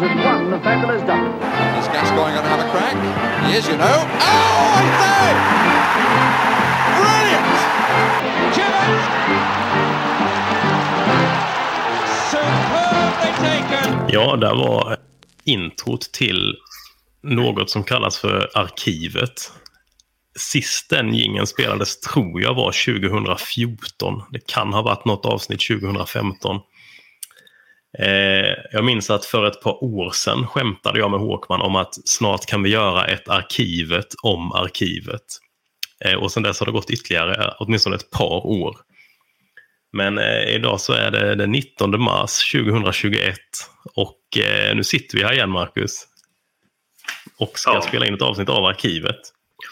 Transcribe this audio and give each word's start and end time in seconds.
Rangers 0.00 0.16
had 0.16 0.42
won 0.42 0.50
the 0.50 0.58
fabulous 0.60 1.02
double. 1.02 1.26
Is 1.78 1.88
Gascoigne 1.88 2.34
going 2.34 2.44
to 2.44 2.48
have 2.48 2.60
a 2.60 2.70
crack? 2.70 2.96
He 3.46 3.56
is, 3.56 3.68
you 3.68 3.76
know. 3.76 3.84
Oh, 3.84 4.78
I 4.78 4.84
say! 5.00 5.34
Brilliant! 6.98 7.58
Chivers! 8.54 9.02
Superbly 12.30 13.30
taken! 13.38 14.08
Ja, 14.08 14.36
där 14.36 14.54
var 14.54 14.96
introt 15.44 16.12
till 16.12 16.56
något 17.22 17.70
som 17.70 17.84
kallas 17.84 18.18
för 18.18 18.50
Arkivet. 18.54 19.52
Sist 20.36 20.90
den 20.90 21.14
gingen 21.14 21.46
spelades 21.46 22.00
tror 22.00 22.42
jag 22.42 22.54
var 22.54 23.00
2014. 23.00 24.22
Det 24.30 24.46
kan 24.46 24.72
ha 24.72 24.82
varit 24.82 25.04
något 25.04 25.26
avsnitt 25.26 25.60
2015. 25.68 26.60
Eh, 27.98 28.54
jag 28.72 28.84
minns 28.84 29.10
att 29.10 29.24
för 29.24 29.46
ett 29.46 29.60
par 29.62 29.84
år 29.84 30.10
sedan 30.10 30.46
skämtade 30.46 30.98
jag 30.98 31.10
med 31.10 31.20
Håkman 31.20 31.62
om 31.62 31.76
att 31.76 31.94
snart 32.08 32.46
kan 32.46 32.62
vi 32.62 32.70
göra 32.70 33.06
ett 33.06 33.28
Arkivet 33.28 34.06
om 34.22 34.52
Arkivet. 34.52 35.22
Eh, 36.04 36.14
och 36.14 36.32
sedan 36.32 36.42
dess 36.42 36.60
har 36.60 36.66
det 36.66 36.72
gått 36.72 36.90
ytterligare 36.90 37.54
åtminstone 37.58 37.96
ett 37.96 38.10
par 38.10 38.46
år. 38.46 38.76
Men 39.92 40.18
eh, 40.18 40.54
idag 40.54 40.80
så 40.80 40.92
är 40.92 41.10
det 41.10 41.34
den 41.34 41.52
19 41.52 42.00
mars 42.00 42.52
2021 42.52 43.36
och 43.94 44.38
eh, 44.38 44.76
nu 44.76 44.84
sitter 44.84 45.18
vi 45.18 45.24
här 45.24 45.32
igen 45.32 45.50
Marcus. 45.50 46.04
Och 47.38 47.58
ska 47.58 47.74
Ja. 47.74 47.80
spela 47.82 48.06
in 48.06 48.14
ett 48.14 48.22
avsnitt 48.22 48.48
av 48.48 48.64
Arkivet. 48.64 49.16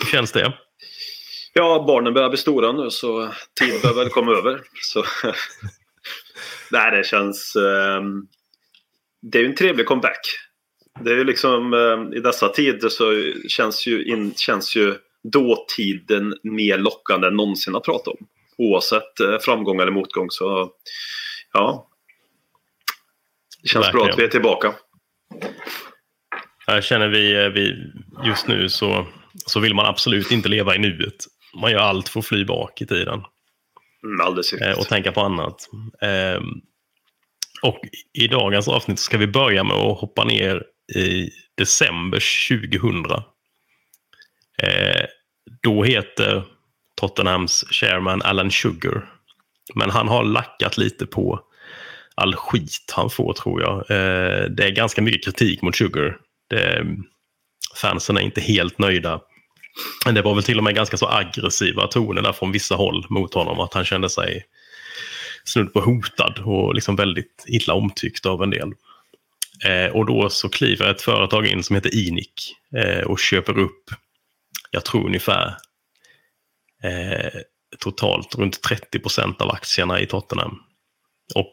Hur 0.00 0.10
känns 0.10 0.32
det? 0.32 0.52
Ja, 1.52 1.84
barnen 1.86 2.14
börjar 2.14 2.28
bli 2.28 2.38
stora 2.38 2.72
nu 2.72 2.90
så 2.90 3.30
tid 3.60 3.82
börjar 3.82 3.94
väl 3.96 4.08
komma 4.08 4.32
över. 4.32 4.60
Så... 4.82 5.04
Nej, 6.70 6.90
det 6.96 7.06
känns... 7.06 7.56
ehm, 7.56 8.26
Det 9.22 9.38
är 9.38 9.42
ju 9.42 9.48
en 9.48 9.54
trevlig 9.54 9.86
comeback. 9.86 10.20
Det 11.00 11.10
är 11.10 11.16
ju 11.16 11.24
liksom 11.24 11.74
ehm, 11.74 12.12
i 12.12 12.20
dessa 12.20 12.48
tider 12.48 12.88
så 12.88 13.32
känns 13.48 13.86
ju, 13.86 14.04
in, 14.04 14.34
känns 14.34 14.76
ju 14.76 14.94
dåtiden 15.32 16.34
mer 16.42 16.78
lockande 16.78 17.26
än 17.26 17.36
någonsin 17.36 17.76
att 17.76 17.84
prata 17.84 18.10
om. 18.10 18.26
Oavsett 18.58 19.20
eh, 19.20 19.38
framgång 19.40 19.80
eller 19.80 19.92
motgång 19.92 20.30
så 20.30 20.70
ja. 21.52 21.88
Det 23.62 23.68
känns 23.68 23.92
bra 23.92 24.00
Verkligen. 24.00 24.12
att 24.12 24.18
vi 24.18 24.24
är 24.24 24.28
tillbaka. 24.28 24.74
Jag 26.66 26.84
känner 26.84 27.08
vi, 27.08 27.44
eh, 27.44 27.48
vi 27.48 27.74
just 28.24 28.48
nu 28.48 28.68
så, 28.68 29.06
så 29.46 29.60
vill 29.60 29.74
man 29.74 29.86
absolut 29.86 30.30
inte 30.30 30.48
leva 30.48 30.74
i 30.74 30.78
nuet. 30.78 31.14
Man 31.60 31.70
gör 31.72 31.78
allt 31.80 32.08
för 32.08 32.20
att 32.20 32.26
fly 32.26 32.44
bak 32.44 32.82
i 32.82 32.86
tiden. 32.86 33.22
Mm, 34.06 34.20
alldeles 34.20 34.52
eh, 34.52 34.56
riktigt. 34.56 34.78
och 34.78 34.88
tänka 34.88 35.12
på 35.12 35.20
annat. 35.20 35.68
Eh, 36.02 36.42
och 37.62 37.80
i 38.12 38.28
dagens 38.28 38.68
avsnitt 38.68 38.98
ska 38.98 39.18
vi 39.18 39.26
börja 39.26 39.64
med 39.64 39.76
att 39.76 39.98
hoppa 39.98 40.24
ner 40.24 40.62
i 40.94 41.30
december 41.54 42.22
2000. 42.48 43.04
Eh, 44.62 45.06
då 45.62 45.84
heter 45.84 46.44
Tottenhams 47.00 47.64
chairman 47.70 48.22
Alan 48.22 48.50
Sugar. 48.50 49.12
Men 49.74 49.90
han 49.90 50.08
har 50.08 50.24
lackat 50.24 50.78
lite 50.78 51.06
på 51.06 51.40
all 52.14 52.34
skit 52.34 52.92
han 52.96 53.10
får 53.10 53.32
tror 53.32 53.62
jag. 53.62 53.76
Eh, 53.78 54.44
det 54.44 54.64
är 54.64 54.70
ganska 54.70 55.02
mycket 55.02 55.24
kritik 55.24 55.62
mot 55.62 55.76
Sugar. 55.76 56.16
Det, 56.50 56.86
fansen 57.80 58.16
är 58.16 58.20
inte 58.20 58.40
helt 58.40 58.78
nöjda. 58.78 59.20
Det 60.14 60.22
var 60.22 60.34
väl 60.34 60.44
till 60.44 60.58
och 60.58 60.64
med 60.64 60.74
ganska 60.74 60.96
så 60.96 61.08
aggressiva 61.08 61.86
toner 61.86 62.22
där 62.22 62.32
från 62.32 62.52
vissa 62.52 62.74
håll 62.74 63.06
mot 63.08 63.34
honom. 63.34 63.60
Att 63.60 63.74
han 63.74 63.84
kände 63.84 64.10
sig 64.10 64.44
snudd 65.44 65.72
på 65.72 65.80
hotad 65.80 66.38
och 66.44 66.74
liksom 66.74 66.96
väldigt 66.96 67.44
illa 67.48 67.74
omtyckt 67.74 68.26
av 68.26 68.42
en 68.42 68.50
del. 68.50 68.72
Eh, 69.64 69.96
och 69.96 70.06
då 70.06 70.30
så 70.30 70.48
kliver 70.48 70.90
ett 70.90 71.02
företag 71.02 71.46
in 71.46 71.62
som 71.62 71.76
heter 71.76 72.08
Inic 72.08 72.52
eh, 72.76 73.00
och 73.06 73.18
köper 73.18 73.58
upp, 73.58 73.84
jag 74.70 74.84
tror 74.84 75.06
ungefär 75.06 75.56
eh, 76.82 77.40
totalt 77.78 78.34
runt 78.34 78.62
30 78.62 78.98
procent 78.98 79.40
av 79.40 79.50
aktierna 79.50 80.00
i 80.00 80.06
Tottenham. 80.06 80.58
Och 81.34 81.52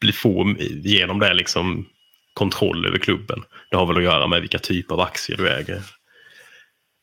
blir- 0.00 0.12
får 0.12 0.60
genom 0.62 1.18
det 1.18 1.34
liksom 1.34 1.86
kontroll 2.34 2.86
över 2.86 2.98
klubben. 2.98 3.44
Det 3.70 3.76
har 3.76 3.86
väl 3.86 3.96
att 3.96 4.02
göra 4.02 4.26
med 4.26 4.40
vilka 4.40 4.58
typer 4.58 4.94
av 4.94 5.00
aktier 5.00 5.36
du 5.36 5.48
äger. 5.50 5.82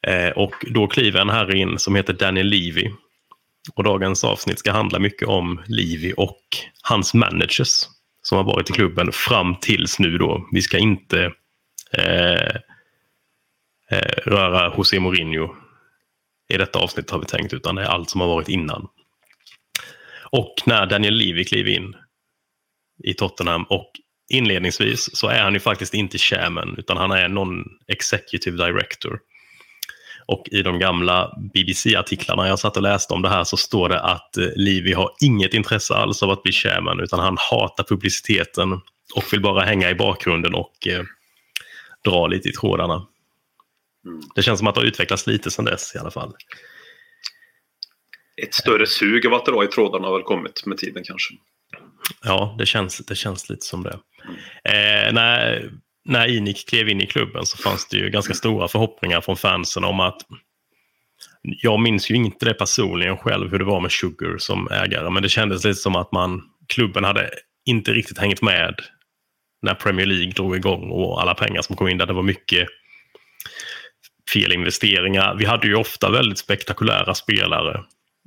Eh, 0.07 0.29
och 0.29 0.53
då 0.61 0.87
kliver 0.87 1.21
en 1.21 1.29
herre 1.29 1.57
in 1.57 1.79
som 1.79 1.95
heter 1.95 2.13
Daniel 2.13 2.47
Levy. 2.47 2.91
Och 3.73 3.83
dagens 3.83 4.23
avsnitt 4.23 4.59
ska 4.59 4.71
handla 4.71 4.99
mycket 4.99 5.27
om 5.27 5.61
Levy 5.67 6.13
och 6.13 6.41
hans 6.83 7.13
managers 7.13 7.83
som 8.21 8.37
har 8.37 8.43
varit 8.43 8.69
i 8.69 8.73
klubben 8.73 9.11
fram 9.11 9.55
tills 9.55 9.99
nu 9.99 10.17
då. 10.17 10.47
Vi 10.51 10.61
ska 10.61 10.77
inte 10.77 11.31
eh, 11.93 12.55
eh, 13.91 14.13
röra 14.25 14.73
José 14.77 14.99
Mourinho 14.99 15.55
i 16.53 16.57
detta 16.57 16.79
avsnitt 16.79 17.09
har 17.09 17.19
vi 17.19 17.25
tänkt, 17.25 17.53
utan 17.53 17.75
det 17.75 17.81
är 17.81 17.85
allt 17.85 18.09
som 18.09 18.21
har 18.21 18.27
varit 18.27 18.49
innan. 18.49 18.87
Och 20.31 20.53
när 20.65 20.85
Daniel 20.85 21.13
Levy 21.13 21.43
kliver 21.43 21.71
in 21.71 21.95
i 23.03 23.13
Tottenham 23.13 23.63
och 23.63 23.91
inledningsvis 24.29 25.17
så 25.17 25.27
är 25.27 25.41
han 25.43 25.53
ju 25.53 25.59
faktiskt 25.59 25.93
inte 25.93 26.17
chairman 26.17 26.75
utan 26.77 26.97
han 26.97 27.11
är 27.11 27.27
någon 27.29 27.63
executive 27.87 28.65
director. 28.65 29.19
Och 30.29 30.49
i 30.51 30.61
de 30.61 30.79
gamla 30.79 31.37
BBC-artiklarna 31.53 32.47
jag 32.47 32.59
satt 32.59 32.77
och 32.77 32.83
läste 32.83 33.13
om 33.13 33.21
det 33.21 33.29
här 33.29 33.43
så 33.43 33.57
står 33.57 33.89
det 33.89 33.99
att 33.99 34.37
eh, 34.37 34.47
Levy 34.55 34.93
har 34.93 35.11
inget 35.21 35.53
intresse 35.53 35.93
alls 35.93 36.23
av 36.23 36.29
att 36.29 36.43
bli 36.43 36.51
chairman 36.51 36.99
utan 36.99 37.19
han 37.19 37.37
hatar 37.51 37.83
publiciteten 37.83 38.73
och 39.15 39.23
vill 39.31 39.41
bara 39.41 39.61
hänga 39.61 39.89
i 39.89 39.95
bakgrunden 39.95 40.53
och 40.53 40.87
eh, 40.87 41.03
dra 42.05 42.27
lite 42.27 42.49
i 42.49 42.51
trådarna. 42.51 43.07
Det 44.35 44.41
känns 44.41 44.59
som 44.59 44.67
att 44.67 44.75
det 44.75 44.81
har 44.81 44.85
utvecklats 44.85 45.27
lite 45.27 45.51
sedan 45.51 45.65
dess 45.65 45.95
i 45.95 45.97
alla 45.97 46.11
fall. 46.11 46.33
Ett 48.43 48.53
större 48.53 48.87
sug 48.87 49.27
av 49.27 49.33
att 49.33 49.45
dra 49.45 49.63
i 49.63 49.67
trådarna 49.67 50.07
har 50.07 50.13
väl 50.13 50.23
kommit 50.23 50.65
med 50.65 50.77
tiden 50.77 51.03
kanske. 51.03 51.33
Ja, 52.23 52.55
det 52.59 52.65
känns, 52.65 52.97
det 52.97 53.15
känns 53.15 53.49
lite 53.49 53.65
som 53.65 53.83
det. 53.83 53.99
Eh, 54.63 55.13
när, 55.13 55.71
när 56.05 56.27
Inik 56.27 56.69
klev 56.69 56.89
in 56.89 57.01
i 57.01 57.07
klubben 57.07 57.45
så 57.45 57.57
fanns 57.57 57.87
det 57.87 57.97
ju 57.97 58.09
ganska 58.09 58.33
stora 58.33 58.67
förhoppningar 58.67 59.21
från 59.21 59.37
fansen 59.37 59.83
om 59.83 59.99
att 59.99 60.21
jag 61.41 61.79
minns 61.79 62.11
ju 62.11 62.15
inte 62.15 62.45
det 62.45 62.53
personligen 62.53 63.17
själv 63.17 63.51
hur 63.51 63.59
det 63.59 63.65
var 63.65 63.81
med 63.81 63.91
Sugar 63.91 64.37
som 64.37 64.67
ägare, 64.71 65.09
men 65.09 65.23
det 65.23 65.29
kändes 65.29 65.65
lite 65.65 65.79
som 65.79 65.95
att 65.95 66.11
man, 66.11 66.41
klubben 66.67 67.03
hade 67.03 67.29
inte 67.65 67.91
riktigt 67.93 68.17
hängt 68.17 68.41
med 68.41 68.75
när 69.61 69.73
Premier 69.73 70.05
League 70.05 70.31
drog 70.31 70.55
igång 70.55 70.89
och 70.91 71.21
alla 71.21 71.33
pengar 71.33 71.61
som 71.61 71.75
kom 71.75 71.87
in 71.87 71.97
där. 71.97 72.05
Det 72.05 72.13
var 72.13 72.23
mycket 72.23 72.67
felinvesteringar. 74.33 75.35
Vi 75.35 75.45
hade 75.45 75.67
ju 75.67 75.75
ofta 75.75 76.09
väldigt 76.09 76.37
spektakulära 76.37 77.15
spelare 77.15 77.83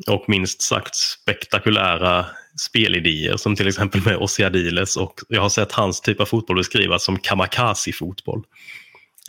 och 0.07 0.25
minst 0.29 0.63
sagt 0.63 0.95
spektakulära 0.95 2.27
spelidéer 2.61 3.37
som 3.37 3.57
till 3.57 3.69
exempel 3.69 4.03
med 4.05 4.17
Ossi 4.17 4.45
Adiles 4.45 4.97
och 4.97 5.15
jag 5.29 5.43
har 5.43 5.49
sett 5.49 5.73
hans 5.73 6.01
typ 6.01 6.21
av 6.21 6.27
fotboll 6.27 6.57
beskrivas 6.57 7.05
som 7.05 7.19
kamikaze-fotboll. 7.19 8.43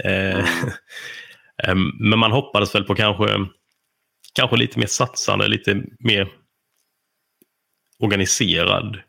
Eh, 0.03 0.45
men 1.99 2.19
man 2.19 2.31
hoppades 2.31 2.75
väl 2.75 2.83
på 2.83 2.95
kanske, 2.95 3.45
kanske 4.33 4.57
lite 4.57 4.79
mer 4.79 4.87
satsande, 4.87 5.47
lite 5.47 5.83
mer 5.99 6.27
organiserad, 7.99 8.99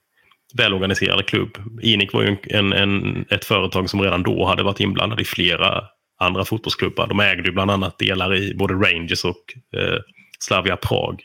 välorganiserad 0.55 1.27
klubb. 1.27 1.59
Inic 1.83 2.13
var 2.13 2.23
ju 2.23 2.37
en, 2.43 2.73
en, 2.73 3.25
ett 3.31 3.45
företag 3.45 3.91
som 3.91 4.03
redan 4.03 4.23
då 4.23 4.47
hade 4.47 4.63
varit 4.63 4.81
inblandad 4.81 5.21
i 5.21 5.25
flera 5.25 5.85
andra 6.19 6.45
fotbollsklubbar. 6.45 7.07
De 7.07 7.21
ägde 7.21 7.49
ju 7.49 7.53
bland 7.53 7.71
annat 7.71 7.99
delar 7.99 8.35
i 8.35 8.55
både 8.55 8.75
Rangers 8.75 9.25
och 9.25 9.55
eh, 9.77 9.99
Slavia 10.39 10.77
Prag 10.77 11.25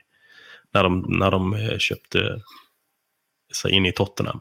när 0.74 0.84
de, 0.84 1.06
när 1.07 1.31
de 1.31 1.54
eh, 1.54 1.77
köpte 1.77 2.42
sig 3.62 3.71
in 3.71 3.86
i 3.86 3.92
Tottenham. 3.92 4.39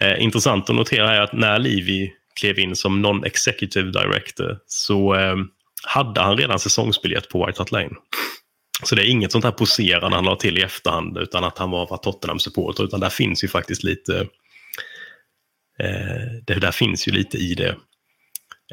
Eh, 0.00 0.22
intressant 0.22 0.70
att 0.70 0.76
notera 0.76 1.14
är 1.14 1.20
att 1.20 1.32
när 1.32 1.58
Levy 1.58 2.12
klev 2.40 2.58
in 2.58 2.76
som 2.76 3.06
non-executive 3.06 3.90
director 3.90 4.58
så 4.66 5.14
eh, 5.14 5.36
hade 5.86 6.20
han 6.20 6.36
redan 6.36 6.58
säsongsbiljett 6.58 7.28
på 7.28 7.46
White 7.46 7.60
Hart 7.60 7.70
Lane. 7.70 7.94
Så 8.82 8.94
det 8.94 9.02
är 9.02 9.10
inget 9.10 9.32
sånt 9.32 9.44
här 9.44 9.52
poserande 9.52 10.16
han 10.16 10.24
la 10.24 10.36
till 10.36 10.58
i 10.58 10.62
efterhand 10.62 11.18
utan 11.18 11.44
att 11.44 11.58
han 11.58 11.70
var, 11.70 11.86
var 11.90 11.96
Tottenham-supporter 11.96 12.84
utan 12.84 13.00
där 13.00 13.08
finns 13.08 13.44
ju 13.44 13.48
faktiskt 13.48 13.82
lite 13.82 14.20
eh, 15.78 16.44
det 16.46 16.54
där 16.54 16.72
finns 16.72 17.08
ju 17.08 17.12
lite 17.12 17.38
i 17.38 17.54
det. 17.54 17.76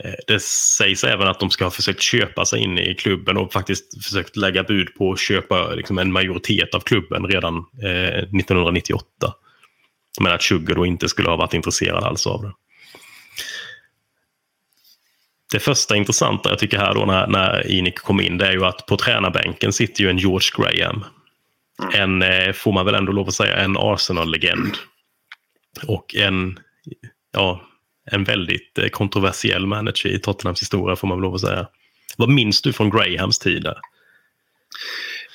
Eh, 0.04 0.14
det 0.28 0.42
sägs 0.42 1.04
även 1.04 1.28
att 1.28 1.40
de 1.40 1.50
ska 1.50 1.64
ha 1.64 1.72
försökt 1.72 2.02
köpa 2.02 2.46
sig 2.46 2.60
in 2.60 2.78
i 2.78 2.96
klubben 2.96 3.38
och 3.38 3.54
faktiskt 3.54 4.04
försökt 4.04 4.36
lägga 4.36 4.64
bud 4.64 4.96
på 4.96 5.12
att 5.12 5.20
köpa 5.20 5.74
liksom 5.74 5.98
en 5.98 6.12
majoritet 6.12 6.76
av 6.76 6.80
klubben 6.80 7.26
redan 7.26 7.56
eh, 7.84 8.18
1998. 8.18 9.06
Men 10.20 10.32
att 10.32 10.44
Sugar 10.44 10.76
då 10.76 10.86
inte 10.86 11.10
skulle 11.10 11.30
ha 11.30 11.36
varit 11.36 11.54
intresserad 11.54 12.04
alls 12.04 12.28
av 12.28 12.42
det. 12.42 12.52
Det 15.52 15.60
första 15.60 15.96
intressanta 15.96 16.50
jag 16.50 16.60
tycker 16.60 16.78
här 16.78 16.94
då 16.94 17.06
när, 17.06 17.28
när 17.28 17.68
Inik 17.68 18.00
kom 18.00 18.22
in 18.22 18.38
det 18.38 18.48
är 18.48 18.52
ju 18.52 18.66
att 18.66 18.86
på 18.86 18.98
tränarbänken 18.98 19.74
sitter 19.74 20.04
ju 20.04 20.10
en 20.10 20.18
George 20.18 20.50
Graham. 20.58 21.06
En, 21.94 22.22
eh, 22.22 22.54
får 22.54 22.72
man 22.72 22.86
väl 22.86 22.96
ändå 22.96 23.12
lov 23.12 23.28
att 23.28 23.34
säga, 23.34 23.56
en 23.56 23.78
Arsenal-legend. 23.78 24.78
Och 25.88 26.16
en, 26.16 26.60
ja, 27.34 27.62
en 28.12 28.24
väldigt 28.24 28.78
eh, 28.78 28.88
kontroversiell 28.88 29.68
manager 29.68 30.10
i 30.10 30.20
Tottenhams 30.20 30.62
historia 30.62 30.96
får 30.96 31.08
man 31.08 31.18
väl 31.18 31.24
lov 31.24 31.36
att 31.36 31.42
säga. 31.42 31.68
Vad 32.18 32.30
minns 32.30 32.62
du 32.62 32.74
från 32.74 32.90
Grahams 32.90 33.40
tid 33.40 33.64
där? 33.64 33.78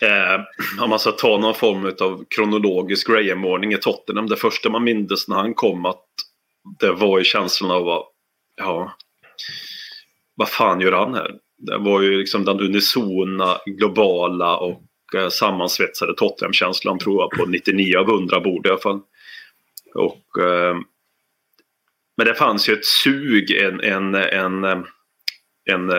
Eh, 0.01 0.41
om 0.83 0.91
man 0.91 0.99
ska 0.99 1.13
ta 1.13 1.39
någon 1.39 1.55
form 1.55 1.95
av 2.01 2.25
kronologisk 2.37 3.09
Graham-ordning 3.09 3.73
i 3.73 3.77
Tottenham. 3.77 4.27
Det 4.27 4.37
första 4.37 4.71
man 4.71 4.85
mindes 4.85 5.29
när 5.29 5.37
han 5.37 5.55
kom 5.55 5.87
att 5.87 6.05
det 6.81 6.93
var 6.93 7.19
ju 7.19 7.25
känslan 7.25 7.71
av 7.71 7.89
att 7.89 8.05
ja, 8.57 8.97
vad 10.35 10.49
fan 10.49 10.81
gör 10.81 10.93
han 10.93 11.15
här? 11.15 11.31
Det 11.59 11.79
var 11.79 12.01
ju 12.01 12.19
liksom 12.19 12.45
den 12.45 12.61
unisona, 12.61 13.59
globala 13.67 14.57
och 14.57 14.83
eh, 15.17 15.29
sammansvetsade 15.29 16.15
Tottenham-känslan 16.15 16.99
tror 16.99 17.23
jag 17.23 17.31
på 17.31 17.51
99 17.51 17.99
av 17.99 18.09
100 18.09 18.41
bord 18.41 18.67
i 18.67 18.71
alla 18.71 18.79
fall. 18.79 19.01
Och, 19.95 20.43
eh, 20.43 20.77
men 22.17 22.27
det 22.27 22.35
fanns 22.35 22.69
ju 22.69 22.73
ett 22.73 22.85
sug, 22.85 23.51
en, 23.51 23.81
en, 23.81 24.15
en, 24.15 24.65
en, 25.71 25.91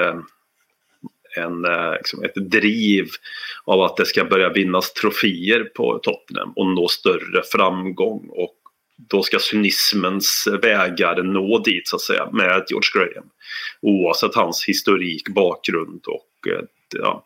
en, 1.36 1.62
liksom 1.98 2.24
ett 2.24 2.36
driv 2.36 3.08
av 3.66 3.82
att 3.82 3.98
det 3.98 4.06
ska 4.06 4.26
börja 4.26 4.50
vinnas 4.50 4.94
troféer 4.94 5.64
på 5.64 6.00
Tottenham 6.04 6.54
och 6.56 6.68
nå 6.68 6.88
större 6.88 7.44
framgång. 7.52 8.30
Och 8.30 8.58
då 8.98 9.24
ska 9.24 9.40
cynismens 9.40 10.48
vägar 10.62 11.24
nå 11.24 11.60
dit 11.60 11.88
så 11.88 11.96
att 11.96 12.02
säga 12.02 12.30
med 12.32 12.66
George 12.70 12.90
Graham. 12.94 13.30
Oavsett 13.82 14.36
hans 14.36 14.66
historik, 14.68 15.30
bakgrund 15.30 16.06
och 16.08 16.52
eh, 16.52 16.64
ja, 16.96 17.26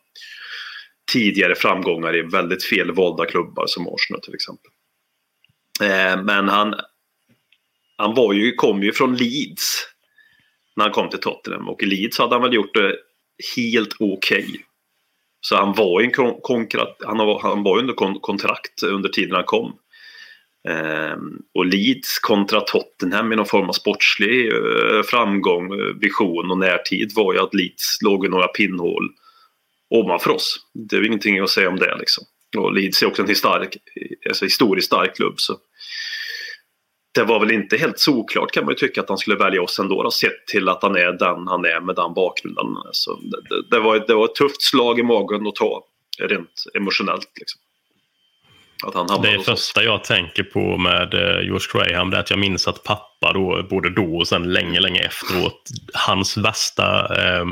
tidigare 1.13 1.55
framgångar 1.55 2.15
i 2.15 2.21
väldigt 2.21 2.63
felvalda 2.63 3.25
klubbar 3.25 3.67
som 3.67 3.87
Arsenal 3.87 4.21
till 4.21 4.35
exempel. 4.35 4.71
Eh, 5.81 6.23
men 6.23 6.49
han, 6.49 6.75
han 8.01 8.15
var 8.15 8.33
ju, 8.33 8.51
kom 8.51 8.83
ju 8.83 8.93
från 8.93 9.15
Leeds 9.15 9.87
när 10.75 10.83
han 10.83 10.93
kom 10.93 11.09
till 11.09 11.19
Tottenham 11.19 11.69
och 11.69 11.83
i 11.83 11.85
Leeds 11.85 12.19
hade 12.19 12.35
han 12.35 12.41
väl 12.41 12.53
gjort 12.53 12.73
det 12.73 12.95
helt 13.55 13.93
okej. 13.99 14.43
Okay. 14.43 14.61
Så 15.41 15.55
han 15.55 15.73
var, 15.73 16.01
en 16.01 16.11
han, 17.05 17.17
var, 17.17 17.41
han 17.41 17.63
var 17.63 17.79
under 17.79 18.19
kontrakt 18.19 18.83
under 18.83 19.09
tiden 19.09 19.35
han 19.35 19.43
kom. 19.43 19.73
Ehm, 20.69 21.41
och 21.53 21.65
Leeds 21.65 22.19
kontra 22.19 22.61
Tottenham 22.61 23.33
i 23.33 23.35
någon 23.35 23.45
form 23.45 23.69
av 23.69 23.73
sportslig 23.73 24.53
eh, 24.53 25.03
framgång, 25.05 25.73
eh, 25.73 25.85
vision 25.99 26.51
och 26.51 26.57
närtid 26.57 27.11
var 27.15 27.33
ju 27.33 27.39
att 27.39 27.53
Leeds 27.53 27.97
låg 28.01 28.25
i 28.25 28.29
några 28.29 28.47
pinnhål 28.47 29.09
ovanför 29.89 30.31
oss. 30.31 30.59
Det 30.73 30.95
är 30.95 31.05
ingenting 31.05 31.39
att 31.39 31.49
säga 31.49 31.69
om 31.69 31.79
det 31.79 31.97
liksom. 31.99 32.23
Och 32.57 32.73
Leeds 32.73 33.03
är 33.03 33.07
också 33.07 33.21
en 33.21 33.27
historisk, 33.27 33.77
alltså 34.29 34.45
historiskt 34.45 34.87
stark 34.87 35.15
klubb. 35.15 35.39
Så 35.39 35.57
det 37.13 37.23
var 37.23 37.39
väl 37.39 37.51
inte 37.51 37.77
helt 37.77 37.99
såklart 37.99 38.51
kan 38.51 38.65
man 38.65 38.71
ju 38.71 38.77
tycka 38.77 39.01
att 39.01 39.09
han 39.09 39.17
skulle 39.17 39.35
välja 39.35 39.61
oss 39.61 39.79
ändå. 39.79 40.03
Då, 40.03 40.11
sett 40.11 40.47
till 40.47 40.69
att 40.69 40.83
han 40.83 40.95
är 40.95 41.11
den 41.11 41.47
han 41.47 41.65
är 41.65 41.81
med 41.81 41.95
den 41.95 42.13
bakgrunden. 42.13 42.65
Så 42.91 43.19
det, 43.21 43.75
det, 43.75 43.79
var, 43.79 44.03
det 44.07 44.13
var 44.13 44.25
ett 44.25 44.35
tufft 44.35 44.61
slag 44.61 44.99
i 44.99 45.03
magen 45.03 45.47
att 45.47 45.55
ta 45.55 45.83
rent 46.19 46.63
emotionellt. 46.73 47.31
Liksom. 47.39 47.61
Det 49.23 49.39
första 49.45 49.83
jag 49.83 50.03
tänker 50.03 50.43
på 50.43 50.77
med 50.77 51.13
eh, 51.13 51.41
George 51.45 51.67
Graham 51.73 52.09
det 52.09 52.17
är 52.17 52.21
att 52.21 52.29
jag 52.29 52.39
minns 52.39 52.67
att 52.67 52.83
pappa 52.83 53.33
då, 53.33 53.63
både 53.69 53.89
då 53.89 54.17
och 54.17 54.27
sen 54.27 54.53
länge, 54.53 54.79
länge 54.79 54.99
efteråt, 54.99 55.61
hans 55.93 56.37
värsta 56.37 57.15
eh, 57.15 57.45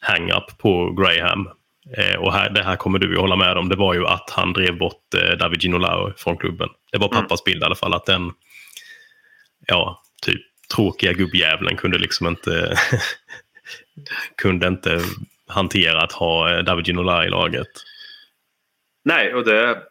hang-up 0.00 0.58
på 0.58 0.90
Graham, 0.90 1.48
eh, 1.96 2.20
och 2.20 2.32
här, 2.32 2.50
det 2.50 2.62
här 2.62 2.76
kommer 2.76 2.98
du 2.98 3.12
ju 3.12 3.18
hålla 3.18 3.36
med 3.36 3.56
om, 3.56 3.68
det 3.68 3.76
var 3.76 3.94
ju 3.94 4.06
att 4.06 4.30
han 4.30 4.52
drev 4.52 4.78
bort 4.78 5.14
eh, 5.16 5.38
David 5.38 5.62
Ginolau 5.62 6.12
från 6.16 6.36
klubben. 6.36 6.68
Det 6.92 6.98
var 6.98 7.08
mm. 7.08 7.22
pappas 7.22 7.40
mm. 7.40 7.52
bild 7.52 7.62
i 7.62 7.66
alla 7.66 7.74
fall, 7.74 7.94
att 7.94 8.06
den, 8.06 8.32
ja, 9.72 10.02
typ 10.22 10.42
tråkiga 10.74 11.12
gubbjävlen 11.12 11.76
kunde 11.76 11.98
liksom 11.98 12.26
inte, 12.26 12.76
kunde 14.36 14.66
inte 14.68 15.00
hantera 15.46 16.02
att 16.02 16.12
ha 16.12 16.54
eh, 16.54 16.64
David 16.64 16.86
Ginola 16.86 17.26
i 17.26 17.28
laget. 17.28 17.68
Nej, 19.04 19.34
och 19.34 19.44
det 19.44 19.82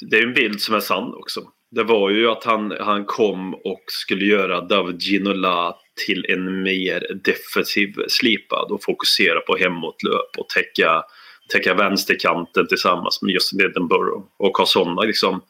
det 0.00 0.18
är 0.18 0.22
en 0.22 0.34
bild 0.34 0.60
som 0.60 0.74
är 0.74 0.80
sann 0.80 1.14
också. 1.14 1.40
Det 1.70 1.82
var 1.82 2.10
ju 2.10 2.30
att 2.30 2.44
han, 2.44 2.74
han 2.80 3.04
kom 3.04 3.54
och 3.54 3.82
skulle 3.86 4.24
göra 4.24 4.60
David 4.60 5.02
Ginola 5.02 5.76
till 6.06 6.26
en 6.28 6.62
mer 6.62 7.06
defensiv 7.24 7.94
slipad 8.08 8.70
och 8.70 8.84
fokusera 8.84 9.40
på 9.40 9.56
hemåtlöp 9.56 10.38
och 10.38 10.48
täcka, 10.48 11.02
täcka 11.52 11.74
vänsterkanten 11.74 12.66
tillsammans 12.66 13.22
med 13.22 13.32
Justin 13.32 13.60
Edinburgh 13.60 14.24
och 14.38 14.58
ha 14.58 14.66
sådana 14.66 15.02
liksom, 15.02 15.40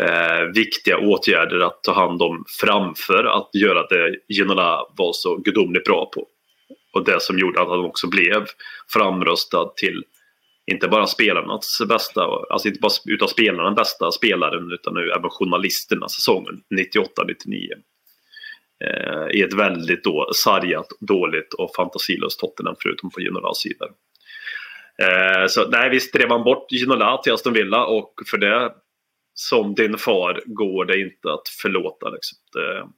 eh, 0.00 0.44
viktiga 0.54 0.98
åtgärder 0.98 1.60
att 1.60 1.82
ta 1.82 1.92
hand 1.92 2.22
om 2.22 2.44
framför 2.60 3.24
att 3.24 3.50
göra 3.54 3.86
det 3.86 4.34
Ginola 4.34 4.86
var 4.96 5.12
så 5.12 5.36
gudomligt 5.36 5.84
bra 5.84 6.10
på. 6.14 6.26
Och 6.92 7.04
det 7.04 7.22
som 7.22 7.38
gjorde 7.38 7.60
att 7.60 7.68
han 7.68 7.84
också 7.84 8.08
blev 8.08 8.44
framröstad 8.92 9.72
till 9.76 10.04
inte 10.70 10.88
bara 10.88 11.06
spelarnas 11.06 11.82
bästa, 11.88 12.24
alltså 12.50 12.68
inte 12.68 12.80
bara 12.80 12.92
utav 13.04 13.26
spelarna 13.26 13.70
bästa 13.70 14.12
spelaren 14.12 14.72
utan 14.72 14.94
nu 14.94 15.10
även 15.10 15.30
journalisterna 15.30 16.08
säsongen 16.08 16.60
98-99. 16.74 17.72
Eh, 18.84 19.38
I 19.38 19.42
ett 19.42 19.54
väldigt 19.54 20.04
då 20.04 20.30
sargat, 20.34 20.86
dåligt 21.00 21.54
och 21.54 21.74
fantasilöst 21.76 22.40
Tottenham 22.40 22.74
förutom 22.82 23.10
på 23.10 23.20
Ginolas 23.20 23.58
sida. 23.58 23.86
Eh, 25.02 25.46
så 25.46 25.68
nej, 25.68 25.90
visst 25.90 26.12
drev 26.12 26.30
han 26.30 26.44
bort 26.44 26.72
Ginola 26.72 27.18
till 27.18 27.32
Aston 27.32 27.52
Villa 27.52 27.86
och 27.86 28.14
för 28.30 28.38
det 28.38 28.72
som 29.40 29.74
din 29.74 29.98
far 29.98 30.42
går 30.46 30.84
det 30.84 31.00
inte 31.00 31.32
att 31.32 31.48
förlåta. 31.48 32.08
Liksom. 32.08 32.38
Det, 32.52 32.88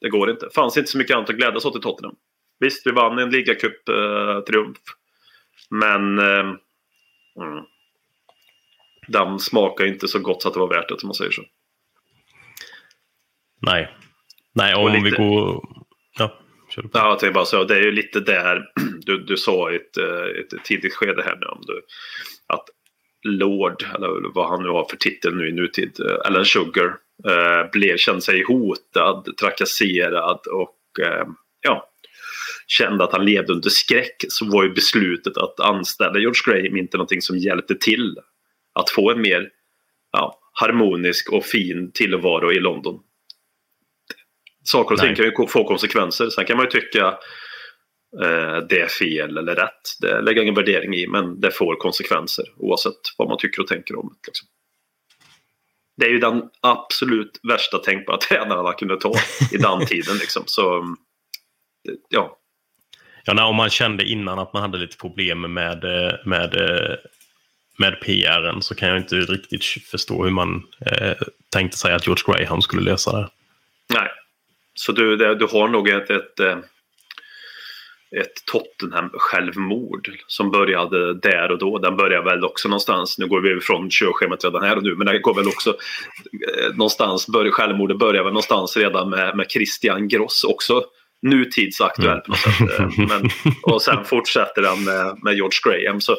det 0.00 0.08
går 0.08 0.30
inte. 0.30 0.46
Det 0.46 0.54
fanns 0.54 0.76
inte 0.76 0.90
så 0.90 0.98
mycket 0.98 1.16
annat 1.16 1.30
att 1.30 1.36
glädjas 1.36 1.64
åt 1.64 1.76
i 1.76 1.80
Tottenham. 1.80 2.16
Visst, 2.60 2.86
vi 2.86 2.90
vann 2.90 3.18
en 3.18 3.30
ligacup-triumf. 3.30 4.78
Men 5.70 6.18
eh, 6.18 6.54
Mm. 7.36 7.64
Den 9.08 9.38
smakar 9.38 9.84
inte 9.84 10.08
så 10.08 10.18
gott 10.18 10.42
så 10.42 10.48
att 10.48 10.54
det 10.54 10.60
var 10.60 10.68
värt 10.68 10.88
det, 10.88 10.94
om 10.94 11.00
man 11.04 11.14
säger 11.14 11.30
så. 11.30 11.42
Nej. 13.60 13.96
Nej, 14.54 14.74
och 14.74 14.82
om 14.82 14.92
lite... 14.92 15.04
vi 15.04 15.10
går... 15.10 15.64
Ja, 16.18 16.38
kör 16.70 16.90
ja, 16.92 17.18
jag 17.22 17.34
bara 17.34 17.44
så. 17.44 17.64
Det 17.64 17.76
är 17.76 17.82
ju 17.82 17.92
lite 17.92 18.20
där 18.20 18.64
du, 19.00 19.18
du 19.18 19.36
sa 19.36 19.72
i 19.72 19.76
ett, 19.76 19.96
eh, 19.96 20.56
ett 20.58 20.64
tidigt 20.64 20.94
skede 20.94 21.22
här 21.22 21.36
nu 21.36 21.46
om 21.46 21.62
du, 21.66 21.82
att 22.46 22.64
Lord, 23.22 23.82
eller 23.94 24.34
vad 24.34 24.48
han 24.48 24.62
nu 24.62 24.68
har 24.68 24.84
för 24.84 24.96
titel 24.96 25.34
nu 25.34 25.48
i 25.48 25.52
nutid, 25.52 26.00
Alan 26.24 26.40
eh, 26.40 26.44
Sugar, 26.44 26.96
eh, 27.28 27.70
blev, 27.72 27.96
kände 27.96 28.20
sig 28.20 28.44
hotad, 28.44 29.36
trakasserad 29.40 30.40
och 30.46 31.06
eh, 31.06 31.26
ja, 31.60 31.88
kände 32.66 33.04
att 33.04 33.12
han 33.12 33.24
levde 33.24 33.52
under 33.52 33.70
skräck 33.70 34.24
så 34.28 34.50
var 34.50 34.64
ju 34.64 34.70
beslutet 34.70 35.36
att 35.36 35.60
anställa 35.60 36.18
George 36.18 36.40
Graham 36.46 36.76
inte 36.76 36.96
någonting 36.96 37.22
som 37.22 37.38
hjälpte 37.38 37.74
till 37.74 38.18
att 38.74 38.90
få 38.90 39.10
en 39.10 39.20
mer 39.20 39.48
ja, 40.12 40.38
harmonisk 40.52 41.32
och 41.32 41.44
fin 41.44 41.90
tillvaro 41.94 42.52
i 42.52 42.60
London. 42.60 43.00
Saker 44.64 44.94
och 44.94 45.00
ting 45.00 45.14
kan 45.14 45.24
ju 45.24 45.32
få 45.48 45.64
konsekvenser. 45.64 46.30
Sen 46.30 46.44
kan 46.44 46.56
man 46.56 46.66
ju 46.66 46.70
tycka 46.70 47.18
det 48.68 48.80
är 48.80 48.88
fel 48.88 49.38
eller 49.38 49.54
rätt. 49.54 49.96
Det 50.00 50.20
lägger 50.20 50.36
jag 50.36 50.44
ingen 50.44 50.54
värdering 50.54 50.94
i 50.94 51.06
men 51.06 51.40
det 51.40 51.50
får 51.50 51.76
konsekvenser 51.76 52.44
oavsett 52.56 53.00
vad 53.18 53.28
man 53.28 53.38
tycker 53.38 53.62
och 53.62 53.68
tänker 53.68 53.98
om 53.98 54.08
det. 54.08 54.28
Liksom. 54.28 54.48
Det 55.96 56.06
är 56.06 56.10
ju 56.10 56.18
den 56.18 56.42
absolut 56.60 57.40
värsta 57.48 57.78
tänkbara 57.78 58.16
tränaren 58.28 58.62
man 58.62 58.74
kunde 58.74 58.96
ta 58.96 59.12
i 59.52 59.56
den 59.56 59.86
tiden. 59.86 60.16
Liksom. 60.16 60.42
Så, 60.46 60.96
ja, 62.08 62.38
Ja, 63.24 63.32
när, 63.32 63.44
om 63.44 63.56
man 63.56 63.70
kände 63.70 64.04
innan 64.04 64.38
att 64.38 64.52
man 64.52 64.62
hade 64.62 64.78
lite 64.78 64.96
problem 64.96 65.54
med, 65.54 65.84
eh, 65.84 66.12
med, 66.24 66.56
eh, 66.56 66.96
med 67.78 68.00
PRen 68.00 68.62
så 68.62 68.74
kan 68.74 68.88
jag 68.88 68.98
inte 68.98 69.14
riktigt 69.16 69.64
förstå 69.64 70.24
hur 70.24 70.30
man 70.30 70.62
eh, 70.86 71.16
tänkte 71.48 71.78
sig 71.78 71.94
att 71.94 72.06
George 72.06 72.24
Graham 72.26 72.62
skulle 72.62 72.82
lösa 72.82 73.20
det. 73.20 73.28
Nej, 73.94 74.08
så 74.74 74.92
du, 74.92 75.16
du 75.16 75.46
har 75.46 75.68
nog 75.68 75.88
ett, 75.88 76.10
ett, 76.10 76.40
eh, 76.40 76.58
ett 78.20 78.44
Tottenham-självmord 78.52 80.10
som 80.26 80.50
började 80.50 81.14
där 81.14 81.50
och 81.50 81.58
då. 81.58 81.78
Den 81.78 81.96
börjar 81.96 82.22
väl 82.22 82.44
också 82.44 82.68
någonstans, 82.68 83.18
nu 83.18 83.26
går 83.26 83.40
vi 83.40 83.56
ifrån 83.56 83.90
körschemat 83.90 84.44
redan 84.44 84.62
här 84.62 84.76
och 84.76 84.82
nu, 84.82 84.94
men 84.94 85.06
det 85.06 85.18
går 85.18 85.34
väl 85.34 85.48
också 85.48 85.76
någonstans, 86.74 87.28
börjar, 87.28 87.52
självmordet 87.52 87.98
börjar 87.98 88.22
väl 88.24 88.32
någonstans 88.32 88.76
redan 88.76 89.10
med, 89.10 89.36
med 89.36 89.50
Christian 89.50 90.08
Gross 90.08 90.44
också 90.44 90.84
nutidsaktuell 91.22 92.08
mm. 92.10 92.22
på 92.22 92.30
något 92.30 92.38
sätt. 92.38 92.80
Eh, 92.80 92.88
men, 92.96 93.30
och 93.62 93.82
sen 93.82 94.04
fortsätter 94.04 94.62
han 94.62 94.84
med, 94.84 95.18
med 95.22 95.34
George 95.34 95.58
Graham. 95.64 96.00
Så, 96.00 96.16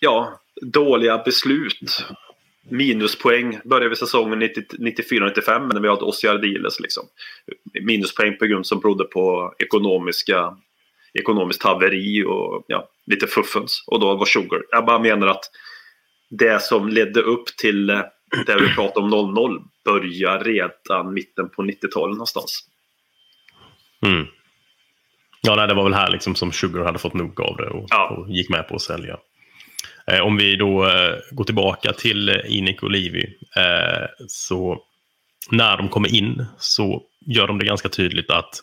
ja, 0.00 0.40
dåliga 0.72 1.18
beslut. 1.18 2.04
Minuspoäng 2.70 3.60
började 3.64 3.88
vi 3.88 3.96
säsongen 3.96 4.42
94-95 4.42 5.72
när 5.74 5.80
vi 5.80 5.88
hade 5.88 6.00
Oscar 6.00 6.38
Diles. 6.38 6.80
Liksom. 6.80 7.04
Minuspoäng 7.82 8.36
på 8.38 8.46
grund 8.46 8.66
som 8.66 8.80
berodde 8.80 9.04
på 9.04 9.54
ekonomiska, 9.58 10.56
ekonomiskt 11.14 11.62
haveri 11.62 12.24
och 12.24 12.64
ja, 12.66 12.88
lite 13.06 13.26
fuffens. 13.26 13.84
Och 13.86 14.00
då 14.00 14.16
var 14.16 14.26
Sugar. 14.26 14.62
Jag 14.70 14.86
bara 14.86 14.98
menar 14.98 15.26
att 15.26 15.44
det 16.30 16.62
som 16.62 16.88
ledde 16.88 17.20
upp 17.20 17.46
till 17.46 17.90
eh, 17.90 18.00
det 18.46 18.56
vi 18.60 18.74
pratade 18.74 19.06
om 19.16 19.34
0-0 19.36 19.62
börjar 19.84 20.44
redan 20.44 21.14
mitten 21.14 21.48
på 21.48 21.62
90-talet 21.62 22.12
någonstans 22.14 22.64
Mm. 24.06 24.26
Ja, 25.42 25.54
nej, 25.56 25.68
det 25.68 25.74
var 25.74 25.84
väl 25.84 25.94
här 25.94 26.10
liksom 26.10 26.34
som 26.34 26.52
Sugar 26.52 26.84
hade 26.84 26.98
fått 26.98 27.14
nog 27.14 27.40
av 27.40 27.56
det 27.56 27.68
och, 27.68 27.86
Ja. 27.90 28.08
och 28.16 28.30
gick 28.30 28.50
med 28.50 28.68
på 28.68 28.74
att 28.74 28.82
sälja. 28.82 29.16
Eh, 30.10 30.20
om 30.20 30.36
vi 30.36 30.56
då 30.56 30.86
eh, 30.86 31.16
går 31.30 31.44
tillbaka 31.44 31.92
till 31.92 32.28
eh, 32.28 32.36
Inik 32.46 32.82
och 32.82 32.90
Livy. 32.90 33.24
Eh, 33.56 34.06
så 34.28 34.82
när 35.50 35.76
de 35.76 35.88
kommer 35.88 36.14
in 36.14 36.46
så 36.58 37.02
gör 37.26 37.46
de 37.46 37.58
det 37.58 37.66
ganska 37.66 37.88
tydligt 37.88 38.30
att 38.30 38.54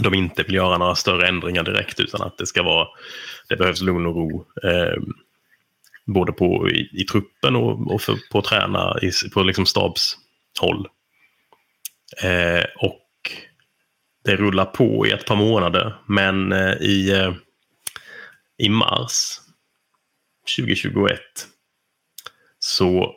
de 0.00 0.14
inte 0.14 0.42
vill 0.42 0.54
göra 0.54 0.78
några 0.78 0.94
större 0.94 1.28
ändringar 1.28 1.62
direkt 1.62 2.00
utan 2.00 2.22
att 2.22 2.38
det 2.38 2.46
ska 2.46 2.62
vara, 2.62 2.88
det 3.48 3.56
behövs 3.56 3.80
lugn 3.80 4.06
och 4.06 4.14
ro. 4.14 4.46
Eh, 4.62 5.02
både 6.06 6.32
på, 6.32 6.70
i, 6.70 6.88
i 6.92 7.04
truppen 7.04 7.56
och, 7.56 7.94
och 7.94 8.02
för, 8.02 8.16
på 8.32 8.42
träna, 8.42 8.98
i, 9.02 9.30
på 9.34 9.42
liksom 9.42 9.66
stabshåll. 9.66 10.88
Eh, 12.22 12.64
och 12.76 13.06
det 14.24 14.36
rullar 14.36 14.64
på 14.64 15.06
i 15.06 15.10
ett 15.10 15.26
par 15.26 15.36
månader, 15.36 15.94
men 16.06 16.52
eh, 16.52 16.72
i, 16.72 17.12
eh, 17.12 17.32
i 18.58 18.68
mars 18.68 19.40
2021 20.56 21.20
så 22.58 23.14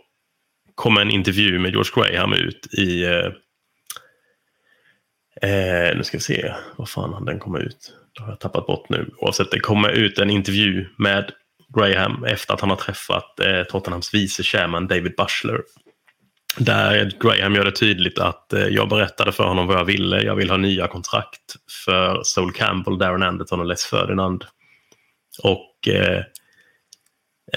kom 0.76 0.98
en 0.98 1.12
intervju 1.12 1.60
med 1.60 1.72
George 1.72 1.92
Graham 1.96 2.34
ut 2.34 2.74
i... 2.74 3.04
Eh, 3.04 3.32
eh 5.42 5.98
nu 5.98 6.04
ska 6.04 6.18
vi 6.18 6.24
se, 6.24 6.54
vad 6.76 6.90
fan 6.90 7.26
den 7.26 7.40
kommit 7.40 7.62
ut? 7.62 7.94
Det 8.16 8.24
har 8.24 8.30
jag 8.30 8.40
tappat 8.40 8.68
bort 8.68 8.90
nu. 8.90 9.10
Oavsett, 9.18 9.52
det 9.52 9.60
kommer 9.60 9.90
ut 9.90 10.20
en 10.20 10.30
intervju 10.30 10.88
med 10.98 11.32
Graham 11.78 12.24
efter 12.24 12.54
att 12.54 12.62
han 12.62 12.70
har 12.70 12.78
träffat 12.78 13.40
eh, 13.40 13.64
Tottenhams 13.64 14.14
vice 14.14 14.44
chairman 14.44 14.88
David 14.88 15.16
Bushler. 15.18 15.62
Där 16.58 17.12
Graham 17.20 17.56
gör 17.56 17.66
det 17.66 17.72
tydligt 17.72 18.20
att 18.20 18.54
eh, 18.54 18.68
jag 18.68 18.90
berättade 18.90 19.32
för 19.32 19.44
honom 19.44 19.68
vad 19.68 19.78
jag 19.78 19.86
ville. 19.86 20.22
Jag 20.22 20.36
vill 20.36 20.50
ha 20.50 20.58
nya 20.58 20.88
kontrakt 20.88 21.56
för 21.86 22.22
Sol 22.24 22.54
Campbell, 22.54 22.98
Darren 22.98 23.24
Anderton 23.24 23.60
och 23.60 23.66
Les 23.66 23.86
Ferdinand. 23.86 24.46
Och 25.44 25.88
eh, 25.88 26.24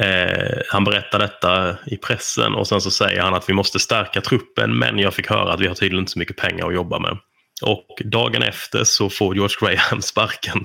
eh, 0.01 0.59
han 0.69 0.85
berättar 0.85 1.19
detta 1.19 1.77
i 1.87 1.97
pressen 1.97 2.55
och 2.55 2.69
sen 2.69 2.81
så 2.81 2.91
säger 2.91 3.23
han 3.23 3.35
att 3.35 3.49
vi 3.49 3.53
måste 3.53 3.79
stärka 3.79 4.21
truppen 4.21 4.79
men 4.79 4.99
jag 4.99 5.15
fick 5.15 5.31
höra 5.31 5.53
att 5.53 5.61
vi 5.61 5.67
har 5.67 5.75
tydligen 5.75 6.01
inte 6.01 6.13
så 6.13 6.19
mycket 6.19 6.37
pengar 6.37 6.67
att 6.67 6.75
jobba 6.75 6.99
med. 6.99 7.19
Och 7.63 8.03
dagen 8.05 8.43
efter 8.43 8.85
så 8.85 9.11
får 9.11 9.35
George 9.35 9.57
Graham 9.61 10.03
sparken. 10.03 10.65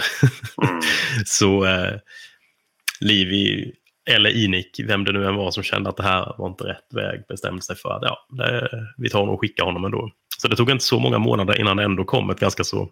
Mm. 0.64 0.82
så 1.26 1.66
eh, 1.66 1.96
Livi 3.00 3.74
eller 4.10 4.30
Inik, 4.30 4.80
vem 4.88 5.04
det 5.04 5.12
nu 5.12 5.26
än 5.26 5.36
var 5.36 5.52
som 5.52 5.64
kände 5.64 5.90
att 5.90 5.98
det 5.98 6.04
här 6.04 6.36
var 6.38 6.48
inte 6.48 6.64
rätt 6.64 6.94
väg, 6.94 7.24
bestämde 7.28 7.62
sig 7.62 7.76
för 7.76 7.90
att 7.90 8.02
ja, 8.02 8.28
det, 8.30 8.70
vi 8.98 9.10
tar 9.10 9.28
och 9.28 9.42
skickar 9.42 9.66
honom 9.66 9.86
ändå. 9.86 10.12
Så 10.38 10.48
det 10.48 10.56
tog 10.56 10.70
inte 10.70 10.84
så 10.84 11.00
många 11.00 11.18
månader 11.18 11.60
innan 11.60 11.78
det 11.78 11.84
ändå 11.84 12.04
kom 12.04 12.30
ett 12.30 12.40
ganska 12.40 12.64
så 12.64 12.90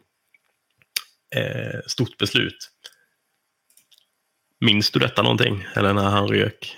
eh, 1.36 1.80
stort 1.88 2.18
beslut. 2.18 2.70
Minns 4.66 4.92
du 4.92 5.00
detta 5.00 5.22
någonting? 5.22 5.68
Eller 5.76 5.94
när 5.94 6.10
han 6.10 6.28
rök? 6.28 6.78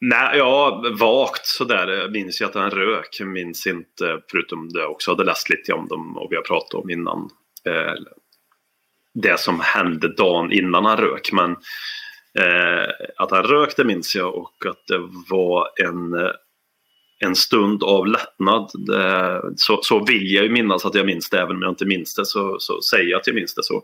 Nej, 0.00 0.38
ja, 0.38 0.84
vagt 0.98 1.46
sådär 1.46 2.08
minns 2.08 2.40
jag 2.40 2.48
att 2.48 2.54
han 2.54 2.70
rök. 2.70 3.20
Minns 3.20 3.66
inte, 3.66 4.20
förutom 4.30 4.68
det 4.68 4.80
jag 4.80 4.90
också 4.90 5.10
hade 5.10 5.24
läst 5.24 5.50
lite 5.50 5.72
om 5.72 5.88
dem 5.88 6.16
och 6.16 6.28
vi 6.30 6.36
har 6.36 6.42
pratat 6.42 6.74
om 6.74 6.90
innan. 6.90 7.30
Eh, 7.64 7.94
det 9.14 9.40
som 9.40 9.60
hände 9.60 10.14
dagen 10.14 10.52
innan 10.52 10.84
han 10.84 10.96
rök. 10.96 11.32
Men 11.32 11.50
eh, 12.38 12.88
att 13.16 13.30
han 13.30 13.42
rök 13.42 13.76
det 13.76 13.84
minns 13.84 14.16
jag 14.16 14.34
och 14.34 14.66
att 14.66 14.86
det 14.86 15.08
var 15.28 15.68
en, 15.84 16.14
eh, 16.14 16.32
en 17.24 17.34
stund 17.34 17.82
av 17.82 18.06
lättnad. 18.06 18.70
Det, 18.86 19.42
så, 19.56 19.82
så 19.82 20.04
vill 20.04 20.32
jag 20.34 20.44
ju 20.44 20.50
minnas 20.50 20.84
att 20.84 20.94
jag 20.94 21.06
minns 21.06 21.30
det. 21.30 21.40
Även 21.40 21.56
om 21.56 21.62
jag 21.62 21.72
inte 21.72 21.86
minns 21.86 22.14
det 22.14 22.26
så, 22.26 22.56
så 22.58 22.80
säger 22.80 23.10
jag 23.10 23.20
att 23.20 23.26
jag 23.26 23.36
minns 23.36 23.54
det 23.54 23.62
så. 23.62 23.82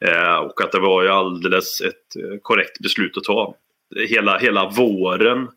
Eh, 0.00 0.36
och 0.36 0.60
att 0.60 0.72
det 0.72 0.80
var 0.80 1.02
ju 1.02 1.08
alldeles 1.08 1.80
ett 1.80 2.16
eh, 2.16 2.38
korrekt 2.42 2.78
beslut 2.82 3.16
att 3.16 3.24
ta 3.24 3.56
hela, 4.08 4.38
hela 4.38 4.68
våren 4.68 5.48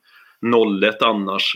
01 0.84 1.02
annars 1.02 1.56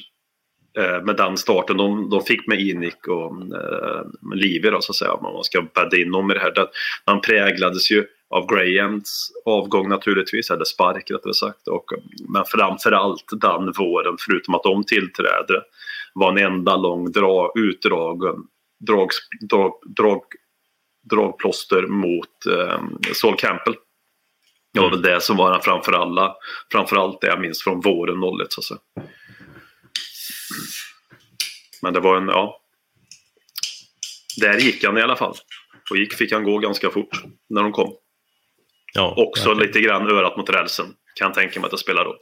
eh, 0.78 1.04
med 1.04 1.16
den 1.16 1.38
starten 1.38 1.78
de, 1.78 2.10
de 2.10 2.22
fick 2.22 2.48
med 2.48 2.60
Inik 2.60 3.08
och 3.08 3.32
eh, 3.32 4.06
Livi 4.36 4.70
då 4.70 4.82
så 4.82 4.92
att 4.92 4.96
säga. 4.96 5.14
Om 5.14 5.34
man 5.34 5.44
ska 5.44 5.62
bädda 5.62 5.98
in 5.98 6.12
dem 6.12 6.32
i 6.32 6.34
det 6.34 6.40
här. 6.40 6.52
Det, 6.52 6.68
man 7.08 7.22
präglades 7.22 7.92
ju 7.92 8.06
av 8.30 8.48
Grahams 8.48 9.32
avgång 9.46 9.90
naturligtvis, 9.90 10.52
eller 10.52 10.66
spark 10.66 11.12
rättare 11.12 11.34
sagt. 11.34 11.68
Och, 11.68 11.86
men 12.30 12.44
framförallt 12.46 13.26
den 13.42 13.72
våren, 13.72 14.16
förutom 14.20 14.56
att 14.56 14.64
de 14.64 14.84
tillträdde, 14.84 15.62
var 16.14 16.32
en 16.32 16.38
enda 16.38 16.78
lång 16.78 17.12
dra, 17.12 17.52
utdragen 17.56 18.36
drag, 18.88 19.10
drag, 19.50 19.74
drag, 19.98 20.22
dragplåster 21.10 21.82
mot 21.88 22.46
eh, 22.52 22.80
Saul 23.14 23.36
Campbell. 23.38 23.76
Det 24.74 24.80
var 24.80 24.90
väl 24.90 25.02
det 25.02 25.22
som 25.22 25.38
var 25.38 25.60
framför 25.60 25.92
alla. 25.92 26.36
Framförallt 26.72 27.22
det 27.22 27.28
jag 27.28 27.42
minns 27.42 27.64
från 27.64 27.82
våren 27.82 28.42
01 28.42 28.54
så 28.54 28.62
att 28.62 28.66
säga. 28.66 28.80
Men 31.82 31.94
det 31.94 32.00
var 32.00 32.18
en, 32.18 32.28
ja. 32.28 32.62
Där 34.42 34.58
gick 34.60 34.84
han 34.84 34.98
i 34.98 35.02
alla 35.02 35.16
fall. 35.16 35.36
Och 35.90 35.98
gick 35.98 36.14
fick 36.14 36.32
han 36.32 36.44
gå 36.44 36.58
ganska 36.58 36.90
fort 36.90 37.24
när 37.50 37.64
de 37.64 37.72
kom. 37.72 37.94
Ja, 38.94 39.14
Också 39.18 39.50
verkligen. 39.50 39.68
lite 39.68 39.80
grann 39.82 40.08
örat 40.12 40.38
mot 40.38 40.50
rälsen. 40.50 40.86
Kan 41.16 41.26
jag 41.28 41.34
tänka 41.34 41.60
mig 41.60 41.66
att 41.66 41.72
det 41.72 41.78
spelar 41.78 42.06
roll. 42.06 42.18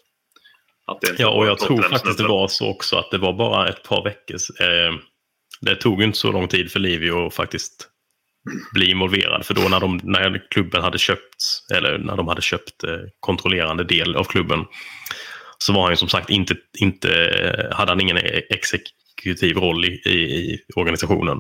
Att 0.86 1.01
det 1.01 1.09
inte 1.09 1.21
Ja, 1.21 1.29
var 1.31 1.38
och 1.38 1.45
jag 1.48 1.59
tror 1.59 1.81
faktiskt 1.81 2.17
det 2.17 2.27
var 2.27 2.48
så 2.48 2.69
också 2.69 2.98
att 2.98 3.12
det 3.12 3.17
var 3.17 3.33
bara 3.33 3.69
ett 3.69 3.83
par 3.83 4.03
veckor. 4.03 4.38
Eh, 4.62 4.95
det 5.62 5.75
tog 5.75 6.03
inte 6.03 6.17
så 6.17 6.31
lång 6.31 6.48
tid 6.48 6.71
för 6.71 6.79
Livi 6.79 7.09
att 7.09 7.33
faktiskt 7.33 7.88
bli 8.73 8.91
involverad. 8.91 9.45
För 9.45 9.53
då 9.53 9.61
när, 9.61 9.79
de, 9.79 9.99
när 10.03 10.49
klubben 10.51 10.81
hade 10.81 10.97
köpt, 10.97 11.35
eller 11.73 11.97
när 11.97 12.17
de 12.17 12.27
hade 12.27 12.41
köpt 12.41 12.83
eh, 12.83 12.97
kontrollerande 13.19 13.83
del 13.83 14.15
av 14.15 14.23
klubben, 14.23 14.65
så 15.57 15.73
var 15.73 15.81
han 15.81 15.91
ju 15.91 15.95
som 15.97 16.09
sagt 16.09 16.29
inte, 16.29 16.55
inte 16.79 17.25
eh, 17.25 17.75
hade 17.77 17.91
han 17.91 18.01
ingen 18.01 18.17
exekutiv 18.49 19.57
roll 19.57 19.85
i, 19.85 20.01
i, 20.05 20.11
i 20.53 20.59
organisationen. 20.75 21.39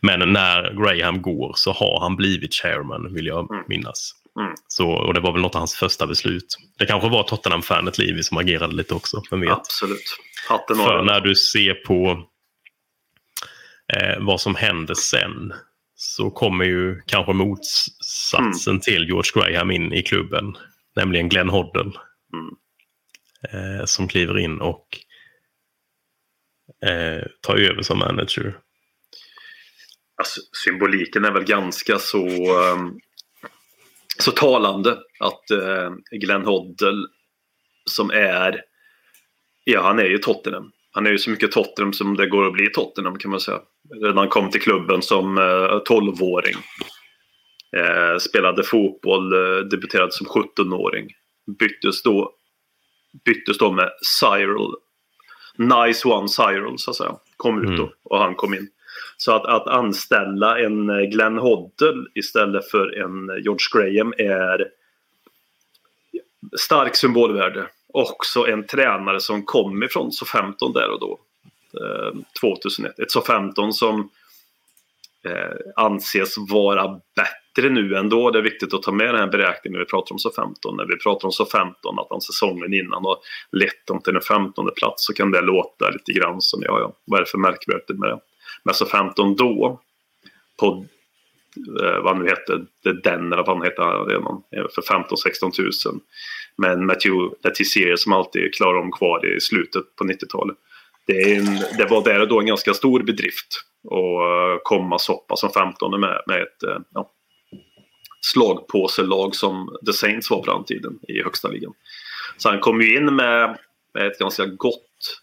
Men 0.00 0.32
när 0.32 0.72
Graham 0.84 1.22
går 1.22 1.52
så 1.56 1.72
har 1.72 2.00
han 2.00 2.16
blivit 2.16 2.54
chairman, 2.54 3.14
vill 3.14 3.26
jag 3.26 3.50
Mm. 3.50 3.64
minnas. 3.68 4.14
Mm. 4.40 4.52
Så, 4.68 4.88
och 4.90 5.14
det 5.14 5.20
var 5.20 5.32
väl 5.32 5.42
något 5.42 5.54
av 5.54 5.60
hans 5.60 5.74
första 5.74 6.06
beslut. 6.06 6.56
Det 6.78 6.86
kanske 6.86 7.08
var 7.08 7.22
Tottenham-fanet 7.22 7.98
Livi 7.98 8.22
som 8.22 8.38
agerade 8.38 8.74
lite 8.74 8.94
också, 8.94 9.22
vem 9.30 9.40
vet. 9.40 9.50
Absolut. 9.50 10.16
Hatten 10.48 10.76
För 10.76 11.02
när 11.02 11.20
du 11.20 11.34
ser 11.34 11.74
på 11.74 12.24
eh, 13.96 14.18
vad 14.20 14.40
som 14.40 14.54
händer 14.54 14.94
sen 14.94 15.52
så 16.00 16.30
kommer 16.30 16.64
ju 16.64 17.02
kanske 17.06 17.32
motsatsen 17.32 18.72
Mm. 18.72 18.80
till 18.80 19.04
George 19.04 19.30
Graham 19.34 19.70
in 19.70 19.92
i 19.92 20.02
klubben. 20.02 20.56
Nämligen 20.96 21.28
Glenn 21.28 21.48
Hoddle. 21.48 21.92
Mm. 22.32 22.54
Eh, 23.52 23.84
som 23.84 24.08
kliver 24.08 24.38
in 24.38 24.60
och 24.60 24.86
eh, 26.88 27.22
tar 27.40 27.56
över 27.56 27.82
som 27.82 27.98
manager. 27.98 28.58
Alltså, 30.16 30.40
symboliken 30.64 31.24
är 31.24 31.30
väl 31.32 31.44
ganska 31.44 31.98
så, 31.98 32.26
ehm, 32.62 32.98
så 34.18 34.30
talande. 34.32 34.98
Att 35.20 35.50
eh, 35.50 35.90
Glenn 36.10 36.44
Hoddle 36.44 37.06
som 37.90 38.10
är, 38.10 38.62
ja 39.64 39.82
han 39.82 39.98
är 39.98 40.04
ju 40.04 40.18
Tottenham. 40.18 40.72
Han 40.98 41.06
är 41.06 41.10
ju 41.10 41.18
så 41.18 41.30
mycket 41.30 41.52
Tottenham 41.52 41.92
som 41.92 42.16
det 42.16 42.26
går 42.26 42.46
att 42.46 42.52
bli 42.52 42.70
Tottenham 42.70 43.18
kan 43.18 43.30
man 43.30 43.40
säga. 43.40 43.60
Redan 44.02 44.28
kom 44.28 44.50
till 44.50 44.60
klubben 44.60 45.02
som 45.02 45.38
eh, 45.38 45.42
12-åring. 45.88 46.54
Eh, 47.76 48.18
spelade 48.18 48.62
fotboll, 48.62 49.32
eh, 49.32 49.58
debuterade 49.58 50.12
som 50.12 50.26
17-åring. 50.26 51.08
Byttes 51.58 52.02
då, 52.02 52.32
byttes 53.24 53.58
då 53.58 53.72
med 53.72 53.90
Cyril. 54.20 54.74
Nice 55.56 56.08
one 56.08 56.28
Cyril 56.28 56.74
så 56.78 56.90
att 56.90 56.96
säga. 56.96 57.14
Kom 57.36 57.58
ut 57.62 57.76
då 57.76 57.82
Mm. 57.82 57.94
och 58.02 58.18
han 58.18 58.34
kom 58.34 58.54
in. 58.54 58.68
Så 59.16 59.32
att, 59.32 59.44
att 59.46 59.66
anställa 59.66 60.58
en 60.58 60.90
eh, 60.90 61.00
Glenn 61.10 61.38
Hoddle 61.38 62.04
istället 62.14 62.70
för 62.70 62.98
en 63.02 63.30
eh, 63.30 63.36
George 63.36 63.66
Graham 63.72 64.14
är 64.18 64.68
stark 66.58 66.96
symbolvärde. 66.96 67.66
Också 67.92 68.46
en 68.46 68.66
tränare 68.66 69.20
som 69.20 69.44
kom 69.44 69.82
ifrån 69.82 70.10
SO15 70.10 70.74
där 70.74 70.90
och 70.90 71.00
då. 71.00 71.18
Eh, 71.80 72.20
2001. 72.40 72.98
Ett 72.98 73.14
SO15 73.14 73.70
som 73.70 74.10
eh, 75.24 75.84
anses 75.84 76.34
vara 76.38 77.00
bättre 77.16 77.70
nu 77.70 77.96
ändå. 77.96 78.30
Det 78.30 78.38
är 78.38 78.42
viktigt 78.42 78.74
att 78.74 78.82
ta 78.82 78.92
med 78.92 79.06
den 79.06 79.20
här 79.20 79.26
beräkningen 79.26 79.72
när 79.72 79.84
vi 79.84 79.90
pratar 79.90 80.12
om 80.12 80.18
SO15. 80.18 80.76
När 80.76 80.86
vi 80.86 80.96
pratar 80.96 81.28
om 81.28 81.32
SO15, 81.32 82.00
att 82.00 82.06
han 82.10 82.20
säsongen 82.20 82.74
innan 82.74 83.04
har 83.04 83.16
lett 83.52 83.86
dem 83.86 84.00
till 84.00 84.16
en 84.16 84.22
15 84.22 84.70
plats 84.76 85.06
så 85.06 85.12
kan 85.12 85.30
det 85.30 85.40
låta 85.40 85.90
lite 85.90 86.12
grann 86.12 86.40
som, 86.40 86.62
ja, 86.62 86.80
ja, 86.80 86.92
vad 87.04 87.20
är 87.20 87.24
det 87.24 87.30
för 87.30 87.38
märkvärdigt 87.38 87.98
med 87.98 88.08
det? 88.08 88.18
Men 88.64 88.74
SO15 88.74 89.36
då, 89.36 89.80
på 90.60 90.86
Eh, 91.56 92.02
vad 92.02 92.16
han 92.16 92.24
nu 92.24 92.30
hette, 92.30 92.66
The 92.84 92.92
den 92.92 93.32
eller 93.32 93.42
vad 93.42 93.56
han 93.56 93.64
heter 93.64 94.06
redan, 94.06 94.42
eh, 94.56 94.64
för 94.74 94.82
15-16 94.82 95.90
000. 95.90 96.00
Men 96.56 96.86
Matthew 96.86 97.36
Letizier 97.44 97.96
som 97.96 98.12
alltid 98.12 98.54
klarar 98.54 98.74
dem 98.74 98.92
kvar 98.92 99.36
i 99.36 99.40
slutet 99.40 99.96
på 99.96 100.04
90-talet. 100.04 100.56
Det, 101.06 101.12
är 101.12 101.38
en, 101.38 101.78
det 101.78 101.84
var 101.90 102.04
där 102.04 102.20
och 102.20 102.28
då 102.28 102.40
en 102.40 102.46
ganska 102.46 102.74
stor 102.74 103.02
bedrift. 103.02 103.64
att 103.84 103.92
eh, 103.92 104.60
komma 104.62 104.98
så 104.98 105.16
pass 105.16 105.40
som 105.40 105.50
15 105.50 106.00
med, 106.00 106.22
med 106.26 106.42
ett 106.42 106.84
ja, 106.94 107.10
slagpåselag 108.20 109.34
som 109.34 109.78
The 109.86 109.92
Saints 109.92 110.30
var 110.30 110.42
på 110.42 110.52
den 110.52 110.64
tiden 110.64 110.98
i 111.08 111.22
högsta 111.22 111.48
ligan. 111.48 111.72
Så 112.36 112.48
han 112.48 112.60
kom 112.60 112.82
ju 112.82 112.96
in 112.96 113.14
med, 113.14 113.58
med 113.94 114.06
ett 114.06 114.18
ganska 114.18 114.46
gott 114.46 115.22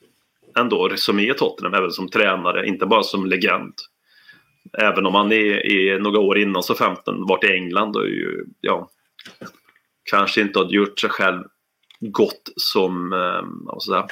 ändå 0.60 0.88
resumé 0.88 1.32
i 1.32 1.34
Tottenham, 1.34 1.74
även 1.74 1.92
som 1.92 2.10
tränare, 2.10 2.68
inte 2.68 2.86
bara 2.86 3.04
som 3.04 3.26
legend. 3.26 3.74
Även 4.78 5.06
om 5.06 5.16
han 5.16 5.32
är, 5.32 5.66
är 5.66 6.00
några 6.00 6.20
år 6.20 6.38
innan, 6.38 6.64
så 6.64 6.76
15, 6.76 7.28
varit 7.28 7.44
i 7.44 7.54
England 7.54 7.96
och 7.96 8.08
ju, 8.08 8.46
ja, 8.62 8.90
kanske 10.12 10.42
inte 10.42 10.60
har 10.60 10.66
gjort 10.66 11.00
sig 11.00 11.10
själv 11.10 11.44
gott 12.00 12.50
som 12.56 13.14
eh, 13.14 13.78
säga, 13.78 14.08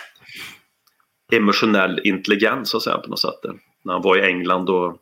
emotionell 1.32 2.02
intelligens 2.04 2.70
så 2.70 2.78
att 2.78 2.84
säga, 2.84 2.98
på 2.98 3.10
något 3.10 3.20
sätt. 3.20 3.40
När 3.84 3.94
han 3.94 4.02
var 4.02 4.18
i 4.18 4.22
England 4.22 4.70
och 4.70 4.98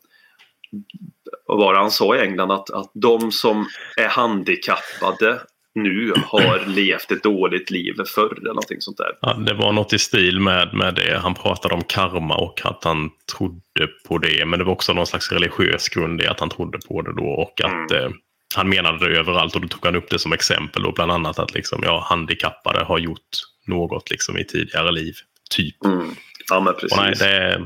vad 1.46 1.58
var 1.58 1.74
det 1.74 1.80
han 1.80 1.92
sa 1.92 2.16
i 2.16 2.20
England? 2.20 2.52
Att, 2.52 2.70
att 2.70 2.92
de 2.94 3.32
som 3.32 3.66
är 3.98 4.08
handikappade 4.08 5.42
nu 5.76 6.14
har 6.26 6.66
levt 6.66 7.12
ett 7.12 7.24
dåligt 7.24 7.72
liv 7.72 7.94
förr 8.16 8.38
eller 8.38 8.50
någonting 8.50 8.82
sånt 8.82 8.98
där. 8.98 9.12
Ja, 9.22 9.34
det 9.34 9.54
var 9.54 9.72
något 9.72 9.94
i 9.94 10.00
stil 10.00 10.40
med, 10.40 10.74
med 10.74 10.96
det. 10.96 11.20
Han 11.20 11.34
pratade 11.34 11.74
om 11.74 11.84
karma 11.84 12.36
och 12.36 12.62
att 12.64 12.84
han 12.84 13.10
trodde 13.38 13.88
på 14.08 14.18
det. 14.18 14.46
Men 14.46 14.60
det 14.60 14.66
var 14.66 14.74
också 14.74 14.94
någon 14.94 15.08
slags 15.08 15.32
religiös 15.32 15.90
grund 15.90 16.22
i 16.22 16.28
att 16.28 16.40
han 16.40 16.50
trodde 16.50 16.80
på 16.88 17.02
det 17.02 17.14
då. 17.14 17.26
Och 17.26 17.62
att 17.64 17.92
mm. 17.92 18.04
eh, 18.04 18.12
han 18.56 18.70
menade 18.70 19.10
det 19.10 19.20
överallt 19.20 19.56
och 19.56 19.62
då 19.62 19.68
tog 19.68 19.86
han 19.86 19.96
upp 19.96 20.10
det 20.10 20.20
som 20.20 20.34
exempel. 20.34 20.86
Och 20.86 20.94
bland 20.94 21.12
annat 21.12 21.40
att 21.40 21.54
liksom, 21.54 21.82
ja, 21.84 22.06
handikappade 22.10 22.84
har 22.84 22.98
gjort 22.98 23.30
något 23.68 24.12
liksom, 24.12 24.38
i 24.38 24.44
tidigare 24.44 24.92
liv. 24.92 25.14
Typ. 25.50 25.86
Mm. 25.86 26.16
Ja, 26.50 26.60
men 26.60 26.74
precis. 26.74 26.92
Och 26.92 27.04
nej, 27.04 27.16
det, 27.20 27.66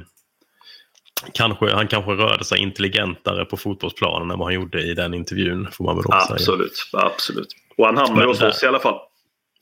kanske, 1.34 1.74
han 1.74 1.88
kanske 1.88 2.12
rörde 2.12 2.44
sig 2.44 2.60
intelligentare 2.60 3.46
på 3.46 3.58
fotbollsplanen 3.58 4.32
än 4.32 4.40
vad 4.40 4.48
han 4.48 4.56
gjorde 4.56 4.82
i 4.82 4.94
den 4.94 5.14
intervjun. 5.14 5.68
Får 5.72 5.86
man 5.86 5.96
väl 5.96 6.06
absolut, 6.10 6.76
säga. 6.76 7.04
absolut. 7.04 7.65
Och 7.78 7.86
han 7.86 7.98
hamnade 7.98 8.28
hos 8.28 8.42
oss 8.42 8.64
i 8.64 8.68
alla 8.68 8.80
fall. 8.80 9.00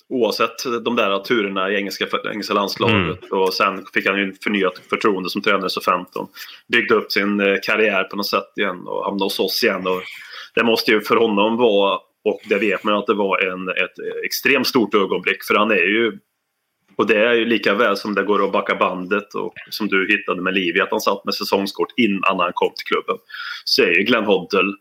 Oavsett 0.09 0.83
de 0.85 0.95
där 0.95 1.19
turerna 1.19 1.71
i 1.71 1.75
engelska, 1.75 2.07
engelska 2.31 2.53
landslaget. 2.53 2.95
Mm. 2.95 3.41
Och 3.41 3.53
sen 3.53 3.85
fick 3.93 4.07
han 4.07 4.19
ju 4.19 4.33
förnyat 4.43 4.81
förtroende 4.89 5.29
som 5.29 5.41
tränare 5.41 5.69
så 5.69 5.81
15. 5.81 6.27
Byggde 6.67 6.95
upp 6.95 7.11
sin 7.11 7.39
eh, 7.39 7.55
karriär 7.63 8.03
på 8.03 8.15
något 8.15 8.27
sätt 8.27 8.53
igen 8.55 8.87
och 8.87 9.05
hamnade 9.05 9.25
hos 9.25 9.39
oss 9.39 9.63
igen. 9.63 9.87
Och 9.87 10.01
det 10.55 10.63
måste 10.63 10.91
ju 10.91 11.01
för 11.01 11.15
honom 11.15 11.57
vara, 11.57 11.99
och 12.23 12.41
det 12.49 12.57
vet 12.57 12.83
man 12.83 12.93
att 12.93 13.07
det 13.07 13.13
var 13.13 13.51
en, 13.51 13.69
ett 13.69 14.25
extremt 14.25 14.67
stort 14.67 14.95
ögonblick. 14.95 15.43
För 15.43 15.55
han 15.55 15.71
är 15.71 15.75
ju 15.75 16.19
och 16.95 17.07
det 17.07 17.17
är 17.17 17.33
ju 17.33 17.45
lika 17.45 17.73
väl 17.73 17.97
som 17.97 18.15
det 18.15 18.23
går 18.23 18.45
att 18.45 18.51
backa 18.51 18.75
bandet 18.75 19.35
och 19.35 19.53
som 19.69 19.87
du 19.87 20.07
hittade 20.07 20.41
med 20.41 20.53
Livi, 20.53 20.81
att 20.81 20.91
han 20.91 21.01
satt 21.01 21.25
med 21.25 21.33
säsongskort 21.33 21.93
innan 21.97 22.39
han 22.39 22.51
kom 22.53 22.73
till 22.75 22.85
klubben. 22.85 23.17
Så 23.65 23.83
är 23.83 23.97
ju 23.97 24.03
Glenn 24.03 24.25
Hoddle, 24.25 24.73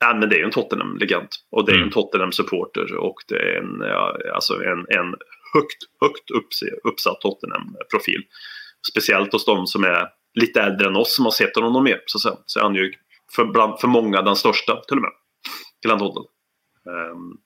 ja, 0.00 0.14
men 0.14 0.28
det 0.28 0.36
är 0.36 0.38
ju 0.38 0.44
en 0.44 0.50
Tottenham-legend. 0.50 1.28
Och 1.50 1.66
det 1.66 1.72
är 1.72 1.76
en 1.76 1.82
mm. 1.82 1.92
Tottenham-supporter 1.92 2.96
och 2.96 3.14
det 3.28 3.36
är 3.36 3.58
en, 3.58 3.80
ja, 3.80 4.16
alltså 4.34 4.54
en, 4.54 4.78
en 4.78 5.14
högt, 5.54 5.82
högt 6.00 6.30
uppsatt 6.84 7.20
Tottenham-profil. 7.20 8.22
Speciellt 8.92 9.32
hos 9.32 9.44
de 9.44 9.66
som 9.66 9.84
är 9.84 10.08
lite 10.34 10.62
äldre 10.62 10.88
än 10.88 10.96
oss 10.96 11.16
som 11.16 11.24
har 11.24 11.32
sett 11.32 11.56
honom 11.56 11.84
mer. 11.84 12.02
Så, 12.06 12.18
så, 12.18 12.38
så 12.46 12.58
är 12.58 12.62
han 12.62 12.74
ju 12.74 12.92
för, 13.36 13.44
bland, 13.44 13.80
för 13.80 13.88
många 13.88 14.22
den 14.22 14.36
största 14.36 14.80
till 14.80 14.96
och 14.96 15.02
med. 15.02 15.12
Glenn 15.82 16.00
Hoddle. 16.00 16.22
Um, 16.84 17.38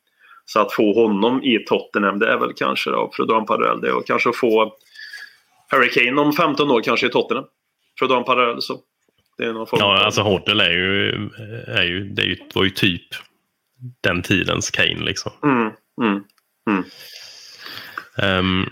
så 0.44 0.60
att 0.60 0.72
få 0.72 0.94
honom 0.94 1.42
i 1.42 1.64
Tottenham, 1.68 2.18
det 2.18 2.32
är 2.32 2.38
väl 2.38 2.52
kanske, 2.56 2.90
då, 2.90 3.10
för 3.16 3.22
att 3.22 3.28
dra 3.28 3.38
en 3.38 3.46
parallell, 3.46 3.80
det 3.80 3.88
är 3.88 4.02
kanske 4.06 4.28
att 4.28 4.36
få 4.36 4.72
Harry 5.68 5.90
Kane 5.90 6.20
om 6.20 6.32
15 6.32 6.70
år 6.70 6.82
kanske 6.82 7.06
i 7.06 7.10
Tottenham. 7.10 7.44
För 7.98 8.06
att 8.06 8.10
dra 8.10 8.18
en 8.18 8.24
parallell 8.24 8.62
så. 8.62 8.80
Det 9.40 9.46
är 9.46 9.52
någon 9.52 9.66
form 9.66 9.80
ja, 9.80 10.04
alltså 10.04 10.22
Hoddle 10.22 10.64
är 10.64 10.70
ju, 10.70 11.08
är 11.66 11.82
ju, 11.82 12.04
det 12.04 12.22
är 12.22 12.26
ju, 12.26 12.36
var 12.54 12.64
ju 12.64 12.70
typ 12.70 13.02
den 14.00 14.22
tidens 14.22 14.70
Kane 14.70 15.04
liksom. 15.04 15.32
Mm, 15.42 15.72
mm, 16.02 16.24
mm. 16.70 16.84
Um, 18.38 18.70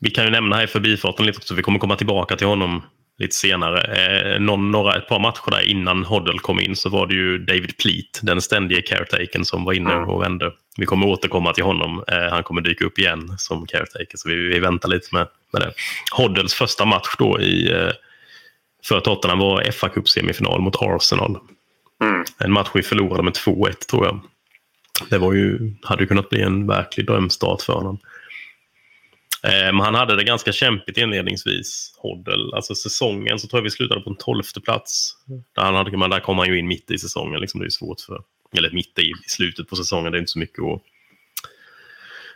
vi 0.00 0.10
kan 0.10 0.24
ju 0.24 0.30
nämna 0.30 0.56
här 0.56 0.64
i 0.64 0.66
förbifarten 0.66 1.26
lite 1.26 1.38
också, 1.38 1.54
vi 1.54 1.62
kommer 1.62 1.78
komma 1.78 1.96
tillbaka 1.96 2.36
till 2.36 2.46
honom 2.46 2.82
lite 3.18 3.34
senare. 3.34 3.80
Eh, 3.80 4.40
någon, 4.40 4.70
några, 4.70 4.96
ett 4.96 5.08
par 5.08 5.18
matcher 5.18 5.50
där 5.50 5.70
innan 5.70 6.04
Hoddle 6.04 6.38
kom 6.38 6.60
in 6.60 6.76
så 6.76 6.88
var 6.88 7.06
det 7.06 7.14
ju 7.14 7.38
David 7.38 7.76
Pleat, 7.76 8.20
den 8.22 8.40
ständige 8.40 8.82
caretaken 8.82 9.44
som 9.44 9.64
var 9.64 9.72
inne 9.72 9.92
mm. 9.92 10.08
och 10.08 10.22
vände. 10.22 10.52
Vi 10.76 10.86
kommer 10.86 11.06
återkomma 11.06 11.52
till 11.52 11.64
honom. 11.64 12.04
Eh, 12.08 12.30
han 12.30 12.42
kommer 12.42 12.60
dyka 12.60 12.84
upp 12.84 12.98
igen 12.98 13.34
som 13.38 13.66
caretaker 13.66 14.16
så 14.16 14.28
vi, 14.28 14.34
vi 14.34 14.58
väntar 14.58 14.88
lite 14.88 15.14
med, 15.14 15.26
med 15.52 15.62
det. 15.62 15.72
Hoddles 16.12 16.54
första 16.54 16.84
match 16.84 17.14
då 17.18 17.40
i, 17.40 17.72
eh, 17.72 17.90
för 18.84 19.00
Tottenham 19.00 19.38
var 19.38 19.70
fa 19.70 19.88
Cup 19.88 20.08
semifinal 20.08 20.60
mot 20.60 20.76
Arsenal. 20.82 21.38
Mm. 22.02 22.24
En 22.38 22.52
match 22.52 22.68
vi 22.74 22.82
förlorade 22.82 23.22
med 23.22 23.32
2-1 23.32 23.72
tror 23.72 24.06
jag. 24.06 24.20
Det 25.10 25.18
var 25.18 25.32
ju, 25.32 25.74
hade 25.82 26.06
kunnat 26.06 26.28
bli 26.28 26.42
en 26.42 26.66
verklig 26.66 27.06
drömstart 27.06 27.62
för 27.62 27.72
honom. 27.72 27.98
Eh, 29.42 29.72
men 29.72 29.80
han 29.80 29.94
hade 29.94 30.16
det 30.16 30.24
ganska 30.24 30.52
kämpigt 30.52 30.98
inledningsvis, 30.98 31.94
Hoddle. 31.98 32.56
Alltså 32.56 32.74
säsongen 32.74 33.38
så 33.38 33.48
tror 33.48 33.58
jag 33.58 33.64
vi 33.64 33.70
slutade 33.70 34.00
på 34.00 34.10
en 34.10 34.16
tolfte 34.16 34.60
plats. 34.60 35.16
Där, 35.56 35.62
han 35.62 35.74
hade, 35.74 36.08
där 36.08 36.20
kom 36.20 36.38
han 36.38 36.48
ju 36.48 36.58
in 36.58 36.68
mitt 36.68 36.90
i 36.90 36.98
säsongen. 36.98 37.40
Liksom, 37.40 37.60
det 37.60 37.66
är 37.66 37.70
svårt 37.70 38.00
för... 38.00 38.22
Eller 38.56 38.70
mitt 38.70 38.98
i, 38.98 39.02
i 39.02 39.28
slutet 39.28 39.68
på 39.68 39.76
säsongen. 39.76 40.12
Det 40.12 40.18
är 40.18 40.20
inte 40.20 40.32
så 40.32 40.38
mycket 40.38 40.64
att, 40.64 40.82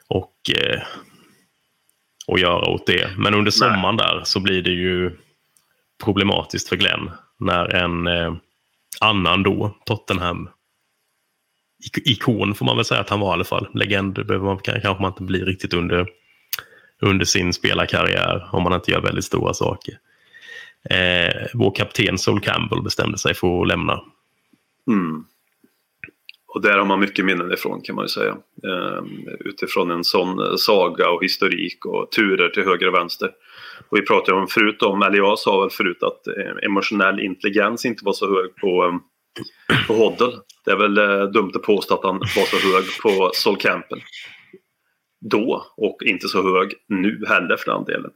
och, 0.09 0.35
eh, 0.57 0.83
att 2.27 2.41
göra 2.41 2.69
åt 2.69 2.87
det. 2.87 3.11
Men 3.17 3.35
under 3.35 3.51
sommaren 3.51 3.97
där 3.97 4.23
så 4.25 4.41
blir 4.41 4.63
det 4.63 4.71
ju 4.71 5.17
problematiskt 6.05 6.69
för 6.69 6.77
Glenn. 6.77 7.11
När 7.39 7.75
en 7.75 8.07
eh, 8.07 8.35
annan 9.01 9.43
då, 9.43 9.77
Tottenham, 9.87 10.49
ikon 12.05 12.55
får 12.55 12.67
man 12.67 12.77
väl 12.77 12.85
säga 12.85 13.01
att 13.01 13.11
han 13.11 13.21
var 13.21 13.31
i 13.31 13.33
alla 13.33 13.45
fall. 13.45 13.69
Legend 13.75 14.15
behöver 14.27 14.45
man, 14.45 14.59
kanske 14.59 15.03
man 15.03 15.11
inte 15.11 15.23
bli 15.23 15.45
riktigt 15.45 15.75
under 15.75 16.07
under 17.01 17.25
sin 17.25 17.53
spelarkarriär 17.53 18.49
om 18.53 18.63
man 18.63 18.73
inte 18.73 18.91
gör 18.91 19.01
väldigt 19.01 19.25
stora 19.25 19.55
saker. 19.55 19.99
Eh, 20.91 21.47
vår 21.55 21.75
kapten 21.75 22.19
Sol 22.19 22.41
Campbell 22.41 22.83
bestämde 22.83 23.19
sig 23.19 23.35
för 23.35 23.63
att 23.63 23.69
lämna. 23.69 24.01
Mm. 24.89 25.25
Och 26.47 26.63
där 26.63 26.79
har 26.79 26.85
man 26.85 27.01
mycket 27.01 27.25
minnen 27.25 27.53
ifrån 27.53 27.81
kan 27.81 27.97
man 27.97 28.05
ju 28.05 28.09
säga. 28.09 28.37
Eh, 28.65 29.05
utifrån 29.41 29.91
en 29.91 30.05
sån 30.05 30.59
saga 30.59 31.11
och 31.11 31.25
historik 31.25 31.87
och 31.87 32.13
turer 32.13 32.49
till 32.49 32.65
höger 32.65 32.89
och 32.89 32.95
vänster. 32.95 33.31
Och 33.89 33.99
vi 33.99 34.03
pratade 34.03 34.39
om 34.39 34.47
förut 34.47 34.83
om, 34.83 35.03
eller 35.03 35.17
jag 35.17 35.39
sa 35.39 35.61
väl 35.61 35.71
förut 35.71 36.03
att 36.03 36.27
eh, 36.27 36.67
emotionell 36.67 37.21
intelligens 37.21 37.85
inte 37.85 38.05
var 38.05 38.13
så 38.13 38.37
hög 38.37 38.57
på, 38.57 38.85
eh, 38.85 39.87
på 39.87 39.95
Hoddle. 39.95 40.33
Det 40.65 40.71
är 40.71 40.77
väl 40.77 40.99
eh, 40.99 41.25
dumt 41.31 41.53
att 41.55 41.63
påstå 41.63 41.95
att 41.95 42.05
han 42.05 42.19
var 42.19 42.45
så 42.45 42.57
hög 42.57 42.85
på 43.03 43.31
Sol 43.35 43.57
Campbell 43.57 44.01
då 45.31 45.67
och 45.77 46.03
inte 46.05 46.29
så 46.29 46.43
hög 46.43 46.75
nu 46.89 47.25
heller 47.29 47.57
för 47.57 47.73
den 47.73 47.85
delen. 47.85 48.11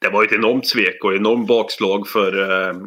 Det 0.00 0.08
var 0.08 0.24
ett 0.24 0.32
enormt 0.32 0.66
svek 0.66 1.04
och 1.04 1.14
enormt 1.14 1.48
bakslag 1.48 2.08
för 2.08 2.32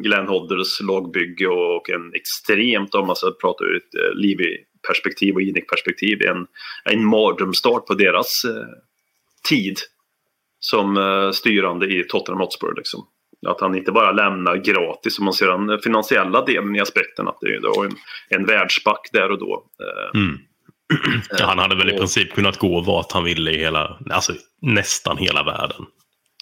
Glenn 0.02 0.28
Hodders 0.28 0.80
lagbygge 0.80 1.48
och 1.48 1.90
en 1.90 2.12
extremt, 2.14 2.94
om 2.94 3.06
man 3.06 3.16
ska 3.16 3.30
prata 3.40 3.64
ur 3.64 3.76
ett 3.76 3.94
eh, 3.94 4.18
Livi-perspektiv 4.18 5.34
och 5.34 5.42
Inik-perspektiv, 5.42 6.22
en, 6.22 6.46
en 6.84 7.04
mardrömsstart 7.04 7.86
på 7.86 7.94
deras 7.94 8.44
eh, 8.44 8.66
tid 9.48 9.76
som 10.60 11.30
styrande 11.34 11.86
i 11.86 12.04
Tottenham 12.08 12.40
Hotspur. 12.40 12.74
Liksom. 12.76 13.06
Att 13.46 13.60
han 13.60 13.74
inte 13.74 13.92
bara 13.92 14.12
lämnar 14.12 14.56
gratis, 14.56 15.18
om 15.18 15.24
man 15.24 15.34
ser 15.34 15.46
den 15.46 15.80
finansiella 15.80 16.44
delen 16.44 16.76
i 16.76 16.80
aspekten, 16.80 17.28
att 17.28 17.38
det 17.40 17.46
är 17.46 17.84
en, 17.84 17.96
en 18.28 18.46
världsback 18.46 19.08
där 19.12 19.30
och 19.30 19.38
då. 19.38 19.64
Mm. 20.14 20.38
Ja, 21.38 21.46
han 21.46 21.58
hade 21.58 21.76
väl 21.76 21.90
i 21.90 21.98
princip 21.98 22.32
kunnat 22.32 22.58
gå 22.58 22.80
vart 22.80 23.12
han 23.12 23.24
ville 23.24 23.50
i 23.50 23.58
hela, 23.58 23.98
alltså 24.10 24.32
nästan 24.62 25.16
hela 25.16 25.42
världen. 25.42 25.86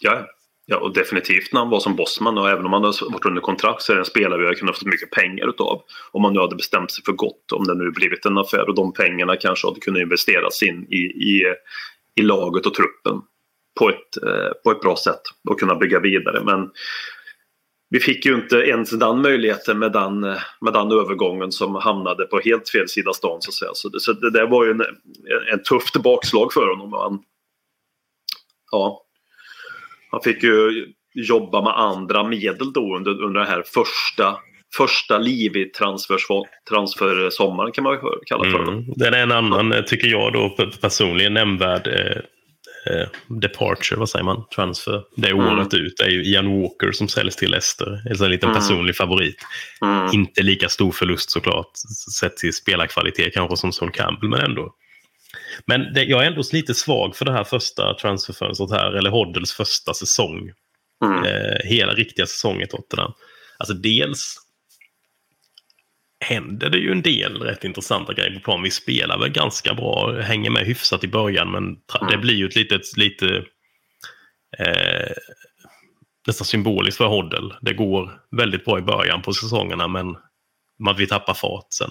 Ja, 0.02 0.26
ja 0.66 0.76
och 0.76 0.94
definitivt 0.94 1.52
när 1.52 1.60
han 1.60 1.70
var 1.70 1.80
som 1.80 1.96
bossman 1.96 2.38
och 2.38 2.50
även 2.50 2.66
om 2.66 2.72
han 2.72 2.84
hade 2.84 2.96
varit 3.10 3.26
under 3.26 3.40
kontrakt 3.40 3.82
så 3.82 3.92
är 3.92 3.96
det 3.96 4.00
en 4.00 4.04
spelare 4.04 4.38
vi 4.38 4.44
hade 4.44 4.58
kunnat 4.58 4.78
få 4.78 4.88
mycket 4.88 5.10
pengar 5.10 5.48
utav. 5.48 5.82
Om 6.12 6.22
man 6.22 6.32
nu 6.32 6.40
hade 6.40 6.56
bestämt 6.56 6.90
sig 6.90 7.04
för 7.04 7.12
gott, 7.12 7.52
om 7.52 7.64
det 7.64 7.74
nu 7.74 7.90
blivit 7.90 8.26
en 8.26 8.38
affär 8.38 8.68
och 8.68 8.74
de 8.74 8.92
pengarna 8.92 9.36
kanske 9.36 9.66
hade 9.66 9.80
kunnat 9.80 10.02
investeras 10.02 10.62
in 10.62 10.86
i, 10.90 10.96
i, 10.96 11.42
i 12.14 12.22
laget 12.22 12.66
och 12.66 12.74
truppen 12.74 13.22
på 13.78 13.88
ett, 13.88 14.22
eh, 14.26 14.52
på 14.64 14.70
ett 14.70 14.80
bra 14.80 14.96
sätt 14.96 15.20
och 15.48 15.60
kunna 15.60 15.74
bygga 15.74 16.00
vidare. 16.00 16.40
Men 16.44 16.70
vi 17.90 18.00
fick 18.00 18.26
ju 18.26 18.34
inte 18.34 18.56
ens 18.56 18.90
den 18.90 19.22
möjligheten 19.22 19.78
med 19.78 19.92
den, 19.92 20.20
med 20.60 20.72
den 20.72 20.92
övergången 20.92 21.52
som 21.52 21.74
hamnade 21.74 22.24
på 22.24 22.40
helt 22.40 22.68
fel 22.68 22.88
sida 22.88 23.12
stan 23.12 23.42
så 23.42 23.50
att 23.50 23.54
säga. 23.54 23.70
Så 23.74 23.88
det, 23.88 24.00
så 24.00 24.12
det 24.12 24.30
där 24.30 24.46
var 24.46 24.64
ju 24.64 24.70
en, 24.70 24.80
en 25.52 25.62
tufft 25.62 26.02
bakslag 26.02 26.52
för 26.52 26.68
honom. 26.68 26.92
Han, 26.92 27.18
ja, 28.70 29.02
han 30.10 30.20
fick 30.22 30.42
ju 30.42 30.86
jobba 31.14 31.62
med 31.62 31.78
andra 31.78 32.28
medel 32.28 32.72
då 32.72 32.96
under, 32.96 33.22
under 33.22 33.40
den 33.40 33.48
här 33.48 33.62
första 33.66 34.38
första 34.76 35.18
livig 35.18 35.74
transfer, 35.74 37.30
sommaren 37.30 37.72
kan 37.72 37.84
man 37.84 37.98
kalla 38.26 38.44
för. 38.44 38.62
Mm. 38.62 38.84
Det 38.96 39.06
är 39.06 39.12
en 39.12 39.32
annan, 39.32 39.84
tycker 39.86 40.08
jag 40.08 40.32
då 40.32 40.56
personligen, 40.80 41.34
nämnvärd 41.34 41.86
eh, 41.86 41.94
eh, 41.94 42.22
departure, 43.40 43.98
vad 43.98 44.10
säger 44.10 44.24
man, 44.24 44.44
transfer, 44.54 45.02
det 45.16 45.28
Mm. 45.30 45.46
året 45.46 45.74
ut. 45.74 45.96
Det 45.96 46.04
är 46.04 46.10
ju 46.10 46.24
Ian 46.24 46.60
Walker 46.62 46.92
som 46.92 47.08
säljs 47.08 47.36
till 47.36 47.50
Leicester. 47.50 48.02
Är 48.10 48.24
en 48.24 48.30
liten 48.30 48.48
Mm. 48.50 48.60
personlig 48.60 48.96
favorit. 48.96 49.36
Mm. 49.82 50.12
Inte 50.14 50.42
lika 50.42 50.68
stor 50.68 50.92
förlust 50.92 51.30
såklart, 51.30 51.70
sett 52.20 52.36
till 52.36 52.52
spelarkvalitet 52.54 53.34
kanske 53.34 53.56
som 53.56 53.72
Son 53.72 53.90
Campbell, 53.92 54.28
men 54.30 54.40
ändå. 54.40 54.74
Men 55.66 55.92
det, 55.94 56.04
jag 56.04 56.22
är 56.22 56.26
ändå 56.26 56.42
lite 56.52 56.74
svag 56.74 57.16
för 57.16 57.24
det 57.24 57.32
här 57.32 57.44
första 57.44 57.94
transferfönstret 57.94 58.70
här, 58.70 58.92
eller 58.92 59.10
Hoddles 59.10 59.52
första 59.52 59.94
säsong. 59.94 60.50
Mm. 61.04 61.24
Eh, 61.24 61.58
hela 61.64 61.94
riktiga 61.94 62.26
säsongen 62.26 62.62
i 62.62 62.66
Tottenham. 62.66 63.12
Alltså 63.58 63.74
dels 63.74 64.36
händer 66.28 66.70
det 66.70 66.78
ju 66.78 66.92
en 66.92 67.02
del 67.02 67.42
rätt 67.42 67.64
intressanta 67.64 68.12
grejer 68.14 68.34
på 68.34 68.40
plan. 68.40 68.62
Vi 68.62 68.70
spelar 68.70 69.18
väl 69.18 69.28
ganska 69.30 69.74
bra, 69.74 70.20
hänger 70.20 70.50
med 70.50 70.66
hyfsat 70.66 71.04
i 71.04 71.08
början, 71.08 71.50
men 71.50 71.76
tra- 71.76 72.00
Mm. 72.00 72.10
det 72.12 72.18
blir 72.18 72.34
ju 72.34 72.46
ett 72.46 72.56
litet, 72.56 72.96
lite 72.96 73.26
eh, 74.58 75.12
nästan 76.26 76.44
symboliskt 76.46 76.98
för 76.98 77.06
Hoddle. 77.06 77.54
Det 77.60 77.72
går 77.74 78.10
väldigt 78.36 78.64
bra 78.64 78.78
i 78.78 78.82
början 78.82 79.22
på 79.22 79.32
säsongerna, 79.32 79.88
men 79.88 80.16
man 80.78 80.96
vill 80.96 81.08
tappa 81.08 81.34
fart 81.34 81.66
sen. 81.70 81.90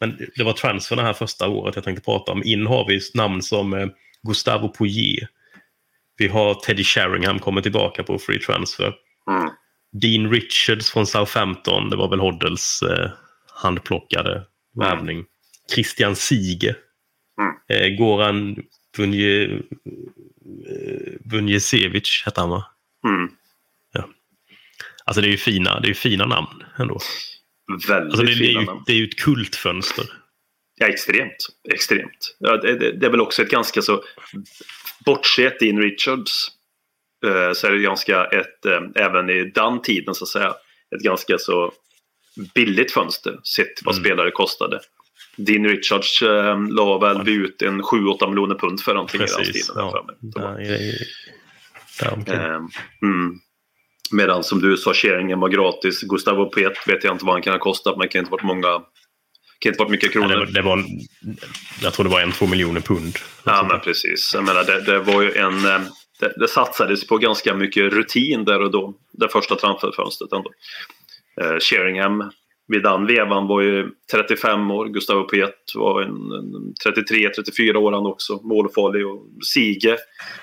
Men 0.00 0.18
det 0.36 0.44
var 0.44 0.52
transfer 0.52 0.96
det 0.96 1.02
här 1.02 1.12
första 1.12 1.48
året 1.48 1.74
jag 1.74 1.84
tänkte 1.84 2.04
prata 2.04 2.32
om. 2.32 2.42
In 2.44 2.66
har 2.66 2.86
vi 2.88 3.00
namn 3.14 3.42
som 3.42 3.74
eh, 3.74 3.86
Gustavo 4.28 4.68
Poirier. 4.68 5.28
Vi 6.18 6.28
har 6.28 6.54
Teddy 6.54 6.84
Sheringham 6.84 7.38
kommer 7.38 7.60
tillbaka 7.62 8.02
på 8.02 8.18
free 8.18 8.38
transfer. 8.38 8.94
Mm. 9.30 9.50
Dean 10.02 10.30
Richards 10.30 10.90
från 10.92 11.06
Southampton, 11.06 11.90
det 11.90 11.96
var 11.96 12.08
väl 12.08 12.20
Hoddles 12.20 12.82
eh, 12.82 13.10
handplockade 13.56 14.44
värvning. 14.74 15.24
Christian 15.74 16.16
Sige. 16.16 16.76
Mm. 17.40 17.54
Eh, 17.68 17.98
Goran 17.98 18.56
Bunje, 18.96 19.44
eh, 19.44 21.12
Bunjesevic 21.20 22.22
hette 22.24 22.40
han 22.40 22.50
va? 22.50 22.64
Mm. 23.08 23.30
Alltså 25.06 25.20
det 25.20 25.28
är 25.28 25.30
ju 25.30 25.36
fina, 25.36 25.80
det 25.80 25.86
är 25.86 25.88
ju 25.88 25.94
fina 25.94 26.26
namn 26.26 26.64
ändå. 26.78 26.98
Väldigt 27.88 28.12
Alltså 28.12 28.22
det, 28.22 28.26
det, 28.26 28.32
är 28.32 28.46
fina 28.46 28.60
ju, 28.60 28.66
namn. 28.66 28.82
det 28.86 28.92
är 28.92 28.96
ju 28.96 29.04
ett 29.04 29.16
kultfönster. 29.16 30.04
Ja, 30.74 30.86
extremt. 30.86 31.46
Extremt. 31.72 32.36
Ja, 32.38 32.56
det, 32.56 32.92
det, 32.92 33.06
är 33.06 33.10
väl 33.10 33.20
också 33.20 33.42
ett 33.42 33.50
ganska 33.50 33.82
så... 33.82 34.04
Bortsett 35.04 35.62
in 35.62 35.78
Richards 35.78 36.48
eh, 37.26 37.52
så 37.52 37.66
är 37.66 37.70
det 37.70 37.78
ganska 37.78 38.24
ett, 38.24 38.66
eh, 38.66 38.80
även 38.94 39.30
i 39.30 39.50
den 39.54 39.82
tiden 39.82 40.14
så 40.14 40.24
att 40.24 40.28
säga, 40.28 40.54
ett 40.96 41.02
ganska 41.02 41.38
så 41.38 41.72
billigt 42.54 42.92
fönster 42.92 43.38
sett 43.56 43.82
vad 43.84 43.94
Mm. 43.94 44.04
spelare 44.04 44.30
kostade. 44.30 44.80
Dean 45.36 45.64
Richards 45.64 46.22
eh, 46.22 46.60
la 46.70 46.98
väl 46.98 47.28
ut 47.28 47.62
en 47.62 47.82
7-8 47.82 48.28
miljoner 48.28 48.54
pund 48.54 48.80
för 48.80 48.94
någonting 48.94 49.20
i 49.20 49.24
den 49.24 49.36
Precis. 49.36 49.64
stilen. 49.64 49.76
där 49.76 49.82
Ja. 49.82 49.90
för 49.90 50.02
mig. 50.06 50.16
Det 50.20 50.40
var- 50.40 50.54
Där, 50.58 50.80
i- 50.82 50.98
däromkring. 52.00 52.36
Eh, 52.36 52.54
mm. 53.02 53.38
Medan 54.10 54.44
som 54.44 54.60
du 54.60 54.76
sa, 54.76 54.94
Sheringen 54.94 55.40
var 55.40 55.48
gratis. 55.48 56.02
Gustavo 56.02 56.46
Pet 56.50 56.88
vet 56.88 57.04
jag 57.04 57.14
inte 57.14 57.24
vad 57.24 57.34
han 57.34 57.42
kan 57.42 57.52
ha 57.52 57.58
kostat, 57.60 57.96
men 57.96 58.00
det 58.06 58.08
kan 58.08 58.18
inte 58.18 58.30
varit 58.32 58.42
många... 58.44 58.80
kan 59.58 59.70
inte 59.72 59.78
varit 59.82 59.90
mycket 59.90 60.14
Ja, 60.14 60.20
kronor. 60.20 60.28
det, 60.28 60.36
var, 60.38 60.46
det 60.46 60.62
var, 60.62 60.84
jag 61.82 61.92
tror 61.94 62.04
det 62.04 62.10
var 62.10 62.20
en, 62.20 62.32
två 62.32 62.46
miljoner 62.46 62.80
pund. 62.80 63.16
Ja, 63.44 63.66
men 63.70 63.80
precis. 63.80 64.30
Jag 64.34 64.44
menar, 64.44 64.64
det, 64.64 64.80
det 64.84 64.98
var 64.98 65.22
ju 65.22 65.32
en... 65.32 65.64
eh, 65.66 65.80
Det, 66.20 66.32
det 66.40 66.48
satsades 66.48 67.06
på 67.06 67.18
ganska 67.18 67.54
mycket 67.54 67.92
rutin 67.92 68.44
där 68.44 68.60
och 68.62 68.70
då. 68.70 68.94
Det 69.12 69.28
första 69.28 69.54
transferfönstret 69.56 70.32
ändå. 70.32 70.50
Eh, 71.40 71.58
Sheringham 71.60 72.30
vid 72.68 72.82
den 72.82 73.06
vevan 73.06 73.46
var 73.46 73.60
ju 73.60 73.90
35 74.12 74.70
år. 74.70 74.86
Gustavo 74.86 75.24
Pet 75.24 75.54
var 75.74 76.02
en, 76.02 76.10
en 76.10 76.74
33-34 76.86 77.76
år 77.76 77.92
han 77.92 78.06
också. 78.06 78.40
Målfarlig 78.42 79.06
och 79.06 79.22
Sige 79.42 79.96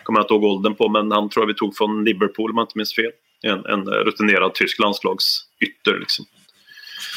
kommer 0.03 0.19
jag 0.19 0.23
inte 0.23 0.33
ihåg 0.33 0.43
åldern 0.43 0.75
på 0.75 0.89
men 0.89 1.11
han 1.11 1.29
tror 1.29 1.43
jag 1.43 1.47
vi 1.47 1.53
tog 1.53 1.77
från 1.77 2.03
Liverpool 2.03 2.51
om 2.51 2.57
jag 2.57 2.63
inte 2.63 2.77
minns 2.77 2.95
fel. 2.95 3.11
En, 3.41 3.65
en 3.65 3.85
rutinerad 3.85 4.53
tysk 4.53 4.79
landslagsytter 4.79 5.99
liksom. 5.99 6.25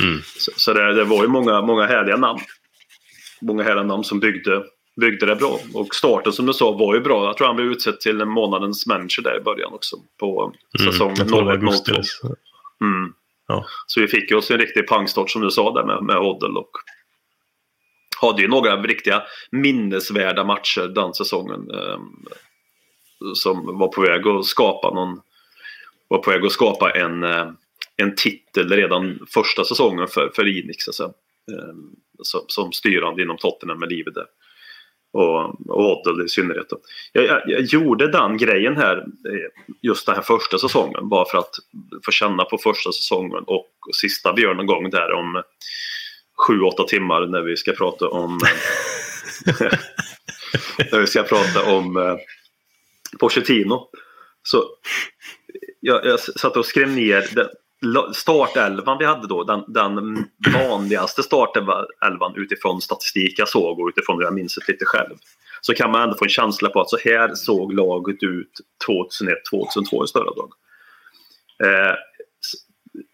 Mm. 0.02 0.20
Så, 0.36 0.50
så 0.56 0.72
det, 0.72 0.94
det 0.94 1.04
var 1.04 1.22
ju 1.22 1.28
många, 1.28 1.62
många 1.62 1.86
härliga 1.86 2.16
namn. 2.16 2.40
Många 3.40 3.62
härliga 3.62 3.84
namn 3.84 4.04
som 4.04 4.20
byggde, 4.20 4.62
byggde 5.00 5.26
det 5.26 5.36
bra. 5.36 5.60
Och 5.74 5.94
starten 5.94 6.32
som 6.32 6.46
du 6.46 6.52
sa 6.52 6.72
var 6.72 6.94
ju 6.94 7.00
bra. 7.00 7.24
Jag 7.26 7.36
tror 7.36 7.46
han 7.46 7.56
blev 7.56 7.68
utsedd 7.68 8.00
till 8.00 8.24
månadens 8.24 8.86
manager 8.86 9.22
där 9.22 9.40
i 9.40 9.40
början 9.40 9.72
också. 9.72 9.96
På 10.20 10.52
säsong 10.78 11.10
Mm, 11.10 11.18
jag 11.18 11.28
tror 11.28 11.38
det 11.38 11.44
var 11.44 11.54
01 11.56 11.62
augusti. 11.62 11.92
02. 12.22 12.34
Mm. 12.80 13.12
Ja. 13.46 13.66
Så 13.87 14.00
vi 14.00 14.09
fick 14.09 14.30
ju 14.30 14.37
oss 14.37 14.50
en 14.50 14.59
riktig 14.59 14.88
pangstart 14.88 15.30
som 15.30 15.42
du 15.42 15.50
sa 15.50 15.72
där 15.72 15.85
med, 15.85 16.02
med 16.02 16.16
Hoddle 16.16 16.59
och 16.59 16.70
hade 18.20 18.42
ju 18.42 18.48
några 18.48 18.82
riktiga 18.82 19.22
minnesvärda 19.50 20.44
matcher 20.44 20.92
den 20.94 21.14
säsongen. 21.14 21.70
Eh, 21.70 21.98
som 23.35 23.78
var 23.78 23.88
på 23.88 24.00
väg 24.00 24.26
att 24.26 24.44
skapa 24.44 24.94
någon 24.94 25.20
var 26.09 26.18
på 26.18 26.30
väg 26.30 26.44
att 26.44 26.52
skapa 26.52 26.90
en, 26.90 27.24
eh, 27.24 27.50
en 27.96 28.14
titel 28.14 28.68
redan 28.68 29.26
första 29.35 29.64
säsongen 29.64 30.09
för, 30.09 30.30
för 30.35 30.59
Inix. 30.59 30.88
Alltså, 30.88 31.04
eh, 31.52 31.74
som, 32.22 32.40
som 32.46 32.72
styrande 32.72 33.22
inom 33.22 33.37
Tottenham 33.37 33.78
med 33.78 33.88
livet 33.88 34.14
där. 34.14 34.26
Och, 35.12 35.70
och 35.70 35.82
Hoddle 35.84 36.24
i 36.24 36.28
synnerhet. 36.28 36.66
Jag, 37.12 37.24
jag, 37.24 37.42
jag 37.46 37.62
gjorde 37.62 38.12
den 38.12 38.36
grejen 38.36 38.76
här 38.76 38.96
eh, 38.96 39.62
just 39.82 40.06
den 40.06 40.14
här 40.14 40.22
första 40.22 40.58
säsongen 40.58 41.08
bara 41.08 41.24
för 41.30 41.38
att 41.38 41.50
få 42.04 42.10
känna 42.10 42.44
på 42.44 42.58
första 42.58 42.92
säsongen 42.92 43.44
och 43.46 43.68
sista 44.00 44.32
vi 44.32 44.42
gör 44.42 44.54
någon 44.54 44.66
gång 44.66 44.90
där 44.90 45.12
om 45.12 45.42
sju, 46.46 46.60
åtta 46.60 46.84
timmar 46.84 47.26
när 47.26 47.42
vi 47.42 47.56
ska 47.56 47.72
prata 47.72 48.08
om 48.08 48.38
när 50.92 51.00
vi 51.00 51.06
ska 51.06 51.22
prata 51.22 51.72
om 51.72 51.96
eh, 51.96 52.16
Pochettino. 53.20 53.88
Så 54.42 54.64
jag, 55.80 56.06
jag 56.06 56.20
satt 56.20 56.56
och 56.56 56.66
skrev 56.66 56.88
ner 56.88 57.36
la- 57.36 57.48
startelvan 58.14 58.98
vi 58.98 59.04
hade 59.04 59.28
då. 59.28 59.44
Den, 59.44 59.64
den 59.68 60.24
vanligaste 60.54 61.22
startelvan 61.22 62.32
utifrån 62.36 62.80
statistik 62.80 63.38
jag 63.38 63.48
såg 63.48 63.80
och 63.80 63.88
utifrån 63.88 64.16
hur 64.16 64.24
jag 64.24 64.34
minns 64.34 64.54
det 64.54 64.72
lite 64.72 64.84
själv. 64.84 65.14
Så 65.60 65.74
kan 65.74 65.90
man 65.90 66.02
ändå 66.02 66.16
få 66.16 66.24
en 66.24 66.28
känsla 66.30 66.68
på 66.68 66.80
att 66.80 66.90
så 66.90 66.98
här 67.04 67.34
såg 67.34 67.72
laget 67.74 68.22
ut 68.22 68.50
2001-2002 69.52 70.04
i 70.04 70.08
större 70.08 70.24
drag. 70.24 70.52
Eh, 71.64 71.94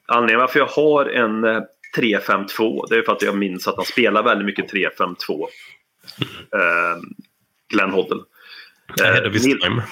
anledningen 0.07 0.41
varför 0.41 0.59
jag 0.59 0.67
har 0.67 1.07
en 1.07 1.45
eh, 1.45 1.61
3-5-2 1.99 2.87
det 2.89 2.97
är 2.97 3.03
för 3.03 3.13
att 3.13 3.23
jag 3.23 3.37
minns 3.37 3.69
att 3.69 3.77
han 3.77 3.85
spelar 3.85 4.23
väldigt 4.23 4.47
mycket 4.47 4.73
3-5-2. 4.73 5.17
Eh, 6.55 7.01
Glenn 7.69 7.91
Hoddle. 7.91 8.21
Ahead 9.03 9.27
of 9.29 9.35
his 9.35 9.47
Nil- 9.47 9.61
time. 9.61 9.83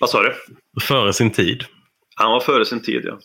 vad 0.00 0.10
sa 0.10 0.22
du? 0.22 0.34
Före 0.80 1.12
sin 1.12 1.30
tid. 1.32 1.64
Han 2.14 2.30
var 2.32 2.40
före 2.40 2.64
sin 2.64 2.82
tid, 2.82 3.02
ja. 3.04 3.18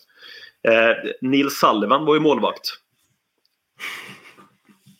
Eh, 0.68 1.10
Neil 1.20 1.50
Sullivan 1.50 2.04
var 2.04 2.14
ju 2.14 2.20
målvakt. 2.20 2.78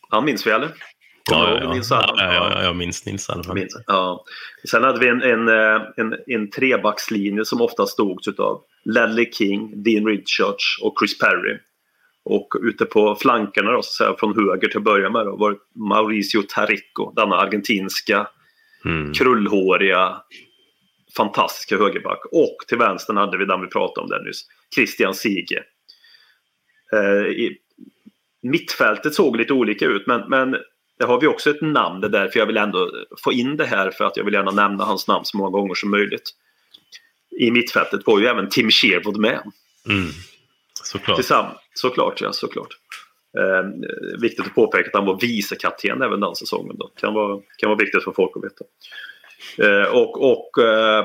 Han 0.08 0.24
minns 0.24 0.46
vi, 0.46 0.50
eller? 0.50 0.70
Ja, 1.30 1.60
ja, 1.62 1.74
ja. 1.74 1.82
Ja, 1.90 2.14
ja, 2.16 2.50
ja, 2.50 2.62
jag 2.62 2.76
minns 2.76 3.06
Nils 3.06 3.28
minns. 3.54 3.76
Ja. 3.86 4.24
Sen 4.70 4.84
hade 4.84 5.00
vi 5.00 5.08
en, 5.08 5.22
en, 5.22 5.48
eh, 5.48 5.82
en, 5.96 6.14
en 6.26 6.50
trebackslinje 6.50 7.44
som 7.44 7.60
ofta 7.60 7.86
stod 7.86 8.40
av 8.40 8.62
Ledley 8.84 9.32
King, 9.32 9.82
Dean 9.82 10.06
Richards 10.06 10.78
och 10.82 10.94
Chris 11.00 11.18
Perry. 11.18 11.58
Och 12.24 12.48
ute 12.62 12.84
på 12.84 13.16
flankerna 13.20 13.72
då, 13.72 13.82
så 13.82 13.92
säga, 13.92 14.16
från 14.18 14.36
höger 14.36 14.68
till 14.68 14.78
att 14.78 14.84
börja 14.84 15.10
med 15.10 15.26
då, 15.26 15.36
var 15.36 15.56
Mauricio 15.74 16.42
Tarrico, 16.48 17.12
denna 17.16 17.36
argentinska 17.36 18.26
Mm. 18.86 19.12
krullhåriga, 19.12 20.16
fantastiska 21.16 21.78
högerback. 21.78 22.24
Och 22.32 22.56
till 22.68 22.78
vänster 22.78 23.14
hade 23.14 23.38
vi 23.38 23.44
den 23.44 23.60
vi 23.60 23.66
pratade 23.66 24.04
om 24.04 24.10
där 24.10 24.20
nyss, 24.20 24.46
Christian 24.74 25.14
Sige. 25.14 25.62
Eh, 26.92 27.26
i, 27.26 27.58
mittfältet 28.42 29.14
såg 29.14 29.36
lite 29.36 29.52
olika 29.52 29.86
ut 29.86 30.06
men, 30.06 30.28
men 30.28 30.56
det 30.98 31.04
har 31.04 31.20
vi 31.20 31.26
också 31.26 31.50
ett 31.50 31.60
namn, 31.60 32.00
det 32.00 32.06
är 32.06 32.10
därför 32.10 32.38
jag 32.38 32.46
vill 32.46 32.56
ändå 32.56 32.90
få 33.24 33.32
in 33.32 33.56
det 33.56 33.66
här 33.66 33.90
för 33.90 34.04
att 34.04 34.16
jag 34.16 34.24
vill 34.24 34.34
gärna 34.34 34.50
nämna 34.50 34.84
hans 34.84 35.08
namn 35.08 35.24
så 35.24 35.36
många 35.36 35.50
gånger 35.50 35.74
som 35.74 35.90
möjligt. 35.90 36.30
I 37.40 37.50
mittfältet 37.50 38.06
var 38.06 38.20
ju 38.20 38.26
även 38.26 38.48
Tim 38.48 38.70
Sherwood 38.70 39.16
med. 39.16 39.42
Mm. 39.88 40.10
Såklart. 40.82 41.16
Tillsammans, 41.16 41.58
såklart, 41.74 42.20
ja, 42.20 42.32
såklart. 42.32 42.68
Eh, 43.38 43.70
viktigt 44.20 44.46
att 44.46 44.54
påpeka 44.54 44.88
att 44.88 44.94
han 44.94 45.06
var 45.06 45.20
vicekapten 45.20 46.02
även 46.02 46.20
den 46.20 46.34
säsongen. 46.34 46.76
Då. 46.78 46.92
Kan, 46.96 47.14
vara, 47.14 47.42
kan 47.58 47.70
vara 47.70 47.78
viktigt 47.78 48.04
för 48.04 48.12
folk 48.12 48.36
att 48.36 48.44
veta. 48.44 48.64
Eh, 49.58 49.88
och 49.92 50.30
och 50.32 50.64
eh, 50.64 51.04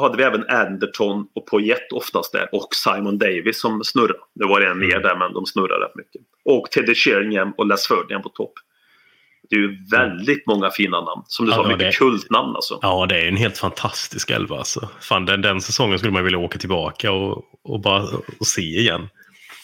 hade 0.00 0.16
vi 0.16 0.22
även 0.22 0.48
Anderton 0.48 1.26
och 1.34 1.46
Poyet 1.46 1.92
oftast 1.92 2.32
där 2.32 2.48
och 2.52 2.68
Simon 2.74 3.18
Davis 3.18 3.60
som 3.60 3.84
snurrade. 3.84 4.18
Det 4.34 4.46
var 4.46 4.60
en 4.60 4.78
mer 4.78 5.00
där 5.00 5.16
men 5.16 5.32
de 5.32 5.46
snurrade 5.46 5.84
rätt 5.84 5.94
mycket. 5.96 6.20
Och 6.44 6.70
Teddy 6.70 6.94
Sheringham 6.94 7.52
och 7.56 7.66
Les 7.66 7.88
Ferdinand 7.88 8.22
på 8.22 8.28
topp. 8.28 8.52
Det 9.50 9.56
är 9.56 9.60
ju 9.60 9.76
väldigt 9.90 10.46
många 10.46 10.70
fina 10.70 11.00
namn. 11.00 11.22
Som 11.26 11.46
du 11.46 11.52
sa, 11.52 11.62
ja, 11.62 11.68
mycket 11.68 11.78
det- 11.78 11.92
kultnamn 11.98 12.56
alltså. 12.56 12.78
Ja, 12.82 13.06
det 13.06 13.20
är 13.20 13.28
en 13.28 13.36
helt 13.36 13.58
fantastisk 13.58 14.30
elva. 14.30 14.58
Alltså. 14.58 14.88
Fan, 15.00 15.26
den, 15.26 15.42
den 15.42 15.60
säsongen 15.60 15.98
skulle 15.98 16.12
man 16.12 16.24
vilja 16.24 16.38
åka 16.38 16.58
tillbaka 16.58 17.12
och, 17.12 17.44
och 17.64 17.80
bara 17.80 18.02
och 18.40 18.46
se 18.46 18.62
igen. 18.62 19.08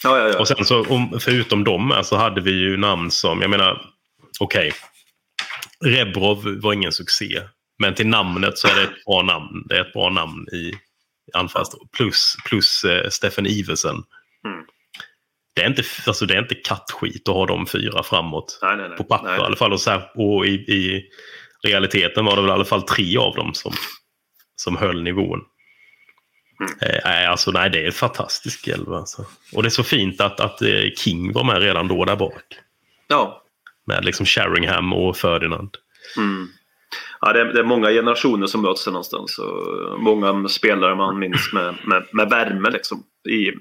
Ja, 0.04 0.18
ja, 0.18 0.28
ja. 0.28 0.38
Och 0.38 0.48
sen 0.48 0.64
så, 0.64 0.84
om, 0.84 1.18
förutom 1.20 1.64
dem 1.64 1.94
så 2.04 2.16
hade 2.16 2.40
vi 2.40 2.50
ju 2.50 2.76
namn 2.76 3.10
som, 3.10 3.40
jag 3.40 3.50
menar, 3.50 3.82
okej. 4.40 4.72
Rebrov 5.84 6.60
var 6.62 6.72
ingen 6.72 6.92
succé. 6.92 7.40
Men 7.78 7.94
till 7.94 8.06
namnet 8.06 8.58
så 8.58 8.68
är 8.68 8.74
det 8.74 8.82
ett 8.82 9.04
bra 9.04 9.22
namn. 9.22 9.66
Det 9.68 9.76
är 9.76 9.80
ett 9.80 9.92
bra 9.92 10.10
namn 10.10 10.48
i 10.52 10.72
anfallsstå. 11.32 11.78
Plus, 11.96 12.36
plus 12.46 12.84
uh, 12.84 13.08
Stefan 13.08 13.46
Iversen. 13.46 13.96
Mm. 14.46 14.66
Det 15.54 15.62
är, 15.62 15.66
inte, 15.66 15.82
alltså 16.06 16.26
det 16.26 16.34
är 16.34 16.38
inte 16.38 16.54
kattskit 16.54 17.28
att 17.28 17.34
ha 17.34 17.46
de 17.46 17.66
fyra 17.66 18.02
framåt. 18.02 18.58
Nej, 18.62 18.76
nej, 18.76 18.88
nej. 18.88 18.96
På 18.96 19.04
papper 19.04 19.36
i 19.36 19.40
alla 19.40 19.56
fall. 19.56 19.72
Och, 19.72 19.80
så 19.80 19.90
här, 19.90 20.10
och 20.14 20.46
i, 20.46 20.50
i 20.54 21.04
realiteten 21.62 22.24
var 22.24 22.36
det 22.36 22.42
väl 22.42 22.50
i 22.50 22.54
alla 22.54 22.64
fall 22.64 22.82
tre 22.82 23.16
av 23.16 23.34
dem 23.34 23.54
som, 23.54 23.72
som 24.56 24.76
höll 24.76 25.02
nivån. 25.02 25.40
Mm. 26.60 26.98
Eh, 27.04 27.30
alltså, 27.30 27.50
nej, 27.50 27.70
det 27.70 27.80
är 27.80 27.86
en 27.86 27.92
fantastisk 27.92 28.68
elva. 28.68 28.96
Alltså. 28.96 29.24
Och 29.52 29.62
det 29.62 29.68
är 29.68 29.70
så 29.70 29.84
fint 29.84 30.20
att, 30.20 30.40
att 30.40 30.62
eh, 30.62 30.90
King 30.96 31.32
var 31.32 31.44
med 31.44 31.62
redan 31.62 31.88
då 31.88 32.04
där 32.04 32.16
bak. 32.16 32.44
Ja. 33.08 33.42
Med 33.86 34.04
liksom 34.04 34.26
Sheringham 34.26 34.92
och 34.92 35.16
Ferdinand. 35.16 35.76
Mm. 36.16 36.48
Ja, 37.20 37.32
det, 37.32 37.40
är, 37.40 37.44
det 37.44 37.60
är 37.60 37.64
många 37.64 37.90
generationer 37.90 38.46
som 38.46 38.62
möts 38.62 38.86
någonstans. 38.86 39.38
Och 39.38 39.82
eh, 39.82 39.98
många 39.98 40.48
spelare 40.48 40.94
man 40.94 41.18
minns 41.18 41.52
med, 41.52 41.74
med, 41.86 42.06
med 42.12 42.30
värme. 42.30 42.70
Liksom, 42.70 43.02
i, 43.28 43.52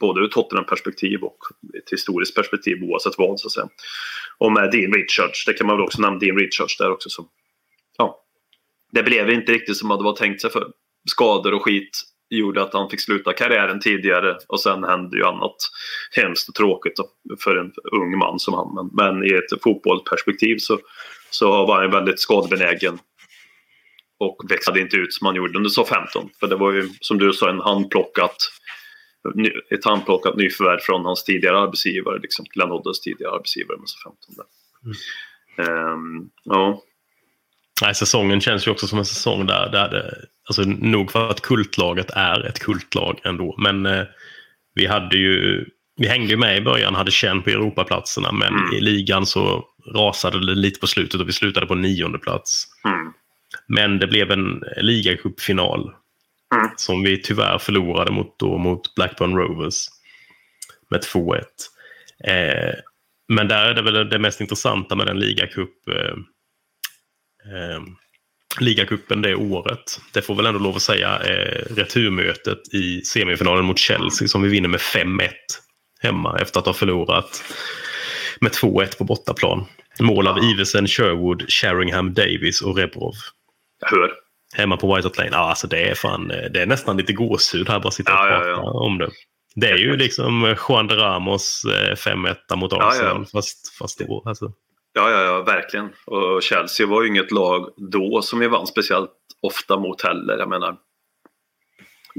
både 0.00 0.20
ur 0.20 0.28
Tottenham-perspektiv 0.28 1.22
och 1.22 1.38
ett 1.78 1.92
historiskt 1.92 2.34
perspektiv 2.34 2.82
oavsett 2.82 3.18
vad. 3.18 3.40
Så 3.40 3.48
att 3.48 3.52
säga. 3.52 3.68
Och 4.38 4.52
med 4.52 4.70
Dean 4.70 4.92
Richards, 4.92 5.44
det 5.44 5.52
kan 5.52 5.66
man 5.66 5.76
väl 5.76 5.84
också 5.84 6.02
nämna 6.02 6.18
Dean 6.18 6.38
Richards 6.38 6.76
där 6.78 6.90
också. 6.90 7.08
Som, 7.10 7.28
ja, 7.98 8.24
det 8.92 9.02
blev 9.02 9.30
inte 9.30 9.52
riktigt 9.52 9.76
som 9.76 9.88
det 9.88 10.04
var 10.04 10.16
tänkt 10.16 10.40
sig 10.40 10.50
för. 10.50 10.66
Skador 11.10 11.54
och 11.54 11.62
skit 11.62 12.02
gjorde 12.30 12.62
att 12.62 12.72
han 12.72 12.90
fick 12.90 13.00
sluta 13.00 13.32
karriären 13.32 13.80
tidigare 13.80 14.36
och 14.48 14.60
sen 14.60 14.84
hände 14.84 15.16
ju 15.16 15.24
annat 15.24 15.56
hemskt 16.16 16.48
och 16.48 16.54
tråkigt 16.54 16.94
för 17.44 17.56
en 17.56 17.72
ung 17.92 18.18
man 18.18 18.38
som 18.38 18.54
han. 18.54 18.74
Men, 18.74 18.90
men 18.92 19.24
i 19.24 19.34
ett 19.34 19.62
fotbollsperspektiv 19.62 20.56
så, 20.58 20.78
så 21.30 21.66
var 21.66 21.82
han 21.82 21.90
väldigt 21.90 22.20
skadebenägen 22.20 22.98
och 24.18 24.36
växlade 24.48 24.80
inte 24.80 24.96
ut 24.96 25.14
som 25.14 25.26
han 25.26 25.36
gjorde 25.36 25.56
under 25.56 25.70
så 25.70 25.84
15. 25.84 26.30
För 26.40 26.46
det 26.46 26.56
var 26.56 26.72
ju 26.72 26.88
som 27.00 27.18
du 27.18 27.32
sa 27.32 27.50
en 27.50 27.60
handplockat 27.60 28.36
ett 29.70 29.84
handplockat 29.84 30.36
nyförvärv 30.36 30.78
från 30.78 31.04
hans 31.04 31.24
tidigare 31.24 31.58
arbetsgivare, 31.58 32.18
liksom 32.18 32.44
Glenn 32.54 32.70
Hoddles 32.70 33.00
tidigare 33.00 33.34
arbetsgivare 33.34 33.78
med 33.78 33.88
så 33.88 34.10
15. 34.10 34.34
Där. 34.36 34.44
Ehm, 35.58 36.30
ja. 36.44 36.82
Nej, 37.82 37.94
säsongen 37.94 38.40
känns 38.40 38.66
ju 38.66 38.70
också 38.70 38.86
som 38.86 38.98
en 38.98 39.04
säsong 39.04 39.46
där, 39.46 39.68
där 39.72 39.90
det, 39.90 40.14
alltså 40.48 40.62
nog 40.62 41.10
för 41.10 41.30
att 41.30 41.40
kultlaget 41.40 42.10
är 42.10 42.46
ett 42.46 42.58
kultlag 42.58 43.20
ändå, 43.24 43.54
men 43.58 43.86
eh, 43.86 44.04
vi 44.74 44.86
hade 44.86 45.16
ju, 45.16 45.66
vi 45.98 46.08
hängde 46.08 46.30
ju 46.30 46.36
med 46.36 46.56
i 46.56 46.60
början, 46.60 46.94
hade 46.94 47.10
känn 47.10 47.42
på 47.42 47.50
Europaplatserna, 47.50 48.32
men 48.32 48.54
Mm. 48.54 48.72
i 48.72 48.80
ligan 48.80 49.26
så 49.26 49.64
rasade 49.94 50.46
det 50.46 50.54
lite 50.54 50.80
på 50.80 50.86
slutet 50.86 51.20
och 51.20 51.28
vi 51.28 51.32
slutade 51.32 51.66
på 51.66 51.74
nionde 51.74 52.18
plats. 52.18 52.64
Mm. 52.84 53.12
Men 53.68 53.98
det 53.98 54.06
blev 54.06 54.30
en 54.30 54.62
ligacupfinal 54.76 55.90
Mm. 56.54 56.68
som 56.76 57.02
vi 57.02 57.22
tyvärr 57.22 57.58
förlorade 57.58 58.10
mot, 58.12 58.38
då, 58.38 58.58
mot 58.58 58.94
Blackburn 58.94 59.36
Rovers 59.36 59.74
med 60.90 61.00
2-1. 61.04 61.42
Eh, 62.24 62.74
men 63.28 63.48
där 63.48 63.64
är 63.68 63.74
det 63.74 63.82
väl 63.82 64.08
det 64.08 64.18
mest 64.18 64.40
intressanta 64.40 64.96
med 64.96 65.06
den 65.06 65.18
ligacup 65.18 65.88
eh, 65.88 66.14
eh, 67.52 67.80
ligacupen 68.60 69.22
det 69.22 69.34
året. 69.34 70.00
Det 70.12 70.22
får 70.22 70.34
väl 70.34 70.46
ändå 70.46 70.60
lov 70.60 70.76
att 70.76 70.82
säga 70.82 71.18
eh, 71.20 71.74
returmötet 71.74 72.74
i 72.74 73.00
semifinalen 73.00 73.64
mot 73.64 73.78
Chelsea 73.78 74.28
som 74.28 74.42
vi 74.42 74.48
vinner 74.48 74.68
med 74.68 74.80
5-1 74.80 75.30
hemma 75.98 76.38
efter 76.40 76.60
att 76.60 76.66
ha 76.66 76.72
förlorat 76.72 77.42
med 78.40 78.52
2-1 78.52 78.98
på 78.98 79.04
bortaplan. 79.04 79.64
Mål 80.00 80.26
av 80.26 80.38
Iversen, 80.38 80.86
Sherwood, 80.86 81.50
Sheringham, 81.50 82.14
Davis 82.14 82.62
och 82.62 82.76
Rebrov. 82.76 83.14
Jag 83.80 83.88
hör. 83.88 84.12
Hemma 84.54 84.76
på 84.76 84.94
White 84.94 85.08
Hart 85.08 85.18
Lane. 85.18 85.30
Ja, 85.32 85.48
alltså 85.48 85.66
det 85.66 85.90
är 85.90 85.94
fan, 85.94 86.30
eh, 86.30 86.50
det 86.50 86.62
är 86.62 86.66
nästan 86.66 86.96
lite 86.96 87.12
gåshud 87.12 87.68
här 87.68 87.80
bara 87.80 87.90
sitta 87.90 88.12
och 88.12 88.18
Ja, 88.18 88.32
ja, 88.32 88.38
prata 88.38 88.50
ja. 88.50 88.70
om 88.70 88.98
det. 88.98 89.10
Det 89.54 89.70
är 89.70 89.76
ju 89.76 89.96
liksom 89.96 90.56
Juan 90.68 90.86
de 90.86 90.94
Ramos 90.94 91.64
eh, 91.64 91.94
5-1 91.94 92.56
mot 92.56 92.72
ja. 92.72 92.88
Arsenal. 92.88 93.26
Fast, 93.26 93.76
fast 93.78 93.98
då, 93.98 94.22
alltså. 94.26 94.52
Ja, 94.92 95.10
ja, 95.10 95.22
ja, 95.22 95.42
verkligen. 95.42 95.88
Och 96.06 96.42
Chelsea 96.42 96.86
var 96.86 97.02
ju 97.02 97.08
inget 97.08 97.32
lag 97.32 97.68
då 97.76 98.22
som 98.22 98.38
vi 98.38 98.48
vann 98.48 98.66
speciellt 98.66 99.10
ofta 99.42 99.78
mot 99.78 100.02
heller. 100.02 100.38
Jag 100.38 100.48
menar, 100.48 100.76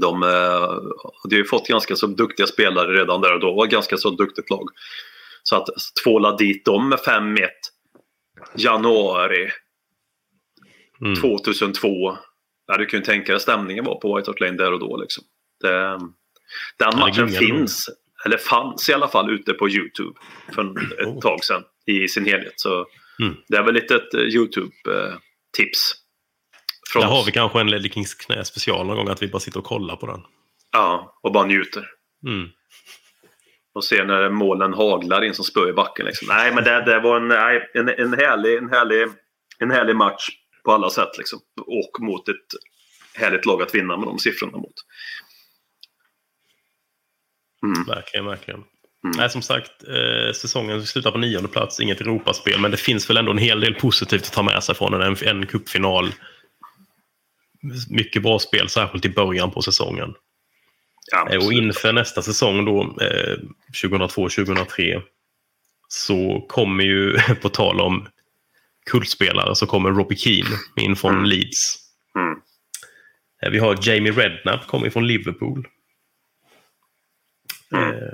de 0.00 0.22
eh, 0.22 0.78
hade 1.22 1.36
ju 1.36 1.44
fått 1.44 1.68
ganska 1.68 1.96
så 1.96 2.06
duktiga 2.06 2.46
spelare 2.46 2.92
redan 3.00 3.20
där 3.20 3.34
och 3.34 3.40
då. 3.40 3.52
var 3.54 3.64
ett 3.64 3.70
ganska 3.72 3.96
så 3.96 4.10
duktigt 4.10 4.50
lag. 4.50 4.68
Så 5.42 5.56
att 5.56 5.66
tvåla 6.04 6.36
dit 6.36 6.64
dem 6.64 6.88
med 6.88 6.98
5-1 6.98 7.46
januari 8.56 9.50
Mm. 11.02 11.14
2002. 11.14 12.16
Ja, 12.66 12.76
du 12.76 12.86
kan 12.86 13.00
ju 13.00 13.04
tänka 13.06 13.32
dig 13.32 13.40
stämningen 13.40 13.84
var 13.84 14.00
på 14.00 14.16
White 14.16 14.30
Hart 14.30 14.40
Lane 14.40 14.56
där 14.56 14.72
och 14.72 14.80
då. 14.80 14.96
Liksom. 14.96 15.24
Det, 15.60 15.98
den 16.78 16.98
matchen 16.98 17.28
finns, 17.28 17.86
eller 18.26 18.36
fanns 18.36 18.88
i 18.88 18.92
alla 18.92 19.08
fall 19.08 19.30
ute 19.30 19.52
på 19.52 19.68
YouTube 19.68 20.20
för 20.54 20.62
ett 21.02 21.06
Oh. 21.06 21.20
tag 21.20 21.44
sedan 21.44 21.62
i 21.86 22.08
sin 22.08 22.24
helhet. 22.24 22.52
Så 22.56 22.86
Mm. 23.22 23.34
det 23.48 23.56
är 23.56 23.62
väl 23.62 23.74
lite 23.74 23.96
ett 23.96 24.14
eh, 24.14 25.16
YouTube-tips. 26.98 27.10
Där 27.10 27.16
har 27.16 27.24
vi 27.24 27.32
kanske 27.32 27.60
en 27.60 27.70
Ledley 27.70 27.90
Kings 27.90 28.14
knä 28.14 28.44
special 28.44 28.86
någon 28.86 28.96
gång, 28.96 29.08
att 29.08 29.22
vi 29.22 29.28
bara 29.28 29.40
sitter 29.40 29.58
och 29.58 29.64
kollar 29.64 29.96
på 29.96 30.06
den. 30.06 30.20
Ja, 30.72 31.18
och 31.22 31.32
bara 31.32 31.46
njuter. 31.46 31.86
Mm. 32.26 32.48
Och 33.74 33.84
ser 33.84 34.04
när 34.04 34.30
målen 34.30 34.74
haglar 34.74 35.24
in 35.24 35.34
som 35.34 35.44
spö 35.44 35.68
i 35.68 35.72
backen. 35.72 36.06
Liksom. 36.06 36.28
Nej, 36.28 36.54
men 36.54 36.64
det, 36.64 36.84
det 36.84 37.00
var 37.00 37.16
en, 37.16 37.30
en, 37.74 37.88
en, 37.88 38.12
härlig, 38.14 38.58
en, 38.58 38.70
härlig, 38.70 39.08
en 39.58 39.70
härlig 39.70 39.96
match 39.96 40.28
på 40.64 40.72
alla 40.72 40.90
sätt. 40.90 41.18
Liksom. 41.18 41.40
Och 41.66 42.00
mot 42.00 42.28
ett 42.28 42.36
härligt 43.14 43.46
lag 43.46 43.62
att 43.62 43.74
vinna 43.74 43.96
med 43.96 44.06
de 44.06 44.18
siffrorna 44.18 44.58
mot. 44.58 44.74
Mm. 47.62 47.84
Verkligen, 47.86 48.26
verkligen. 48.26 48.60
Mm. 49.04 49.16
Nej, 49.16 49.30
som 49.30 49.42
sagt, 49.42 49.88
eh, 49.88 50.32
säsongen 50.32 50.86
slutar 50.86 51.10
på 51.10 51.18
nionde 51.18 51.48
plats, 51.48 51.80
inget 51.80 52.00
Europaspel, 52.00 52.60
men 52.60 52.70
det 52.70 52.76
finns 52.76 53.10
väl 53.10 53.16
ändå 53.16 53.30
en 53.30 53.38
hel 53.38 53.60
del 53.60 53.74
positivt 53.74 54.22
att 54.22 54.32
ta 54.32 54.42
med 54.42 54.64
sig 54.64 54.74
från 54.74 55.02
en, 55.02 55.16
en 55.22 55.46
cupfinal. 55.46 56.12
Mycket 57.90 58.22
bra 58.22 58.38
spel, 58.38 58.68
särskilt 58.68 59.04
i 59.04 59.08
början 59.08 59.50
på 59.50 59.62
säsongen. 59.62 60.14
Eh, 61.12 61.20
Och 61.20 61.34
absolut. 61.34 61.62
inför 61.62 61.92
nästa 61.92 62.22
säsong 62.22 62.64
då, 62.64 62.82
eh, 63.02 63.36
2002-2003, 63.82 65.02
så 65.88 66.46
kommer 66.48 66.84
ju, 66.84 67.18
på 67.42 67.48
tal 67.48 67.80
om 67.80 68.08
kultspelare, 68.90 69.54
så 69.56 69.66
kommer 69.66 69.90
Robbie 69.90 70.16
Keane 70.16 70.56
in 70.80 70.96
från 70.96 71.12
Mm. 71.14 71.24
Leeds. 71.24 71.76
Mm. 72.16 72.38
Eh, 73.42 73.50
Vi 73.50 73.58
har 73.58 73.78
Jamie 73.88 74.12
Redknapp, 74.12 74.66
kommer 74.66 74.90
från 74.90 75.06
Liverpool. 75.06 75.68
Mm. 77.72 77.88
Eh, 77.90 78.08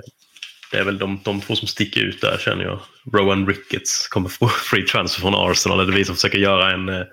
Det 0.71 0.77
är 0.77 0.83
väl 0.83 0.97
de, 0.97 1.19
de 1.23 1.41
två 1.41 1.55
som 1.55 1.67
sticker 1.67 2.01
ut 2.01 2.21
där 2.21 2.37
känner 2.37 2.63
jag. 2.63 2.79
Rowan 3.13 3.47
Ricketts 3.47 4.07
kommer 4.07 4.29
få 4.29 4.47
free 4.69 4.83
transfer 4.87 5.21
från 5.21 5.35
Arsenal. 5.35 5.77
Det 5.77 5.93
är 5.93 5.97
vi 5.97 6.05
som 6.05 6.15
försöker 6.15 6.37
göra 6.37 6.71
en... 6.71 6.89
eh, 6.89 7.05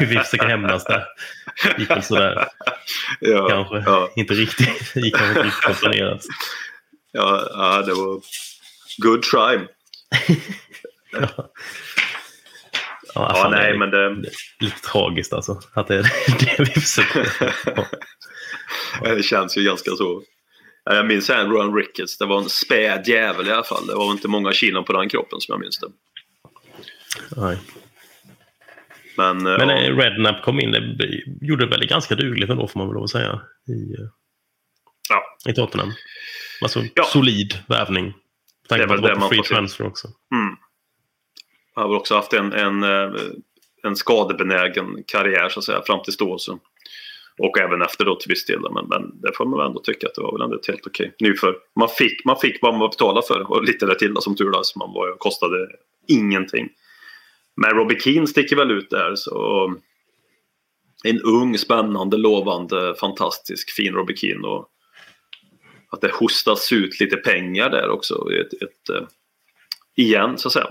vi 0.00 0.18
försöker 0.18 0.46
hämnas 0.46 0.84
där. 0.84 1.04
Gick 1.78 1.90
väl 1.90 2.02
sådär. 2.02 2.48
ja, 3.20 3.48
Kanske 3.48 3.76
Ja, 3.90 4.10
inte 4.16 4.34
riktigt. 4.34 4.92
Gick 4.96 5.16
kanske 5.16 5.30
inte 5.30 5.42
riktigt 5.42 5.64
kontrollerat. 5.64 6.20
ja, 7.12 7.48
ja, 7.54 7.82
det 7.82 7.94
var 7.94 8.20
good 8.98 9.22
try. 9.22 9.58
Ja, 11.12 11.50
Ja, 13.14 13.34
fan, 13.34 13.50
nej, 13.50 13.72
det 13.72 13.78
men 13.78 13.90
det, 13.90 14.30
lite 14.60 14.80
tragiskt 14.80 15.32
alltså. 15.32 15.60
Att 15.74 15.86
det 15.88 15.94
är 15.98 16.02
det 16.38 16.56
vi 16.58 16.80
försöker. 16.80 17.32
Ja. 19.00 19.14
det 19.14 19.22
känns 19.22 19.56
ju 19.56 19.62
ganska 19.64 19.90
så. 19.90 20.22
Ja, 20.84 20.94
Jag 20.94 21.06
minns 21.06 21.30
en 21.30 21.50
Rowan 21.50 21.74
Ricketts. 21.74 22.18
Det 22.18 22.26
var 22.26 22.38
en 22.38 22.48
späd 22.48 23.08
jävel 23.08 23.48
i 23.48 23.50
alla 23.50 23.62
fall. 23.64 23.86
Det 23.86 23.94
var 23.94 24.12
inte 24.12 24.28
många 24.28 24.52
kilon 24.52 24.84
på 24.84 24.92
den 24.92 25.08
kroppen 25.08 25.40
som 25.40 25.52
jag 25.52 25.60
minns 25.60 25.78
det. 25.78 25.86
Nej. 27.36 27.58
Men, 29.16 29.46
eh, 29.46 29.58
Men 29.58 29.68
ja, 29.68 29.82
eh, 29.82 29.96
Redknapp 29.96 30.42
kom 30.44 30.60
in, 30.60 30.70
det 30.72 31.22
gjorde 31.40 31.66
väl 31.66 31.86
ganska 31.86 32.14
dugligt 32.14 32.50
ändå 32.50 32.68
får 32.68 32.78
man 32.80 32.88
väl 32.88 32.94
lov 32.94 33.04
att 33.04 33.10
säga. 33.10 33.40
I, 33.68 33.94
eh, 33.94 34.08
ja, 35.08 35.50
i 35.50 35.54
Tottenham. 35.54 35.92
Alltså 36.62 36.84
Ja. 36.94 37.04
solid 37.04 37.54
värvning. 37.68 38.04
Med 38.70 38.78
Det 38.78 38.82
är 38.82 38.88
väl 38.88 39.00
det 39.00 39.08
det 39.08 39.18
man 39.18 39.28
free 39.28 39.42
transfer 39.42 39.86
också. 39.86 40.08
mm. 40.34 40.56
Han 41.74 41.84
har 41.90 41.96
också 41.96 42.14
haft 42.14 42.32
en, 42.32 42.52
en, 42.52 42.82
en 43.82 43.96
skadebenägen 43.96 45.04
karriär 45.06 45.48
så 45.48 45.58
att 45.58 45.64
säga 45.64 45.82
fram 45.86 46.02
till 46.02 46.14
då. 46.18 46.38
Så. 46.38 46.58
Och 47.44 47.58
även 47.58 47.82
efter 47.82 48.04
då 48.04 48.16
till 48.16 48.28
viss 48.28 48.44
del. 48.44 48.60
Men, 48.60 48.86
men 48.88 49.20
det 49.20 49.32
får 49.34 49.46
man 49.46 49.58
väl 49.58 49.68
ändå 49.68 49.80
tycka 49.80 50.06
att 50.06 50.14
det 50.14 50.22
var 50.22 50.32
väl 50.32 50.42
ändå 50.42 50.60
helt 50.68 50.86
okej. 50.86 51.14
Nu 51.18 51.34
för 51.34 51.56
man 51.78 51.88
fick, 51.88 52.24
man 52.24 52.36
fick 52.36 52.58
vad 52.62 52.74
man 52.74 52.90
betalade 52.90 53.26
för 53.26 53.50
och 53.50 53.64
lite 53.64 53.86
där 53.86 53.94
till 53.94 54.16
som 54.20 54.36
tur 54.36 54.58
är. 54.58 54.62
Så 54.62 54.78
man 54.78 54.92
var, 54.92 55.16
kostade 55.18 55.68
ingenting. 56.08 56.68
Men 57.56 57.70
Robbie 57.70 58.00
Keane 58.00 58.26
sticker 58.26 58.56
väl 58.56 58.70
ut 58.70 58.90
där. 58.90 59.14
Så 59.14 59.74
en 61.04 61.20
ung, 61.20 61.58
spännande, 61.58 62.16
lovande, 62.16 62.94
fantastisk, 63.00 63.70
fin 63.70 63.94
Robbie 63.94 64.16
Keane. 64.16 64.48
Och 64.48 64.68
att 65.90 66.00
det 66.00 66.12
hostas 66.12 66.72
ut 66.72 67.00
lite 67.00 67.16
pengar 67.16 67.70
där 67.70 67.88
också. 67.90 68.26
Ett, 68.40 68.62
ett, 68.62 68.88
eh, 68.96 69.06
igen, 69.96 70.38
så 70.38 70.48
att 70.48 70.52
säga. 70.52 70.70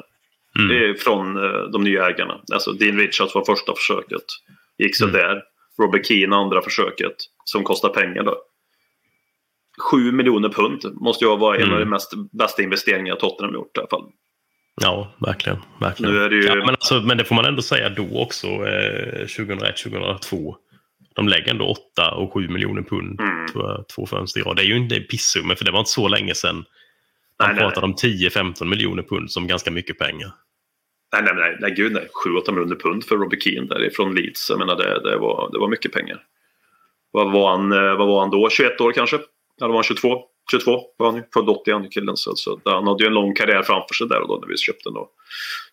Mm. 0.60 0.96
från 0.96 1.38
eh, 1.38 1.64
de 1.74 1.84
nya 1.84 2.10
ägarna. 2.10 2.42
Alltså 2.54 2.72
Dean 2.72 2.98
Richards 2.98 3.36
var 3.36 3.46
första 3.46 3.76
försöket. 3.76 4.26
Gick 4.78 4.96
så 4.96 5.08
Mm. 5.08 5.42
Robert 5.80 6.06
Keane 6.06 6.36
andra 6.36 6.62
försöket. 6.62 7.16
Som 7.44 7.64
kostar 7.64 7.90
pengar 7.90 8.24
då. 8.24 8.38
7 9.92 10.12
miljoner 10.12 10.50
pund 10.50 10.82
måste 11.02 11.26
ju 11.26 11.38
vara 11.38 11.56
en 11.56 11.62
Mm. 11.62 11.74
av 11.74 11.80
de 11.80 11.86
mest 11.86 12.14
bästa 12.32 12.62
investeringar 12.64 13.16
Tottenham 13.16 13.54
gjort 13.54 13.78
i 13.78 13.80
alla 13.80 13.88
fall. 13.90 14.10
Ja, 14.82 15.14
verkligen. 15.20 15.58
verkligen. 15.80 16.14
Nu 16.14 16.20
är 16.24 16.30
det 16.30 16.36
ju- 16.36 16.44
ja, 16.46 16.56
men, 16.56 16.70
alltså, 16.70 17.02
men 17.02 17.18
det 17.18 17.26
får 17.26 17.36
man 17.36 17.46
ändå 17.46 17.62
säga 17.62 17.90
då 17.90 18.22
också, 18.22 18.48
eh, 18.48 19.26
2001-2002. 19.28 20.56
De 21.16 21.28
lägger 21.28 21.52
ändå 21.52 21.66
8 21.66 22.12
och 22.12 22.34
7 22.34 22.48
miljoner 22.48 22.82
pund, 22.82 23.22
Mm. 23.22 23.46
jag, 23.54 23.86
två 23.96 24.06
fönster 24.06 24.40
i 24.40 24.44
rad. 24.44 24.56
Det 24.56 24.62
är 24.62 24.66
ju 24.66 24.78
inte 24.78 25.00
pissummor, 25.00 25.56
för 25.56 25.66
det 25.66 25.72
var 25.72 25.80
inte 25.80 25.92
så 25.92 26.08
länge 26.08 26.36
sedan. 26.36 26.56
Man 26.56 26.66
Nej, 27.40 27.50
nej, 27.56 27.58
pratade 27.64 27.86
om 27.86 27.96
10-15 27.96 28.70
miljoner 28.70 29.04
pund 29.04 29.32
som 29.32 29.48
ganska 29.48 29.72
mycket 29.72 29.98
pengar. 30.00 30.32
Nej, 31.14 31.22
nej, 31.24 31.34
nej, 31.36 31.58
nej 31.60 31.72
gud 31.72 31.92
nej. 31.92 32.08
7-8 32.26 32.52
miljoner 32.52 32.76
pund 32.76 33.04
för 33.06 33.18
Robert 33.18 33.44
Keane 33.44 33.68
därifrån 33.68 34.16
Leeds. 34.16 34.50
Jag 34.50 34.60
menar, 34.60 34.76
det, 34.76 35.10
det, 35.10 35.18
var, 35.18 35.50
det 35.52 35.60
var 35.60 35.68
mycket 35.68 35.92
pengar. 35.94 36.24
Vad 37.12 37.32
var, 37.32 37.52
han, 37.58 37.72
eh, 37.72 37.98
vad 37.98 38.08
var 38.08 38.20
han 38.20 38.30
då? 38.30 38.50
21 38.50 38.82
år 38.82 38.92
kanske? 38.92 39.16
Eller 39.62 39.68
var 39.68 39.76
han 39.76 39.84
22? 39.84 40.22
22 40.52 40.82
var 40.98 41.08
han 41.08 41.16
ju. 41.16 41.24
Född 41.34 41.50
80 41.50 41.72
han 41.72 41.84
ju 41.84 41.90
killen. 41.90 42.18
Så, 42.18 42.36
så 42.36 42.62
han 42.66 42.88
hade 42.88 43.04
ju 43.04 43.08
en 43.08 43.14
lång 43.14 43.36
karriär 43.36 43.64
framför 43.64 43.94
sig 43.94 44.08
där 44.08 44.22
och 44.22 44.28
då 44.28 44.38
när 44.38 44.48
vi 44.48 44.58
köpte 44.58 44.90
den. 44.90 44.98
Och 44.98 45.12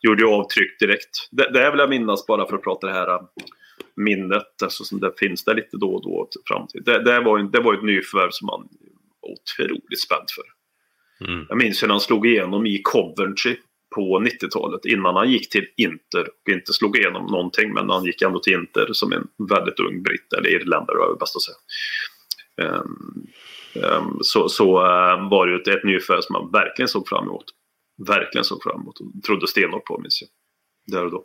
gjorde 0.00 0.22
ju 0.22 0.28
avtryck 0.28 0.78
direkt. 0.80 1.28
Det, 1.30 1.50
det 1.52 1.70
vill 1.70 1.80
jag 1.80 1.90
minnas 1.90 2.26
bara 2.26 2.46
för 2.46 2.56
att 2.56 2.62
prata 2.62 2.86
det 2.86 2.92
här 2.92 3.08
äh, 3.14 3.20
minnet. 3.96 4.62
Alltså, 4.62 4.84
som 4.84 5.00
det 5.00 5.12
finns 5.18 5.44
där 5.44 5.54
lite 5.54 5.76
då 5.76 5.94
och 5.94 6.02
då 6.02 6.28
till 6.30 6.40
framtid. 6.46 6.82
Det, 6.84 7.02
det, 7.04 7.20
var, 7.20 7.38
ju- 7.38 7.48
det 7.48 7.60
var 7.60 7.74
ett 7.74 7.82
nyförvärv 7.84 8.30
som 8.30 8.46
man 8.46 8.68
var 9.20 9.30
otroligt 9.30 10.00
spänd 10.00 10.26
för. 10.36 10.44
Mm. 11.32 11.46
Jag 11.48 11.58
minns 11.58 11.82
hur 11.82 11.88
han 11.88 12.00
slog 12.00 12.26
igenom 12.26 12.66
i 12.66 12.80
Coventry 12.82 13.56
på 13.98 14.20
90-talet 14.20 14.84
innan 14.84 15.16
han 15.16 15.30
gick 15.30 15.50
till 15.50 15.66
Inter. 15.76 16.22
Och 16.22 16.52
inte 16.52 16.72
slog 16.72 16.96
igenom 16.96 17.26
någonting 17.26 17.72
men 17.74 17.90
han 17.90 18.04
gick 18.04 18.22
ändå 18.22 18.38
till 18.40 18.52
Inter 18.52 18.88
som 18.92 19.12
en 19.12 19.26
väldigt 19.48 19.80
ung 19.80 20.02
britt, 20.02 20.32
eller 20.32 20.48
irländare 20.48 20.98
var 20.98 21.08
det 21.08 21.18
bäst 21.20 21.36
att 21.36 21.42
säga. 21.42 21.60
Ehm, 22.62 23.26
ehm, 23.84 24.18
så 24.20 24.48
så 24.48 24.78
ehm, 24.78 25.28
var 25.28 25.46
det 25.46 25.52
ju 25.52 25.60
ett, 25.60 25.68
ett 25.68 25.84
nyförvärv 25.84 26.20
som 26.20 26.32
man 26.32 26.50
verkligen 26.52 26.88
såg 26.88 27.08
fram 27.08 27.24
emot. 27.24 27.44
Verkligen 28.06 28.44
såg 28.44 28.62
fram 28.62 28.80
emot 28.80 29.00
och 29.00 29.22
trodde 29.26 29.46
stenhårt 29.46 29.84
på 29.84 29.98
minns 29.98 30.22
jag. 30.22 30.30
Där 30.96 31.04
och 31.04 31.10
då. 31.10 31.24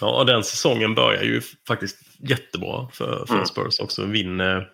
Ja, 0.00 0.20
och 0.20 0.26
den 0.26 0.44
säsongen 0.44 0.94
börjar 0.94 1.22
ju 1.22 1.40
faktiskt 1.68 1.98
jättebra 2.28 2.88
för, 2.92 3.26
för 3.26 3.34
Mm. 3.34 3.46
Spurs 3.46 3.80
också. 3.80 4.06
Vinner 4.06 4.68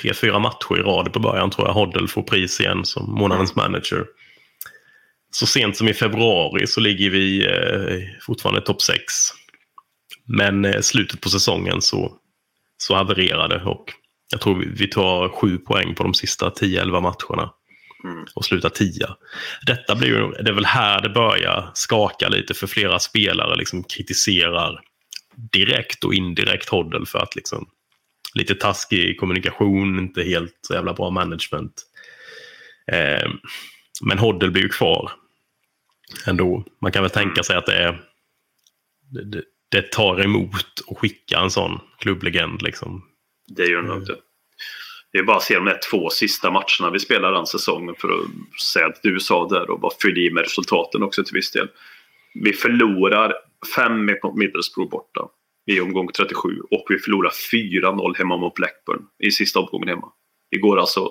tre, 0.00 0.14
fyra 0.14 0.38
matcher 0.38 0.78
i 0.78 0.82
rad 0.82 1.12
på 1.12 1.20
början 1.20 1.50
tror 1.50 1.66
jag. 1.66 1.74
Hoddle 1.74 2.08
får 2.08 2.22
pris 2.22 2.60
igen 2.60 2.84
som 2.84 3.14
månadens 3.14 3.56
manager. 3.56 4.06
Så 5.30 5.46
sent 5.46 5.76
som 5.76 5.88
i 5.88 5.94
februari 5.94 6.66
så 6.66 6.80
ligger 6.80 7.10
vi 7.10 7.46
eh, 7.46 8.20
fortfarande 8.20 8.60
topp 8.60 8.82
6. 8.82 9.02
Men 10.24 10.64
eh, 10.64 10.80
slutet 10.80 11.20
på 11.20 11.28
säsongen 11.28 11.82
så, 11.82 12.12
så 12.76 12.94
havererade 12.94 13.62
och 13.64 13.84
jag 14.30 14.40
tror 14.40 14.64
vi, 14.76 14.88
tar 14.88 15.28
sju 15.28 15.58
poäng 15.58 15.94
på 15.94 16.02
de 16.02 16.14
sista 16.14 16.50
10-11 16.50 17.00
matcherna. 17.00 17.52
Mm. 18.04 18.24
Och 18.34 18.44
slutar 18.44 18.68
tia. 18.68 19.16
Detta 19.66 19.94
blir 19.94 20.08
ju, 20.08 20.30
det 20.30 20.50
är 20.50 20.54
väl 20.54 20.64
här 20.64 21.00
det 21.00 21.08
börjar 21.08 21.70
skaka 21.74 22.28
lite 22.28 22.54
för 22.54 22.66
flera 22.66 22.98
spelare 22.98 23.56
liksom 23.56 23.84
kritiserar 23.84 24.80
direkt 25.52 26.04
och 26.04 26.14
indirekt 26.14 26.68
Hoddle 26.68 27.06
för 27.06 27.18
att 27.18 27.36
liksom 27.36 27.68
lite 28.34 28.54
taskig 28.54 29.20
kommunikation, 29.20 29.98
inte 29.98 30.22
helt 30.22 30.58
så 30.60 30.74
jävla 30.74 30.92
bra 30.92 31.10
management. 31.10 31.82
Eh, 32.92 33.30
men 34.02 34.18
Hoddle 34.18 34.50
blir 34.50 34.62
ju 34.62 34.68
kvar 34.68 35.12
ändå. 36.26 36.64
Man 36.80 36.92
kan 36.92 37.02
väl 37.02 37.10
tänka 37.10 37.42
sig 37.42 37.56
att 37.56 37.66
det 37.66 37.74
är 37.74 38.00
det, 39.10 39.42
det, 39.70 39.92
tar 39.92 40.24
emot 40.24 40.54
att 40.90 40.98
skicka 40.98 41.38
en 41.38 41.50
sån 41.50 41.80
klubblegend 41.98 42.62
liksom. 42.62 43.04
Det 43.48 43.66
gör 43.66 43.82
det 43.82 43.88
nog 43.88 43.96
inte. 43.96 44.16
Det 45.12 45.18
är 45.18 45.22
bara 45.22 45.36
att 45.36 45.42
se 45.42 45.54
de 45.54 45.66
här 45.66 45.80
två 45.90 46.10
sista 46.10 46.50
matcherna 46.50 46.90
vi 46.92 46.98
spelar 46.98 47.32
den 47.32 47.46
säsongen 47.46 47.94
för 47.98 48.08
att 48.08 48.60
säga 48.62 48.86
att 48.86 49.02
du 49.02 49.20
sa 49.20 49.48
där 49.48 49.70
och 49.70 49.80
bara 49.80 49.92
fylla 50.02 50.20
i 50.20 50.30
med 50.30 50.42
resultaten 50.42 51.02
också 51.02 51.24
till 51.24 51.34
viss 51.34 51.50
del. 51.50 51.68
Vi 52.34 52.52
förlorar 52.52 53.34
5 53.76 54.06
mot 54.06 54.36
Middlesbrough 54.36 54.90
borta 54.90 55.20
i 55.66 55.80
omgång 55.80 56.08
37 56.08 56.60
och 56.70 56.86
vi 56.88 56.98
förlorar 56.98 57.30
4-0 57.52 58.16
hemma 58.18 58.36
mot 58.36 58.54
Blackburn 58.54 59.02
i 59.18 59.30
sista 59.30 59.60
omgången 59.60 59.88
hemma. 59.88 60.08
Vi 60.50 60.58
går 60.58 60.80
alltså 60.80 61.10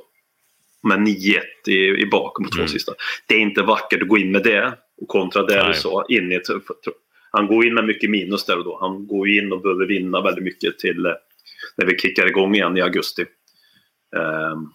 med 0.83 0.99
9-1 0.99 1.39
i, 1.67 1.73
i 2.01 2.05
bakom 2.05 2.45
på 2.45 2.51
två 2.51 2.59
Mm. 2.59 2.69
sista. 2.69 2.93
Det 3.27 3.35
är 3.35 3.39
inte 3.39 3.61
vackert 3.61 4.01
att 4.01 4.07
gå 4.07 4.17
in 4.17 4.31
med 4.31 4.43
det 4.43 4.77
kontra 5.07 5.43
det 5.43 5.55
Nej. 5.55 5.67
du 5.67 5.73
sa 5.73 6.05
in 6.09 6.31
i 6.31 6.35
ett, 6.35 6.47
Han 7.31 7.47
går 7.47 7.65
in 7.65 7.73
med 7.73 7.85
mycket 7.85 8.09
minus 8.09 8.45
där 8.45 8.57
och 8.57 8.63
då. 8.63 8.77
Han 8.81 9.07
går 9.07 9.29
in 9.29 9.51
och 9.51 9.61
behöver 9.61 9.85
vinna 9.85 10.21
väldigt 10.21 10.43
mycket 10.43 10.79
till 10.79 11.05
eh, 11.05 11.11
när 11.77 11.85
vi 11.85 11.97
kickar 11.97 12.27
igång 12.27 12.55
igen 12.55 12.77
i 12.77 12.81
augusti. 12.81 13.25
Ehm, 14.15 14.69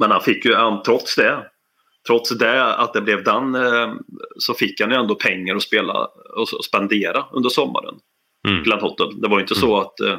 men 0.00 0.10
han 0.10 0.20
fick 0.20 0.44
ju, 0.44 0.54
han, 0.54 0.82
trots 0.82 1.16
det, 1.16 1.50
trots 2.06 2.38
det 2.38 2.74
att 2.74 2.92
det 2.92 3.00
blev 3.00 3.24
den, 3.24 3.54
eh, 3.54 3.94
så 4.38 4.54
fick 4.54 4.80
han 4.80 4.90
ju 4.90 4.96
ändå 4.96 5.14
pengar 5.14 5.56
att 5.56 5.62
spela 5.62 6.08
och 6.36 6.64
spendera 6.64 7.24
under 7.32 7.50
sommaren. 7.50 7.94
Mm. 8.48 8.62
Glenn 8.62 8.80
Hoddle. 8.80 9.20
Det 9.22 9.28
var 9.28 9.38
ju 9.38 9.42
inte 9.42 9.54
så 9.54 9.80
att 9.80 10.00
eh, 10.00 10.18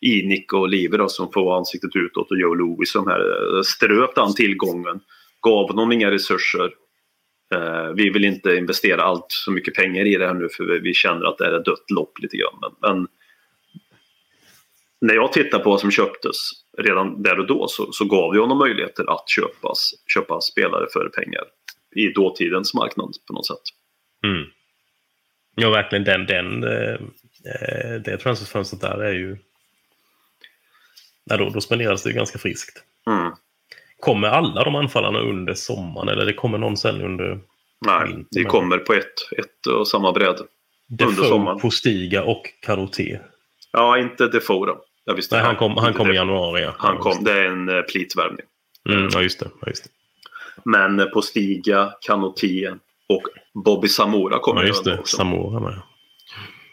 Inik 0.00 0.52
och 0.52 0.68
Liver 0.68 0.98
då, 0.98 1.08
som 1.08 1.32
får 1.32 1.56
ansiktet 1.56 1.96
utåt 1.96 2.30
och 2.30 2.38
Joe 2.38 2.54
Louis 2.54 2.92
som 2.92 3.06
här 3.06 3.62
ströp 3.62 4.14
den 4.14 4.34
tillgången. 4.34 5.00
Gav 5.40 5.68
honom 5.68 5.92
inga 5.92 6.10
resurser. 6.10 6.70
Eh, 7.54 7.88
vi 7.94 8.10
vill 8.10 8.24
inte 8.24 8.56
investera 8.56 9.02
allt 9.02 9.26
så 9.28 9.50
mycket 9.50 9.74
pengar 9.74 10.06
i 10.06 10.16
det 10.16 10.26
här 10.26 10.34
nu 10.34 10.48
för 10.48 10.80
vi, 10.80 10.94
känner 10.94 11.26
att 11.26 11.38
det 11.38 11.46
är 11.46 11.58
ett 11.58 11.64
dött 11.64 11.90
lopp 11.90 12.18
lite 12.18 12.36
grann. 12.36 12.74
Men, 12.80 13.08
när 15.00 15.14
jag 15.14 15.32
tittar 15.32 15.58
på 15.58 15.70
vad 15.70 15.80
som 15.80 15.90
köptes 15.90 16.36
redan 16.78 17.22
där 17.22 17.38
och 17.38 17.46
då 17.46 17.68
så, 17.68 17.92
så 17.92 18.04
gav 18.04 18.32
vi 18.32 18.38
honom 18.38 18.58
möjligheter 18.58 19.14
att 19.14 19.28
köpas, 19.28 19.94
köpa 20.14 20.40
spelare 20.40 20.86
för 20.92 21.08
pengar 21.08 21.44
i 21.96 22.08
dåtidens 22.08 22.74
marknad 22.74 23.14
på 23.26 23.32
något 23.32 23.46
sätt. 23.46 23.62
Mm. 24.24 24.44
Ja, 25.54 25.70
verkligen. 25.70 26.04
Den, 26.04 26.26
den, 26.26 26.64
eh, 26.64 26.94
eh, 27.44 28.00
det 28.04 28.18
transferfönstret 28.18 28.80
där 28.80 28.98
är 28.98 29.12
ju... 29.12 29.36
Ja, 31.24 31.36
då, 31.36 31.48
då 31.48 31.60
spenderas 31.60 32.02
det 32.02 32.12
ganska 32.12 32.38
friskt. 32.38 32.84
Mm. 33.06 33.32
Kommer 34.00 34.28
alla 34.28 34.64
de 34.64 34.74
anfallarna 34.74 35.18
under 35.20 35.54
sommaren 35.54 36.08
eller 36.08 36.26
det 36.26 36.32
kommer 36.32 36.58
någon 36.58 36.76
sen 36.76 37.02
under 37.02 37.38
Nej, 37.86 38.26
det 38.30 38.44
kommer 38.44 38.78
på 38.78 38.92
ett, 38.92 39.14
ett 39.38 39.66
och 39.66 39.88
samma 39.88 40.12
bräde. 40.12 40.38
Under 41.02 41.22
sommaren. 41.22 41.58
Postiga 41.58 42.24
och 42.24 42.42
Karoté? 42.62 43.18
Ja, 43.72 43.98
inte 43.98 44.26
Defoe 44.26 44.66
då. 44.66 44.78
Jag 45.04 45.14
visste 45.14 45.36
Nej, 45.36 45.44
han 45.44 45.56
kom, 45.56 45.76
han 45.76 45.94
kom 45.94 46.10
i 46.10 46.14
januari. 46.14 46.62
Ja. 46.62 46.74
Han 46.78 46.98
kom, 46.98 47.24
det 47.24 47.32
är 47.32 47.44
en 47.46 47.68
uh, 47.68 47.82
plitvärvning. 47.82 48.46
Mm, 48.88 49.08
ja, 49.12 49.22
just 49.22 49.40
det. 49.40 49.48
Ja, 49.60 49.68
just 49.68 49.84
det. 49.84 49.90
Men 50.64 51.00
eh, 51.00 51.06
på 51.06 51.22
Stiga, 51.22 51.92
Kanoté 52.00 52.70
och 53.08 53.22
Bobby 53.64 53.88
Samora 53.88 54.38
kommer 54.38 54.60
Ja, 54.60 54.64
ju 54.64 54.68
just 54.68 54.84
det. 54.84 54.98
också. 54.98 55.16
Samora 55.16 55.60
med. 55.60 55.80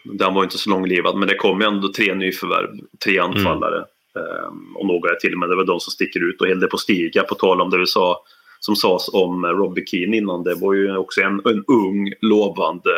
Den 0.04 0.34
var 0.34 0.42
inte 0.44 0.58
så 0.58 0.70
långlivad, 0.70 1.16
men 1.16 1.28
det 1.28 1.34
kom 1.34 1.60
ju 1.60 1.66
ändå 1.66 1.92
tre 1.92 2.14
nyförvärv, 2.14 2.68
tre 3.04 3.18
Mm. 3.18 3.30
anfallare 3.30 3.78
ehm, 3.78 3.84
och 4.74 4.86
några 4.86 5.14
till. 5.14 5.36
Men 5.36 5.48
det 5.48 5.56
var 5.56 5.64
de 5.64 5.80
som 5.80 5.90
sticker 5.90 6.28
ut. 6.28 6.40
Och 6.40 6.48
Hilde 6.48 6.66
på 6.66 6.78
Stiga, 6.78 7.22
på 7.22 7.34
tal 7.34 7.60
om 7.60 7.70
det 7.70 7.78
vi 7.78 7.86
sa, 7.86 8.22
som 8.60 8.76
sades 8.76 9.08
om 9.12 9.46
Robbie 9.46 9.86
Keane 9.86 10.16
innan, 10.16 10.44
det 10.44 10.54
var 10.54 10.74
ju 10.74 10.96
också 10.96 11.20
en, 11.20 11.40
en 11.44 11.64
ung, 11.66 12.12
lovande 12.20 12.90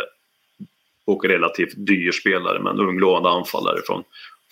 och 1.06 1.24
relativt 1.24 1.74
dyr 1.76 2.12
spelare, 2.12 2.61
men 2.62 2.78
ung, 2.78 2.98
lovande 2.98 3.28
anfallare 3.28 3.80
från 3.87 4.02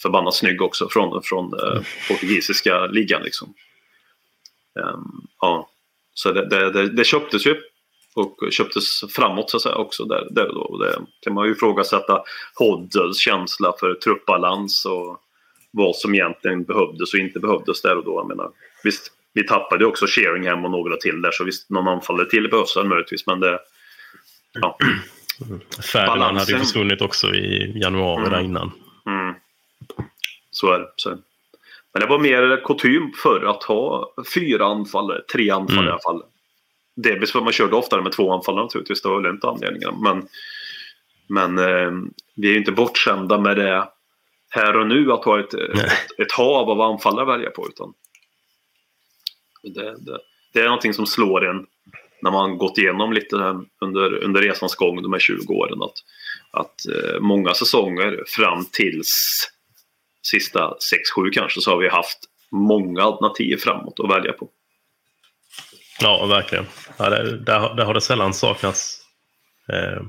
förbannat 0.02 0.35
snygg 0.35 0.62
också 0.62 0.88
från, 0.90 1.22
från 1.22 1.44
eh, 1.44 1.83
portugisiska 2.09 2.87
ligan. 2.87 3.22
Liksom. 3.22 3.54
Ehm, 4.81 5.26
ja. 5.40 5.68
Så 6.14 6.33
det, 6.33 6.48
det, 6.48 6.71
det, 6.71 6.88
det 6.88 7.04
köptes 7.04 7.46
ju 7.46 7.56
och 8.14 8.37
köptes 8.50 9.00
framåt 9.10 9.50
så 9.50 9.56
att 9.56 9.62
säga 9.62 9.75
också 9.75 10.04
där, 10.04 10.27
där 10.31 10.48
då. 10.48 10.79
Det 10.79 10.98
kan 11.21 11.35
man 11.35 11.46
ju 11.46 11.52
ifrågasätta 11.52 12.23
Hoddles 12.54 13.19
känsla 13.19 13.73
för 13.81 13.94
truppbalans 13.94 14.87
och 14.87 15.21
vad 15.79 15.96
som 15.96 16.14
egentligen 16.14 16.64
behövdes 16.64 17.14
och 17.14 17.20
inte 17.20 17.40
behövdes 17.40 17.83
där 17.83 17.96
och 17.96 18.04
då. 18.04 18.14
Jag 18.14 18.29
menar, 18.29 18.50
visst, 18.85 19.12
vi 19.33 19.46
tappade 19.46 19.87
också 19.87 20.06
Sheringham 20.06 20.64
och 20.64 20.70
några 20.70 20.96
till 20.96 21.22
där 21.22 21.31
så 21.31 21.44
visst, 21.44 21.70
någon 21.70 21.88
anfallare 21.88 22.31
till 22.31 22.48
behövs 22.50 22.76
möjligtvis 22.76 23.26
men 23.26 23.40
det... 23.40 23.58
Ja. 24.52 24.79
Ferdinand 25.92 26.38
hade 26.38 26.52
ju 26.52 26.58
försvunnit 26.58 27.00
också 27.00 27.35
i 27.35 27.72
januari 27.81 28.18
Mm. 28.20 28.33
där 28.33 28.40
innan. 28.40 28.70
Mm. 29.06 29.35
Så 30.50 30.72
är 30.72 30.79
det. 30.79 30.88
Så. 30.96 31.10
Men 31.92 32.00
det 32.02 32.06
var 32.06 32.18
mer 32.18 32.64
kutym 32.64 33.12
förr 33.22 33.44
att 33.44 33.62
ha 33.62 34.14
fyra 34.35 34.66
anfallare, 34.66 35.22
tre 35.33 35.50
anfallare 35.50 35.81
Mm. 35.83 35.88
i 35.88 35.90
alla 35.90 36.00
fall. 36.00 36.22
Delvis 36.96 37.33
för 37.33 37.40
man 37.40 37.52
körde 37.52 37.76
oftare 37.76 38.02
med 38.02 38.12
två 38.12 38.33
anfallare 38.33 38.64
naturligtvis, 38.64 39.02
det 39.02 39.08
var 39.08 39.22
väl 39.22 39.33
inte 39.33 39.48
anledningen. 39.48 39.94
Men, 40.02 40.29
men 41.29 41.58
eh, 41.58 41.92
vi 42.37 42.48
är 42.48 42.52
ju 42.52 42.58
inte 42.58 42.72
bortskämda 42.72 43.38
med 43.38 43.56
det 43.56 43.88
här 44.49 44.77
och 44.77 44.87
nu 44.87 45.13
att 45.13 45.25
ha 45.25 45.40
ett, 45.40 45.53
Nej. 45.53 45.85
ett, 45.85 46.21
ett 46.27 46.33
hav 46.33 46.71
av 46.71 46.81
anfallare 46.81 47.23
att 47.23 47.38
välja 47.38 47.51
på. 47.51 47.69
Utan 47.69 47.94
det, 49.63 50.05
det, 50.05 50.19
det 50.53 50.61
är 50.61 50.65
någonting 50.65 50.94
som 50.94 51.07
slår 51.07 51.49
en 51.49 51.67
när 52.23 52.31
man 52.31 52.59
gått 52.59 52.79
igenom 52.79 53.13
lite 53.13 53.37
under, 53.81 54.25
under 54.25 54.42
resans 54.42 54.75
gång 54.75 55.03
de 55.03 55.13
här 55.13 55.21
20 55.21 55.55
åren 55.55 55.83
att, 55.83 55.94
att 56.51 56.87
eh, 56.87 57.21
många 57.21 57.55
säsonger 57.55 58.25
fram 58.27 58.65
tills 58.73 59.09
sista 60.23 60.75
6-7 61.17 61.31
kanske 61.33 61.61
så 61.61 61.71
har 61.71 61.79
vi 61.79 61.88
haft 61.88 62.19
många 62.53 63.03
alternativ 63.03 63.57
framåt 63.57 64.01
att 64.01 64.11
välja 64.11 64.33
på. 64.33 64.49
Ja, 66.01 66.27
verkligen. 66.27 66.67
Ja, 66.96 67.11
där, 67.11 67.25
där, 67.25 67.75
där 67.75 67.85
har 67.85 67.94
det 67.94 68.01
sällan 68.01 68.35
saknats 68.35 69.01
eh, 69.73 70.03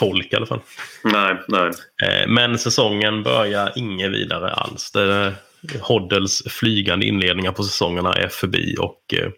folk 0.00 0.32
i 0.32 0.36
alla 0.36 0.46
fall. 0.46 0.60
Nej, 1.04 1.36
nej. 1.48 1.70
Eh, 2.02 2.28
men 2.28 2.58
säsongen 2.58 3.22
börjar 3.22 3.72
inget 3.76 4.10
vidare 4.10 4.52
alls. 4.52 4.90
Det, 4.92 5.34
Hoddles 5.80 6.42
flygande 6.48 7.06
inledningar 7.06 7.52
på 7.52 7.62
säsongerna 7.62 8.12
är 8.12 8.28
förbi 8.28 8.76
och 8.78 9.14
eh, 9.14 9.30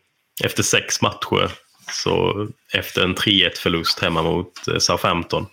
efter 0.45 0.63
sex 0.63 1.03
matcher, 1.03 1.51
så 1.91 2.47
efter 2.73 3.03
en 3.05 3.15
3-1 3.15 3.59
förlust 3.59 4.01
hemma 4.01 4.23
mot 4.23 4.69
eh, 4.69 4.79
Southampton, 4.79 5.47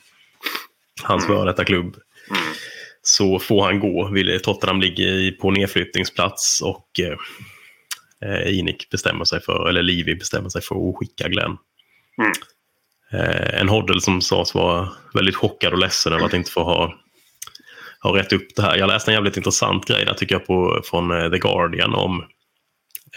hans 1.03 1.23
Mm. 1.25 1.35
före 1.37 1.49
detta 1.51 1.65
klubb, 1.65 1.95
Mm. 2.29 2.41
så 3.01 3.39
får 3.39 3.63
han 3.65 3.79
gå. 3.79 4.11
Tottenham 4.43 4.81
ligger 4.81 5.31
på 5.31 5.51
nedflyttningsplats 5.51 6.61
och 6.61 6.87
eh, 6.99 8.59
Inik 8.59 8.89
bestämmer 8.89 9.25
sig 9.25 9.41
för, 9.41 9.69
eller 9.69 9.81
Livi 9.83 10.15
bestämmer 10.15 10.49
sig 10.49 10.61
för 10.61 10.89
att 10.89 10.95
skicka 10.97 11.27
Glenn. 11.27 11.57
Mm. 12.21 12.31
Eh, 13.11 13.59
en 13.59 13.69
Hoddle 13.69 14.01
som 14.01 14.21
sades 14.21 14.55
vara 14.55 14.89
väldigt 15.13 15.35
chockad 15.35 15.73
och 15.73 15.79
ledsen 15.79 16.13
över 16.13 16.25
att 16.25 16.33
inte 16.33 16.51
få 16.51 16.63
ha, 16.63 16.93
ha 18.01 18.17
rätt 18.17 18.33
upp 18.33 18.55
det 18.55 18.61
här. 18.61 18.77
Jag 18.77 18.87
läste 18.87 19.11
en 19.11 19.15
jävligt 19.15 19.37
intressant 19.37 19.85
grej 19.85 20.05
där 20.05 20.13
tycker 20.13 20.35
jag 20.35 20.45
på, 20.45 20.81
från 20.85 21.11
eh, 21.11 21.31
The 21.31 21.37
Guardian 21.37 21.95
om 21.95 22.25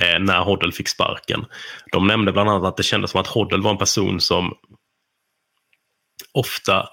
eh, 0.01 0.21
när 0.21 0.41
Hoddle 0.41 0.73
fick 0.73 0.89
sparken. 0.89 1.45
De 1.93 2.07
nämnde 2.07 2.33
bland 2.33 2.51
annat 2.51 2.69
att 2.69 2.77
det 2.77 2.83
kändes 2.83 3.11
som 3.11 3.21
att 3.21 3.27
Hoddle 3.27 3.59
var 3.59 3.71
en 3.71 3.79
person 3.79 4.21
som 4.21 4.55
ofta 6.33 6.89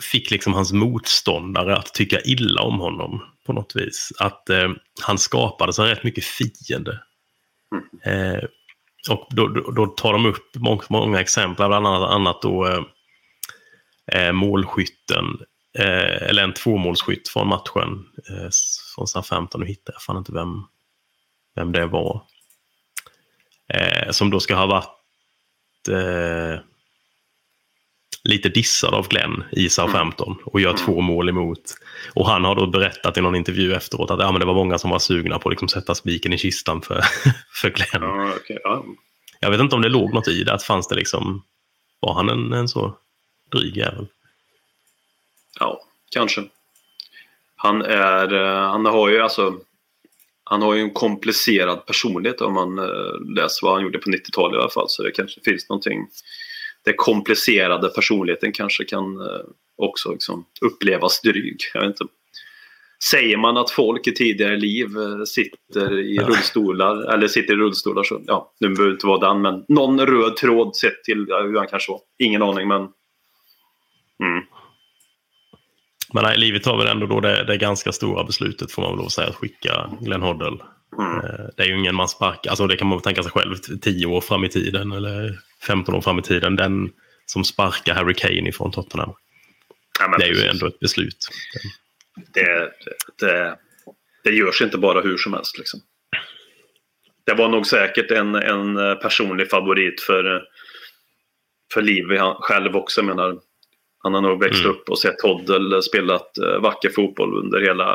fick 0.00 0.30
liksom 0.30 0.54
hans 0.54 0.72
motståndare 0.72 1.76
att 1.76 1.94
tycka 1.94 2.20
illa 2.20 2.62
om 2.62 2.80
honom 2.80 3.22
på 3.46 3.52
något 3.52 3.76
vis. 3.76 4.12
Att 4.18 4.50
eh, 4.50 4.68
han 5.02 5.18
skapade 5.18 5.72
sig 5.72 5.90
rätt 5.90 6.04
mycket 6.04 6.24
fiende. 6.24 7.00
Eh, 8.04 8.44
och 9.08 9.26
då, 9.30 9.48
då, 9.48 9.70
då 9.70 9.86
tar 9.86 10.12
de 10.12 10.26
upp 10.26 10.54
många, 10.54 10.82
många 10.88 11.20
exempel, 11.20 11.68
bland 11.68 11.86
annat, 11.86 12.10
annat 12.10 12.42
då 12.42 12.66
eh, 12.66 12.82
eh, 14.12 14.32
målskytten, 14.32 15.24
eh, 15.78 16.28
eller 16.28 16.42
en 16.42 16.54
tvåmålsskytt 16.54 17.28
från 17.28 17.48
matchen 17.48 18.06
eh, 18.28 18.48
från 18.94 19.06
Southampton. 19.06 19.60
Nu 19.60 19.66
hittar 19.66 19.92
jag 19.92 20.02
fan 20.02 20.16
inte 20.16 20.32
vem, 20.32 20.62
vem 21.54 21.72
det 21.72 21.86
var. 21.86 22.22
Eh, 23.74 24.10
som 24.10 24.30
då 24.30 24.40
ska 24.40 24.54
ha 24.54 24.66
varit 24.66 25.88
eh, 25.90 26.60
lite 28.28 28.48
dissad 28.48 28.94
av 28.94 29.08
Glenn 29.08 29.44
i 29.52 29.68
Southampton 29.68 30.36
och 30.44 30.60
gör 30.60 30.72
två 30.72 31.00
mål 31.00 31.28
emot. 31.28 31.74
Och 32.14 32.26
han 32.26 32.44
har 32.44 32.54
då 32.54 32.66
berättat 32.66 33.16
i 33.16 33.20
någon 33.20 33.34
intervju 33.34 33.74
efteråt 33.74 34.10
att 34.10 34.20
ja, 34.20 34.32
men 34.32 34.40
det 34.40 34.46
var 34.46 34.54
många 34.54 34.78
som 34.78 34.90
var 34.90 34.98
sugna 34.98 35.38
på 35.38 35.48
att 35.48 35.52
liksom 35.52 35.68
sätta 35.68 35.94
spiken 35.94 36.32
i 36.32 36.38
kistan 36.38 36.82
för, 36.82 37.04
för 37.52 37.70
Glenn. 37.70 38.02
Ja, 38.02 38.32
okej, 38.36 38.58
ja. 38.64 38.84
Jag 39.40 39.50
vet 39.50 39.60
inte 39.60 39.76
om 39.76 39.82
det 39.82 39.88
låg 39.88 40.14
något 40.14 40.28
i 40.28 40.44
det, 40.44 40.52
att 40.52 40.62
fanns 40.62 40.88
det 40.88 40.94
liksom... 40.94 41.42
Var 42.00 42.14
han 42.14 42.28
en, 42.28 42.52
en 42.52 42.68
så 42.68 42.96
dryg 43.52 43.76
jävel? 43.76 44.06
Ja, 45.60 45.80
kanske. 46.10 46.44
Han 47.56 47.82
är, 47.82 48.34
eh, 48.34 48.70
han 48.70 48.84
har 48.84 49.08
ju 49.08 49.20
alltså, 49.20 49.54
han 50.44 50.62
har 50.62 50.74
ju 50.74 50.80
en 50.80 50.94
komplicerad 50.94 51.86
personlighet 51.86 52.40
om 52.40 52.54
man 52.54 52.78
eh, 52.78 53.34
läser 53.36 53.66
vad 53.66 53.74
han 53.74 53.82
gjorde 53.82 53.98
på 53.98 54.10
90-talet 54.10 54.56
i 54.56 54.60
alla 54.60 54.70
fall. 54.70 54.88
Så 54.88 55.02
det 55.02 55.10
kanske 55.10 55.40
finns 55.40 55.68
någonting, 55.68 56.06
den 56.88 56.96
komplicerade 56.96 57.88
personligheten 57.88 58.52
kanske 58.52 58.84
kan 58.84 59.20
eh, 59.20 59.44
också 59.76 60.12
liksom 60.12 60.44
upplevas 60.60 61.20
dryg. 61.20 61.56
Jag 61.74 61.80
vet 61.80 61.88
inte. 62.00 62.04
Säger 63.10 63.36
man 63.36 63.56
att 63.56 63.70
folk 63.70 64.06
i 64.06 64.14
tidigare 64.14 64.56
liv 64.56 64.86
eh, 64.98 65.24
sitter 65.24 65.98
i 65.98 66.18
rullstolar, 66.18 67.14
eller 67.14 67.28
sitter 67.28 67.54
i 67.54 67.56
rullstolar 67.56 68.02
så, 68.02 68.20
ja, 68.26 68.52
nu 68.60 68.68
behöver 68.68 68.92
inte 68.92 69.06
vara 69.06 69.28
den, 69.28 69.42
men 69.42 69.64
någon 69.68 70.00
röd 70.00 70.36
tråd 70.36 70.76
sett 70.76 71.04
till 71.04 71.26
ja, 71.28 71.42
hur 71.42 71.58
han 71.58 71.66
kanske 71.66 71.92
var. 71.92 72.00
Ingen 72.18 72.42
aning, 72.42 72.68
men 72.68 72.80
mm. 74.22 74.44
Men 76.14 76.24
nej, 76.24 76.38
livet 76.38 76.62
tar 76.62 76.78
väl 76.78 76.86
ändå 76.86 77.06
då 77.06 77.20
det, 77.20 77.44
det 77.44 77.56
ganska 77.56 77.92
stora 77.92 78.24
beslutet 78.24 78.72
får 78.72 78.82
man 78.82 78.90
väl 78.90 78.96
lov 78.96 79.06
att 79.06 79.12
säga, 79.12 79.28
att 79.28 79.34
skicka 79.36 79.90
Glenn 80.00 80.22
Hoddle. 80.22 80.46
Mm. 80.98 81.16
Eh, 81.24 81.46
Det 81.56 81.62
är 81.62 81.66
ju 81.66 81.78
ingen 81.78 81.94
man 81.94 82.08
sparkar, 82.08 82.50
alltså 82.50 82.66
det 82.66 82.76
kan 82.76 82.86
man 82.88 83.00
tänka 83.00 83.22
sig 83.22 83.32
själv, 83.32 83.54
10 83.82 84.06
år 84.06 84.20
fram 84.20 84.44
i 84.44 84.48
tiden 84.48 84.92
eller 84.92 85.38
15 85.66 85.94
år 85.94 86.00
fram 86.00 86.18
i 86.18 86.22
tiden. 86.22 86.56
Den 86.56 86.90
som 87.26 87.44
sparkar 87.44 87.94
Harry 87.94 88.14
Kane 88.14 88.48
ifrån 88.48 88.70
Tottenham. 88.72 89.12
Ja, 90.00 90.16
Det 90.18 90.24
är 90.24 90.28
ju 90.28 90.34
precis. 90.34 90.50
ändå 90.52 90.66
ett 90.66 90.80
beslut. 90.80 91.28
det, 92.34 92.70
det, 93.20 93.56
det 94.24 94.30
görs 94.30 94.62
inte 94.62 94.78
bara 94.78 95.00
hur 95.00 95.16
som 95.16 95.32
helst. 95.32 95.58
Liksom. 95.58 95.80
Det 97.26 97.34
var 97.34 97.48
nog 97.48 97.66
säkert 97.66 98.10
en, 98.10 98.34
en 98.34 98.76
personlig 98.98 99.50
favorit 99.50 100.00
för, 100.00 100.42
för 101.74 101.82
Livi 101.82 102.18
själv 102.40 102.76
också. 102.76 103.00
Jag 103.00 103.06
menar, 103.06 103.38
han 104.02 104.14
har 104.14 104.20
nog 104.20 104.40
växt 104.42 104.60
Mm. 104.60 104.70
upp 104.70 104.88
och 104.88 104.98
sett 104.98 105.22
Hoddle 105.22 105.82
spelat 105.82 106.38
eh, 106.38 106.60
vacker 106.60 106.90
fotboll 106.90 107.38
under 107.38 107.60
hela, 107.60 107.86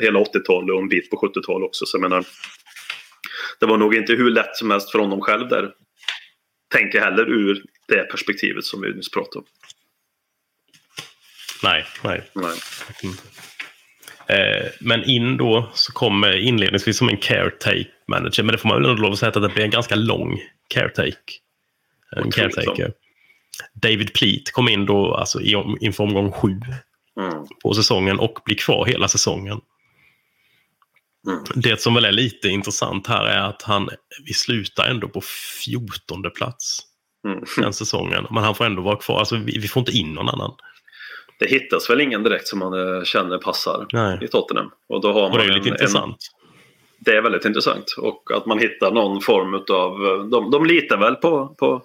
hela 0.00 0.20
80-talet 0.20 0.70
och 0.74 0.80
en 0.82 0.88
bit 0.88 1.10
på 1.10 1.16
70-talet 1.16 1.66
också. 1.66 1.86
Så 1.86 1.96
jag 1.96 2.02
menar, 2.02 2.24
det 3.60 3.66
var 3.66 3.76
nog 3.76 3.94
inte 3.94 4.12
hur 4.12 4.30
lätt 4.30 4.56
som 4.56 4.70
helst 4.70 4.90
för 4.90 4.98
honom 4.98 5.20
själv 5.20 5.48
där. 5.48 5.70
Tänker 6.72 7.00
heller 7.00 7.30
ur 7.30 7.62
det 7.88 8.04
perspektivet 8.10 8.64
som 8.64 8.80
vi 8.80 8.94
nyss 8.94 9.10
pratade 9.10 9.38
om. 9.38 9.44
Nej, 11.62 11.84
nej. 12.04 12.22
Nej. 12.34 12.56
inte. 13.02 13.22
Eh, 14.26 14.70
Men 14.80 15.04
in 15.04 15.36
då 15.36 15.70
så 15.74 15.92
kommer 15.92 16.36
inledningsvis 16.36 16.98
som 16.98 17.08
en 17.08 17.16
caretake 17.16 17.86
manager. 18.08 18.42
Men 18.42 18.52
det 18.52 18.58
får 18.58 18.68
man 18.68 18.82
väl 18.82 18.90
ändå 18.90 19.02
lov 19.02 19.12
att 19.12 19.18
säga 19.18 19.28
att 19.28 19.42
det 19.42 19.48
blir 19.48 19.64
en 19.64 19.70
ganska 19.70 19.94
lång 19.94 20.40
caretake. 20.68 21.16
En 22.16 22.26
Otroligt 22.26 22.34
caretaker. 22.54 22.92
David 23.74 24.12
Pleat 24.14 24.52
kom 24.52 24.68
in 24.68 24.86
då 24.86 25.14
alltså 25.14 25.40
i 25.40 25.64
inför 25.80 26.04
omgång 26.04 26.32
sju 26.32 26.60
Mm. 27.20 27.46
på 27.62 27.74
säsongen 27.74 28.18
och 28.18 28.38
blir 28.44 28.56
kvar 28.56 28.86
hela 28.86 29.08
säsongen. 29.08 29.60
Mm. 31.26 31.44
Det 31.54 31.80
som 31.80 31.94
väl 31.94 32.04
är 32.04 32.12
lite 32.12 32.48
intressant 32.48 33.06
här 33.06 33.24
är 33.24 33.40
att 33.40 33.62
han, 33.62 33.88
vi 34.26 34.32
slutar 34.34 34.86
ändå 34.86 35.08
på 35.08 35.20
14 35.64 36.22
plats 36.34 36.80
Mm. 37.26 37.44
den 37.56 37.72
säsongen. 37.72 38.26
Men 38.30 38.44
han 38.44 38.54
får 38.54 38.64
ändå 38.64 38.82
vara 38.82 38.96
kvar. 38.96 39.18
Alltså, 39.18 39.36
vi, 39.36 39.58
vi 39.58 39.68
får 39.68 39.80
inte 39.80 39.92
in 39.92 40.14
någon 40.14 40.28
annan. 40.28 40.52
Det 41.38 41.46
hittas 41.46 41.90
väl 41.90 42.00
ingen 42.00 42.22
direkt 42.22 42.48
som 42.48 42.58
man 42.58 42.96
eh, 42.96 43.04
känner 43.04 43.38
passar 43.38 43.86
Nej. 43.92 44.18
i 44.22 44.28
Tottenham. 44.28 44.70
Och, 44.88 45.00
då 45.00 45.12
har 45.12 45.22
man 45.22 45.30
Och 45.30 45.38
det 45.38 45.44
är 45.44 45.46
ju 45.46 45.50
en, 45.50 45.58
lite 45.58 45.68
intressant. 45.68 46.16
En, 46.16 46.48
det 47.04 47.16
är 47.16 47.22
väldigt 47.22 47.44
intressant. 47.44 47.94
Och 47.98 48.30
att 48.34 48.46
man 48.46 48.58
hittar 48.58 48.90
någon 48.92 49.20
form 49.20 49.54
av... 49.54 50.28
De, 50.30 50.50
de 50.50 50.66
litar 50.66 50.96
väl 50.96 51.14
på, 51.14 51.48
på 51.58 51.82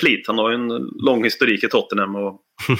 Plit. 0.00 0.26
Han 0.26 0.38
har 0.38 0.50
ju 0.50 0.54
en 0.54 0.68
lång 1.04 1.24
historik 1.24 1.64
i 1.64 1.68
Tottenham. 1.68 2.16
Och, 2.16 2.40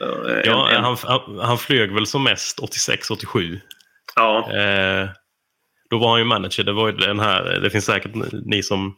en, 0.00 0.42
Ja, 0.44 0.70
en, 0.70 0.84
han, 0.84 0.96
han, 1.02 1.38
han 1.38 1.58
flög 1.58 1.92
väl 1.92 2.06
som 2.06 2.24
mest 2.24 2.58
86-87. 2.58 3.60
ja, 4.16 4.52
Eh, 4.52 5.08
då 5.90 5.98
var 5.98 6.10
han 6.10 6.18
ju 6.18 6.24
manager. 6.24 6.64
Det, 6.64 6.72
var 6.72 6.88
ju 6.88 6.96
den 6.96 7.20
här, 7.20 7.60
det 7.62 7.70
finns 7.70 7.84
säkert 7.84 8.12
ni 8.46 8.62
som 8.62 8.96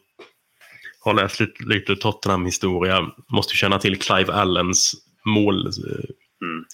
har 1.05 1.15
läst 1.15 1.41
lite, 1.41 1.65
lite 1.65 1.97
Tottenham-historia 1.97 3.11
måste 3.29 3.55
känna 3.55 3.79
till 3.79 3.99
Clive 3.99 4.33
Allens 4.33 4.95
mål, 5.25 5.67
eh, 5.67 5.73
Mm. 6.43 6.65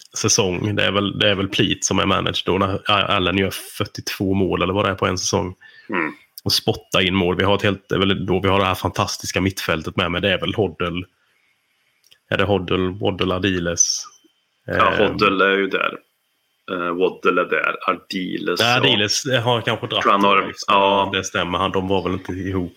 Det 0.77 0.85
är, 0.85 0.93
väl, 0.93 1.19
det 1.19 1.31
är 1.31 1.35
väl 1.35 1.49
Plit 1.49 1.85
som 1.85 1.99
är 1.99 2.07
manager 2.07 2.43
då 2.45 2.59
när 2.59 2.91
Allen 2.91 3.39
gör 3.39 3.51
42 3.51 4.35
mål 4.35 4.63
eller 4.63 4.73
vad 4.73 4.85
det 4.85 4.91
är 4.91 4.95
på 4.95 5.07
en 5.07 5.19
säsong. 5.19 5.55
Mm. 5.89 6.13
Och 6.49 6.53
spottar 6.53 7.01
in 7.07 7.15
mål. 7.15 7.37
Vi 7.37 7.45
har 7.45 7.55
ett 7.55 7.63
helt, 7.63 7.93
väl 7.93 8.27
då 8.27 8.41
vi 8.41 8.49
har 8.49 8.59
det 8.59 8.65
här 8.65 8.75
fantastiska 8.75 9.41
mittfältet 9.41 9.97
med, 9.97 10.11
men 10.13 10.23
det 10.23 10.33
är 10.33 10.41
väl 10.41 10.55
Hoddle. 10.55 11.05
Är 12.31 12.39
det 12.39 12.45
Hoddle, 12.45 12.99
Waddle, 13.01 13.35
Adiles? 13.35 14.05
ja, 14.67 14.93
Eh, 14.93 14.99
Hoddle 15.09 15.45
är 15.45 15.57
ju 15.59 15.67
där. 15.67 15.99
Uh, 16.71 16.79
Waddle 16.99 17.41
är 17.43 17.47
där. 17.51 17.91
Ardiles. 17.91 18.61
Nej, 18.61 18.69
ja. 18.71 18.77
Adiles 18.81 19.25
har 19.45 19.61
kanske 19.61 19.87
dratt. 19.87 20.05
Han 20.05 20.25
har- 20.25 20.53
ja. 20.67 21.11
Det 21.13 21.25
stämmer. 21.25 21.59
Han, 21.59 21.73
de 21.73 21.89
var 21.89 22.03
väl 22.03 22.13
inte 22.13 22.33
ihop. 22.33 22.77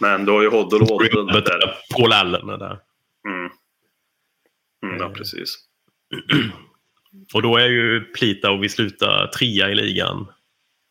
Men 0.00 0.24
då 0.24 0.38
är 0.38 0.42
ju 0.42 0.48
Hoddle 0.50 0.78
och 0.78 0.88
Waddle 0.90 1.40
där. 1.40 1.74
Paul 1.96 2.12
Allen 2.12 2.48
är 2.48 2.58
där. 2.58 2.78
Mm. 3.28 3.50
Mm, 4.84 4.96
ja, 4.98 5.06
Eh. 5.06 5.12
precis. 5.12 5.56
Och 7.34 7.42
då 7.42 7.56
är 7.56 7.68
ju 7.68 8.00
Plita 8.00 8.50
och 8.50 8.62
vi 8.62 8.68
slutar 8.68 9.26
trea 9.26 9.70
i 9.70 9.74
ligan. 9.74 10.26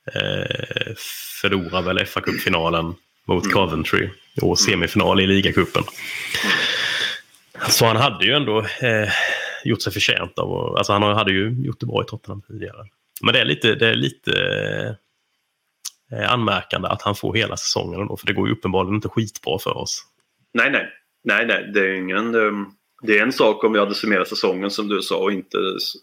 Eh, 0.05 0.95
förlorar 1.41 1.81
väl 1.81 2.05
fa 2.05 2.21
Cup-finalen 2.21 2.95
mot 3.25 3.45
Mm. 3.45 3.53
Coventry 3.53 4.09
och 4.41 4.59
semifinal 4.59 5.21
i 5.21 5.27
ligacupen. 5.27 5.83
Så 7.69 7.85
han 7.85 7.95
hade 7.95 8.25
ju 8.25 8.33
ändå 8.33 8.59
eh, 8.59 9.09
gjort 9.63 9.81
sig 9.81 9.93
förtjänt 9.93 10.39
av 10.39 10.53
att, 10.53 10.77
alltså 10.77 10.93
han 10.93 11.03
hade 11.03 11.31
ju 11.31 11.49
gjort 11.65 11.79
det 11.79 11.85
bra 11.85 12.03
i 12.03 12.05
Tottenham 12.05 12.41
tidigare. 12.41 12.85
Men 13.21 13.33
det 13.33 13.39
är 13.39 13.45
lite, 13.45 13.75
det 13.75 13.87
är 13.87 13.95
lite 13.95 14.33
eh, 16.11 16.31
anmärkande 16.31 16.87
att 16.87 17.01
han 17.01 17.15
får 17.15 17.35
hela 17.35 17.57
säsongen 17.57 18.01
ändå, 18.01 18.17
för 18.17 18.27
det 18.27 18.33
går 18.33 18.47
ju 18.47 18.53
uppenbarligen 18.53 18.95
inte 18.95 19.09
skitbra 19.09 19.59
för 19.59 19.77
oss. 19.77 20.05
Nej, 20.53 20.71
nej. 20.71 20.89
Nej, 21.23 21.45
nej. 21.45 21.71
Det 21.73 21.79
är 21.79 21.93
ingen... 21.93 22.35
Um, 22.35 22.75
det 23.01 23.17
är 23.17 23.23
en 23.23 23.31
sak 23.31 23.63
om 23.63 23.73
vi 23.73 23.79
hade 23.79 23.95
summerat 23.95 24.27
säsongen 24.27 24.71
som 24.71 24.87
du 24.87 25.01
sa 25.01 25.17
och 25.17 25.31
inte 25.31 25.57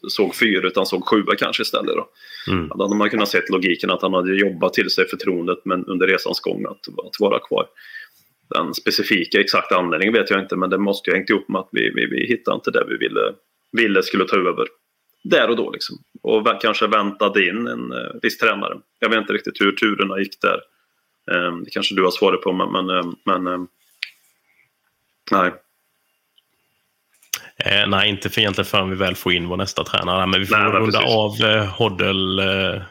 såg 0.09 0.37
fyra 0.37 0.67
utan 0.67 0.87
såg 0.87 1.09
sjua 1.09 1.37
kanske 1.39 1.63
istället. 1.63 1.95
Då. 1.97 2.09
Mm. 2.53 2.69
Då 2.69 2.85
hade 2.85 2.97
man 2.97 3.11
kunnat 3.11 3.29
se 3.29 3.41
logiken 3.51 3.91
att 3.91 4.03
han 4.03 4.15
hade 4.15 4.37
jobbat 4.37 4.73
till 4.73 4.91
sig 4.91 5.09
förtroendet 5.09 5.59
men 5.65 5.85
under 5.85 6.07
resans 6.07 6.41
gång 6.41 6.65
att, 6.65 6.89
att 7.07 7.21
vara 7.21 7.39
kvar. 7.39 7.67
Den 8.55 8.75
specifika 8.75 9.41
exakta 9.41 9.77
anledningen 9.77 10.15
vet 10.15 10.31
jag 10.31 10.41
inte 10.41 10.57
men 10.57 10.71
det 10.71 10.79
måste 10.79 11.11
ju 11.11 11.17
hängt 11.17 11.31
ihop 11.31 11.49
med 11.49 11.61
att 11.61 11.69
vi, 11.73 11.91
vi, 11.95 12.07
vi 12.07 12.27
hittade 12.27 12.55
inte 12.55 12.71
det 12.71 12.85
vi 12.89 12.97
ville, 12.97 13.35
ville 13.73 14.03
skulle 14.03 14.25
ta 14.25 14.37
över 14.37 14.67
där 15.25 15.51
och 15.51 15.57
då. 15.57 15.71
Liksom. 15.71 15.97
Och 16.23 16.61
kanske 16.61 16.87
väntade 16.87 17.49
in 17.49 17.67
en 17.67 17.93
uh, 17.93 18.21
viss 18.23 18.39
tränare. 18.39 18.79
Jag 18.99 19.09
vet 19.09 19.19
inte 19.19 19.33
riktigt 19.33 19.61
hur 19.61 19.73
turerna 19.73 20.19
gick 20.19 20.41
där. 20.41 20.61
Um, 21.37 21.65
det 21.65 21.71
kanske 21.71 21.95
du 21.95 22.05
har 22.05 22.11
svaret 22.11 22.43
på 22.43 22.53
men, 22.53 22.73
men, 22.73 22.91
um, 22.91 23.17
men 23.25 23.47
um, 23.47 23.69
nej. 25.31 25.53
Eh, 27.65 27.89
nej, 27.89 28.09
inte 28.09 28.31
för 28.31 28.41
egentligen 28.41 28.67
förrän 28.67 28.91
vi 28.91 28.97
väl 28.97 29.15
får 29.15 29.33
in 29.33 29.49
vår 29.49 29.57
nästa 29.57 29.85
tränare. 29.85 30.27
Men 30.27 30.41
vi 30.41 30.47
får 30.47 30.57
nej, 30.57 30.73
runda 30.73 31.01
av 31.01 31.41
eh, 31.45 31.65
Hoddle 31.65 32.75
eh, 32.75 32.83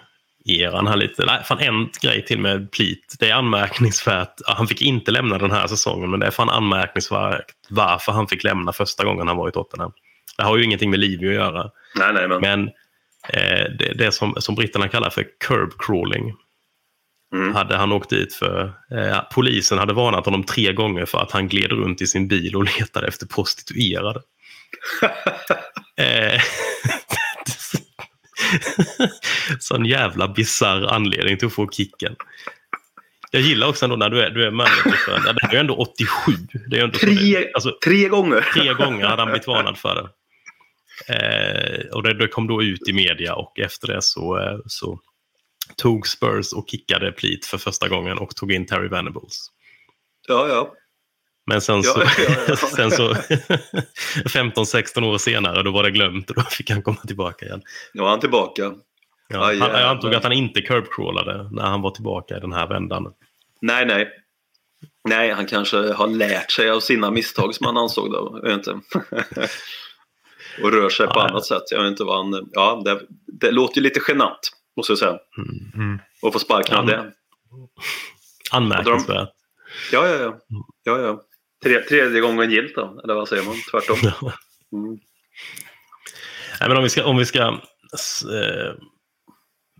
eran 0.45 0.88
här 0.88 0.95
lite. 0.95 1.26
Nej, 1.26 1.43
fan 1.43 1.59
en 1.59 1.89
grej 2.01 2.26
till 2.26 2.39
med 2.39 2.72
Plit. 2.72 3.15
Det 3.20 3.30
är 3.30 3.34
anmärkningsvärt. 3.34 4.34
Han 4.45 4.68
fick 4.68 4.82
inte 4.82 5.11
lämna 5.11 5.38
den 5.38 5.51
här 5.51 5.68
säsongen, 5.68 6.11
men 6.11 6.20
det 6.20 6.26
är 6.26 6.32
fan 6.32 6.49
anmärkningsvärt 6.49 7.45
varför 7.70 8.11
han 8.11 8.28
fick 8.28 8.43
lämna 8.43 8.74
första 8.74 9.03
gången 9.03 9.28
han 9.28 9.38
var 9.38 9.49
i 9.49 9.51
Tottenham. 9.51 9.91
Det 10.38 10.43
har 10.43 10.57
ju 10.57 10.63
ingenting 10.63 10.89
med 10.89 10.99
Livio 10.99 11.30
att 11.30 11.36
göra. 11.36 11.72
Nej, 11.95 12.13
nej, 12.13 12.28
men 12.28 12.41
men 12.41 12.68
eh, 13.30 13.72
det, 13.80 13.93
det 13.97 14.11
som, 14.11 14.36
som 14.38 14.55
britterna 14.55 14.88
kallar 14.88 15.09
för 15.09 15.26
curb 15.47 15.72
crawling. 15.80 16.34
Mm. 17.34 17.55
Hade 17.55 17.78
han 17.78 17.91
åkt 17.91 18.09
dit 18.09 18.34
för... 18.34 18.74
Eh, 18.91 19.20
polisen 19.34 19.78
hade 19.78 19.93
varnat 19.93 20.26
honom 20.26 20.43
tre 20.43 20.74
gånger 20.74 21.05
för 21.05 21.18
att 21.18 21.32
han 21.32 21.47
gled 21.47 21.72
runt 21.72 22.01
i 22.01 22.07
sin 22.07 22.28
bil 22.28 22.55
och 22.55 22.63
letade 22.63 23.07
efter 23.07 23.26
prostituerade. 23.26 24.22
eh, 25.97 26.41
Sån 29.59 29.86
jävla 29.86 30.28
bizarr 30.28 30.82
anledning 30.82 31.38
till 31.38 31.47
att 31.47 31.53
få 31.53 31.70
kicken. 31.70 32.15
Jag 33.32 33.41
gillar 33.41 33.68
också 33.68 33.86
ändå 33.86 33.95
när 33.95 34.09
du 34.09 34.22
är, 34.22 34.30
du 34.30 34.43
är 34.43 34.51
manager 34.51 34.91
för 35.05 35.20
det. 35.20 35.47
Det 35.51 35.55
är 35.55 35.59
ändå 35.59 35.76
87. 35.76 36.32
Det 36.68 36.80
är 36.80 36.84
ändå 36.84 36.99
tre, 36.99 37.51
alltså, 37.53 37.78
tre 37.86 38.07
gånger. 38.07 38.45
Tre 38.53 38.74
gånger 38.74 39.05
hade 39.05 39.22
han 39.22 39.32
blivit 39.32 39.47
varnad 39.47 39.78
för 39.78 39.95
det. 39.95 40.09
Eh, 41.13 41.95
och 41.95 42.03
det, 42.03 42.13
det, 42.13 42.28
kom 42.28 42.47
då 42.47 42.63
ut 42.63 42.88
i 42.89 42.93
media 42.93 43.36
och 43.36 43.59
efter 43.59 43.88
det 43.88 44.01
så, 44.01 44.39
eh, 44.39 44.57
så 44.65 44.99
tog 45.76 46.07
Spurs 46.07 46.53
och 46.53 46.70
kickade 46.70 47.11
Plit 47.11 47.45
för 47.45 47.57
första 47.57 47.88
gången 47.88 48.18
och 48.18 48.36
tog 48.36 48.51
in 48.51 48.65
Terry 48.65 48.88
Venables. 48.88 49.47
Ja, 50.28 50.47
ja. 50.47 50.74
Men 51.47 51.61
sen 51.61 51.83
så, 51.83 51.99
ja, 51.99 52.25
ja, 52.47 52.55
sen 52.75 52.91
så 52.91 53.13
15-16 53.13 55.03
år 55.03 55.17
senare 55.17 55.63
då 55.63 55.71
var 55.71 55.83
det 55.83 55.91
glömt 55.91 56.29
och 56.29 56.35
då 56.35 56.41
fick 56.41 56.69
han 56.69 56.81
komma 56.81 56.97
tillbaka 57.07 57.45
igen. 57.45 57.61
Nu 57.93 58.01
var 58.01 58.09
han 58.09 58.19
tillbaka. 58.19 58.73
Ja, 59.27 59.43
han, 59.43 59.57
jag 59.57 59.81
antog 59.81 60.15
att 60.15 60.23
han 60.23 60.31
inte 60.31 60.61
curbcrawlade 60.61 61.49
när 61.51 61.63
han 61.63 61.81
var 61.81 61.91
tillbaka 61.91 62.37
i 62.37 62.39
den 62.39 62.53
här 62.53 62.67
vändan. 62.67 63.13
Nej, 63.61 63.85
nej. 63.85 64.11
Nej, 65.09 65.31
han 65.31 65.45
kanske 65.45 65.93
har 65.93 66.07
lärt 66.07 66.51
sig 66.51 66.69
av 66.69 66.79
sina 66.79 67.11
misstag 67.11 67.55
som 67.55 67.65
han 67.65 67.77
ansåg 67.77 68.11
då. 68.11 68.39
Jag 68.43 68.53
inte. 68.53 68.71
och 70.63 70.71
rör 70.71 70.89
sig 70.89 71.07
på 71.07 71.19
annat 71.19 71.45
sätt. 71.45 71.63
Jag 71.71 71.81
vet 71.83 71.91
inte 71.91 72.03
vad 72.03 72.17
han... 72.17 72.49
Ja, 72.51 72.81
det, 72.85 73.01
det 73.27 73.51
låter 73.51 73.77
ju 73.77 73.83
lite 73.83 73.99
genant, 74.07 74.39
måste 74.77 74.91
jag 74.91 74.97
säga. 74.97 75.19
Mm, 75.37 75.71
mm. 75.73 75.99
Och 76.21 76.33
få 76.33 76.39
sparken 76.39 76.75
av 76.75 76.85
det. 76.85 77.11
Anmärkningsvärt. 78.51 79.29
Ja, 79.91 80.07
ja, 80.07 80.15
ja. 80.15 80.39
ja, 80.83 80.99
ja. 80.99 81.21
Tre, 81.68 81.84
tredje 81.84 82.22
gången 82.22 82.51
gilt 82.51 82.76
då? 82.76 83.01
Eller 83.03 83.13
vad 83.13 83.28
säger 83.28 83.43
man? 83.43 83.55
Tvärtom? 83.72 83.97
Mm. 84.74 84.99
Nej, 86.59 86.70
men 86.70 86.78
om 86.78 86.84
vi 86.84 86.89
ska, 86.89 87.05
om 87.05 87.18
vi 87.18 87.26
ska 87.26 87.41
eh, 87.41 88.74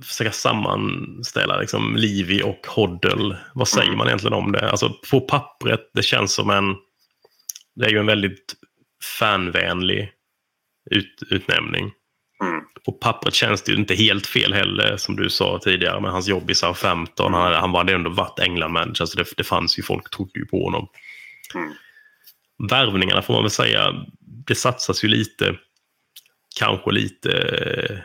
försöka 0.04 0.32
sammanställa 0.32 1.60
liksom, 1.60 1.96
Livi 1.96 2.44
och 2.44 2.68
Hoddle. 2.68 3.38
Vad 3.54 3.68
säger 3.68 3.88
mm. 3.88 3.98
man 3.98 4.08
egentligen 4.08 4.34
om 4.34 4.52
det? 4.52 4.70
Alltså 4.70 4.94
på 5.12 5.22
pappret, 5.22 5.92
det 5.94 6.02
känns 6.02 6.34
som 6.34 6.50
en... 6.50 6.76
Det 7.76 7.86
är 7.86 7.90
ju 7.90 8.00
en 8.00 8.06
väldigt 8.06 8.56
fanvänlig 9.20 10.12
ut, 10.92 11.24
utnämning. 11.30 11.92
Mm. 12.44 12.62
På 12.86 12.92
pappret 12.92 13.34
känns 13.34 13.62
det 13.62 13.72
ju 13.72 13.78
inte 13.78 13.96
helt 13.96 14.28
fel 14.28 14.54
heller, 14.54 14.98
som 14.98 15.16
du 15.16 15.30
sa 15.30 15.60
tidigare, 15.64 16.02
med 16.02 16.12
hans 16.12 16.28
jobb 16.28 16.50
i 16.50 16.56
Southampton. 16.56 17.34
Han, 17.34 17.54
han 17.54 17.72
var 17.72 17.90
ändå 17.90 18.10
varit 18.10 18.40
England-manager, 18.40 19.06
så 19.06 19.18
det, 19.18 19.26
det 19.38 19.44
fanns 19.44 19.80
ju 19.80 19.84
folk 19.84 20.10
trodde 20.10 20.40
ju 20.40 20.46
på 20.46 20.64
honom. 20.64 20.88
Mm. 21.56 21.74
Värvningarna 22.70 23.22
får 23.22 23.34
man 23.34 23.44
väl 23.44 23.52
säga, 23.52 24.06
det 24.20 24.56
satsas 24.56 25.04
ju 25.04 25.08
lite, 25.08 25.56
kanske 26.60 26.92
lite 26.92 27.32
eh, 27.32 27.98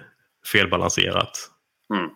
felbalanserat. 0.53 1.51
Mm. 1.95 2.11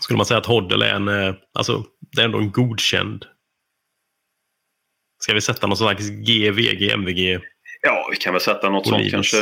Skulle 0.00 0.16
man 0.16 0.26
säga 0.26 0.38
att 0.38 0.46
Hoddle 0.46 0.86
är 0.86 0.94
en, 0.94 1.08
eh, 1.08 1.34
alltså 1.52 1.84
det 2.00 2.20
är 2.20 2.24
ändå 2.24 2.38
en 2.38 2.52
godkänd. 2.52 3.24
Ska 5.18 5.34
vi 5.34 5.40
sätta 5.40 5.66
någon 5.66 5.76
slags 5.76 6.08
G, 6.08 6.50
VG, 6.50 6.90
MVG? 6.90 7.40
Ja, 7.82 8.08
vi 8.10 8.16
kan 8.16 8.32
väl 8.32 8.40
sätta 8.40 8.70
något 8.70 8.86
sånt 8.86 9.10
kanske. 9.10 9.36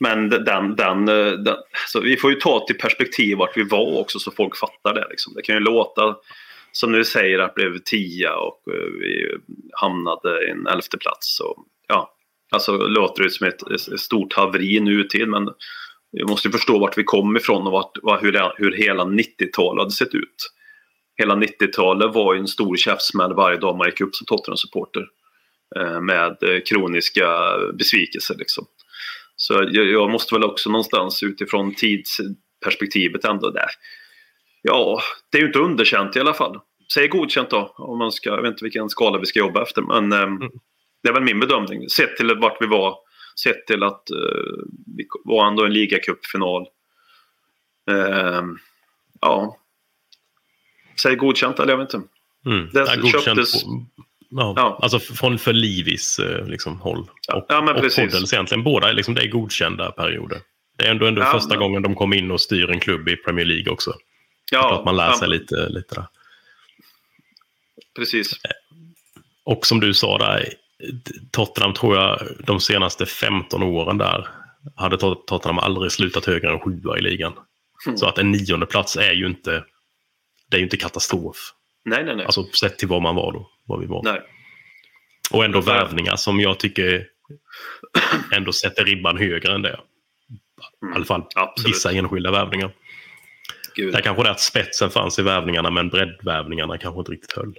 Men 0.00 0.28
den, 0.28 0.76
den, 0.76 1.08
eh, 1.08 1.32
den, 1.32 1.56
så 1.86 2.00
vi 2.00 2.16
får 2.16 2.30
ju 2.30 2.36
ta 2.40 2.66
till 2.66 2.78
perspektiv 2.78 3.36
vart 3.36 3.56
vi 3.56 3.62
var 3.62 4.00
också 4.00 4.18
så 4.18 4.30
folk 4.30 4.56
fattar 4.56 4.94
det. 4.94 5.06
Liksom. 5.10 5.34
Det 5.34 5.42
kan 5.42 5.54
ju 5.54 5.60
låta 5.60 6.16
som 6.72 6.92
du 6.92 7.04
säger 7.04 7.38
att 7.38 7.54
blev 7.54 7.78
tia 7.78 8.36
och 8.36 8.62
eh, 8.70 8.92
vi 9.00 9.38
hamnade 9.72 10.46
i 10.46 10.50
en 10.50 10.66
elfte 10.66 10.98
plats. 10.98 11.40
Och, 11.40 11.56
ja, 11.88 12.14
alltså 12.50 12.76
låter 12.76 13.22
det 13.22 13.30
som 13.30 13.46
ett, 13.46 13.70
ett 13.70 14.00
stort 14.00 14.32
haveri 14.32 14.80
nu 14.80 15.04
till 15.04 15.26
men 15.26 15.48
vi 16.12 16.24
måste 16.24 16.50
förstå 16.50 16.78
vart 16.78 16.98
vi 16.98 17.04
kom 17.04 17.36
ifrån 17.36 17.66
och 17.66 17.72
vart, 17.72 18.22
hur, 18.22 18.52
hur 18.56 18.72
hela 18.72 19.04
90-talet 19.04 19.80
hade 19.80 19.90
sett 19.90 20.14
ut. 20.14 20.52
Hela 21.16 21.34
90-talet 21.34 22.14
var 22.14 22.34
ju 22.34 22.40
en 22.40 22.48
stor 22.48 22.76
käftsmäll 22.76 23.34
varje 23.34 23.58
dag 23.58 23.76
man 23.76 23.86
gick 23.86 24.00
upp 24.00 24.14
som 24.14 24.26
Tottenham-supporter. 24.26 25.06
Eh, 25.76 26.00
med 26.00 26.42
eh, 26.42 26.60
kroniska 26.68 27.28
besvikelser 27.78 28.34
liksom. 28.38 28.66
Så 29.36 29.54
jag, 29.54 29.86
jag, 29.86 30.10
måste 30.10 30.34
väl 30.34 30.44
också 30.44 30.70
någonstans 30.70 31.22
utifrån 31.22 31.74
tidsperspektivet 31.74 33.24
ändå 33.24 33.50
där. 33.50 33.70
Ja, 34.68 35.00
det 35.32 35.38
är 35.38 35.40
ju 35.40 35.46
inte 35.46 35.58
underkänt 35.58 36.16
i 36.16 36.20
alla 36.20 36.34
fall. 36.34 36.60
Säg 36.94 37.08
godkänt 37.08 37.50
då, 37.50 37.74
om 37.76 37.98
man 37.98 38.12
ska, 38.12 38.30
jag 38.30 38.42
vet 38.42 38.50
inte 38.50 38.64
vilken 38.64 38.88
skala 38.88 39.18
vi 39.18 39.26
ska 39.26 39.38
jobba 39.38 39.62
efter. 39.62 39.82
Men 39.82 40.12
eh, 40.12 40.22
mm. 40.22 40.50
det 41.02 41.08
är 41.08 41.12
väl 41.12 41.22
min 41.22 41.40
bedömning. 41.40 41.88
Sett 41.88 42.16
till 42.16 42.34
vart 42.34 42.62
vi 42.62 42.66
var 42.66 42.98
Sett 43.42 43.66
till 43.66 43.82
att 43.82 44.02
uh, 44.12 44.64
vi 44.96 45.06
var 45.24 45.48
ändå 45.48 45.64
en 45.64 45.72
ligacupfinal. 45.72 46.66
Uh, 47.90 48.42
ja. 49.20 49.56
Säg 51.02 51.16
godkänt 51.16 51.58
eller 51.58 51.72
jag 51.72 51.78
vet 51.78 51.94
inte. 51.94 52.08
Mm. 52.46 52.68
Det 52.72 52.78
ja, 52.78 52.94
godkänt 53.00 53.24
köptes... 53.24 53.64
På, 53.64 53.86
ja, 54.30 54.52
ja. 54.56 54.78
Alltså 54.82 54.98
från 54.98 55.38
för 55.38 55.52
Livis 55.52 56.18
eh, 56.18 56.46
liksom, 56.46 56.80
håll. 56.80 57.10
Och, 57.34 57.46
ja, 57.48 57.62
men 57.62 57.76
och 57.76 57.82
Poddels 57.96 58.32
egentligen. 58.32 58.64
Båda 58.64 58.92
liksom, 58.92 59.14
det 59.14 59.22
är 59.22 59.28
godkända 59.28 59.90
perioder. 59.90 60.38
Det 60.76 60.86
är 60.86 60.90
ändå, 60.90 61.06
ändå 61.06 61.22
ja, 61.22 61.32
första 61.32 61.48
men... 61.48 61.58
gången 61.58 61.82
de 61.82 61.94
kom 61.94 62.12
in 62.12 62.30
och 62.30 62.40
styr 62.40 62.70
en 62.70 62.80
klubb 62.80 63.08
i 63.08 63.16
Premier 63.16 63.46
League 63.46 63.72
också. 63.72 63.94
Ja, 64.50 64.78
att 64.78 64.84
man 64.84 64.96
lär 64.96 65.12
sig 65.12 65.28
ja, 65.28 65.32
lite, 65.32 65.68
lite 65.68 65.94
där. 65.94 66.06
Precis. 67.96 68.32
Och 69.44 69.66
som 69.66 69.80
du 69.80 69.94
sa 69.94 70.18
där, 70.18 70.52
Tottenham 71.30 71.74
tror 71.74 71.96
jag 71.96 72.20
de 72.46 72.60
senaste 72.60 73.06
15 73.06 73.62
åren 73.62 73.98
där 73.98 74.28
hade 74.76 74.98
Tottenham 74.98 75.58
aldrig 75.58 75.92
slutat 75.92 76.24
högre 76.24 76.52
än 76.52 76.60
sjua 76.60 76.98
i 76.98 77.00
ligan. 77.00 77.32
Mm. 77.86 77.98
Så 77.98 78.06
att 78.06 78.18
en 78.18 78.32
nionde 78.32 78.66
plats 78.66 78.96
är 78.96 79.12
ju 79.12 79.26
inte, 79.26 79.64
det 80.50 80.56
är 80.56 80.58
ju 80.58 80.64
inte 80.64 80.76
katastrof. 80.76 81.36
Nej, 81.84 82.04
nej, 82.04 82.16
nej. 82.16 82.26
Alltså 82.26 82.44
sett 82.44 82.78
till 82.78 82.88
var 82.88 83.00
man 83.00 83.14
var 83.14 83.32
då, 83.32 83.50
var 83.64 83.78
vi 83.78 83.86
var. 83.86 84.02
Nej. 84.04 84.22
Och 85.30 85.44
ändå 85.44 85.60
värvningar 85.60 86.16
som 86.16 86.40
jag 86.40 86.58
tycker 86.58 87.06
ändå 88.32 88.52
sätter 88.52 88.84
ribban 88.84 89.18
högre 89.18 89.54
än 89.54 89.62
det. 89.62 89.80
Mm. 90.82 90.92
I 90.92 90.96
alla 90.96 91.04
fall 91.04 91.22
Absolut. 91.34 91.74
vissa 91.74 91.92
enskilda 91.92 92.30
värvningar. 92.30 92.70
Gud. 93.78 93.92
Där 93.92 94.00
kanske 94.00 94.22
det 94.22 94.30
att 94.30 94.40
spetsen 94.40 94.90
fanns 94.90 95.18
i 95.18 95.22
värvningarna 95.22 95.70
men 95.70 95.88
breddvärvningarna 95.88 96.78
kanske 96.78 96.98
inte 96.98 97.12
riktigt 97.12 97.32
höll. 97.32 97.54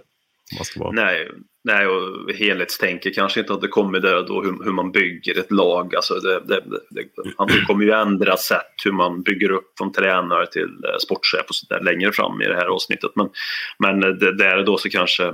Nej, 0.93 1.31
nej, 1.63 1.87
och 1.87 2.31
helhetstänket 2.31 3.15
kanske 3.15 3.39
inte 3.39 3.53
hade 3.53 3.67
kommit 3.67 4.01
där 4.01 4.23
då 4.27 4.41
hur, 4.41 4.63
hur 4.63 4.71
man 4.71 4.91
bygger 4.91 5.39
ett 5.39 5.51
lag. 5.51 5.95
Alltså 5.95 6.13
det, 6.13 6.39
det, 6.39 6.63
det, 6.89 7.03
han 7.37 7.47
kommer 7.67 7.85
ju 7.85 7.91
ändra 7.91 8.37
sätt 8.37 8.73
hur 8.85 8.91
man 8.91 9.21
bygger 9.21 9.51
upp 9.51 9.73
från 9.77 9.91
tränare 9.91 10.47
till 10.47 10.63
eh, 10.63 10.97
sportchef 10.99 11.45
och 11.49 11.55
så 11.55 11.65
där 11.69 11.83
längre 11.83 12.11
fram 12.11 12.41
i 12.41 12.45
det 12.45 12.55
här 12.55 12.65
avsnittet. 12.65 13.11
Men, 13.15 13.29
men 13.79 14.19
det, 14.19 14.37
där 14.37 14.63
då 14.63 14.77
så 14.77 14.89
kanske 14.89 15.33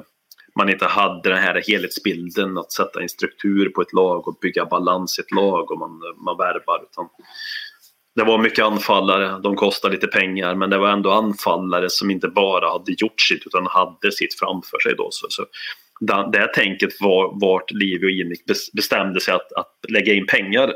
man 0.59 0.69
inte 0.69 0.86
hade 0.86 1.29
den 1.29 1.43
här 1.43 1.63
helhetsbilden 1.67 2.57
att 2.57 2.71
sätta 2.71 3.01
en 3.01 3.09
struktur 3.09 3.69
på 3.69 3.81
ett 3.81 3.93
lag 3.93 4.27
och 4.27 4.38
bygga 4.41 4.65
balans 4.65 5.19
i 5.19 5.21
ett 5.21 5.31
lag 5.31 5.71
och 5.71 5.79
man, 5.79 5.91
man 6.25 6.38
värvar. 6.38 6.83
Utan 6.91 7.09
det 8.16 8.24
var 8.24 8.38
mycket 8.38 8.66
anfallare, 8.66 9.39
de 9.43 9.55
kostade 9.55 9.93
lite 9.93 10.07
pengar 10.07 10.55
men 10.55 10.70
det 10.70 10.78
var 10.78 10.89
ändå 10.89 11.11
anfallare 11.11 11.89
som 11.89 12.11
inte 12.11 12.28
bara 12.28 12.70
hade 12.70 12.91
gjort 12.97 13.22
sitt 13.22 13.43
utan 13.45 13.68
hade 13.68 14.11
sitt 14.11 14.39
framför 14.39 14.80
sig 14.80 14.95
då. 14.97 15.07
Så, 15.11 15.28
så 15.30 15.45
det, 15.99 16.30
det 16.32 16.53
tänket 16.53 16.89
var 16.99 17.39
vart 17.41 17.72
Livio 17.72 18.05
och 18.05 18.11
Inik 18.11 18.39
bestämde 18.74 19.22
sig 19.22 19.34
att, 19.34 19.53
att 19.53 19.76
lägga 19.89 20.13
in 20.13 20.26
pengar. 20.26 20.74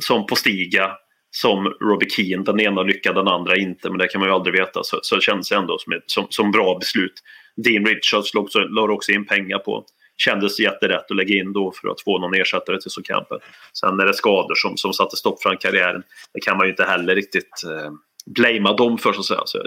Som 0.00 0.26
på 0.26 0.36
Stiga, 0.36 0.92
som 1.30 1.66
Robbie 1.66 2.10
Keane, 2.10 2.44
den 2.44 2.60
ena 2.60 2.82
lyckade, 2.82 3.20
den 3.20 3.28
andra 3.28 3.56
inte, 3.56 3.90
men 3.90 3.98
det 3.98 4.08
kan 4.08 4.18
man 4.20 4.28
ju 4.28 4.34
aldrig 4.34 4.60
veta. 4.60 4.80
Så, 4.84 4.98
så 5.02 5.14
det 5.14 5.22
känns 5.22 5.52
ändå 5.52 5.78
som, 5.78 5.92
ett, 5.92 6.04
som, 6.06 6.26
som 6.30 6.50
bra 6.50 6.78
beslut. 6.78 7.12
Dean 7.56 7.86
Richards 7.86 8.34
lade 8.34 8.44
också, 8.44 8.60
också 8.92 9.12
in 9.12 9.26
pengar 9.26 9.58
på. 9.58 9.84
Kändes 10.16 10.60
jätterätt 10.60 11.10
att 11.10 11.16
lägga 11.16 11.34
in 11.34 11.52
då 11.52 11.72
för 11.80 11.88
att 11.88 12.00
få 12.00 12.18
någon 12.18 12.34
ersättare 12.34 12.80
till 12.80 12.90
Sokampen. 12.90 13.38
Sen 13.72 14.00
är 14.00 14.06
det 14.06 14.14
skador 14.14 14.54
som, 14.54 14.76
som 14.76 14.92
satte 14.92 15.16
stopp 15.16 15.42
för 15.42 15.56
karriären. 15.60 16.02
Det 16.34 16.40
kan 16.40 16.56
man 16.56 16.66
ju 16.66 16.70
inte 16.70 16.84
heller 16.84 17.14
riktigt 17.14 17.64
eh, 17.64 17.92
blamea 18.26 18.72
dem 18.72 18.98
för 18.98 19.12
så 19.12 19.20
att 19.20 19.26
säga. 19.26 19.42
Så 19.44 19.58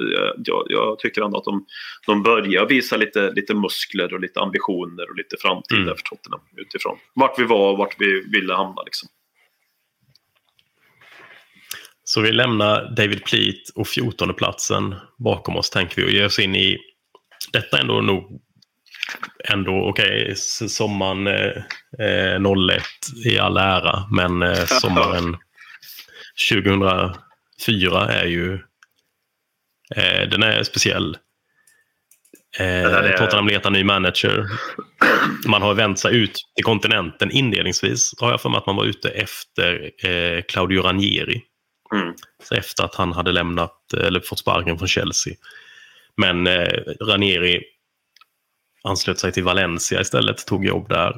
jag, 0.46 0.64
jag, 0.70 1.00
tycker 1.00 1.22
ändå 1.22 1.38
att 1.38 1.44
de, 1.44 1.66
de 2.06 2.24
börjar 2.24 2.66
visa 2.66 2.98
lite, 2.98 3.32
lite 3.32 3.54
muskler 3.54 4.14
och 4.14 4.20
lite 4.20 4.40
ambitioner 4.40 5.10
och 5.10 5.16
lite 5.16 5.36
framtid 5.40 5.78
mm. 5.78 5.96
för 5.96 6.04
Tottenham 6.04 6.42
utifrån 6.58 6.98
vart 7.14 7.40
vi 7.40 7.44
var 7.44 7.72
och 7.72 7.78
vart 7.78 7.96
vi 8.00 8.24
ville 8.32 8.54
hamna. 8.54 8.84
Liksom. 8.84 9.10
Så 12.04 12.22
vi 12.22 12.32
lämnar 12.32 12.96
David 12.96 13.24
Pleat 13.24 13.70
och 13.76 13.88
14 13.88 14.34
platsen 14.34 14.96
bakom 15.18 15.58
oss 15.58 15.70
tänker 15.70 15.96
vi 15.96 16.08
och 16.08 16.12
ger 16.12 16.26
oss 16.26 16.40
in 16.40 16.56
i 16.56 16.78
detta 17.54 17.80
ändå 17.80 18.02
nog 18.02 18.42
ändå 19.44 19.90
okej, 19.90 20.24
okay, 20.24 20.36
sommaren 20.68 21.28
eh, 21.28 22.74
01 22.76 22.84
i 23.26 23.40
all 23.40 23.58
ära, 23.58 24.08
men 24.12 24.42
eh, 24.42 24.66
sommaren 24.66 25.38
2004 26.50 28.08
är 28.10 28.26
ju 28.26 28.54
eh, 29.96 30.30
den 30.30 30.44
är 30.44 30.64
speciell. 30.64 31.18
Eh. 32.60 33.18
Tottenham 33.18 33.48
letar 33.48 33.70
ny 33.70 33.84
manager. 33.84 34.46
Man 35.48 35.62
har 35.62 35.74
vänt 35.74 36.00
sig 36.00 36.16
ut 36.16 36.34
till 36.56 36.66
kontinenten 36.66 37.32
inledningsvis. 37.32 38.12
Har 38.20 38.32
jag 38.32 38.42
för 38.42 38.50
mig 38.50 38.58
att 38.58 38.66
man 38.66 38.76
var 38.76 38.86
ute 38.86 39.10
efter 39.10 39.92
eh, 40.08 40.42
Claudio 40.42 40.82
Ranieri. 40.82 41.42
Mm. 41.94 42.14
Så 42.44 42.56
efter 42.56 42.84
att 42.84 42.96
han 42.96 43.12
hade 43.12 43.32
lämnat 43.32 43.94
eller 43.94 44.20
fått 44.20 44.40
sparken 44.40 44.78
från 44.78 44.88
Chelsea. 44.88 45.34
Men 46.18 46.48
eh, 46.48 46.70
Ranieri 47.02 47.64
anslöt 48.86 49.20
sig 49.20 49.32
till 49.32 49.44
Valencia 49.44 50.02
istället, 50.02 50.46
tog 50.48 50.66
jobb 50.66 50.90
där. 50.90 51.16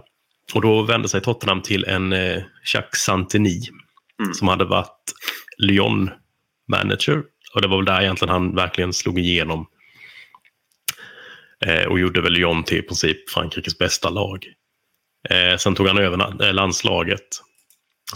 Och 0.54 0.62
då 0.62 0.82
vände 0.82 1.10
sig 1.10 1.22
Tottenham 1.22 1.62
till 1.62 1.86
en 1.86 2.14
eh, 2.14 2.44
Jacques 2.74 3.02
Santini 3.02 3.62
mm. 4.22 4.34
som 4.34 4.48
hade 4.48 4.66
varit 4.66 5.14
Lyon-manager. 5.58 7.24
Och 7.54 7.62
det 7.62 7.68
var 7.68 7.78
väl 7.78 7.86
där 7.86 8.02
egentligen 8.02 8.34
han 8.34 8.56
verkligen 8.56 8.94
slog 8.94 9.20
igenom. 9.20 9.66
Eh, 11.66 11.86
och 11.86 12.00
gjorde 12.00 12.22
väl 12.22 12.34
Lyon 12.34 12.64
till 12.64 12.78
i 12.78 12.82
princip 12.82 13.30
Frankrikes 13.30 13.78
bästa 13.78 14.10
lag. 14.10 14.46
Eh, 15.30 15.58
sen 15.58 15.76
tog 15.76 15.88
han 15.88 15.98
över 15.98 16.46
eh, 16.46 16.54
landslaget. 16.54 17.28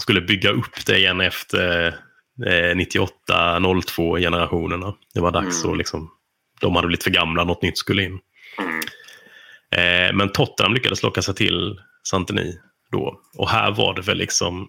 Skulle 0.00 0.20
bygga 0.20 0.50
upp 0.50 0.86
det 0.86 0.98
igen 0.98 1.20
efter 1.20 1.86
eh, 2.46 2.74
98-02 2.74 4.20
generationerna. 4.20 4.94
Det 5.14 5.20
var 5.20 5.30
dags 5.30 5.62
mm. 5.62 5.72
att 5.72 5.78
liksom, 5.78 6.10
de 6.60 6.76
hade 6.76 6.86
blivit 6.86 7.04
för 7.04 7.10
gamla, 7.10 7.44
något 7.44 7.62
nytt 7.62 7.78
skulle 7.78 8.02
in. 8.02 8.18
Mm. 8.58 8.80
Eh, 9.76 10.12
men 10.14 10.32
Tottenham 10.32 10.74
lyckades 10.74 11.02
locka 11.02 11.22
sig 11.22 11.34
till 11.34 11.80
Santini 12.08 12.58
då. 12.90 13.20
Och 13.38 13.48
här 13.48 13.70
var 13.70 13.94
det 13.94 14.02
väl 14.02 14.18
liksom, 14.18 14.68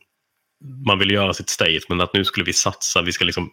man 0.88 1.00
ville 1.00 1.14
göra 1.14 1.34
sitt 1.34 1.50
statement 1.50 2.02
att 2.02 2.14
nu 2.14 2.26
skulle 2.26 2.46
vi 2.46 2.54
satsa, 2.54 3.02
vi 3.02 3.12
ska 3.12 3.26
liksom, 3.26 3.52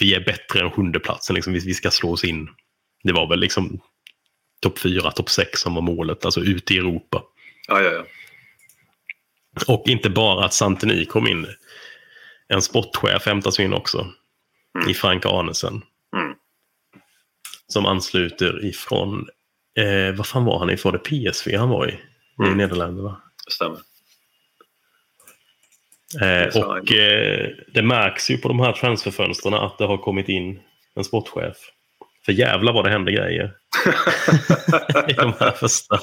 vi 0.00 0.14
är 0.14 0.24
bättre 0.24 0.60
än 0.60 0.70
sjundeplatsen, 0.70 1.34
liksom, 1.34 1.52
vi, 1.52 1.58
vi 1.58 1.74
ska 1.74 1.90
slå 1.90 2.12
oss 2.12 2.24
in. 2.24 2.48
Det 3.04 3.12
var 3.12 3.28
väl 3.28 3.40
liksom 3.40 3.80
topp 4.62 4.78
fyra, 4.78 5.10
topp 5.10 5.30
sex 5.30 5.60
som 5.60 5.74
var 5.74 5.82
målet, 5.82 6.24
alltså 6.24 6.40
ute 6.40 6.74
i 6.74 6.78
Europa. 6.78 7.22
Ja, 7.68 7.80
ja, 7.80 7.90
ja. 7.90 8.04
Och 9.68 9.88
inte 9.88 10.10
bara 10.10 10.44
att 10.44 10.54
Santini 10.54 11.04
kom 11.04 11.26
in, 11.26 11.46
en 12.48 12.62
sportchef 12.62 13.26
hämtas 13.26 13.60
in 13.60 13.72
också, 13.72 14.12
mm. 14.78 14.90
i 14.90 14.94
Frank 14.94 15.26
Arnesen. 15.26 15.82
Mm. 16.16 16.34
Som 17.66 17.86
ansluter 17.86 18.64
ifrån 18.64 19.28
Eh, 19.74 20.14
vad 20.14 20.26
fan 20.26 20.44
var 20.44 20.58
han 20.58 20.70
i? 20.70 20.76
Var 20.76 20.92
det 20.92 20.98
PSV 20.98 21.56
han 21.56 21.68
var 21.68 21.88
i? 21.88 22.00
Mm. 22.38 22.52
I 22.52 22.54
Nederländerna. 22.54 23.22
Stämmer. 23.48 23.78
Eh, 26.20 26.62
och 26.62 26.92
eh, 26.92 27.50
det 27.74 27.82
märks 27.82 28.30
ju 28.30 28.38
på 28.38 28.48
de 28.48 28.60
här 28.60 28.72
transferfönstren 28.72 29.54
att 29.54 29.78
det 29.78 29.84
har 29.84 29.98
kommit 29.98 30.28
in 30.28 30.60
en 30.94 31.04
sportchef. 31.04 31.56
För 32.24 32.32
jävla 32.32 32.72
vad 32.72 32.84
det 32.84 32.90
händer 32.90 33.12
grejer. 33.12 33.44
I 35.08 35.12
de 35.12 35.32
här 35.40 35.50
första. 35.50 35.98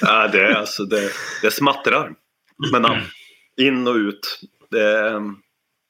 ja, 0.00 0.28
det, 0.28 0.40
är 0.40 0.54
alltså, 0.54 0.84
det, 0.84 1.10
det 1.42 1.50
smattrar. 1.50 2.14
Men 2.72 2.84
in 3.60 3.88
och 3.88 3.94
ut. 3.94 4.40
Det, 4.70 5.12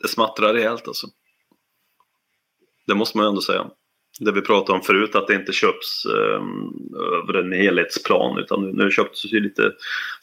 det 0.02 0.08
smattrar 0.08 0.54
rejält 0.54 0.88
alltså. 0.88 1.06
Det 2.86 2.94
måste 2.94 3.18
man 3.18 3.26
ändå 3.26 3.40
säga 3.40 3.66
det 4.18 4.32
vi 4.32 4.40
pratade 4.40 4.78
om 4.78 4.84
förut, 4.84 5.14
att 5.14 5.26
det 5.26 5.34
inte 5.34 5.52
köps 5.52 6.04
eh, 6.06 6.42
över 7.22 7.34
en 7.34 7.52
helhetsplan 7.52 8.38
utan 8.38 8.64
nu, 8.64 8.84
nu 8.84 8.90
köps 8.90 9.30
det 9.30 9.40
lite 9.40 9.72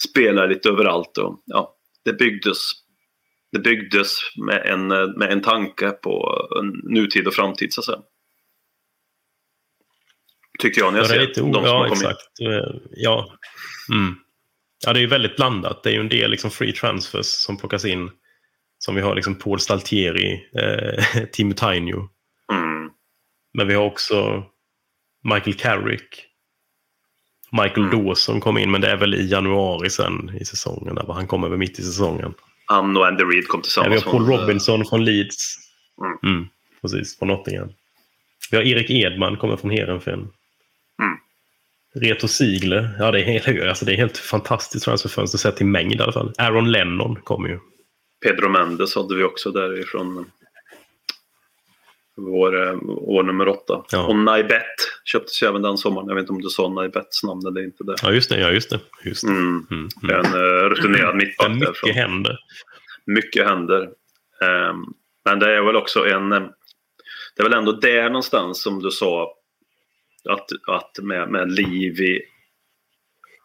spelare 0.09 0.47
lite 0.47 0.69
överallt. 0.69 1.17
Och, 1.17 1.43
ja, 1.45 1.75
det 2.05 2.13
byggdes, 2.13 2.71
det 3.51 3.59
byggdes 3.59 4.11
med, 4.45 4.65
en, 4.65 4.87
med 4.87 5.31
en 5.31 5.41
tanke 5.41 5.91
på 5.91 6.41
nutid 6.83 7.27
och 7.27 7.33
framtid 7.33 7.73
så 7.73 7.81
att 7.81 7.85
säga. 7.85 7.99
Tycker 10.59 10.81
jag 10.81 10.93
när 10.93 10.99
jag 10.99 11.05
ja, 11.05 11.09
ser 11.09 11.27
lite, 11.27 11.41
de 11.41 11.53
som 11.53 11.63
ja, 11.63 11.77
har 11.77 11.87
kommit. 11.87 12.03
Exakt. 12.03 12.21
Ja. 12.91 13.37
Mm. 13.91 14.15
ja, 14.85 14.93
det 14.93 14.99
är 14.99 15.01
ju 15.01 15.07
väldigt 15.07 15.35
blandat. 15.35 15.83
Det 15.83 15.89
är 15.89 15.93
ju 15.93 15.99
en 15.99 16.09
del 16.09 16.31
liksom 16.31 16.51
free 16.51 16.71
transfers 16.71 17.25
som 17.25 17.57
plockas 17.57 17.85
in. 17.85 18.09
Som 18.77 18.95
vi 18.95 19.01
har 19.01 19.15
liksom 19.15 19.35
Paul 19.35 19.59
Staltieri, 19.59 20.49
eh, 20.59 21.23
Timo 21.31 21.53
Tainio. 21.53 22.09
Men 23.55 23.67
vi 23.67 23.73
har 23.73 23.83
också 23.83 24.43
Michael 25.23 25.53
Carrick. 25.53 26.25
Michael 27.51 27.87
mm. 27.87 28.05
Dawson 28.05 28.41
kom 28.41 28.57
in, 28.57 28.71
men 28.71 28.81
det 28.81 28.87
är 28.91 28.97
väl 28.97 29.15
i 29.15 29.27
januari 29.29 29.89
sen 29.89 30.31
i 30.39 30.45
säsongen. 30.45 30.95
Där, 30.95 31.13
han 31.13 31.27
kom 31.27 31.43
över 31.43 31.57
mitt 31.57 31.79
i 31.79 31.83
säsongen. 31.83 32.33
Han 32.65 32.97
och 32.97 33.07
Andy 33.07 33.23
Reid 33.23 33.47
kom 33.47 33.61
tillsammans. 33.61 33.93
Ja, 33.93 33.95
vi 33.95 34.05
har 34.05 34.11
Paul 34.11 34.27
från, 34.27 34.39
Robinson 34.39 34.85
från 34.85 35.05
Leeds. 35.05 35.57
Mm. 36.01 36.35
Mm, 36.35 36.47
precis, 36.81 37.19
från 37.19 37.27
Nottingham. 37.27 37.69
Vi 38.51 38.57
har 38.57 38.63
Erik 38.63 38.89
Edman, 38.89 39.37
kommer 39.37 39.57
från 39.57 39.71
Heerenveen. 39.71 40.19
Mm. 40.19 41.17
Reto 41.95 42.27
Sigler, 42.27 42.95
ja 42.99 43.11
det 43.11 43.21
är 43.21 43.39
helt, 43.39 43.67
alltså 43.67 43.85
det 43.85 43.93
är 43.93 43.97
helt 43.97 44.17
fantastiskt 44.17 44.85
transferfönster 44.85 45.37
sett 45.37 45.57
till 45.57 45.65
mängd 45.65 45.95
i 45.95 45.99
alla 45.99 46.11
fall. 46.11 46.33
Aaron 46.37 46.71
Lennon 46.71 47.15
kommer 47.15 47.49
ju. 47.49 47.59
Pedro 48.25 48.49
Mendes 48.49 48.95
hade 48.95 49.15
vi 49.15 49.23
också 49.23 49.51
därifrån 49.51 50.25
vår 52.15 52.67
eh, 52.67 52.79
år 52.89 53.23
nummer 53.23 53.47
åtta. 53.47 53.85
Ja. 53.91 54.05
Och 54.05 54.15
Naibet 54.15 54.75
köptes 55.05 55.43
ju 55.43 55.47
även 55.47 55.61
den 55.61 55.77
sommaren. 55.77 56.07
Jag 56.07 56.15
vet 56.15 56.21
inte 56.21 56.33
om 56.33 56.41
du 56.41 56.49
sa 56.49 56.69
Naibets 56.69 57.23
namn 57.23 57.47
eller 57.47 57.63
inte. 57.63 57.83
Det. 57.83 57.95
Ja, 58.01 58.11
just 58.11 58.29
det. 58.29 58.39
Ja, 58.39 58.51
just 58.51 58.69
det. 58.69 58.79
Just 59.03 59.27
det. 59.27 59.31
Mm. 59.31 59.67
Mm. 59.71 59.89
Mm. 60.03 60.15
En 60.15 60.33
uh, 60.33 60.69
rutinerad 60.69 61.15
mittback. 61.15 61.49
Mycket 61.49 61.65
därifrån. 61.65 61.91
händer. 61.91 62.37
Mycket 63.05 63.47
händer. 63.47 63.81
Um, 64.71 64.93
men 65.25 65.39
det 65.39 65.55
är 65.55 65.61
väl 65.61 65.75
också 65.75 66.07
en... 66.07 66.29
Det 66.29 67.41
är 67.41 67.43
väl 67.43 67.53
ändå 67.53 67.71
där 67.71 68.03
någonstans 68.03 68.61
som 68.61 68.81
du 68.81 68.91
sa 68.91 69.33
att, 70.29 70.47
att 70.67 70.99
med, 71.03 71.29
med 71.29 71.51
liv 71.51 72.01
i 72.01 72.21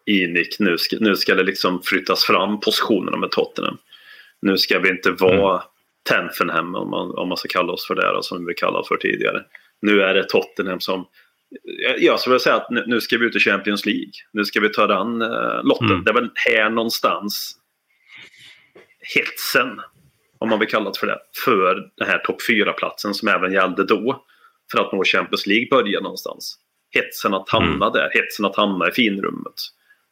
Inik, 0.06 0.56
nu 0.58 0.78
ska, 0.78 0.96
nu 1.00 1.16
ska 1.16 1.34
det 1.34 1.42
liksom 1.42 1.82
flyttas 1.82 2.24
fram 2.24 2.60
positionerna 2.60 3.16
med 3.16 3.30
Tottenham. 3.30 3.78
Nu 4.42 4.58
ska 4.58 4.78
vi 4.78 4.88
inte 4.88 5.10
vara 5.10 5.62
Tenfenhem 6.10 6.74
om 6.74 6.90
man, 6.90 7.18
om 7.18 7.28
man 7.28 7.36
ska 7.36 7.48
kalla 7.48 7.72
oss 7.72 7.86
för 7.86 7.94
det 7.94 8.12
då, 8.12 8.22
som 8.22 8.46
vi 8.46 8.54
kallade 8.54 8.88
för 8.88 8.96
tidigare. 8.96 9.42
Nu 9.82 10.02
är 10.02 10.14
det 10.14 10.24
Tottenham 10.28 10.80
som 10.80 11.06
jag 11.98 12.20
skulle 12.20 12.32
vilja 12.32 12.42
säga 12.42 12.56
att 12.56 12.70
nu 12.86 13.00
ska 13.00 13.18
vi 13.18 13.26
ut 13.26 13.36
i 13.36 13.40
Champions 13.40 13.86
League. 13.86 14.12
Nu 14.32 14.44
ska 14.44 14.60
vi 14.60 14.68
ta 14.68 14.86
den 14.86 15.22
uh, 15.22 15.64
lotten. 15.64 15.90
Mm. 15.90 16.04
Det 16.04 16.10
är 16.10 16.14
väl 16.14 16.30
här 16.34 16.70
någonstans 16.70 17.56
hetsen, 19.14 19.80
om 20.38 20.48
man 20.48 20.58
vill 20.58 20.68
kalla 20.68 20.90
det 20.90 20.98
för 20.98 21.06
det, 21.06 21.18
för 21.44 21.90
den 21.96 22.08
här 22.08 22.18
topp 22.18 22.36
4-platsen 22.50 23.14
som 23.14 23.28
även 23.28 23.52
gällde 23.52 23.84
då. 23.84 24.24
För 24.72 24.80
att 24.80 24.92
nå 24.92 25.04
Champions 25.04 25.46
League 25.46 25.68
börjar 25.70 26.00
någonstans. 26.00 26.58
Hetsen 26.94 27.34
att 27.34 27.48
hamna 27.48 27.86
mm. 27.86 27.92
där, 27.92 28.10
hetsen 28.14 28.44
att 28.44 28.56
hamna 28.56 28.88
i 28.88 28.92
finrummet 28.92 29.54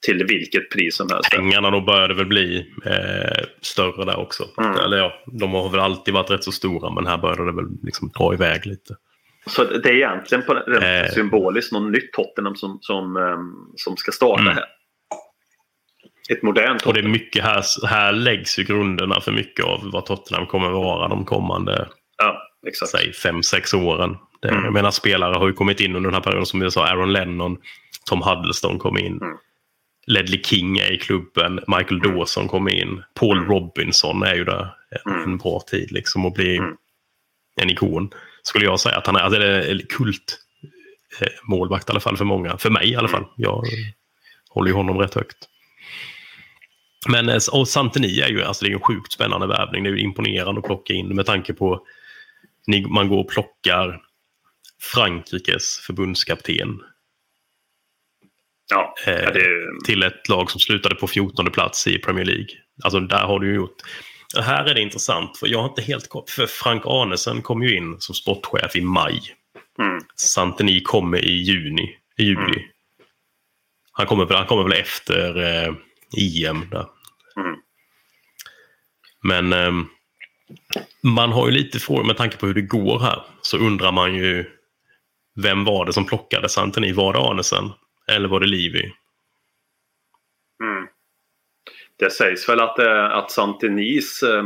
till 0.07 0.26
vilket 0.28 0.70
pris 0.70 0.96
som 0.96 1.09
helst. 1.11 1.30
Pengarna 1.30 1.70
då 1.70 1.80
började 1.80 2.14
väl 2.14 2.26
bli 2.26 2.66
eh, 2.84 3.44
större 3.61 4.05
där 4.05 4.18
också. 4.18 4.44
Mm. 4.59 4.76
Eller 4.76 4.96
ja, 4.96 5.12
de 5.26 5.53
har 5.53 5.70
väl 5.70 5.80
alltid 5.80 6.14
varit 6.14 6.30
rätt 6.30 6.44
så 6.44 6.53
stora 6.53 6.90
men 6.90 7.07
här 7.07 7.18
började 7.18 7.44
det 7.44 7.53
väl 7.53 7.66
liksom 7.82 8.09
dra 8.18 8.34
iväg 8.34 8.66
lite. 8.66 8.94
Så 9.46 9.64
det 9.64 9.88
är 9.88 9.94
egentligen 9.94 10.44
på, 10.44 10.57
eh. 10.57 11.11
symboliskt 11.14 11.72
något 11.72 11.92
nytt 11.92 12.12
Tottenham 12.12 12.55
som, 12.55 12.78
som, 12.80 13.16
um, 13.16 13.72
som 13.76 13.96
ska 13.96 14.12
starta 14.12 14.40
mm. 14.40 14.55
här. 14.55 14.64
Ett 16.30 16.42
modernt 16.42 16.80
Tottenham. 16.80 16.88
Och 16.88 16.94
det 16.94 17.01
är 17.01 17.12
mycket 17.12 17.44
här, 17.44 17.86
här 17.86 18.12
läggs 18.12 18.59
ju 18.59 18.62
grunderna 18.62 19.20
för 19.20 19.32
mycket 19.32 19.64
av 19.64 19.90
vad 19.92 20.07
Tottenham 20.07 20.46
kommer 20.46 20.66
att 20.66 20.72
vara 20.72 21.09
de 21.09 21.24
kommande 21.24 21.88
ja, 22.18 22.42
exakt. 22.66 22.90
säg 22.90 23.12
fem, 23.12 23.42
sex 23.42 23.74
åren. 23.74 24.16
Det, 24.42 24.49
mm. 24.49 24.64
Jag 24.64 24.72
menar 24.72 24.90
spelare 24.90 25.34
har 25.34 25.46
ju 25.46 25.53
kommit 25.53 25.80
in 25.80 25.96
under 25.96 26.11
den 26.11 26.14
här 26.14 26.22
perioden 26.22 26.46
som 26.46 26.61
vi 26.61 26.70
sa, 26.70 26.86
Aaron 26.86 27.12
Lennon, 27.12 27.57
Tom 28.07 28.22
Huddleston 28.22 28.78
kom 28.78 28.99
in. 28.99 29.12
Mm. 29.12 29.38
Ledley 30.09 30.42
King 30.42 30.78
är 30.78 30.92
i 30.92 30.98
klubben, 30.98 31.61
Michael 31.66 32.00
Dawson 32.00 32.48
kommer 32.48 32.74
in, 32.74 33.02
Paul 33.14 33.44
Robinson 33.46 34.22
är 34.22 34.34
ju 34.34 34.44
där 34.44 34.74
en 35.06 35.12
Mm. 35.12 35.38
bra 35.38 35.61
tid 35.61 35.92
liksom 35.92 36.26
och 36.26 36.32
blir 36.32 36.59
Mm. 36.59 36.76
en 37.61 37.70
ikon. 37.70 38.11
Skulle 38.42 38.64
jag 38.64 38.80
säga 38.80 38.96
att 38.96 39.06
han 39.06 39.16
är, 39.16 39.20
alltså 39.20 39.40
det 39.40 39.46
är 39.70 39.78
kult 39.88 40.38
eh, 41.20 41.28
målvakt 41.42 41.88
i 41.88 41.92
alla 41.92 42.00
fall 42.00 42.16
för 42.16 42.24
många. 42.24 42.59
För 42.59 42.70
mig 42.70 42.88
i 42.90 42.96
alla 42.96 43.09
fall. 43.09 43.24
Jag 43.36 43.64
håller 44.50 44.68
ju 44.68 44.74
honom 44.74 44.98
rätt 44.98 45.14
högt. 45.14 45.36
Men 47.09 47.28
eh, 47.28 47.38
och 47.52 47.68
Santini 47.68 48.20
är 48.20 48.28
ju 48.28 48.42
alltså 48.42 48.64
det 48.64 48.70
är 48.70 48.74
en 48.74 48.80
sjukt 48.80 49.12
spännande 49.12 49.46
värvning. 49.46 49.82
Det 49.84 49.90
är 49.90 49.92
ju 49.94 50.00
imponerande 50.00 50.59
att 50.61 50.66
plocka 50.66 50.92
in 50.92 51.09
med 51.14 51.26
tanke 51.26 51.52
på 51.52 51.86
man 52.88 53.09
går 53.09 53.18
och 53.18 53.28
plockar 53.30 54.00
Frankrikes 54.94 55.78
förbundskapten 55.78 56.80
Ja, 58.71 58.95
eh, 59.07 59.33
det 59.33 59.47
till 59.85 60.03
ett 60.03 60.29
lag 60.29 60.51
som 60.51 60.61
slutade 60.61 60.95
på 60.95 61.07
14 61.07 61.51
plats 61.51 61.87
i 61.87 61.99
Premier 61.99 62.25
League. 62.25 62.49
Alltså 62.85 63.01
där 63.01 63.27
har 63.27 63.41
du 63.41 63.49
ju 63.49 63.55
gjort... 63.55 63.83
Här 64.37 64.64
är 64.64 64.75
det 64.75 64.81
intressant, 64.81 65.39
för 65.39 65.47
jag 65.47 65.59
har 65.59 65.69
inte 65.69 65.83
helt. 65.83 66.09
För 66.29 66.47
Frank 66.47 66.83
Arnesen 66.87 67.43
kom 67.43 67.62
ju 67.62 67.77
in 67.77 67.97
som 67.99 68.14
sportchef 68.14 68.77
i 68.77 68.81
maj. 68.81 69.21
mm, 69.79 70.01
Santini 70.16 70.81
kommer 70.81 71.25
i 71.25 71.33
juni, 71.33 71.97
i 72.19 72.23
juli. 72.23 72.59
Mm. 72.59 72.69
Han, 73.93 74.07
kommer, 74.07 74.35
han 74.35 74.47
kommer 74.47 74.62
väl 74.62 74.81
efter 74.81 75.37
eh, 75.37 75.75
EM 76.16 76.69
där. 76.71 76.87
Mm. 77.37 77.57
Men 79.23 79.53
ehm, 79.53 79.87
man 81.03 81.33
har 81.33 81.47
ju 81.47 81.53
lite 81.53 81.79
frågor 81.79 82.05
med 82.05 82.16
tanke 82.16 82.37
på 82.37 82.47
hur 82.47 82.55
det 82.55 82.62
går 82.62 83.01
här. 83.01 83.23
Så 83.43 83.59
undrar 83.59 83.93
man 83.93 84.14
ju 84.14 84.45
vem 85.43 85.64
var 85.64 85.87
det 85.87 85.93
som 85.93 86.07
plockade 86.07 86.49
Santini? 86.49 86.93
Var 86.93 87.12
det 87.12 87.19
Arnesen? 87.19 87.71
Eller 88.09 88.28
var 88.28 88.40
det 88.40 88.46
Livi? 88.46 88.92
mm. 90.62 90.86
Det 91.96 92.11
sägs 92.11 92.48
väl 92.48 92.61
att, 92.61 92.76
det, 92.76 93.12
att 93.12 93.30
Santinis, 93.30 94.22
eh, 94.22 94.42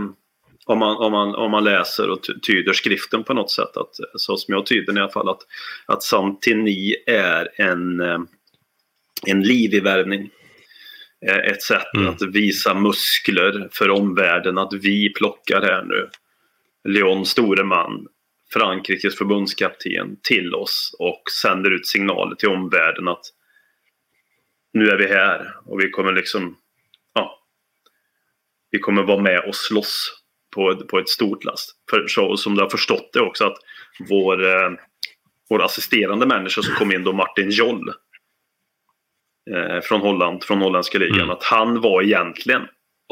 om 0.66 0.78
man, 0.78 0.96
om, 0.96 1.12
man, 1.12 1.34
om 1.34 1.50
man 1.50 1.64
läser 1.64 2.10
och 2.10 2.22
ty- 2.22 2.40
tyder 2.40 2.72
skriften 2.72 3.24
på 3.24 3.34
något 3.34 3.50
sätt, 3.50 3.76
att, 3.76 3.90
så 4.16 4.36
som 4.36 4.54
jag 4.54 4.66
tyder 4.66 4.86
den 4.86 4.96
i 4.96 5.00
alla 5.00 5.10
fall, 5.12 5.28
att, 5.28 5.42
att 5.86 6.02
Santini 6.02 6.96
är 7.06 7.48
en, 7.60 8.00
eh, 8.00 8.18
en 9.26 9.42
livig 9.42 9.82
värvning. 9.82 10.30
Eh, 11.26 11.36
Ett 11.36 11.62
sätt 11.62 11.94
Mm. 11.96 12.08
att 12.08 12.22
visa 12.22 12.74
muskler 12.74 13.68
för 13.72 13.90
omvärlden 13.90 14.58
att 14.58 14.72
vi 14.72 15.12
plockar 15.12 15.62
här 15.62 15.82
nu 15.82 16.08
Leon 16.84 17.26
Storeman, 17.26 18.06
Frankrikes 18.52 19.18
förbundskapten, 19.18 20.16
till 20.22 20.54
oss 20.54 20.96
och 20.98 21.22
sänder 21.42 21.70
ut 21.70 21.86
signaler 21.86 22.34
till 22.36 22.48
omvärlden 22.48 23.08
att 23.08 23.24
nu 24.73 24.89
är 24.89 24.97
vi 24.99 25.07
här 25.07 25.55
och 25.64 25.81
vi 25.81 25.91
kommer 25.91 26.12
liksom 26.12 26.57
ja, 27.14 27.39
vi 28.70 28.79
kommer 28.79 29.03
vara 29.03 29.23
med 29.23 29.41
och 29.49 29.55
slåss 29.55 30.23
på, 30.55 30.77
på 30.77 30.99
ett 30.99 31.09
stort 31.09 31.45
last. 31.45 31.70
För 31.91 32.07
så 32.09 32.37
som 32.37 32.55
du 32.55 32.62
har 32.62 32.70
förstått 32.70 33.11
det 33.12 33.20
också 33.20 33.45
att 33.45 33.57
vår, 34.09 34.45
eh, 34.45 34.70
vår 35.51 35.62
assisterande 35.64 36.27
människa 36.27 36.62
som 36.62 36.75
kom 36.75 36.93
in 36.93 37.05
då, 37.05 37.12
Martin 37.12 37.51
Joll 37.51 37.89
eh, 39.51 39.81
från 39.83 40.01
Holland, 40.01 40.45
från 40.45 40.59
holländska 40.62 40.99
ligan, 40.99 41.16
Mm. 41.16 41.31
att 41.31 41.43
han 41.45 41.81
var 41.81 42.03
egentligen 42.03 42.62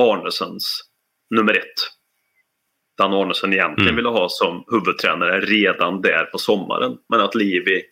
Arnesens 0.01 0.83
nummer 1.35 1.53
ett. 1.59 1.75
Den 2.99 3.13
Arnesen 3.13 3.53
egentligen 3.53 3.89
Mm. 3.89 3.97
ville 3.97 4.09
ha 4.09 4.29
som 4.29 4.65
huvudtränare 4.71 5.41
redan 5.41 6.01
där 6.01 6.25
på 6.25 6.39
sommaren. 6.39 6.97
Men 7.09 7.21
att 7.21 7.35
Livi 7.35 7.83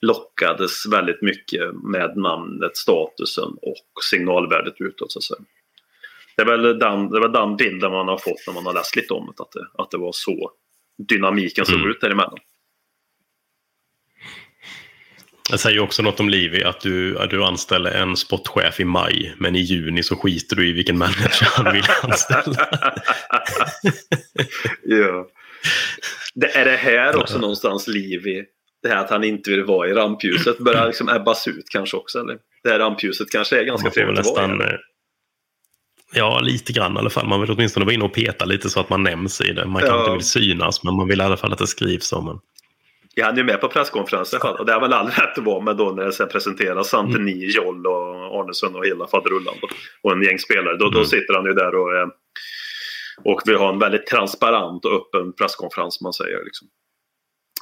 lockades 0.00 0.86
väldigt 0.86 1.22
mycket 1.22 1.74
med 1.74 2.16
namnet, 2.16 2.76
statusen 2.76 3.48
och 3.62 4.04
signalvärdet 4.10 4.74
utåt. 4.78 5.12
Så 5.12 5.18
att 5.18 5.22
säga. 5.24 5.40
Det 6.36 6.42
är 6.42 6.46
väl 6.46 6.62
den, 6.78 7.10
det 7.10 7.16
är 7.18 7.20
väl 7.20 7.32
den 7.32 7.56
bilden 7.56 7.90
man 7.92 8.08
har 8.08 8.18
fått 8.18 8.46
när 8.46 8.54
man 8.54 8.66
har 8.66 8.74
läst 8.74 8.96
lite 8.96 9.14
om 9.14 9.26
det. 9.36 9.42
Att 9.42 9.52
det, 9.52 9.82
att 9.82 9.90
det 9.90 9.98
var 9.98 10.12
så 10.12 10.50
dynamiken 11.08 11.66
såg 11.66 11.76
Mm. 11.78 11.90
ut 11.90 12.00
däremellan. 12.00 12.38
Jag 15.50 15.60
säger 15.60 15.80
också 15.80 16.02
något 16.02 16.20
om 16.20 16.28
Livi, 16.28 16.64
att 16.64 16.80
du, 16.80 17.18
att 17.18 17.30
du 17.30 17.44
anställer 17.44 17.90
en 17.90 18.16
sportchef 18.16 18.80
i 18.80 18.84
maj, 18.84 19.34
men 19.38 19.56
i 19.56 19.60
juni 19.60 20.02
så 20.02 20.16
skiter 20.16 20.56
du 20.56 20.68
i 20.68 20.72
vilken 20.72 20.98
manager 20.98 21.46
han 21.56 21.74
vill 21.74 21.84
anställa. 22.02 22.68
ja. 24.82 25.28
det, 26.34 26.56
är 26.56 26.64
det 26.64 26.76
här 26.76 27.16
också 27.16 27.38
någonstans 27.38 27.88
Livi? 27.88 28.44
Det 28.82 28.88
här 28.88 28.96
att 28.96 29.10
han 29.10 29.24
inte 29.24 29.50
vill 29.50 29.64
vara 29.64 29.88
i 29.88 29.92
rampljuset 29.94 30.58
börjar 30.58 30.86
liksom 30.86 31.08
ebbas 31.08 31.48
ut 31.48 31.68
kanske 31.72 31.96
också? 31.96 32.18
Eller? 32.20 32.38
Det 32.62 32.70
här 32.70 32.78
rampljuset 32.78 33.30
kanske 33.30 33.60
är 33.60 33.64
ganska 33.64 33.90
trevligt 33.90 34.18
att 34.20 34.26
vara 34.26 34.46
i. 34.46 34.50
eh, 34.72 34.78
Ja, 36.14 36.40
lite 36.40 36.72
grann 36.72 36.96
i 36.96 36.98
alla 36.98 37.10
fall. 37.10 37.28
Man 37.28 37.40
vill 37.40 37.50
åtminstone 37.50 37.84
vara 37.86 37.94
inne 37.94 38.04
och 38.04 38.14
peta 38.14 38.44
lite 38.44 38.70
så 38.70 38.80
att 38.80 38.90
man 38.90 39.02
nämns 39.02 39.40
i 39.40 39.52
det. 39.52 39.66
Man 39.66 39.82
kanske 39.82 39.96
Ja. 39.96 40.00
inte 40.04 40.12
vill 40.12 40.24
synas, 40.24 40.84
men 40.84 40.94
man 40.94 41.08
vill 41.08 41.20
i 41.20 41.24
alla 41.24 41.36
fall 41.36 41.52
att 41.52 41.58
det 41.58 41.66
skrivs 41.66 42.12
om 42.12 42.28
en. 42.28 42.38
Jag 43.14 43.26
hade 43.26 43.40
ju 43.40 43.44
med 43.44 43.60
på 43.60 43.68
presskonferensen 43.68 44.36
i 44.38 44.46
alla. 44.46 44.58
Och 44.58 44.66
det 44.66 44.72
är 44.72 44.80
väl 44.80 44.92
all 44.92 45.06
rätt 45.06 45.38
att 45.38 45.44
vara 45.44 45.60
med 45.64 45.76
då 45.76 45.90
när 45.90 46.04
det 46.04 46.12
sen 46.12 46.28
presenteras 46.28 46.88
Santini, 46.88 47.46
Joll 47.56 47.86
och 47.86 48.40
Arnesson 48.40 48.76
och 48.76 48.86
hela 48.86 49.06
faderullan. 49.06 49.54
då. 49.60 49.68
Och 50.02 50.12
en 50.12 50.22
gäng 50.22 50.38
spelare. 50.38 50.76
Då, 50.76 50.84
då 50.90 50.98
Mm. 50.98 51.04
sitter 51.06 51.34
han 51.34 51.44
ju 51.44 51.52
där 51.52 51.74
och, 51.74 51.96
eh, 51.96 52.08
och 53.24 53.42
vill 53.46 53.56
ha 53.56 53.72
en 53.72 53.78
väldigt 53.78 54.06
transparent 54.06 54.84
och 54.84 54.92
öppen 54.92 55.32
presskonferens 55.32 56.00
man 56.00 56.12
säger. 56.12 56.44
Liksom. 56.44 56.68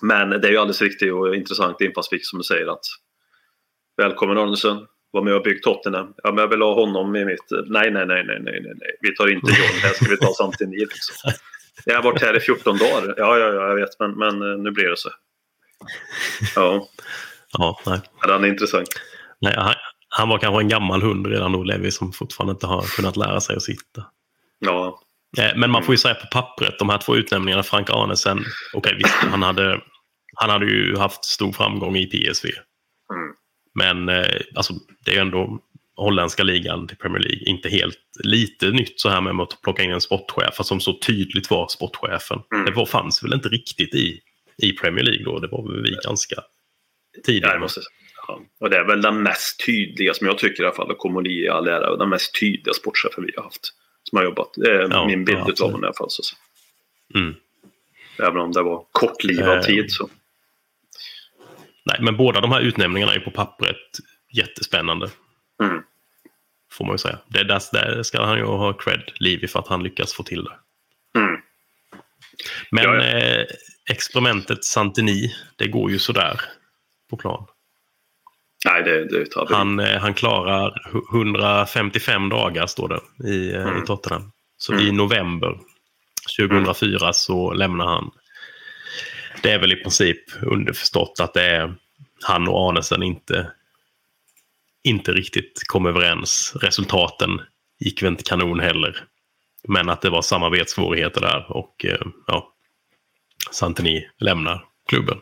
Men 0.03 0.31
det 0.31 0.49
är 0.49 0.51
ju 0.53 0.57
alldeles 0.59 0.83
riktigt 0.83 1.13
och 1.13 1.37
intressant 1.37 1.81
infallsvinkel 1.81 2.25
som 2.25 2.39
du 2.39 2.45
säger 2.45 2.67
att 2.67 2.85
Välkommen 3.97 4.39
Arnesson. 4.39 4.87
Var 5.11 5.23
med 5.23 5.35
och 5.35 5.43
bygg 5.43 5.63
Tottenham. 5.63 6.15
Ja, 6.17 6.33
men 6.33 6.39
jag 6.39 6.49
vill 6.49 6.63
ha 6.63 6.75
honom 6.75 7.17
i 7.17 7.25
mitt... 7.25 7.45
Nej, 7.51 7.91
nej, 7.91 8.07
nej, 8.07 8.25
nej, 8.27 8.41
nej, 8.43 8.63
nej. 8.63 8.97
Vi 9.01 9.15
tar 9.15 9.33
inte 9.33 9.47
John. 9.47 9.81
Här 9.83 9.91
ska 9.91 10.11
vi 10.11 10.17
ta 10.17 10.33
Santini 10.39 10.77
liksom. 10.77 11.33
Jag 11.85 11.97
har 11.97 12.03
varit 12.03 12.23
här 12.23 12.37
i 12.37 12.41
14 12.41 12.79
dagar. 12.79 13.15
Ja, 13.17 13.39
ja, 13.39 13.47
ja, 13.47 13.69
jag 13.69 13.75
vet. 13.75 13.99
Men, 13.99 14.19
men 14.19 14.53
eh, 14.53 14.59
nu 14.59 14.71
blir 14.71 14.89
det 14.89 14.97
så. 14.97 15.11
Ja, 16.55 16.89
Ja, 17.59 17.81
nej. 17.87 18.01
ja, 18.23 18.27
den 18.29 18.45
är 18.45 18.49
intressant. 18.49 18.89
nej 19.41 19.55
han, 19.57 19.75
han 20.09 20.29
var 20.29 20.39
kanske 20.39 20.61
en 20.61 20.69
gammal 20.69 21.03
hund 21.03 21.27
redan 21.27 21.53
då, 21.53 21.63
Levi, 21.63 21.91
som 21.91 22.13
fortfarande 22.13 22.53
inte 22.53 22.67
har 22.67 22.83
kunnat 22.97 23.17
lära 23.17 23.41
sig 23.41 23.57
att 23.57 23.63
sitta. 23.63 24.05
Ja, 24.59 25.01
Men 25.57 25.71
man 25.71 25.83
får 25.83 25.95
ju 25.95 25.99
säga 25.99 26.15
på 26.15 26.27
pappret, 26.27 26.79
de 26.79 26.89
här 26.89 26.99
två 26.99 27.17
utnämningarna, 27.17 27.63
Frank 27.63 27.91
Arnesen, 27.91 28.45
okej 28.73 28.95
visst, 28.97 29.15
han 29.15 29.43
hade, 29.43 29.81
han 30.35 30.51
hade 30.51 30.67
ju 30.67 30.97
haft 30.97 31.25
stor 31.25 31.53
framgång 31.53 31.97
i 31.97 32.07
PSV. 32.07 32.49
Mm. 33.13 33.35
Men 33.75 34.09
eh, 34.09 34.41
alltså, 34.55 34.75
det 35.05 35.11
är 35.11 35.15
ju 35.15 35.21
ändå 35.21 35.61
holländska 35.97 36.43
ligan 36.43 36.87
till 36.87 36.97
Premier 36.97 37.23
League, 37.23 37.43
inte 37.47 37.69
helt 37.69 37.99
lite 38.25 38.71
nytt 38.71 39.01
så 39.01 39.09
här 39.09 39.21
med 39.21 39.41
att 39.41 39.63
plocka 39.63 39.83
in 39.83 39.93
en 39.93 40.01
sportchef, 40.01 40.55
som 40.55 40.81
så 40.81 40.99
tydligt 40.99 41.51
var 41.51 41.69
sportchefen. 41.69 42.39
Mm. 42.55 42.67
Det 42.67 42.73
var, 42.73 42.87
fanns 42.87 43.25
väl 43.25 43.35
inte 43.35 43.49
riktigt 43.49 43.95
i, 43.95 44.21
i 44.63 44.73
Premier 44.73 45.05
League 45.05 45.25
då, 45.25 45.39
det 45.39 45.49
var 45.49 45.73
väl 45.73 45.83
vi 45.83 45.97
ganska 46.05 46.37
tidiga. 47.25 47.53
Ja, 47.53 47.59
måste. 47.59 47.81
Och 48.61 48.71
det 48.71 48.77
är 48.77 48.85
väl 48.85 49.03
den 49.03 49.23
mest 49.23 49.67
tydliga, 49.67 50.15
som 50.15 50.27
jag 50.27 50.39
tycker 50.39 50.63
i 50.63 50.67
alla 50.67 50.75
fall, 50.75 50.95
Komoli 50.99 51.45
i 51.45 51.49
all 51.49 51.69
ära, 51.69 51.97
den 51.97 52.09
mest 52.09 52.41
tydliga 52.41 52.75
sportchefen 52.75 53.25
vi 53.25 53.33
har 53.37 53.43
haft. 53.43 53.73
Som 54.11 54.17
har 54.17 54.25
jobbat. 54.25 54.57
Är 54.57 54.89
Ja, 54.91 55.07
min 55.07 55.25
bild 55.25 55.39
ja, 55.39 55.51
utav 55.51 55.67
honom 55.67 55.85
i 55.85 55.87
alla 55.87 55.95
fall. 55.95 56.11
Så. 56.11 56.23
Mm. 57.15 57.35
Även 58.19 58.41
om 58.41 58.53
det 58.53 58.63
var 58.63 58.85
kortlivad 58.93 59.57
Eh. 59.59 59.63
tid 59.63 59.93
så. 59.93 60.09
Nej, 61.85 61.97
men 62.01 62.17
båda 62.17 62.41
de 62.41 62.53
här 62.53 62.61
utnämningarna 62.61 63.15
är 63.15 63.21
på 63.21 63.31
pappret 63.31 63.77
jättespännande. 64.33 65.11
Mm. 65.63 65.83
Får 66.73 66.85
man 66.85 66.95
ju 66.95 66.99
säga. 66.99 67.19
Det, 67.29 67.45
där, 67.45 67.61
där 67.73 68.03
ska 68.03 68.23
han 68.25 68.39
ju 68.39 68.45
ha 68.45 68.73
cred, 68.73 69.13
Livi, 69.21 69.49
för 69.49 69.59
att 69.59 69.69
han 69.69 69.83
lyckas 69.83 70.15
få 70.15 70.23
till 70.23 70.45
det. 70.45 70.57
Mm. 71.19 71.41
Men 72.71 72.85
ja. 72.85 73.05
Eh, 73.05 73.47
experimentet 73.91 74.65
Santini, 74.65 75.35
det 75.57 75.69
går 75.69 75.91
ju 75.91 75.99
sådär 75.99 76.41
på 77.11 77.17
plan. 77.17 77.47
Nej, 78.65 78.83
det, 78.83 79.05
det 79.09 79.23
ett 79.23 79.35
haveri. 79.35 79.55
Han, 79.55 79.81
eh, 79.81 79.99
han 80.01 80.15
klarar 80.15 80.71
hu- 80.93 81.17
155 81.19 82.29
dagar, 82.29 82.67
står 82.67 82.89
det, 82.89 83.29
i, 83.31 83.53
eh, 83.55 83.63
Mm. 83.67 83.83
i 83.83 83.87
Tottenham. 83.87 84.33
Så 84.59 84.73
Mm. 84.73 84.85
i 84.87 84.93
november 84.93 85.59
2004 86.39 87.13
så 87.13 87.53
lämnar 87.53 87.87
han. 87.87 88.11
Det 89.43 89.51
är 89.53 89.59
väl 89.59 89.73
i 89.73 89.77
princip 89.77 90.19
underförstått 90.43 91.21
att 91.21 91.35
det 91.35 91.43
är 91.43 91.75
han 92.23 92.49
och 92.49 92.69
Arnesen 92.69 93.03
inte, 93.03 93.53
inte 94.85 95.13
riktigt 95.13 95.63
kom 95.67 95.87
överens. 95.87 96.53
Resultaten 96.61 97.41
gick 97.81 98.03
väl 98.03 98.11
inte 98.11 98.23
kanon 98.25 98.61
heller. 98.61 99.05
Men 99.69 99.89
att 99.89 100.03
det 100.03 100.11
var 100.11 100.23
samarbetssvårigheter 100.23 101.21
där 101.21 101.47
och 101.53 101.85
eh, 101.85 102.07
ja, 102.27 102.53
Santini 103.51 104.09
lämnar 104.19 104.65
klubben. 104.89 105.19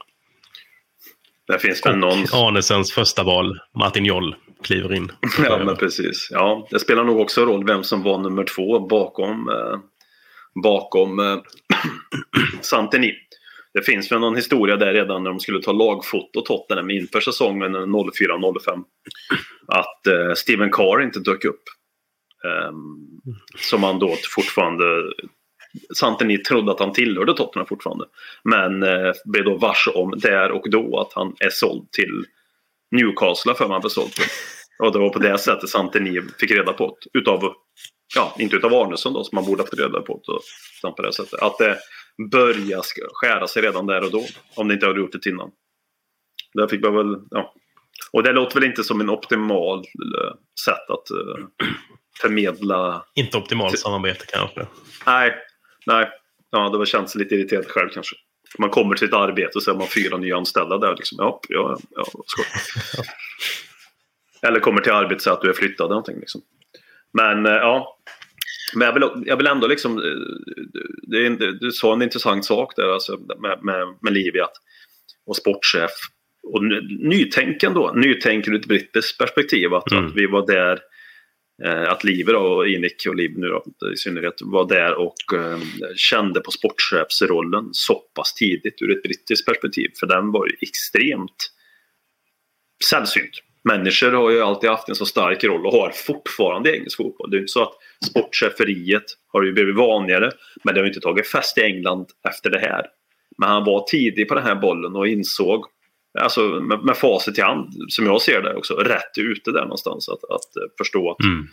Det 1.47 1.59
finns 1.59 1.87
väl 1.87 1.97
någon... 1.97 2.19
Arnesens 2.33 2.93
första 2.93 3.23
val, 3.23 3.59
Martin 3.79 4.05
Joll, 4.05 4.37
kliver 4.63 4.95
in. 4.95 5.13
Ja, 5.45 5.65
men 5.65 5.77
precis. 5.77 6.29
Ja, 6.31 6.67
det 6.71 6.79
spelar 6.79 7.05
nog 7.05 7.21
också 7.21 7.45
roll 7.45 7.67
vem 7.67 7.85
som 7.85 8.03
var 8.03 8.19
nummer 8.19 8.45
två 8.45 8.87
bakom, 8.87 9.49
eh, 9.49 9.79
bakom 10.63 11.19
eh, 11.19 11.39
Santini. 12.61 13.15
Det 13.75 13.83
finns 13.83 14.13
väl 14.13 14.21
någon 14.21 14.37
historia 14.37 14.77
där 14.77 14.93
redan 14.93 15.23
när 15.23 15.31
de 15.31 15.41
skulle 15.41 15.63
ta 15.63 15.73
lagfoto 15.73 16.41
Tottenham 16.41 16.91
inför 16.91 17.21
säsongen 17.21 17.77
04-05. 17.77 18.85
Att 19.67 20.07
eh, 20.07 20.35
Steven 20.37 20.71
Carr 20.71 21.03
inte 21.03 21.21
dök 21.21 21.45
upp. 21.45 21.63
Um, 22.45 23.21
som 23.59 23.81
man 23.81 23.99
då 23.99 24.17
fortfarande... 24.35 24.85
Santini 25.97 26.39
trodde 26.39 26.73
att 26.73 26.81
han 26.81 26.93
tillhörde 26.93 27.35
Tottenham 27.35 27.67
fortfarande. 27.67 28.05
Men 28.45 28.83
eh, 28.83 29.13
blev 29.25 29.45
då 29.45 29.57
varse 29.57 29.91
om 29.91 30.15
där 30.17 30.51
och 30.51 30.71
då 30.71 31.01
att 31.01 31.13
han 31.13 31.35
är 31.41 31.51
såld 31.51 31.91
till 31.91 32.25
Newcastle 32.91 33.55
för 33.55 33.69
man 33.69 33.81
blev 33.81 33.91
såld 33.91 34.13
till. 34.13 34.25
Och 34.79 34.93
det 34.93 34.99
var 34.99 35.11
på 35.11 35.19
det 35.19 35.39
sättet 35.39 35.69
Santini 35.69 36.21
fick 36.41 36.51
reda 36.51 36.73
på 36.73 36.99
det. 37.01 37.19
Utav, 37.19 37.55
ja, 38.15 38.37
inte 38.39 38.57
utav 38.57 38.75
Arnesson 38.75 39.13
då 39.13 39.25
som 39.25 39.37
man 39.37 39.45
borde 39.45 39.63
haft 39.63 39.75
reda 39.75 40.01
på 40.01 40.21
det. 40.27 40.91
På 40.91 41.03
det 41.03 41.13
sättet. 41.13 41.43
Att 41.43 41.59
det 41.59 41.79
börjar 42.31 42.83
skära 43.13 43.47
sig 43.47 43.63
redan 43.63 43.87
där 43.87 44.05
och 44.05 44.11
då. 44.11 44.25
Om 44.57 44.69
det 44.69 44.75
inte 44.75 44.87
hade 44.87 45.01
gjort 45.01 45.13
det 45.13 45.27
innan. 45.27 45.51
Där 46.55 46.67
fick 46.67 46.81
man 46.81 46.95
väl, 46.95 47.21
ja. 47.31 47.55
Och 48.13 48.23
det 48.23 48.33
låter 48.33 48.61
väl 48.61 48.69
inte 48.69 48.85
som 48.85 49.01
en 49.01 49.11
optimal 49.11 49.79
eh, 49.79 50.35
sätt 50.65 50.91
att 50.91 51.11
uh, 51.11 51.47
förmedla. 52.21 53.05
Inte 53.15 53.37
optimalt 53.37 53.79
samarbete 53.79 54.25
kanske. 54.29 54.67
Nej, 55.07 55.35
nej. 55.87 56.11
Ja, 56.51 56.69
det 56.69 56.79
var 56.79 56.85
känns 56.85 57.15
lite 57.15 57.35
irriterad 57.35 57.67
själv 57.67 57.89
kanske. 57.89 58.17
Man 58.59 58.71
kommer 58.71 58.97
till 58.97 59.09
ett 59.09 59.15
arbete 59.15 59.51
och 59.55 59.63
så 59.63 59.71
är 59.71 59.75
man 59.75 59.87
fyra 59.87 60.17
nya 60.17 60.37
anställda 60.37 60.79
där. 60.79 60.97
Liksom, 60.97 61.19
ja, 61.21 61.41
ja, 61.49 61.79
ja, 61.91 62.05
skoj. 62.27 62.47
Eller 64.43 64.61
kommer 64.61 64.81
till 64.81 64.93
arbetet 64.93 65.17
och 65.17 65.23
säger 65.23 65.37
att 65.37 65.43
du 65.43 65.49
är 65.49 65.53
flyttad. 65.53 65.89
Någonting, 65.89 66.21
liksom. 66.21 66.41
Men 67.13 67.45
ja, 67.45 67.99
men 68.75 68.87
jag 68.87 68.95
vill, 68.95 69.27
jag 69.27 69.37
vill 69.37 69.47
ändå 69.47 69.67
liksom, 69.67 69.97
det 71.03 71.27
är, 71.27 71.53
du 71.61 71.73
sa 71.73 71.93
en 71.93 72.03
intressant 72.03 72.45
sak 72.45 72.77
där 72.77 72.89
alltså 72.89 73.19
med, 73.39 73.65
med, 73.65 73.97
med 74.01 74.13
Livi 74.13 74.41
och 75.27 75.37
sportchef. 75.37 75.91
Och 76.47 76.65
nytänken 77.01 77.75
då, 77.75 77.93
nytänk 77.95 78.49
ur 78.49 78.55
ett 78.55 78.67
brittiskt 78.67 79.19
perspektiv. 79.19 79.75
Att, 79.75 79.93
mm. 79.93 80.07
att 80.07 80.13
vi 80.15 80.27
var 80.27 80.47
där, 80.47 80.73
eh, 80.73 80.79
Eh, 81.63 81.83
att 81.83 82.05
Livi 82.05 82.33
då, 82.33 82.39
och 82.39 82.69
Inik 82.69 83.07
och 83.09 83.15
Liv 83.15 83.33
nu 83.37 83.47
då, 83.47 83.93
i 83.93 83.97
synnerhet 83.97 84.35
var 84.41 84.69
där 84.69 84.95
och 84.95 85.35
eh, 85.35 85.59
kände 85.97 86.41
på 86.41 86.51
sportchefsrollen 86.51 87.69
så 87.73 87.95
pass 87.95 88.35
tidigt 88.35 88.83
ur 88.83 88.91
ett 88.91 89.03
brittiskt 89.03 89.47
perspektiv. 89.47 89.91
För 90.01 90.07
den 90.07 90.33
var 90.33 90.47
ju 90.47 90.53
extremt 90.61 91.51
sällsynt 92.91 93.41
människor 93.65 94.13
har 94.13 94.31
ju 94.31 94.41
alltid 94.41 94.71
haft 94.71 94.89
en 94.89 94.95
så 94.95 95.07
stark 95.07 95.45
roll 95.45 95.67
och 95.67 95.73
har 95.73 95.91
fortfarande 95.91 96.71
i 96.71 96.77
engelsk 96.77 96.97
fotboll. 96.97 97.31
Det 97.31 97.37
är 97.37 97.39
inte 97.39 97.53
så 97.53 97.63
att 97.63 97.75
sportcheferiet 98.11 99.05
har 99.33 99.43
ju 99.43 99.53
blivit 99.53 99.77
vanligare 99.77 100.31
men 100.65 100.75
det 100.75 100.81
har 100.81 100.87
inte 100.87 101.01
tagit 101.01 101.29
fäst 101.29 101.59
i 101.59 101.63
England 101.63 102.07
efter 102.29 102.51
det 102.51 102.59
här. 102.59 102.87
Men 103.39 103.49
han 103.49 103.65
var 103.65 103.85
tidig 103.87 104.29
på 104.29 104.35
den 104.35 104.45
här 104.45 104.55
bollen 104.55 104.97
och 104.97 105.09
insåg, 105.09 105.65
alltså 106.21 106.41
med, 106.41 106.85
med 106.85 106.97
facit 106.97 107.39
i 107.39 107.41
hand, 107.41 107.75
som 107.89 108.07
jag 108.07 108.23
ser 108.23 108.43
det 108.43 108.55
också, 108.55 108.75
rätt 108.75 109.19
ute 109.19 109.53
där 109.53 109.63
någonstans. 109.63 110.09
Att, 110.09 110.25
att 110.25 110.77
förstå 110.79 111.11
att 111.11 111.25
mm. 111.25 111.47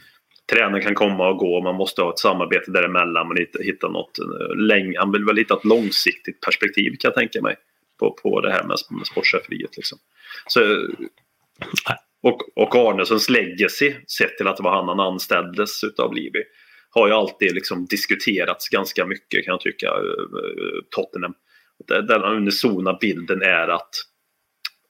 tränaren 0.51 0.83
kan 0.83 0.95
komma 0.95 1.29
och 1.29 1.37
gå, 1.37 1.61
man 1.61 1.75
måste 1.75 2.01
ha 2.01 2.09
ett 2.09 2.19
samarbete 2.19 2.71
däremellan, 2.71 3.27
men 3.27 3.37
hitta, 3.37 3.59
hitta 3.63 3.87
något 3.87 4.19
eh, 4.19 4.55
länge. 4.55 4.99
Han 4.99 5.11
vill 5.11 5.25
väl 5.25 5.37
hitta 5.37 5.53
ett 5.53 5.65
långsiktigt 5.65 6.41
perspektiv 6.41 6.91
kan 6.99 7.09
jag 7.09 7.15
tänka 7.15 7.41
mig 7.41 7.55
på, 7.99 8.11
på 8.11 8.41
det 8.41 8.51
här 8.51 8.63
med, 8.63 8.77
med 8.89 9.07
sportcheferiet. 9.07 9.77
Liksom. 9.77 9.97
Så 10.47 10.87
och, 12.23 12.41
och 12.55 12.75
Arnessons 12.75 13.29
legacy, 13.29 13.93
sett 14.07 14.37
till 14.37 14.47
att 14.47 14.57
det 14.57 14.63
var 14.63 14.75
han 14.75 14.87
han 14.87 14.99
anställdes 14.99 15.83
utav 15.83 16.13
Livi, 16.13 16.43
har 16.89 17.07
ju 17.07 17.13
alltid 17.13 17.53
liksom 17.53 17.85
diskuterats 17.85 18.69
ganska 18.69 19.05
mycket 19.05 19.45
kan 19.45 19.51
jag 19.51 19.61
tycka, 19.61 19.87
uh, 19.87 20.81
Tottenham. 20.89 21.33
Den 21.87 22.23
unisona 22.23 22.97
bilden 23.01 23.41
är 23.41 23.67
att, 23.67 23.89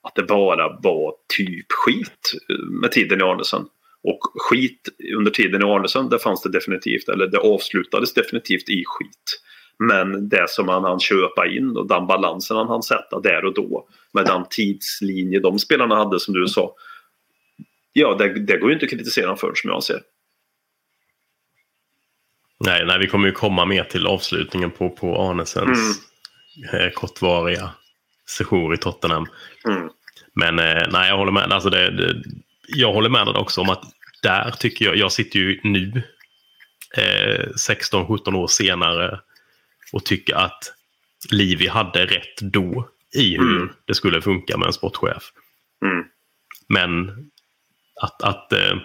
att 0.03 0.15
det 0.15 0.23
bara 0.23 0.79
var 0.81 1.13
typ 1.37 1.65
skit 1.69 2.33
med 2.81 2.91
tiden 2.91 3.19
i 3.19 3.23
Arnesen. 3.23 3.65
Och 4.03 4.19
skit 4.49 4.89
under 5.17 5.31
tiden 5.31 5.61
i 5.61 5.65
Arnesen, 5.65 6.09
det 6.09 6.19
fanns 6.19 6.41
det 6.41 6.51
definitivt, 6.51 7.09
eller 7.09 7.27
det 7.27 7.37
avslutades 7.37 8.13
definitivt 8.13 8.69
i 8.69 8.83
skit. 8.85 9.41
Men 9.79 10.29
det 10.29 10.49
som 10.49 10.67
han 10.67 10.83
hann 10.83 10.99
köpa 10.99 11.47
in 11.47 11.77
och 11.77 11.87
den 11.87 12.07
balansen 12.07 12.57
han 12.57 12.67
hann 12.67 12.83
sätta 12.83 13.19
där 13.19 13.45
och 13.45 13.53
då 13.53 13.87
med 14.13 14.25
den 14.25 14.45
tidslinje 14.49 15.39
de 15.39 15.59
spelarna 15.59 15.95
hade 15.95 16.19
som 16.19 16.33
du 16.33 16.47
sa. 16.47 16.75
Ja, 17.93 18.15
det, 18.15 18.45
det 18.45 18.57
går 18.57 18.69
ju 18.69 18.73
inte 18.73 18.85
att 18.85 18.89
kritisera 18.89 19.35
för 19.35 19.51
som 19.55 19.69
jag 19.69 19.83
ser. 19.83 20.01
Nej, 22.65 22.85
nej, 22.85 22.99
vi 22.99 23.07
kommer 23.07 23.27
ju 23.27 23.33
komma 23.33 23.65
mer 23.65 23.83
till 23.83 24.07
avslutningen 24.07 24.71
på, 24.71 24.89
på 24.89 25.21
Arnesens 25.21 26.01
mm. 26.71 26.81
eh, 26.81 26.91
kortvariga 26.91 27.69
session 28.37 28.73
i 28.73 28.77
Tottenham. 28.77 29.25
Mm. 29.67 29.89
Men 30.33 30.59
eh, 30.59 30.87
nej, 30.91 31.09
jag 31.09 31.17
håller 31.17 31.31
med. 31.31 31.51
Alltså 31.51 31.69
det, 31.69 31.91
det, 31.91 32.23
jag 32.67 32.93
håller 32.93 33.09
med 33.09 33.25
dig 33.25 33.35
också 33.35 33.61
om 33.61 33.69
att 33.69 33.83
där 34.23 34.51
tycker 34.51 34.85
jag, 34.85 34.95
jag 34.97 35.11
sitter 35.11 35.39
ju 35.39 35.59
nu 35.63 36.03
eh, 36.97 37.45
16-17 37.69 38.35
år 38.35 38.47
senare 38.47 39.19
och 39.93 40.05
tycker 40.05 40.35
att 40.35 40.73
Livi 41.31 41.67
hade 41.67 42.05
rätt 42.05 42.41
då 42.41 42.89
i 43.15 43.37
hur 43.37 43.57
mm. 43.57 43.69
det 43.85 43.93
skulle 43.93 44.21
funka 44.21 44.57
med 44.57 44.67
en 44.67 44.73
sportchef. 44.73 45.23
Mm. 45.85 46.05
Men 46.67 47.09
att, 48.01 48.21
att 48.21 48.53
eh, 48.53 48.75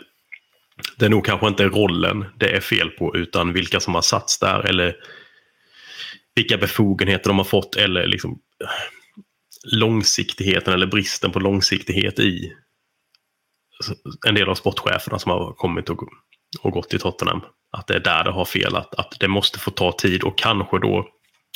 det 0.97 1.09
nog 1.09 1.25
kanske 1.25 1.49
inte 1.49 1.65
är 1.65 1.69
rollen 1.69 2.25
det 2.37 2.57
är 2.57 2.61
fel 2.61 2.91
på 2.91 3.17
utan 3.17 3.53
vilka 3.53 3.81
som 3.81 3.95
har 3.95 4.03
satts 4.03 4.39
där 4.39 4.61
eller 4.61 4.97
vilka 6.35 6.57
befogenheter 6.57 7.29
de 7.31 7.39
har 7.39 7.45
fått 7.45 7.77
eller 7.77 8.07
liksom 8.07 8.39
långsiktigheten 9.73 10.75
eller 10.75 10.87
bristen 10.87 11.33
på 11.33 11.39
långsiktighet 11.39 12.19
i 12.19 12.53
en 14.27 14.35
del 14.35 14.49
av 14.49 14.55
sportcheferna 14.55 15.19
som 15.19 15.31
har 15.31 15.53
kommit 15.53 15.91
och, 15.91 16.03
och 16.61 16.73
gått 16.73 16.95
i 16.95 16.99
Tottenham. 16.99 17.41
Att 17.73 17.87
det 17.87 17.95
är 17.95 18.01
där 18.01 18.25
det 18.25 18.31
har 18.31 18.45
fel, 18.45 18.77
att, 18.77 18.95
att 18.95 19.17
det 19.21 19.29
måste 19.29 19.59
få 19.59 19.71
ta 19.71 19.93
tid 19.93 20.23
och 20.23 20.39
kanske 20.39 20.79
då, 20.79 21.09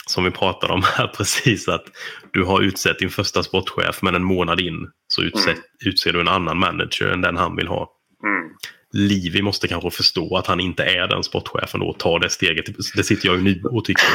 som 0.07 0.25
vi 0.25 0.31
pratade 0.31 0.73
om 0.73 0.83
här 0.83 1.07
precis, 1.17 1.69
att 1.69 1.85
du 2.33 2.45
har 2.45 2.61
utsett 2.61 2.99
din 2.99 3.11
första 3.11 3.43
sportchef 3.43 4.03
men 4.03 4.15
en 4.15 4.25
månad 4.25 4.61
in 4.61 4.91
så 5.09 5.23
utser, 5.23 5.51
mm. 5.51 5.63
utser 5.87 6.13
du 6.13 6.21
en 6.21 6.29
annan 6.29 6.59
manager 6.59 7.07
än 7.07 7.21
den 7.21 7.37
han 7.37 7.57
vill 7.57 7.69
ha. 7.69 7.89
Mm. 8.25 8.51
Livi 8.93 9.43
måste 9.43 9.69
kanske 9.69 9.91
förstå 9.91 10.37
att 10.37 10.47
han 10.47 10.61
inte 10.61 10.85
är 10.85 11.09
den 11.09 11.23
sportchefen 11.23 11.83
och 11.83 11.99
ta 11.99 12.19
det 12.19 12.31
steget. 12.31 12.65
Det 12.97 13.05
sitter 13.05 13.29
jag 13.29 13.37
ju 13.37 13.43
nu 13.43 13.63
och 13.65 13.85
tycker. 13.85 14.09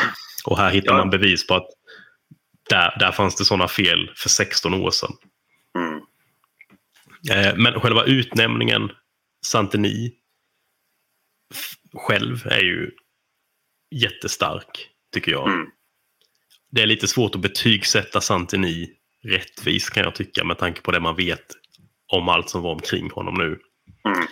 Och 0.46 0.58
här 0.58 0.72
hittar 0.72 0.94
ja. 0.94 0.98
man 0.98 1.10
bevis 1.10 1.48
på 1.48 1.54
att 1.54 1.68
där, 2.70 3.00
där 3.00 3.12
fanns 3.12 3.36
det 3.36 3.46
sådana 3.46 3.68
fel 3.68 4.12
för 4.16 4.30
16 4.30 4.74
år 4.74 4.92
sedan. 4.92 5.12
Mm. 5.78 6.02
Eh, 7.32 7.58
men 7.58 7.80
själva 7.80 8.04
utnämningen, 8.04 8.92
Santeni, 9.46 10.14
själv 11.94 12.48
är 12.48 12.62
ju 12.62 12.92
jättestark, 13.92 14.90
tycker 15.14 15.32
jag. 15.32 15.48
Mm. 15.48 15.68
Det 16.72 16.82
är 16.82 16.86
lite 16.86 17.08
svårt 17.08 17.36
att 17.36 17.42
betygsätta 17.42 18.22
Santini 18.22 18.90
rättvist 19.24 19.90
kan 19.90 20.04
jag 20.04 20.16
tycka 20.16 20.44
med 20.44 20.58
tanke 20.58 20.82
på 20.82 20.92
det 20.92 21.00
man 21.00 21.16
vet 21.16 21.46
om 22.08 22.30
allt 22.30 22.50
som 22.50 22.62
var 22.62 22.72
omkring 22.72 23.12
honom 23.12 23.34
nu. 23.34 23.60
Mm. 24.08 24.28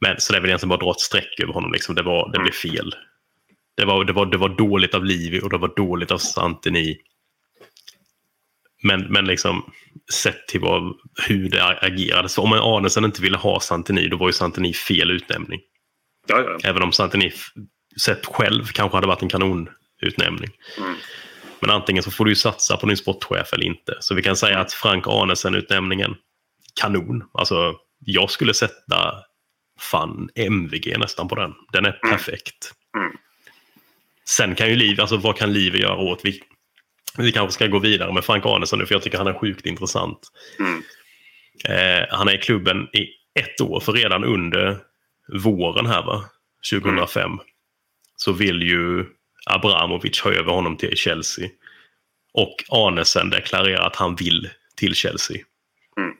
Men 0.00 0.20
så 0.20 0.32
det 0.32 0.38
är 0.38 0.40
väl 0.40 0.50
egentligen 0.50 0.68
bara 0.68 0.74
att 0.74 0.80
dra 0.80 0.90
ett 0.90 1.00
streck 1.00 1.40
över 1.42 1.52
honom. 1.52 1.72
Liksom. 1.72 1.94
Det, 1.94 2.02
var, 2.02 2.32
det 2.32 2.38
blev 2.38 2.54
mm. 2.64 2.76
fel. 2.76 2.94
Det 3.76 3.84
var, 3.84 4.04
det, 4.04 4.12
var, 4.12 4.26
det 4.26 4.36
var 4.36 4.48
dåligt 4.48 4.94
av 4.94 5.04
Livi 5.04 5.40
och 5.40 5.50
det 5.50 5.58
var 5.58 5.74
dåligt 5.76 6.10
av 6.10 6.18
Santini. 6.18 6.96
Men, 8.82 9.00
men 9.00 9.24
liksom 9.24 9.72
sett 10.12 10.48
till 10.48 10.60
vad, 10.60 10.96
hur 11.28 11.48
det 11.48 11.64
agerade. 11.64 12.28
Så 12.28 12.42
om 12.42 12.52
Arnesen 12.52 13.04
inte 13.04 13.22
ville 13.22 13.36
ha 13.36 13.60
Santini, 13.60 14.08
då 14.08 14.16
var 14.16 14.26
ju 14.26 14.32
Santini 14.32 14.72
fel 14.72 15.10
utnämning. 15.10 15.60
Ja, 16.26 16.40
ja. 16.40 16.58
Även 16.68 16.82
om 16.82 16.92
Santini 16.92 17.32
sett 18.00 18.26
själv 18.26 18.64
kanske 18.64 18.96
hade 18.96 19.06
varit 19.06 19.22
en 19.22 19.28
kanonutnämning. 19.28 20.50
Mm. 20.78 20.94
Men 21.60 21.70
antingen 21.70 22.02
så 22.02 22.10
får 22.10 22.24
du 22.24 22.30
ju 22.30 22.36
satsa 22.36 22.76
på 22.76 22.86
din 22.86 22.96
sportchef 22.96 23.52
eller 23.52 23.64
inte. 23.64 23.96
Så 24.00 24.14
vi 24.14 24.22
kan 24.22 24.36
säga 24.36 24.58
att 24.58 24.72
Frank 24.72 25.06
Arnesen-utnämningen, 25.06 26.14
kanon. 26.80 27.24
Alltså, 27.32 27.74
jag 27.98 28.30
skulle 28.30 28.54
sätta 28.54 29.14
fan 29.80 30.28
MVG 30.34 30.98
nästan 30.98 31.28
på 31.28 31.34
den. 31.34 31.54
Den 31.72 31.84
är 31.84 31.98
mm. 32.02 32.16
perfekt. 32.16 32.72
Mm. 32.96 33.12
Sen 34.28 34.54
kan 34.54 34.68
ju 34.68 34.76
Liv, 34.76 35.00
alltså 35.00 35.16
vad 35.16 35.36
kan 35.36 35.52
Liv 35.52 35.76
göra 35.76 35.96
åt? 35.96 36.20
Vi, 36.24 36.42
vi 37.18 37.32
kanske 37.32 37.52
ska 37.52 37.66
gå 37.66 37.78
vidare 37.78 38.12
med 38.12 38.24
Frank 38.24 38.46
Arnesen 38.46 38.78
nu 38.78 38.86
för 38.86 38.94
jag 38.94 39.02
tycker 39.02 39.18
han 39.18 39.26
är 39.26 39.38
sjukt 39.38 39.66
intressant. 39.66 40.18
Mm. 40.58 40.82
Eh, 41.64 42.06
han 42.10 42.28
är 42.28 42.34
i 42.34 42.38
klubben 42.38 42.88
i 42.92 43.08
ett 43.40 43.60
år, 43.60 43.80
för 43.80 43.92
redan 43.92 44.24
under 44.24 44.78
våren 45.28 45.86
här 45.86 46.02
va, 46.02 46.24
2005, 46.72 47.22
mm. 47.24 47.38
så 48.16 48.32
vill 48.32 48.62
ju 48.62 49.06
Abramovic 49.46 50.20
ha 50.20 50.32
över 50.32 50.52
honom 50.52 50.76
till 50.76 50.96
Chelsea. 50.96 51.48
Och 52.32 52.64
Arnesen 52.68 53.30
deklarerar 53.30 53.86
att 53.86 53.96
han 53.96 54.16
vill 54.16 54.50
till 54.76 54.94
Chelsea. 54.94 55.36
Mm. 55.96 56.12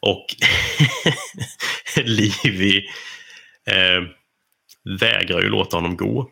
Och 0.00 0.26
Livi 2.04 2.88
eh, 3.66 4.02
vägrar 5.00 5.42
ju 5.42 5.48
låta 5.48 5.76
honom 5.76 5.96
gå. 5.96 6.30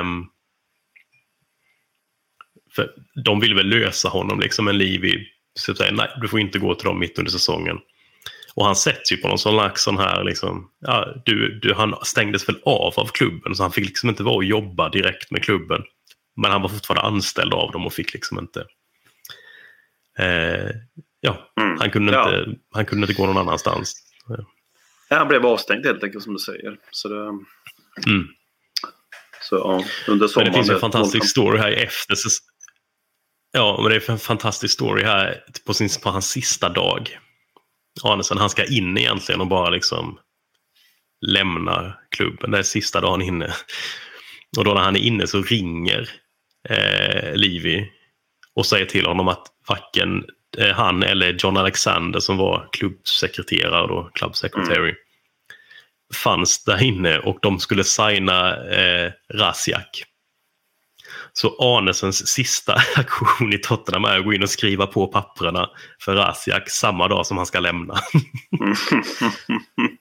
Um, 0.00 0.31
För 2.74 2.90
de 3.24 3.40
ville 3.40 3.54
väl 3.54 3.68
lösa 3.68 4.08
honom, 4.08 4.40
liksom, 4.40 4.64
men 4.64 4.80
så 5.60 5.74
säger 5.74 5.92
nej, 5.92 6.08
du 6.20 6.28
får 6.28 6.40
inte 6.40 6.58
gå 6.58 6.74
till 6.74 6.86
dem 6.86 6.98
mitt 6.98 7.18
under 7.18 7.30
säsongen. 7.32 7.78
Och 8.54 8.64
han 8.66 8.76
sätts 8.76 9.12
ju 9.12 9.16
på 9.16 9.28
någon 9.28 9.38
slags 9.38 9.82
sån 9.82 9.98
här, 9.98 10.24
liksom, 10.24 10.70
ja, 10.80 11.22
du, 11.24 11.58
du, 11.60 11.74
han 11.74 11.94
stängdes 12.02 12.48
väl 12.48 12.60
av 12.64 12.92
av 12.96 13.06
klubben 13.06 13.54
så 13.54 13.62
han 13.62 13.72
fick 13.72 13.84
liksom 13.86 14.08
inte 14.08 14.22
vara 14.22 14.34
och 14.34 14.44
jobba 14.44 14.88
direkt 14.88 15.30
med 15.30 15.42
klubben. 15.44 15.82
Men 16.36 16.50
han 16.50 16.62
var 16.62 16.68
fortfarande 16.68 17.02
anställd 17.08 17.54
av 17.54 17.72
dem 17.72 17.86
och 17.86 17.92
fick 17.92 18.12
liksom 18.14 18.38
inte... 18.38 18.64
Eh, 20.18 20.70
ja, 21.20 21.52
Mm. 21.60 21.78
han, 21.80 21.90
kunde 21.90 22.12
Ja. 22.12 22.38
inte, 22.38 22.60
han 22.72 22.86
kunde 22.86 23.04
inte 23.04 23.14
gå 23.22 23.26
någon 23.26 23.38
annanstans. 23.38 23.94
Ja, 25.08 25.16
han 25.18 25.28
blev 25.28 25.46
avstängd 25.46 25.86
helt 25.86 26.04
enkelt 26.04 26.24
som 26.24 26.32
du 26.32 26.38
säger. 26.38 26.76
Så, 26.90 27.08
det, 27.08 27.16
Mm. 28.06 28.28
så 29.40 29.56
ja, 29.56 29.84
under 30.08 30.20
Men 30.22 30.28
sommaren... 30.28 30.52
det 30.52 30.58
finns 30.58 30.70
en 30.70 30.80
fantastisk 30.80 31.30
story 31.30 31.58
här 31.58 31.72
efter 31.72 32.14
säs- 32.14 32.38
Ja, 33.52 33.78
men 33.82 33.90
det 33.90 33.96
är 33.96 34.10
en 34.10 34.18
fantastisk 34.18 34.74
story 34.74 35.04
här 35.04 35.44
på, 35.66 35.74
sin, 35.74 35.88
på 36.02 36.10
hans 36.10 36.30
sista 36.30 36.68
dag. 36.68 37.18
Arnesen, 38.02 38.38
han 38.38 38.50
ska 38.50 38.64
in 38.64 38.98
egentligen 38.98 39.40
och 39.40 39.46
bara 39.46 39.70
liksom 39.70 40.18
lämna 41.26 41.94
klubben. 42.16 42.50
Det 42.50 42.58
är 42.58 42.62
sista 42.62 43.00
dagen 43.00 43.22
inne. 43.22 43.52
Och 44.56 44.64
då 44.64 44.74
när 44.74 44.80
han 44.80 44.96
är 44.96 45.00
inne 45.00 45.26
så 45.26 45.42
ringer 45.42 46.10
eh, 46.68 47.34
Livi 47.34 47.90
och 48.54 48.66
säger 48.66 48.86
till 48.86 49.06
honom 49.06 49.28
att 49.28 49.46
varken 49.68 50.24
eh, 50.58 50.74
han 50.74 51.02
eller 51.02 51.32
John 51.32 51.56
Alexander 51.56 52.20
som 52.20 52.36
var 52.36 52.68
klubbsekreterare 52.72 53.86
då, 53.86 54.10
club 54.14 54.36
secretary, 54.36 54.94
fanns 56.14 56.64
där 56.64 56.82
inne 56.82 57.18
och 57.18 57.38
de 57.42 57.58
skulle 57.58 57.84
signa 57.84 58.66
eh, 58.66 59.12
Rasiak. 59.34 60.04
Så 61.34 61.56
Arnesens 61.76 62.28
sista 62.28 62.72
aktion 62.96 63.52
i 63.52 63.58
Tottenham 63.58 64.04
är 64.04 64.18
att 64.18 64.24
gå 64.24 64.32
in 64.32 64.42
och 64.42 64.50
skriva 64.50 64.86
på 64.86 65.06
papperna 65.06 65.70
för 66.00 66.14
Rasiak 66.14 66.70
samma 66.70 67.08
dag 67.08 67.26
som 67.26 67.36
han 67.36 67.46
ska 67.46 67.60
lämna. 67.60 67.94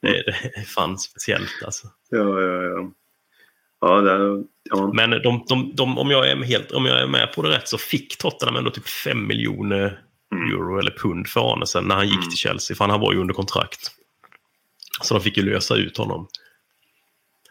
det, 0.01 0.07
är- 0.07 0.25
det 0.25 0.59
är 0.59 0.65
fan 0.65 0.97
speciellt 0.99 1.63
alltså. 1.65 1.87
ja, 2.09 2.41
ja, 2.41 2.63
ja. 2.63 2.91
Ja, 3.83 4.01
det, 4.01 4.43
ja. 4.63 4.91
Men 4.93 5.09
de, 5.09 5.45
de, 5.47 5.71
de, 5.75 5.97
om, 5.97 6.11
jag 6.11 6.29
är 6.29 6.35
helt, 6.43 6.71
om 6.71 6.85
jag 6.85 7.01
är 7.01 7.07
med 7.07 7.33
på 7.33 7.41
det 7.41 7.49
rätt 7.49 7.67
så 7.67 7.77
fick 7.77 8.17
Tottenham 8.17 8.55
ändå 8.55 8.71
typ 8.71 8.87
5 8.89 9.27
miljoner 9.27 9.99
euro 10.53 10.79
eller 10.79 10.91
pund 10.91 11.27
för 11.27 11.53
Arnesen 11.53 11.83
när 11.83 11.95
han 11.95 12.07
gick 12.07 12.29
till 12.29 12.37
Chelsea. 12.37 12.75
För 12.77 12.85
han 12.87 12.99
var 12.99 13.13
ju 13.13 13.19
under 13.19 13.33
kontrakt. 13.33 13.91
Så 15.01 15.13
de 15.13 15.23
fick 15.23 15.37
ju 15.37 15.43
lösa 15.43 15.75
ut 15.75 15.97
honom. 15.97 16.27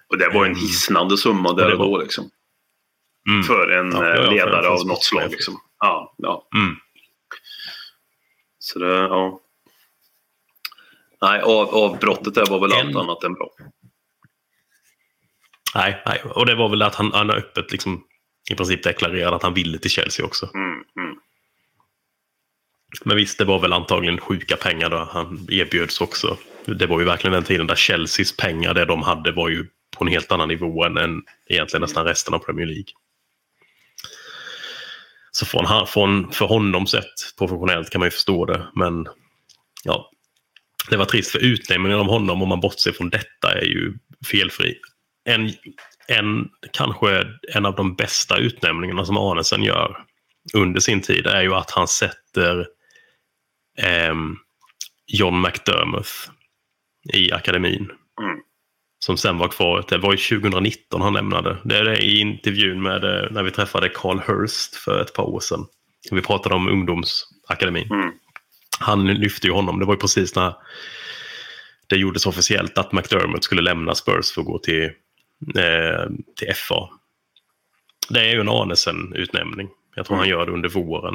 Och 0.09 0.18
det 0.18 0.28
var 0.35 0.47
en 0.47 0.57
hisnande 0.57 1.16
summa 1.18 1.53
där 1.53 1.66
det 1.68 1.72
och 1.72 1.78
var- 1.78 1.99
då. 1.99 2.03
Liksom. 2.03 2.31
Mm. 3.29 3.43
För 3.43 3.71
en 3.71 3.93
Ja, 3.93 4.07
ja, 4.07 4.14
eh, 4.14 4.25
ja, 4.25 4.31
ledare 4.31 4.51
för 4.62 4.66
en 4.66 4.73
av 4.81 4.87
något 4.87 5.05
slag. 5.05 5.31
Liksom. 5.31 5.61
Ja, 5.79 6.14
ja. 6.18 6.49
Mm. 6.55 6.77
Så 8.59 8.79
det, 8.79 8.95
ja. 8.97 9.41
Nej, 11.23 11.41
av, 11.41 11.75
avbrottet 11.75 12.35
där 12.35 12.47
var 12.47 12.61
väl 12.61 12.73
allt 12.73 12.85
En- 12.91 12.97
annat 12.97 13.25
än 13.25 13.35
bra. 13.35 13.51
Nej, 15.75 16.03
nej, 16.07 16.23
och 16.25 16.47
det 16.47 16.55
var 16.55 16.68
väl 16.68 16.83
att 16.83 16.95
han, 16.95 17.12
han 17.12 17.31
öppet 17.31 17.73
liksom 17.73 18.05
i 18.51 18.55
princip 18.55 18.83
deklarerade 18.83 19.37
att 19.37 19.43
han 19.43 19.55
ville 19.55 19.79
till 19.79 19.91
Chelsea 19.91 20.27
också. 20.27 20.51
Mm, 20.55 20.85
mm. 20.97 21.16
Men 23.05 23.16
visst, 23.16 23.39
det 23.39 23.45
var 23.45 23.59
väl 23.59 23.73
antagligen 23.73 24.18
sjuka 24.21 24.57
pengar 24.57 24.91
då 24.91 24.97
han 25.12 25.47
erbjöds 25.51 26.01
också. 26.01 26.37
Det 26.64 26.87
var 26.87 26.99
ju 27.01 27.07
verkligen 27.07 27.33
den 27.33 27.45
tiden 27.45 27.66
där 27.66 27.77
Chelseas 27.77 28.37
pengar, 28.37 28.75
det 28.75 28.85
de 28.85 29.03
hade 29.03 29.33
var 29.33 29.49
ju 29.49 29.66
på 29.97 30.05
en 30.05 30.09
helt 30.11 30.33
annan 30.33 30.49
nivå 30.49 30.85
än, 30.85 30.97
än 30.97 31.23
egentligen 31.47 31.81
nästan 31.83 32.05
resten 32.05 32.35
av 32.35 32.39
Premier 32.39 32.66
League. 32.66 32.93
Så 35.33 35.47
från, 35.47 35.87
från, 35.87 36.33
för 36.33 36.47
honom 36.47 36.87
sett 36.87 37.05
professionellt 37.39 37.91
kan 37.91 37.99
man 37.99 38.07
ju 38.07 38.11
förstå 38.11 38.45
det, 38.45 38.66
men 38.74 39.07
ja. 39.85 40.11
Det 40.91 40.97
var 40.97 41.05
trist 41.05 41.31
för 41.31 41.39
utnämningen 41.39 41.99
av 41.99 42.07
honom, 42.07 42.43
om 42.43 42.49
man 42.49 42.61
bortser 42.61 42.93
från 42.93 43.11
detta, 43.11 43.53
är 43.53 43.64
ju 43.64 43.95
felfri. 44.31 44.78
En, 45.24 45.53
en, 46.09 46.49
kanske 46.72 47.26
en 47.55 47.66
av 47.66 47.76
de 47.76 47.97
bästa 47.97 48.37
utnämningarna 48.37 49.05
som 49.05 49.16
Arnesen 49.16 49.62
gör 49.62 50.05
under 50.55 50.81
sin 50.81 51.01
tid 51.01 51.26
är 51.26 51.43
ju 51.43 51.55
att 51.55 51.70
han 51.70 51.89
sätter 51.89 52.66
eh, 53.78 54.14
John 55.07 55.43
McDermott 55.43 56.31
i 57.12 57.33
akademin. 57.33 57.91
Mm. 58.20 58.41
Som 59.05 59.17
sen 59.17 59.39
var 59.39 59.49
kvar. 59.49 59.85
Det 59.89 59.99
var 59.99 60.13
ju 60.13 60.41
2019 60.41 61.01
han 61.01 61.13
lämnade. 61.13 61.57
Det 61.65 61.77
är 61.77 61.85
det 61.85 61.99
i 61.99 62.21
intervjun 62.21 62.83
med 62.83 63.05
eh, 63.05 63.31
när 63.31 63.43
vi 63.43 63.51
träffade 63.51 63.89
Carl 63.89 64.21
Hurst 64.27 64.75
för 64.75 65.01
ett 65.01 65.15
par 65.15 65.25
år 65.25 65.41
sedan. 65.41 65.67
Vi 66.11 66.23
pratade 66.23 66.55
om 66.55 66.69
ungdomsakademin. 66.69 67.91
Mm. 67.91 68.11
Han 68.81 69.07
lyfte 69.07 69.47
ju 69.47 69.53
honom. 69.53 69.79
Det 69.79 69.85
var 69.85 69.95
ju 69.95 70.01
precis 70.01 70.35
när 70.35 70.55
det 71.87 71.97
gjordes 71.97 72.27
officiellt 72.27 72.79
att 72.79 72.93
McDermott 72.93 73.45
skulle 73.45 73.63
lämna 73.63 73.95
Spurs 73.95 74.33
för 74.33 74.41
att 74.41 74.47
gå 74.47 74.59
till, 74.59 74.85
eh, 75.57 76.11
till 76.37 76.55
FA. 76.55 76.89
Det 78.09 78.21
är 78.21 78.33
ju 78.33 78.41
en 78.41 78.49
Arnesen-utnämning. 78.49 79.69
Jag 79.95 80.07
tror 80.07 80.17
han 80.17 80.29
gör 80.29 80.47
det 80.47 80.53
under 80.53 80.69
våren 80.69 81.15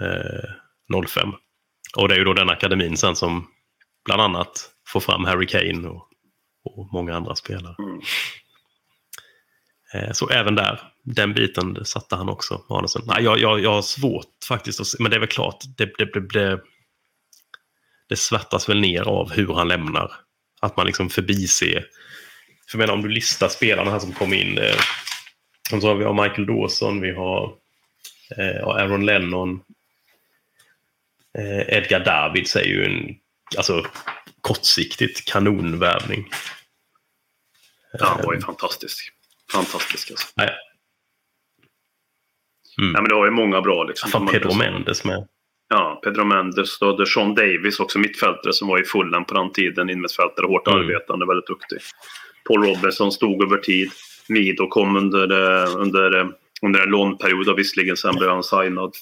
eh, 0.00 1.02
05. 1.06 1.32
Och 1.96 2.08
det 2.08 2.14
är 2.14 2.18
ju 2.18 2.24
då 2.24 2.32
den 2.32 2.50
akademin 2.50 2.96
sen 2.96 3.16
som 3.16 3.46
bland 4.04 4.22
annat 4.22 4.70
får 4.86 5.00
fram 5.00 5.24
Harry 5.24 5.46
Kane 5.46 5.88
och, 5.88 6.08
och 6.64 6.92
många 6.92 7.16
andra 7.16 7.34
spelare. 7.34 7.74
Mm. 7.78 8.00
Eh, 9.94 10.12
så 10.12 10.28
även 10.28 10.54
där, 10.54 10.80
den 11.02 11.34
biten 11.34 11.84
satte 11.84 12.16
han 12.16 12.28
också, 12.28 12.62
Arnesen. 12.68 13.02
Nej, 13.06 13.24
jag, 13.24 13.38
jag, 13.38 13.60
jag 13.60 13.72
har 13.72 13.82
svårt 13.82 14.44
faktiskt, 14.48 14.80
att 14.80 14.86
se, 14.86 14.96
men 15.00 15.10
det 15.10 15.16
är 15.16 15.20
väl 15.20 15.28
klart, 15.28 15.64
det, 15.76 15.98
det, 15.98 16.04
det, 16.04 16.20
det, 16.20 16.60
det 18.08 18.16
svärtas 18.16 18.68
väl 18.68 18.80
ner 18.80 19.02
av 19.02 19.32
hur 19.32 19.54
han 19.54 19.68
lämnar. 19.68 20.12
Att 20.60 20.76
man 20.76 20.86
liksom 20.86 21.10
förbiser. 21.10 21.86
För 22.68 22.78
jag 22.78 22.86
menar, 22.86 22.94
om 22.94 23.02
du 23.02 23.08
listar 23.08 23.48
spelarna 23.48 23.90
här 23.90 23.98
som 23.98 24.12
kom 24.12 24.32
in. 24.32 24.58
Eh, 24.58 24.76
så 25.80 25.88
har 25.88 25.94
vi 25.94 26.04
har 26.04 26.22
Michael 26.22 26.46
Dawson, 26.46 27.00
vi 27.00 27.10
har 27.10 27.54
eh, 28.36 28.64
Aaron 28.64 29.06
Lennon. 29.06 29.60
Eh, 31.38 31.76
Edgar 31.76 32.04
Davids 32.04 32.56
är 32.56 32.64
ju 32.64 32.84
en 32.84 33.16
alltså, 33.56 33.86
kortsiktigt 34.48 35.24
kanonvärvning. 35.24 36.30
Ja, 37.98 38.06
han 38.06 38.24
var 38.26 38.34
ju 38.34 38.40
fantastisk. 38.40 39.10
Fantastisk 39.52 40.10
alltså. 40.10 40.26
Nej. 40.36 40.50
Mm. 42.78 42.92
Ja, 42.94 43.00
men 43.00 43.08
det 43.08 43.14
var 43.14 43.24
ju 43.24 43.30
många 43.30 43.60
bra 43.60 43.84
liksom. 43.84 44.10
Fan, 44.10 44.26
Pedro 44.26 44.54
Mendes 44.54 45.04
med. 45.04 45.28
Ja, 45.68 46.00
Pedro 46.04 46.24
Mendes. 46.24 46.80
Hade 46.80 47.06
Sean 47.06 47.34
Davis 47.34 47.80
också 47.80 47.98
mittfältare 47.98 48.52
som 48.52 48.68
var 48.68 48.80
i 48.80 48.84
fullen 48.84 49.24
på 49.24 49.34
den 49.34 49.52
tiden. 49.52 49.90
Innermittfältare, 49.90 50.46
hårt 50.46 50.68
Mm. 50.68 50.80
arbetande, 50.80 51.26
väldigt 51.26 51.46
duktig. 51.46 51.78
Paul 52.48 52.64
Robinson 52.64 53.12
stod 53.12 53.42
över 53.42 53.56
tid. 53.56 53.90
Mido 54.28 54.68
kom 54.68 54.96
under, 54.96 55.30
eh, 55.64 55.76
under, 55.76 56.20
eh, 56.20 56.26
under 56.62 56.80
en 56.80 56.88
lånperiod 56.88 57.48
och 57.48 57.58
visserligen 57.58 57.96
sen 57.96 58.14
blev 58.16 58.30
han 58.30 58.42
signad. 58.42 58.92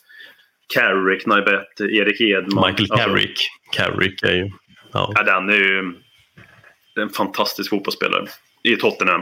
Carrick, 0.74 1.26
Naibet, 1.26 1.80
Erik 1.80 2.20
Edman. 2.20 2.70
Michael 2.70 2.90
Alltså, 2.92 2.96
Carrick. 3.08 3.38
Carrick 3.72 4.22
är 4.22 4.32
ju... 4.32 4.50
Ja. 4.92 5.12
Ja, 5.14 5.22
den 5.22 5.48
är 5.48 5.54
ju 5.54 5.94
det 6.94 7.00
är 7.00 7.04
en 7.04 7.10
fantastisk 7.10 7.70
fotbollsspelare 7.70 8.26
i 8.62 8.76
Tottenham. 8.76 9.20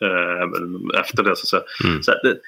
Eh, 0.00 1.00
efter 1.00 1.22
det 1.22 1.36
så 1.36 1.42
att 1.42 1.48
säga. 1.48 1.90
Mm. 1.90 2.02
Så 2.02 2.12
det, 2.12 2.38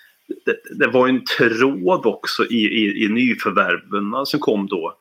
det, 0.44 0.78
det 0.78 0.86
var 0.86 1.08
en 1.08 1.24
tråd 1.24 2.06
också 2.06 2.44
i, 2.44 2.66
i, 2.66 3.04
i 3.04 3.08
nyförvärven 3.08 4.26
som 4.26 4.40
kom 4.40 4.66
då. 4.66 4.98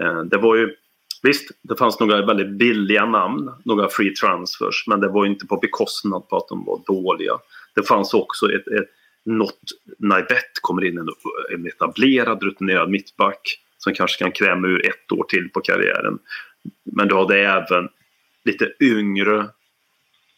Eh, 0.00 0.20
det 0.20 0.36
var 0.36 0.56
ju, 0.56 0.74
visst, 1.22 1.50
det 1.62 1.76
fanns 1.76 2.00
några 2.00 2.26
väldigt 2.26 2.58
billiga 2.58 3.06
namn, 3.06 3.50
några 3.64 3.88
free 3.88 4.14
transfers, 4.14 4.84
men 4.86 5.00
det 5.00 5.08
var 5.08 5.26
inte 5.26 5.46
på 5.46 5.56
bekostnad 5.56 6.28
på 6.28 6.36
att 6.36 6.48
de 6.48 6.64
var 6.64 6.80
dåliga. 6.86 7.32
Det 7.74 7.82
fanns 7.82 8.14
också 8.14 8.46
ett, 8.52 8.66
ett 8.66 8.88
något, 9.24 9.60
Naivett 9.98 10.52
kommer 10.60 10.84
in 10.84 10.98
en, 10.98 11.08
en 11.54 11.66
etablerad 11.66 12.42
rutinerad 12.42 12.90
mittback 12.90 13.40
som 13.78 13.94
kanske 13.94 14.24
kan 14.24 14.32
kräma 14.32 14.68
ur 14.68 14.86
ett 14.86 15.12
år 15.12 15.24
till 15.28 15.50
på 15.54 15.60
karriären. 15.60 16.18
Men 16.84 17.08
du 17.08 17.14
hade 17.14 17.38
även 17.38 17.88
lite 18.44 18.72
yngre 18.80 19.48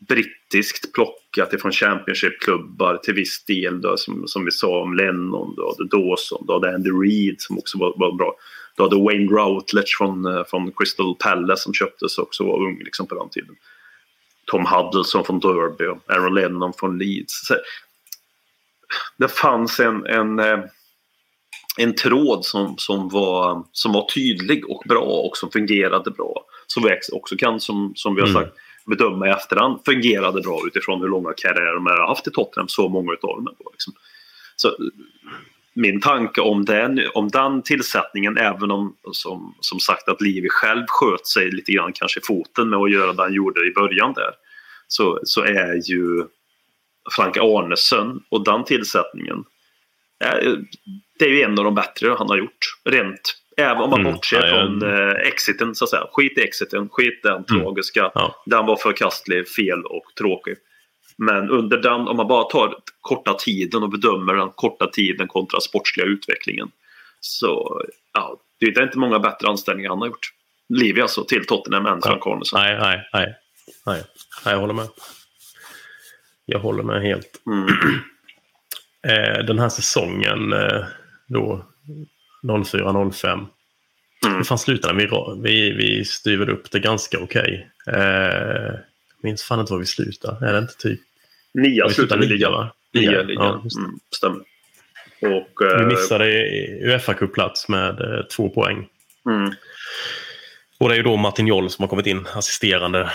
brittiskt 0.08 0.92
plockat 0.92 1.52
ifrån 1.52 1.72
Championship-klubbar 1.72 2.96
till 2.96 3.14
viss 3.14 3.44
del. 3.44 3.80
Då, 3.80 3.96
som, 3.96 4.28
som 4.28 4.44
vi 4.44 4.50
sa 4.50 4.82
om 4.82 4.94
Lennon, 4.94 5.54
du 5.54 5.62
hade 5.62 5.88
Dawson, 5.88 6.46
du 6.46 6.52
hade 6.52 6.74
Andy 6.74 6.90
Reid 6.90 7.36
som 7.38 7.58
också 7.58 7.78
var, 7.78 7.94
var 7.96 8.12
bra. 8.12 8.36
Du 8.76 8.82
hade 8.82 8.96
Wayne 8.96 9.32
Routledge 9.32 9.96
från, 9.98 10.26
eh, 10.26 10.44
från 10.44 10.72
Crystal 10.72 11.14
Palace 11.18 11.62
som 11.62 11.74
köptes 11.74 12.18
också 12.18 12.44
var 12.44 12.66
ung 12.66 12.78
liksom, 12.78 13.06
på 13.06 13.14
den 13.14 13.28
tiden. 13.30 13.56
Tom 14.46 14.66
Huddleston 14.66 15.24
från 15.24 15.40
Derby 15.40 15.86
och 15.86 16.10
Aaron 16.10 16.34
Lennon 16.34 16.72
från 16.72 16.98
Leeds. 16.98 17.46
Så, 17.46 17.54
det 19.16 19.28
fanns 19.28 19.80
en, 19.80 20.06
en, 20.06 20.38
eh, 20.38 20.58
en 21.76 21.94
tråd 21.94 22.44
som, 22.44 22.74
som, 22.78 23.08
var, 23.08 23.64
som 23.72 23.92
var 23.92 24.08
tydlig 24.14 24.70
och 24.70 24.82
bra 24.88 25.04
och 25.04 25.36
som 25.36 25.50
fungerade 25.50 26.10
bra. 26.10 26.44
Som 26.66 26.82
vi 26.82 26.90
också 27.12 27.36
kan, 27.36 27.60
som, 27.60 27.92
som 27.96 28.14
vi 28.14 28.20
har 28.20 28.28
Mm. 28.28 28.42
sagt, 28.42 28.56
bedöma 28.86 29.28
i 29.28 29.30
efterhand 29.30 29.80
fungerade 29.84 30.40
bra 30.40 30.60
utifrån 30.66 31.00
hur 31.00 31.08
långa 31.08 31.32
karriärer 31.36 31.74
de 31.74 31.86
har 31.86 32.06
haft 32.08 32.26
i 32.26 32.30
Tottenham, 32.30 32.68
så 32.68 32.88
många 32.88 33.12
utav 33.12 33.30
dem. 33.30 33.38
Ändå, 33.48 33.70
liksom. 33.72 33.92
Så, 34.56 34.76
min 35.74 36.00
tanke 36.00 36.40
om 36.40 36.64
den, 36.64 37.00
om 37.14 37.28
den 37.28 37.62
tillsättningen, 37.62 38.38
även 38.38 38.70
om 38.70 38.96
som, 39.12 39.54
som 39.60 39.80
sagt 39.80 40.08
att 40.08 40.20
Livi 40.20 40.48
själv 40.48 40.84
sköt 40.88 41.26
sig 41.26 41.50
lite 41.50 41.72
grann 41.72 41.92
kanske 41.92 42.20
i 42.20 42.22
foten 42.22 42.68
med 42.68 42.78
att 42.78 42.92
göra 42.92 43.12
det 43.12 43.22
han 43.22 43.32
gjorde 43.32 43.68
i 43.68 43.72
början 43.72 44.12
där. 44.12 44.30
Så, 44.88 45.20
så 45.24 45.42
är 45.42 45.90
ju 45.90 46.24
Frank 47.16 47.36
Arnesen 47.36 48.20
och 48.28 48.44
den 48.44 48.64
tillsättningen 48.64 49.44
det 51.18 51.24
är 51.24 51.28
ju 51.28 51.42
en 51.42 51.58
av 51.58 51.64
de 51.64 51.74
bättre 51.74 52.14
han 52.18 52.28
har 52.28 52.36
gjort. 52.36 52.58
Rent, 52.84 53.36
även 53.56 53.82
om 53.82 53.90
man 53.90 54.00
Mm, 54.00 54.12
bortser 54.12 54.36
ja, 54.36 54.46
ja. 54.46 54.54
från 54.54 54.82
eh, 54.82 55.28
exiten 55.28 55.74
så 55.74 55.84
att 55.84 55.90
säga. 55.90 56.06
Skit 56.12 56.38
i 56.38 56.40
exiten, 56.42 56.88
skit 56.88 57.22
den 57.22 57.44
tragiska. 57.44 58.10
Ja. 58.14 58.42
Den 58.46 58.66
var 58.66 58.76
förkastlig, 58.76 59.48
fel 59.48 59.82
och 59.84 60.04
tråkig. 60.18 60.56
Men 61.18 61.50
under 61.50 61.76
den, 61.76 62.08
om 62.08 62.16
man 62.16 62.28
bara 62.28 62.44
tar 62.44 62.76
korta 63.00 63.34
tiden 63.34 63.82
och 63.82 63.88
bedömer 63.90 64.34
den 64.34 64.50
korta 64.54 64.86
tiden 64.86 65.28
kontra 65.28 65.60
sportsliga 65.60 66.06
utvecklingen. 66.06 66.68
Så 67.20 67.82
ja, 68.12 68.36
det 68.60 68.66
är 68.66 68.82
inte 68.82 68.98
många 68.98 69.18
bättre 69.18 69.48
anställningar 69.48 69.90
han 69.90 69.98
har 69.98 70.06
gjort. 70.06 70.32
Livi 70.68 71.00
alltså 71.00 71.24
till 71.24 71.46
Tottenham 71.46 71.86
än 71.86 72.02
Frank 72.02 72.26
Arnesen. 72.26 72.60
Nej, 72.60 72.78
nej, 72.78 73.08
nej, 73.12 73.34
nej. 73.86 74.04
Nej, 74.44 74.54
jag 74.54 74.60
håller 74.60 74.74
med. 74.74 74.88
Jag 76.44 76.58
håller 76.58 76.82
med 76.82 77.02
helt. 77.02 77.42
Mm. 77.46 77.66
Eh, 79.08 79.44
den 79.44 79.58
här 79.58 79.68
säsongen 79.68 80.52
eh, 80.52 80.84
då 81.28 81.64
04-05. 82.42 83.46
Mm. 84.26 84.36
Hur 84.36 84.44
fan 84.44 84.58
slutade? 84.58 84.94
Vi, 84.94 85.08
vi, 85.42 85.72
vi 85.72 86.04
stuvade 86.04 86.52
upp 86.52 86.70
det 86.70 86.78
ganska 86.78 87.18
okej. 87.18 87.70
Eh, 87.92 88.74
minns 89.22 89.42
fan 89.42 89.60
inte 89.60 89.72
var 89.72 89.80
vi 89.80 89.86
slutade. 89.86 90.48
Är 90.48 90.52
det 90.52 90.58
inte 90.58 90.76
typ? 90.76 91.00
Nia 91.54 91.86
Vi 91.88 91.94
slutade 91.94 92.24
i 92.24 92.28
nia, 92.28 92.34
ligan. 92.36 92.52
va? 92.52 92.72
Nia 92.94 93.22
ligan. 93.22 93.44
ja, 93.44 93.80
mm, 93.80 93.98
stämmer. 94.16 94.40
Och, 95.22 95.48
Vi 95.60 95.82
eh, 95.82 95.86
missade 95.86 96.24
Uefa-cupplats 96.84 97.64
med 97.70 98.00
eh, 98.00 98.22
två 98.36 98.48
poäng. 98.48 98.88
mm, 99.28 99.50
Och 100.78 100.88
det 100.88 100.94
är 100.94 100.96
ju 100.96 101.02
då 101.02 101.16
Martin 101.16 101.46
Joll 101.46 101.70
som 101.70 101.82
har 101.82 101.88
kommit 101.88 102.06
in 102.06 102.26
assisterande. 102.34 103.10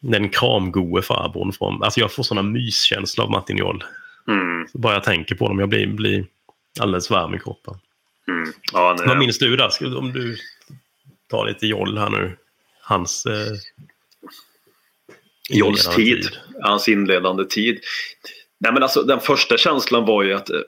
Den 0.00 0.28
kramgoe 0.28 1.02
farbrorn 1.02 1.52
från... 1.52 1.82
Alltså 1.82 2.00
jag 2.00 2.12
får 2.12 2.22
sådana 2.22 2.48
myskänslor 2.48 3.24
av 3.24 3.30
Martin 3.30 3.56
Joll. 3.56 3.84
Mm, 4.28 4.66
Bara 4.74 4.94
jag 4.94 5.04
tänker 5.04 5.34
på 5.34 5.48
dem. 5.48 5.58
Jag 5.58 5.68
blir, 5.68 5.86
blir 5.86 6.26
alldeles 6.80 7.10
varm 7.10 7.34
i 7.34 7.38
kroppen. 7.38 7.74
mm. 8.28 8.52
Ja, 8.72 8.94
nej. 8.98 9.08
Vad 9.08 9.18
minns 9.18 9.38
du 9.38 9.56
där? 9.56 9.96
Om 9.96 10.12
du 10.12 10.36
tar 11.30 11.46
lite 11.46 11.66
Joll 11.66 11.98
här 11.98 12.10
nu. 12.10 12.36
Hans... 12.82 13.26
Eh, 13.26 13.52
Jolls 15.50 15.86
inledande 15.98 16.22
tid. 16.22 16.30
Hans 16.62 16.88
inledande 16.88 17.44
tid. 17.44 17.80
Nej, 18.58 18.72
men 18.72 18.82
alltså, 18.82 19.02
den 19.02 19.20
första 19.20 19.56
känslan 19.56 20.04
var 20.04 20.22
ju 20.22 20.32
att, 20.32 20.50
eh, 20.50 20.60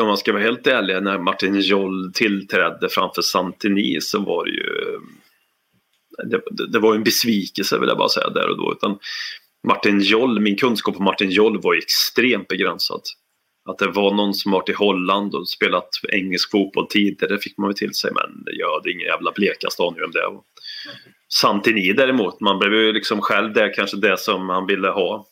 om 0.00 0.06
man 0.06 0.16
ska 0.16 0.32
vara 0.32 0.42
helt 0.42 0.66
ärlig, 0.66 1.02
när 1.02 1.18
Martin 1.18 1.60
Joll 1.60 2.12
tillträdde 2.14 2.88
framför 2.88 3.22
Santini 3.22 4.00
så 4.00 4.20
var 4.20 4.44
det 4.44 4.50
ju... 4.50 4.94
eh, 4.94 5.00
det, 6.24 6.40
det 6.72 6.78
var 6.78 6.94
en 6.94 7.04
besvikelse 7.04 7.78
vill 7.78 7.88
jag 7.88 7.98
bara 7.98 8.08
säga 8.08 8.30
där 8.30 8.50
och 8.50 8.56
då. 8.56 8.72
Utan 8.72 8.98
Martin 9.64 10.00
Joll, 10.00 10.40
min 10.40 10.56
kunskap 10.56 10.96
om 10.96 11.04
Martin 11.04 11.30
Joll 11.30 11.60
var 11.62 11.74
extremt 11.74 12.48
begränsad. 12.48 13.00
Att 13.70 13.78
det 13.78 13.86
var 13.86 14.14
någon 14.14 14.34
som 14.34 14.52
varit 14.52 14.68
i 14.68 14.72
Holland 14.72 15.34
och 15.34 15.48
spelat 15.48 15.88
engelsk 16.12 16.50
fotboll 16.50 16.86
tidigare 16.90 17.38
fick 17.38 17.58
man 17.58 17.70
ju 17.70 17.74
till 17.74 17.94
sig. 17.94 18.10
Men 18.14 18.44
jag 18.46 18.74
hade 18.74 18.90
ingen 18.92 19.06
jävla 19.06 19.32
blekaste 19.32 19.82
aning 19.82 20.04
om 20.04 20.10
det. 20.10 20.20
var. 20.26 20.42
Santini 21.28 21.92
däremot, 21.92 22.40
man 22.40 22.58
blev 22.58 22.72
ju 22.72 22.92
liksom 22.92 23.20
själv 23.20 23.52
det 23.52 23.68
kanske 23.68 23.96
det 23.96 24.18
som 24.20 24.48
han 24.48 24.66
ville 24.66 24.88
ha. 24.88 25.26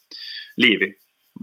Livi. 0.56 0.92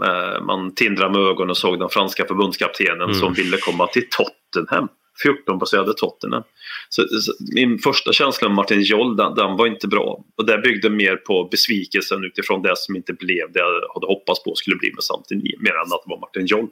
Eh, 0.06 0.44
Man 0.46 0.76
tindrade 0.76 1.12
med 1.12 1.22
ögonen 1.22 1.50
och 1.50 1.58
såg 1.58 1.80
den 1.80 1.90
franska 1.90 2.26
förbundskaptenen 2.26 3.02
Mm. 3.02 3.14
som 3.14 3.34
ville 3.34 3.58
komma 3.58 3.88
till 3.88 4.04
Tottenham. 4.10 4.88
14 5.24 5.58
baserade 5.60 5.94
Tottenham. 5.94 6.44
Så, 6.90 7.08
så, 7.08 7.34
min 7.56 7.80
första 7.80 8.14
känsla 8.14 8.48
om 8.48 8.56
Martin 8.56 8.82
Joll, 8.82 9.16
den, 9.16 9.36
den 9.36 9.58
var 9.58 9.68
inte 9.68 9.88
bra. 9.88 10.24
Och 10.38 10.46
det 10.46 10.58
byggde 10.58 10.90
mer 10.90 11.16
på 11.16 11.48
besvikelsen 11.52 12.24
utifrån 12.24 12.62
det 12.62 12.78
som 12.78 12.96
inte 12.96 13.14
blev 13.14 13.52
det 13.52 13.60
jag 13.60 13.94
hade 13.94 14.08
hoppats 14.08 14.44
på 14.44 14.56
skulle 14.56 14.76
bli 14.76 14.94
med 14.94 15.04
samtidigt, 15.04 15.62
Mer 15.62 15.72
än 15.76 15.82
att 15.94 16.04
det 16.06 16.10
var 16.10 16.20
Martin 16.20 16.46
Joll. 16.46 16.68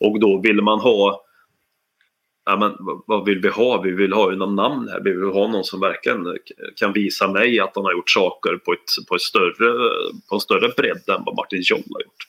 Och 0.00 0.20
då 0.20 0.40
ville 0.40 0.62
man 0.62 0.80
ha 0.80 1.24
Ja, 2.44 2.56
men 2.56 2.72
vad- 3.06 3.24
vill 3.26 3.38
vi 3.38 3.48
ha? 3.48 3.80
Vi 3.80 3.90
vill 3.90 4.12
ha 4.12 4.30
ju 4.30 4.36
någon 4.36 4.54
namn 4.56 4.88
här. 4.88 5.00
Vi 5.04 5.10
vill 5.10 5.28
ha 5.28 5.48
någon 5.48 5.64
som 5.64 5.80
verkligen 5.80 6.26
kan 6.76 6.92
visa 6.92 7.28
mig 7.28 7.60
att 7.60 7.72
han 7.74 7.84
har 7.84 7.92
gjort 7.92 8.10
saker 8.10 8.56
på, 8.56 8.72
ett, 8.72 9.08
på, 9.08 9.14
ett 9.14 9.20
större, 9.22 9.72
på 10.28 10.34
en 10.34 10.40
större 10.40 10.68
bredd 10.68 11.02
än 11.08 11.22
vad 11.26 11.36
Martin 11.36 11.60
Joll 11.62 11.82
har 11.90 12.00
gjort. 12.00 12.22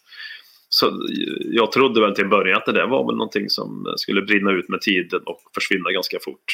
Så 0.74 1.08
jag 1.52 1.72
trodde 1.72 2.02
väl 2.02 2.16
till 2.16 2.24
en 2.24 2.30
början 2.30 2.58
att 2.58 2.66
det 2.66 2.72
där 2.72 2.88
var 2.88 3.06
väl 3.08 3.16
någonting 3.16 3.50
som 3.50 3.94
skulle 3.98 4.22
brinna 4.22 4.52
ut 4.52 4.70
med 4.70 4.82
tiden 4.82 5.22
och 5.26 5.40
försvinna 5.56 5.92
ganska 5.92 6.18
fort. 6.26 6.46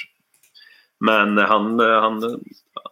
Men 1.00 1.38
han, 1.38 1.80
han, 1.80 2.40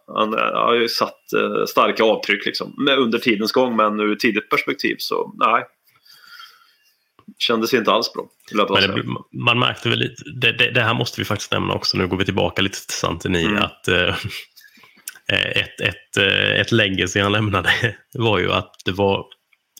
han 0.06 0.32
har 0.32 0.74
ju 0.74 0.88
satt 0.88 1.32
eh, 1.32 1.64
starka 1.66 2.04
avtryck 2.04 2.46
liksom, 2.46 2.88
under 2.98 3.18
tidens 3.18 3.52
gång. 3.52 3.76
Men 3.76 4.00
ur 4.00 4.16
tidigt 4.16 4.50
perspektiv 4.50 4.96
så 4.98 5.34
nej. 5.38 5.64
Kändes 7.38 7.74
inte 7.74 7.92
alls 7.92 8.12
bra. 8.12 8.28
Men 8.52 8.66
det, 8.66 9.04
man 9.32 9.58
märkte 9.58 9.88
väl 9.88 9.98
lite, 9.98 10.22
det, 10.40 10.52
det, 10.52 10.70
det 10.70 10.80
här 10.80 10.94
måste 10.94 11.20
vi 11.20 11.24
faktiskt 11.24 11.52
nämna 11.52 11.74
också, 11.74 11.98
nu 11.98 12.06
går 12.06 12.16
vi 12.16 12.24
tillbaka 12.24 12.62
lite 12.62 12.86
till 12.86 12.94
Santini, 12.94 13.44
Mm. 13.44 13.62
att 13.62 13.88
eh, 13.88 14.08
ett, 15.32 15.80
ett, 15.80 16.16
eh, 16.16 16.60
ett 16.60 16.72
legacy 16.72 17.20
han 17.20 17.32
lämnade 17.32 17.70
var 18.14 18.38
ju 18.38 18.52
att 18.52 18.72
det 18.84 18.92
var, 18.92 19.26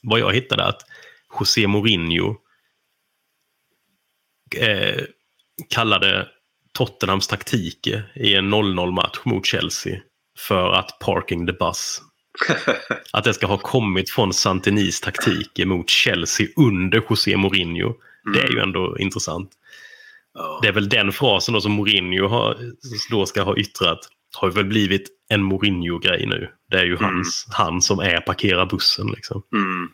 vad 0.03 0.21
jag 0.21 0.35
hittade, 0.35 0.65
att 0.65 0.81
José 1.41 1.67
Mourinho 1.67 2.37
eh, 4.57 5.03
kallade 5.69 6.29
Tottenhams 6.73 7.29
taktik 7.29 7.87
i 8.15 8.35
en 8.35 8.55
0-0-match 8.55 9.19
mot 9.25 9.47
Chelsea 9.47 10.01
för 10.39 10.73
att 10.73 10.99
parking 10.99 11.47
the 11.47 11.53
bus. 11.53 12.03
Att 13.13 13.25
det 13.25 13.35
ska 13.35 13.47
ha 13.47 13.59
kommit 13.59 14.11
från 14.11 14.33
Santinis 14.33 15.01
taktik 15.01 15.67
mot 15.67 15.91
Chelsea 15.91 16.47
under 16.57 17.03
José 17.11 17.37
Mourinho. 17.37 17.95
Det 18.35 18.41
är 18.41 18.51
ju 18.51 18.61
ändå 18.61 18.99
intressant. 18.99 19.51
Det 20.63 20.69
är 20.69 20.73
väl 20.73 20.89
den 20.89 21.13
frasen 21.13 21.55
då 21.55 21.61
som 21.61 21.73
Mourinho 21.73 22.29
har, 22.29 22.59
då 23.11 23.27
ska 23.27 23.43
ha 23.43 23.57
yttrat. 23.57 23.99
Har 24.37 24.51
väl 24.51 24.65
blivit 24.65 25.09
en 25.29 25.43
Mourinho-grej 25.43 26.27
nu. 26.27 26.51
Det 26.71 26.79
är 26.79 26.85
ju 26.85 26.97
hans, 26.97 27.47
han 27.51 27.83
som 27.83 27.99
är 27.99 28.21
parkera 28.21 28.67
bussen. 28.67 29.07
Liksom. 29.07 29.43
Mm. 29.55 29.89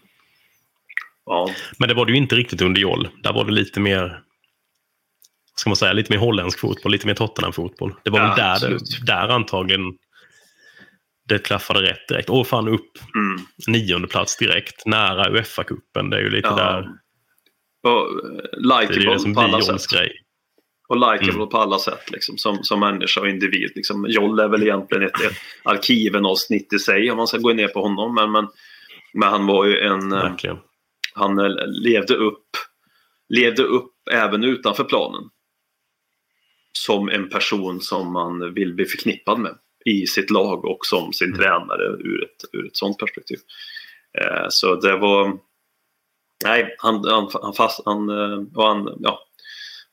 Ja. 1.26 1.50
Men 1.78 1.88
det 1.88 1.94
var 1.94 2.06
det 2.06 2.12
ju 2.12 2.18
inte 2.18 2.36
riktigt 2.36 2.62
under 2.62 2.80
Joll. 2.80 3.08
Där 3.22 3.32
var 3.32 3.44
det 3.44 3.52
lite 3.52 3.80
mer, 3.80 4.20
ska 5.56 5.70
man 5.70 5.76
säga, 5.76 5.92
lite 5.92 6.12
mer 6.12 6.18
holländsk 6.18 6.58
fotboll, 6.58 6.92
lite 6.92 7.06
mer 7.06 7.14
Tottenham-fotboll. 7.14 7.94
Det 8.04 8.10
var 8.10 8.18
Ja, 8.20 8.26
väl 8.26 8.36
där, 8.36 8.52
absolut. 8.52 9.06
där 9.06 9.28
antagligen 9.28 9.80
det 11.28 11.38
klaffade 11.38 11.82
rätt 11.82 12.08
direkt. 12.08 12.30
Och 12.30 12.46
fan 12.46 12.68
upp 12.68 12.90
Mm. 13.14 13.42
nionde 13.66 14.08
plats 14.08 14.36
direkt, 14.36 14.86
nära 14.86 15.24
Uefa-cupen. 15.30 16.10
Det 16.10 16.16
är 16.16 16.20
ju 16.20 16.30
lite 16.30 16.48
Ja. 16.48 16.56
där, 16.56 16.88
Och 17.82 18.00
eh, 18.00 18.08
det 18.52 18.90
likeable 18.96 19.28
det 19.28 19.34
på 19.34 19.40
alla 19.40 19.60
Jolls 19.60 19.82
sätt. 19.82 19.98
grej. 19.98 20.12
Och 20.88 20.96
likeable 20.96 21.32
Mm. 21.34 21.48
på 21.48 21.58
alla 21.58 21.78
sätt 21.78 22.10
liksom, 22.10 22.38
som, 22.38 22.58
som 22.64 22.80
människa 22.80 23.20
och 23.20 23.28
individ. 23.28 23.70
Liksom. 23.74 24.06
Joll 24.08 24.38
är 24.40 24.48
väl 24.48 24.62
egentligen 24.62 25.02
ett, 25.04 25.20
ett 25.20 25.36
arkiven-avsnitt 25.64 26.72
i 26.72 26.78
sig 26.78 27.10
om 27.10 27.16
man 27.16 27.26
ska 27.26 27.38
gå 27.38 27.52
ner 27.52 27.68
på 27.68 27.82
honom. 27.82 28.14
Men, 28.14 28.32
men, 28.32 28.48
men 29.14 29.28
han 29.28 29.46
var 29.46 29.64
ju 29.64 29.78
en... 29.78 30.12
eh, 30.12 30.18
Verkligen. 30.18 30.58
Han 31.14 31.38
eh, 31.38 31.66
levde 31.66 32.14
upp, 32.14 32.48
levde 33.28 33.62
upp 33.62 33.92
även 34.12 34.44
utanför 34.44 34.84
planen. 34.84 35.30
Som 36.72 37.08
en 37.08 37.28
person 37.28 37.80
som 37.80 38.12
man 38.12 38.54
vill 38.54 38.74
bli 38.74 38.84
förknippad 38.84 39.38
med 39.38 39.58
i 39.84 40.06
sitt 40.06 40.30
lag 40.30 40.64
och 40.64 40.86
som 40.86 41.12
sin 41.12 41.36
tränare 41.36 41.84
ur 41.84 42.24
ett, 42.24 42.44
ur 42.52 42.66
ett 42.66 42.76
sånt 42.76 42.98
perspektiv. 42.98 43.38
Eh, 44.18 44.46
så 44.48 44.74
det 44.74 44.96
var... 44.96 45.38
Nej, 46.44 46.74
han, 46.78 47.04
han, 47.04 47.28
han, 47.42 47.54
fast, 47.54 47.80
han, 47.84 48.08
eh, 48.08 48.38
och 48.54 48.66
han 48.66 48.98
ja, 49.00 49.18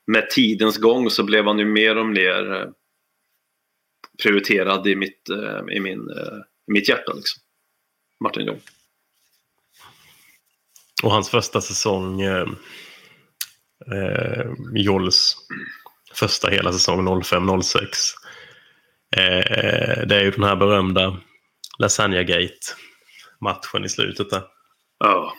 med 0.07 0.29
tidens 0.29 0.77
gång 0.77 1.09
så 1.09 1.23
blev 1.23 1.45
han 1.45 1.59
ju 1.59 1.65
mer 1.65 1.97
och 1.97 2.05
mer 2.05 2.53
eh, 2.53 2.69
prioriterad 4.23 4.87
i 4.87 4.95
mitt, 4.95 5.29
i 5.71 5.79
min, 5.79 6.09
i 6.67 6.71
mitt 6.71 6.89
hjärta. 6.89 7.13
Liksom. 7.13 7.41
Martin 8.23 8.45
Jong. 8.45 8.59
Och 11.03 11.11
hans 11.11 11.29
första 11.29 11.61
säsong, 11.61 12.21
eh, 12.21 12.47
eh, 13.91 14.45
Jolls 14.73 15.35
första 16.13 16.49
hela 16.49 16.73
säsong 16.73 17.07
05-06. 17.07 18.15
Eh, 19.17 20.07
det 20.07 20.15
är 20.15 20.23
ju 20.23 20.31
den 20.31 20.43
här 20.43 20.55
berömda 20.55 21.17
Lasagna 21.79 22.23
Gate 22.23 22.75
matchen 23.39 23.85
i 23.85 23.89
slutet 23.89 24.29
där. 24.29 24.43
Ja, 24.99 25.33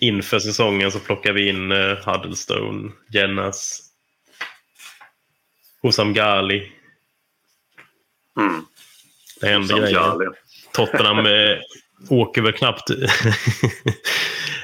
Inför 0.00 0.38
säsongen 0.38 0.92
så 0.92 0.98
plockar 0.98 1.32
vi 1.32 1.48
in 1.48 1.72
eh, 1.72 1.96
Huddlestone, 1.96 2.92
Jennas, 3.12 3.80
Hosam 5.82 6.14
Ghali. 6.14 6.72
mm. 8.40 8.66
Det 9.40 9.46
händer 9.46 9.68
Sam 9.68 9.80
grejer. 9.80 9.94
Ghali. 9.94 10.26
Tottenham 10.72 11.26
eh, 11.26 11.58
åker 12.10 12.42
väl 12.42 12.52
knappt... 12.52 12.90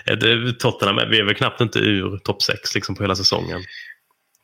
Det- 0.06 0.52
Tottenham 0.60 1.10
vi 1.10 1.18
är 1.18 1.24
väl 1.24 1.34
knappt 1.34 1.60
inte 1.60 1.78
ur 1.78 2.18
topp 2.18 2.42
6 2.42 2.74
liksom, 2.74 2.94
på 2.94 3.02
hela 3.02 3.14
säsongen. 3.14 3.60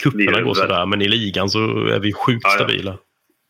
Kupperna 0.02 0.40
går 0.42 0.54
sådär, 0.54 0.86
men 0.86 1.02
i 1.02 1.08
ligan 1.08 1.50
så 1.50 1.58
är 1.86 2.00
vi 2.00 2.12
sjukt 2.12 2.40
Ja, 2.44 2.50
ja. 2.50 2.56
stabila. 2.56 2.98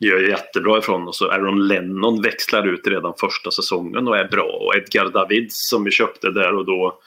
Gör 0.04 0.20
jättebra 0.28 0.78
ifrån 0.78 1.08
och 1.08 1.14
så 1.14 1.30
Aaron 1.30 1.68
Lennon 1.68 2.22
växlar 2.22 2.66
ut 2.68 2.86
redan 2.86 3.14
första 3.20 3.50
säsongen 3.50 4.08
och 4.08 4.16
är 4.18 4.28
bra. 4.28 4.46
Och 4.66 4.76
Edgar 4.76 5.08
Davids 5.10 5.54
som 5.70 5.84
vi 5.84 5.90
köpte 5.90 6.30
där 6.30 6.54
och 6.54 6.66
då 6.66 6.98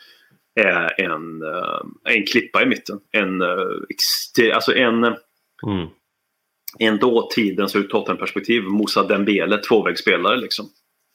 är 0.62 1.02
en, 1.02 1.42
eh, 1.42 2.14
en 2.16 2.26
klippa 2.26 2.64
i 2.64 2.66
mitten. 2.66 3.00
En, 3.12 3.42
eh, 3.42 4.56
alltså 4.56 4.76
en, 4.76 5.04
Mm. 5.04 5.88
en 6.80 6.98
dåtidens 6.98 7.76
ur 7.76 7.84
Tottenham-perspektiv 7.84 8.64
Moussa 8.64 9.04
Dembele, 9.04 9.58
tvåvägsspelare 9.58 10.38
liksom. 10.38 10.66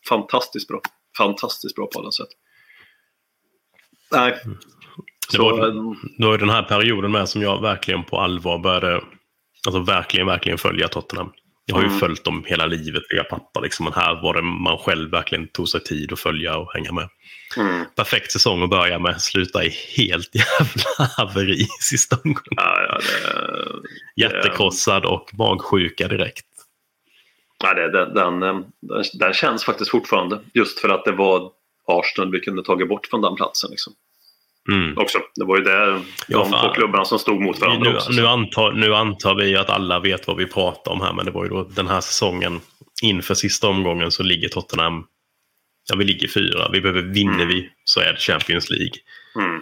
Fantastiskt 0.09 0.69
bra. 0.69 0.81
Fantastiskt 1.19 1.77
bra 1.77 1.87
på 1.87 2.01
alla 2.01 2.11
sätt. 2.11 2.29
Nej. 4.13 4.39
Det 5.33 5.39
var- 5.39 5.69
eh, 5.69 5.75
Det 6.19 6.25
var 6.27 6.33
ju 6.33 6.39
den 6.39 6.51
här 6.51 6.63
perioden 6.63 7.11
med 7.13 7.29
som 7.29 7.43
jag 7.43 7.63
verkligen 7.63 8.05
på 8.05 8.21
allvar 8.21 8.59
började 8.59 9.01
alltså 9.67 9.81
verkligen, 9.83 10.27
verkligen 10.27 10.59
följa 10.59 10.89
Tottenham. 10.89 11.33
Jag 11.67 11.75
har 11.75 11.83
ju 11.83 11.89
Mm. 11.89 11.99
följt 11.99 12.25
dem 12.25 12.45
hela 12.47 12.67
livet 12.67 13.03
via 13.11 13.25
pappa, 13.25 13.61
liksom, 13.61 13.85
men 13.85 13.93
här 13.93 14.23
var 14.23 14.35
det 14.35 14.43
man 14.43 14.79
själv 14.79 15.11
verkligen 15.11 15.49
tog 15.49 15.69
sig 15.69 15.85
tid 15.85 16.13
att 16.13 16.21
följa 16.21 16.57
och 16.57 16.73
hänga 16.73 16.93
med. 16.93 17.09
mm. 17.57 17.85
Perfekt 17.97 18.33
säsong 18.33 18.63
att 18.63 18.71
börja 18.71 18.99
med, 18.99 19.21
sluta 19.23 19.65
i 19.65 19.71
helt 19.97 20.31
jävla 20.35 21.05
haveri 21.17 21.53
i 21.61 21.67
sista 21.81 22.17
omgången. 22.17 22.43
Ja, 22.57 22.83
ja, 22.89 22.99
det, 22.99 24.23
Hjärtekrossad 24.23 25.05
och 25.05 25.31
magsjuka 25.39 26.09
direkt. 26.09 26.45
Ja, 27.65 27.75
det, 27.75 27.91
den, 27.93 28.15
den, 28.15 28.43
eh, 28.43 28.61
den, 28.81 29.05
den 29.19 29.33
känns 29.35 29.65
faktiskt 29.65 29.91
fortfarande. 29.91 30.41
Just 30.55 30.79
för 30.79 30.89
att 30.89 31.05
det 31.05 31.13
var 31.13 31.51
Arsenal 31.89 32.33
vi 32.33 32.41
kunde 32.41 32.65
tagit 32.65 32.89
bort 32.89 33.07
från 33.07 33.21
den 33.23 33.37
platsen. 33.37 33.71
Liksom. 33.71 33.93
Mm. 34.73 34.99
Också. 34.99 35.19
Det 35.35 35.45
var 35.45 35.57
ju 35.59 35.65
där 35.65 36.03
de 36.29 36.51
två 36.51 36.73
klubbarna 36.75 37.05
som 37.05 37.19
stod 37.19 37.41
mot 37.41 37.59
varandra 37.61 37.91
Nu, 37.91 37.97
också. 37.97 38.11
nu, 38.13 38.27
antar, 38.27 38.73
nu 38.73 38.95
antar 38.95 39.35
vi 39.35 39.57
att 39.57 39.71
alla 39.71 40.01
vet 40.01 40.27
vad 40.27 40.37
vi 40.37 40.47
pratar 40.47 40.93
om 40.93 41.01
här, 41.01 41.13
men 41.13 41.25
det 41.25 41.31
var 41.31 41.45
ju 41.45 41.51
då 41.51 41.63
den 41.63 41.89
här 41.89 42.01
säsongen 42.01 42.61
inför 43.03 43.35
sista 43.35 43.69
omgången 43.69 44.11
så 44.11 44.23
ligger 44.23 44.49
Tottenham, 44.49 45.05
ja 45.91 45.97
vi 45.97 46.05
ligger 46.05 46.29
fyra, 46.29 46.69
vi 46.73 46.81
behöver, 46.81 47.03
vinner 47.03 47.35
Mm. 47.35 47.49
vi 47.49 47.71
så 47.85 48.01
är 48.01 48.13
det 48.13 48.19
Champions 48.19 48.71
League. 48.71 48.93
Mm, 49.37 49.61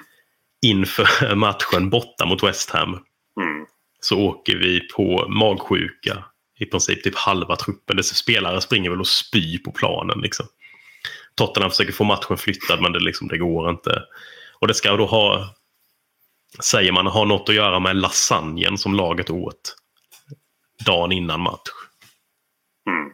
Inför 0.66 1.34
matchen 1.34 1.90
borta 1.90 2.26
mot 2.26 2.42
West 2.42 2.70
Ham 2.70 2.90
mm, 2.92 3.66
så 4.00 4.18
åker 4.20 4.56
vi 4.56 4.80
på 4.80 5.26
magsjuka, 5.28 6.24
i 6.58 6.64
princip 6.66 7.04
typ 7.04 7.16
halva 7.16 7.56
truppen. 7.56 7.96
Dessa 7.96 8.14
spelare 8.14 8.60
springer 8.60 8.90
väl 8.90 9.00
och 9.00 9.06
spyr 9.08 9.58
på 9.58 9.72
planen 9.72 10.18
liksom. 10.20 10.46
Tottenham 11.36 11.70
försöker 11.70 11.92
få 11.92 12.04
matchen 12.04 12.36
flyttad 12.36 12.82
men 12.82 12.92
det, 12.92 13.00
liksom, 13.00 13.28
det 13.28 13.38
går 13.38 13.70
inte. 13.70 14.02
Och 14.60 14.68
det 14.68 14.74
ska 14.74 14.96
då 14.96 15.06
ha, 15.06 15.54
säger 16.60 16.92
man, 16.92 17.06
ha 17.06 17.24
något 17.24 17.48
att 17.48 17.54
göra 17.54 17.78
med 17.80 17.96
lasagnen 17.96 18.78
som 18.78 18.94
laget 18.94 19.30
åt 19.30 19.76
dagen 20.86 21.12
innan 21.12 21.40
match. 21.40 21.68
mm. 22.88 23.12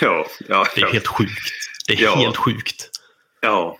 Ja, 0.00 0.26
ja, 0.48 0.66
Det 0.74 0.80
är 0.80 0.86
ja. 0.86 0.92
helt 0.92 1.06
sjukt. 1.06 1.52
Det 1.86 1.92
är 1.94 2.02
Ja. 2.02 2.16
helt 2.16 2.36
sjukt. 2.36 2.90
ja. 3.40 3.78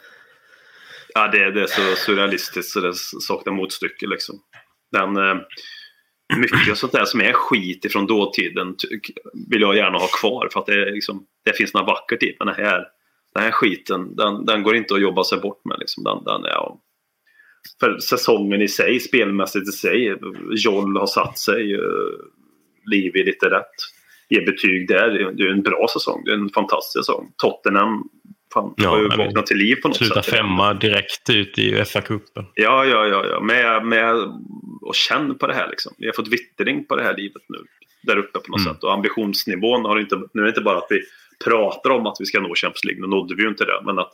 ja 1.14 1.28
det, 1.28 1.50
det 1.50 1.62
är 1.62 1.66
så 1.66 1.96
surrealistiskt 1.96 2.72
så 2.72 2.80
det 2.80 2.94
saknar 2.94 3.52
motstycke. 3.52 4.06
Liksom. 4.06 4.40
Den, 4.92 5.16
eh, 5.16 5.36
mycket 6.36 6.78
sånt 6.78 6.92
där 6.92 7.04
som 7.04 7.20
är 7.20 7.32
skit 7.32 7.84
ifrån 7.84 8.06
dåtiden 8.06 8.76
vill 9.50 9.60
jag 9.60 9.76
gärna 9.76 9.98
ha 9.98 10.06
kvar 10.06 10.48
för 10.52 10.60
att 10.60 10.66
det, 10.66 10.90
liksom, 10.90 11.26
det 11.44 11.52
finns 11.52 11.74
något 11.74 11.86
vackert 11.86 12.22
i 12.22 12.36
men 12.38 12.46
den 12.46 12.56
här, 12.56 12.84
den 13.34 13.42
här 13.42 13.50
skiten 13.50 14.16
den, 14.16 14.44
den 14.46 14.62
går 14.62 14.76
inte 14.76 14.94
att 14.94 15.00
jobba 15.00 15.24
sig 15.24 15.38
bort 15.40 15.60
med. 15.64 15.76
Liksom. 15.78 16.04
Den, 16.04 16.24
den, 16.24 16.44
är, 16.44 16.48
ja. 16.48 16.80
För 17.80 17.98
säsongen 17.98 18.62
i 18.62 18.68
sig, 18.68 19.00
spelmässigt 19.00 19.68
i 19.68 19.72
sig, 19.72 20.16
Joll 20.56 20.96
har 20.96 21.06
satt 21.06 21.38
sig, 21.38 21.74
uh, 21.76 21.80
Liv 22.90 23.12
är 23.16 23.24
lite 23.24 23.50
rätt. 23.50 23.74
Ger 24.28 24.46
betyg 24.46 24.88
där, 24.88 25.08
det 25.36 25.44
är- 25.44 25.50
en 25.52 25.62
bra 25.62 25.86
säsong, 25.92 26.22
det 26.24 26.30
är 26.30 26.34
en 26.34 26.48
fantastisk 26.50 27.04
säsong. 27.04 27.32
Tottenham 27.42 28.02
fan, 28.54 28.74
Ja, 28.76 28.88
har 28.90 28.98
ju 29.00 29.08
vaknat 29.08 29.46
till 29.46 29.56
liv 29.56 29.76
på 29.82 29.88
något 29.88 29.96
Sluta 29.96 30.22
sätt. 30.22 30.34
femma 30.34 30.74
direkt 30.74 31.30
ut 31.30 31.58
i 31.58 31.74
FA-cupen. 31.74 32.44
Ja, 32.54 32.84
ja, 32.84 33.06
ja, 33.06 33.26
ja. 33.30 33.40
Med, 33.40 33.86
med 33.86 34.14
och 34.82 34.94
känn 34.94 35.38
på 35.38 35.46
det 35.46 35.54
här 35.54 35.68
liksom. 35.70 35.92
Vi 35.98 36.06
har 36.06 36.12
fått 36.12 36.28
vittring 36.28 36.86
på 36.86 36.96
det 36.96 37.02
här 37.02 37.16
livet 37.16 37.42
nu. 37.48 37.58
Där 38.02 38.16
uppe 38.16 38.38
på 38.38 38.50
något 38.52 38.60
Mm. 38.60 38.74
sätt. 38.74 38.84
Och 38.84 38.92
ambitionsnivån 38.92 39.84
har 39.84 40.00
inte, 40.00 40.16
nu 40.32 40.40
är 40.40 40.44
det 40.44 40.48
inte 40.48 40.60
bara 40.60 40.78
att 40.78 40.86
vi 40.90 41.00
pratar 41.44 41.90
om 41.90 42.06
att 42.06 42.16
vi 42.20 42.26
ska 42.26 42.40
nå 42.40 42.54
Champions 42.54 42.84
League. 42.84 43.00
Nu 43.02 43.06
nådde 43.08 43.34
vi 43.34 43.42
ju 43.42 43.48
inte 43.48 43.64
det. 43.64 43.80
Men 43.84 43.98
att 43.98 44.12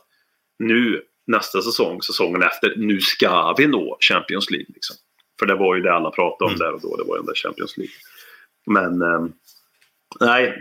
nu, 0.59 1.01
nästa 1.27 1.61
säsong, 1.61 2.01
säsongen 2.01 2.41
efter, 2.43 2.73
nu 2.77 3.01
ska 3.01 3.53
vi 3.57 3.67
nå 3.67 3.97
Champions 3.99 4.51
League. 4.51 4.67
Liksom. 4.73 4.95
För 5.39 5.45
det 5.45 5.55
var 5.55 5.75
ju 5.75 5.81
det 5.81 5.93
alla 5.93 6.11
pratade 6.11 6.51
om 6.51 6.55
Mm. 6.55 6.59
där 6.59 6.73
och 6.73 6.81
då. 6.81 6.95
Det 6.97 7.03
var 7.03 7.15
ju 7.15 7.19
den 7.19 7.25
där 7.25 7.35
Champions 7.35 7.77
League. 7.77 7.93
Men 8.65 9.01
ehm, 9.01 9.33
nej. 10.19 10.57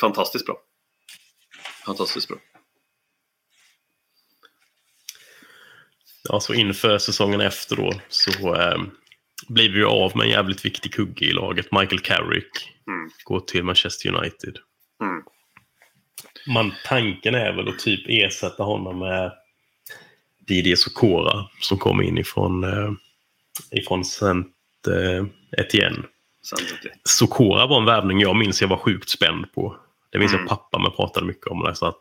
Fantastiskt 0.00 0.46
bra. 0.46 0.58
Fantastiskt 1.86 2.28
bra. 2.28 2.38
Ja, 6.28 6.40
så 6.40 6.54
inför 6.54 6.98
säsongen 6.98 7.40
efter 7.40 7.76
då 7.76 7.92
så 8.08 8.54
eh, 8.54 8.78
blir 9.48 9.68
vi 9.68 9.78
ju 9.78 9.86
av 9.86 10.16
med 10.16 10.24
en 10.24 10.30
jävligt 10.30 10.64
viktig 10.64 10.94
kugge 10.94 11.24
i 11.26 11.32
laget. 11.32 11.72
Michael 11.72 12.00
Carrick 12.00 12.68
Mm. 12.86 13.10
går 13.24 13.40
till 13.40 13.64
Manchester 13.64 14.08
United. 14.14 14.58
Mm. 15.02 15.22
Man, 16.46 16.72
tanken 16.84 17.34
är 17.34 17.52
väl 17.52 17.68
att 17.68 17.78
typ 17.78 18.00
ersätta 18.08 18.62
honom 18.62 18.98
med 18.98 19.32
Didier 20.46 20.76
Sokora 20.76 21.44
som 21.60 21.78
kom 21.78 22.02
in 22.02 22.18
ifrån, 22.18 22.64
eh, 22.64 22.90
ifrån 23.70 24.04
Saint 24.04 24.46
eh, 24.88 25.26
Etienne. 25.60 26.02
Det- 26.82 26.90
Sokora 27.04 27.66
var 27.66 27.78
en 27.80 27.84
värvning 27.84 28.20
jag 28.20 28.36
minns 28.36 28.60
jag 28.60 28.68
var 28.68 28.76
sjukt 28.76 29.08
spänd 29.08 29.52
på. 29.54 29.76
Det 30.12 30.18
minns 30.18 30.32
Mm. 30.32 30.42
jag 30.42 30.48
pappa 30.58 30.78
med 30.78 30.96
pratade 30.96 31.26
mycket 31.26 31.46
om. 31.46 31.64
Det, 31.64 31.74
så 31.74 31.86
att 31.86 32.00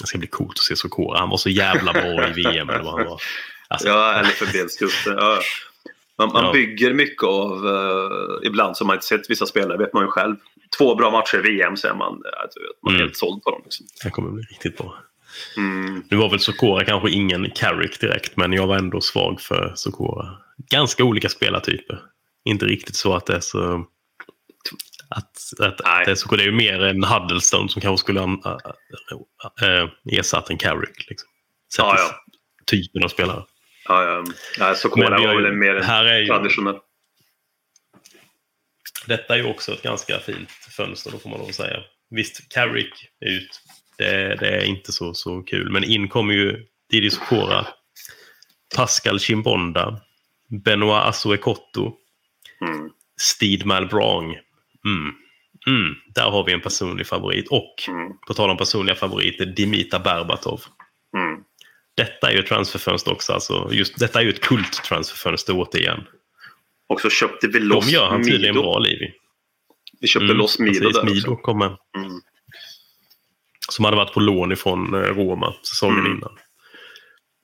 det 0.00 0.06
ska 0.06 0.18
bli 0.18 0.28
coolt 0.28 0.58
att 0.58 0.64
se 0.64 0.76
Sokora. 0.76 1.18
Han 1.18 1.28
var 1.30 1.36
så 1.36 1.50
jävla 1.50 1.92
bra 1.92 2.28
i 2.28 2.32
VM. 2.32 2.68
Eller 2.70 2.82
vad 2.84 2.94
han 2.98 3.06
var. 3.08 3.20
Alltså, 3.70 3.88
Ja, 3.88 4.12
eller 4.14 4.28
för 4.28 4.52
Belskusten. 4.52 5.14
Ja. 5.18 5.40
Man, 6.18 6.30
man 6.32 6.44
Ja. 6.44 6.52
bygger 6.52 6.92
mycket 6.94 7.22
av, 7.22 7.66
eh, 7.66 8.46
ibland 8.46 8.76
som 8.76 8.86
man 8.86 8.96
inte 8.96 9.06
sett 9.06 9.30
vissa 9.30 9.46
spelare, 9.46 9.78
vet 9.78 9.92
man 9.92 10.04
ju 10.04 10.08
själv. 10.10 10.36
Två 10.78 10.94
bra 10.94 11.10
matcher 11.10 11.36
i 11.38 11.40
VM 11.56 11.76
så 11.76 11.88
är 11.88 11.94
man, 11.94 12.14
vet, 12.14 12.24
man 12.82 12.92
är 12.92 12.96
Mm. 12.96 13.00
helt 13.06 13.16
såld 13.16 13.42
på 13.42 13.50
dem. 13.50 13.60
Liksom. 13.64 13.86
Det 14.04 14.10
kommer 14.10 14.30
bli 14.30 14.42
riktigt 14.42 14.76
bra. 14.78 14.98
Mm. 15.56 16.04
Nu 16.10 16.16
var 16.16 16.30
väl 16.30 16.40
Sokora 16.40 16.84
kanske 16.84 17.10
ingen 17.10 17.50
Carrick 17.50 18.00
direkt, 18.00 18.36
men 18.36 18.52
jag 18.52 18.66
var 18.66 18.76
ändå 18.78 19.00
svag 19.00 19.40
för 19.40 19.72
Sokora. 19.76 20.28
Ganska 20.70 21.04
olika 21.04 21.28
spelartyper. 21.28 22.00
Inte 22.44 22.66
riktigt 22.66 22.96
så 22.96 23.14
att 23.14 23.26
det 23.26 23.34
är 23.36 23.40
så... 23.40 23.84
Att, 25.10 25.32
att, 25.60 25.80
Nej. 25.84 26.04
det, 26.04 26.10
är 26.10 26.14
så, 26.14 26.36
det 26.36 26.42
är 26.42 26.46
ju 26.46 26.52
mer 26.52 26.80
en 26.82 27.04
Huddlestone 27.04 27.68
som 27.68 27.82
kanske 27.82 28.02
skulle 28.04 28.20
ha 28.20 28.60
äh, 29.62 29.88
ersatt 30.18 30.50
en 30.50 30.58
Carrick. 30.58 31.06
Liksom. 31.10 31.28
Sett 31.74 31.84
Ja, 31.84 31.94
ja. 31.98 32.10
Typen 32.66 33.04
av 33.04 33.08
spelare. 33.08 33.44
Ja, 33.88 34.04
ja. 34.04 34.24
Vi 34.58 35.02
har 35.02 35.26
var 35.26 35.34
väl 35.34 35.46
en 35.52 35.58
mer 35.58 35.82
här 35.82 36.04
är 36.04 36.18
ju- 36.18 36.26
traditionell. 36.26 36.78
Detta 39.06 39.34
är 39.34 39.38
ju 39.38 39.44
också 39.44 39.72
ett 39.72 39.82
ganska 39.82 40.18
fint 40.18 40.50
fönster, 40.50 41.10
då 41.10 41.18
får 41.18 41.30
man 41.30 41.38
lov 41.38 41.48
att 41.48 41.54
säga. 41.54 41.80
Visst, 42.10 42.52
Carrick 42.52 42.92
ut. 43.20 43.60
Det, 43.98 44.36
det 44.40 44.48
är 44.48 44.64
inte 44.64 44.92
så, 44.92 45.14
så 45.14 45.42
kul. 45.42 45.70
Men 45.72 45.84
in 45.84 46.08
kommer 46.08 46.34
ju 46.34 46.66
Didi 46.90 47.10
Sokora, 47.10 47.66
Pascal 48.76 49.20
Chimbonda, 49.20 50.00
Benoit 50.64 51.04
Asuekotto, 51.04 51.92
Mm. 52.60 52.90
Steed 53.20 53.66
Malbrong. 53.66 54.24
Mm. 54.84 55.14
Mm. 55.66 55.94
Där 56.14 56.30
har 56.30 56.44
vi 56.44 56.52
en 56.52 56.60
personlig 56.60 57.06
favorit. 57.06 57.48
Och 57.50 57.74
Mm. 57.88 58.12
på 58.28 58.34
tal 58.34 58.50
om 58.50 58.56
personliga 58.56 58.96
favoriter, 58.96 59.46
Dimita 59.46 59.98
Berbatov. 59.98 60.60
Mm. 61.16 61.42
Detta 61.98 62.28
är 62.28 62.32
ju 62.32 62.38
ett 62.38 62.46
transferfönster 62.46 63.12
också. 63.12 63.32
Alltså, 63.32 63.68
just, 63.72 63.98
detta 63.98 64.18
är 64.20 64.24
ju 64.24 64.30
ett 64.30 64.40
kult-transferfönster 64.40 65.52
återigen. 65.56 66.04
Och 66.88 67.00
så 67.00 67.10
köpte 67.10 67.46
vi 67.46 67.58
De 67.58 67.64
loss 67.64 67.90
gör 67.90 68.06
han 68.08 68.24
tydligen 68.24 68.54
Mido. 68.54 68.62
bra 68.62 68.78
liv 68.78 69.02
i. 69.02 69.12
Vi 70.00 70.08
köpte 70.08 70.24
Mm, 70.24 70.36
loss 70.36 70.58
Mido 70.58 70.80
precis. 70.80 70.96
där 70.96 71.04
Mido 71.04 71.30
också. 71.32 71.36
kommer. 71.42 71.66
Mm. 71.66 72.10
Som 73.70 73.84
hade 73.84 73.96
varit 73.96 74.12
på 74.14 74.20
lån 74.20 74.52
ifrån 74.52 74.94
eh, 74.94 75.00
Roma 75.00 75.54
säsongen 75.62 75.98
Mm. 75.98 76.12
innan. 76.12 76.38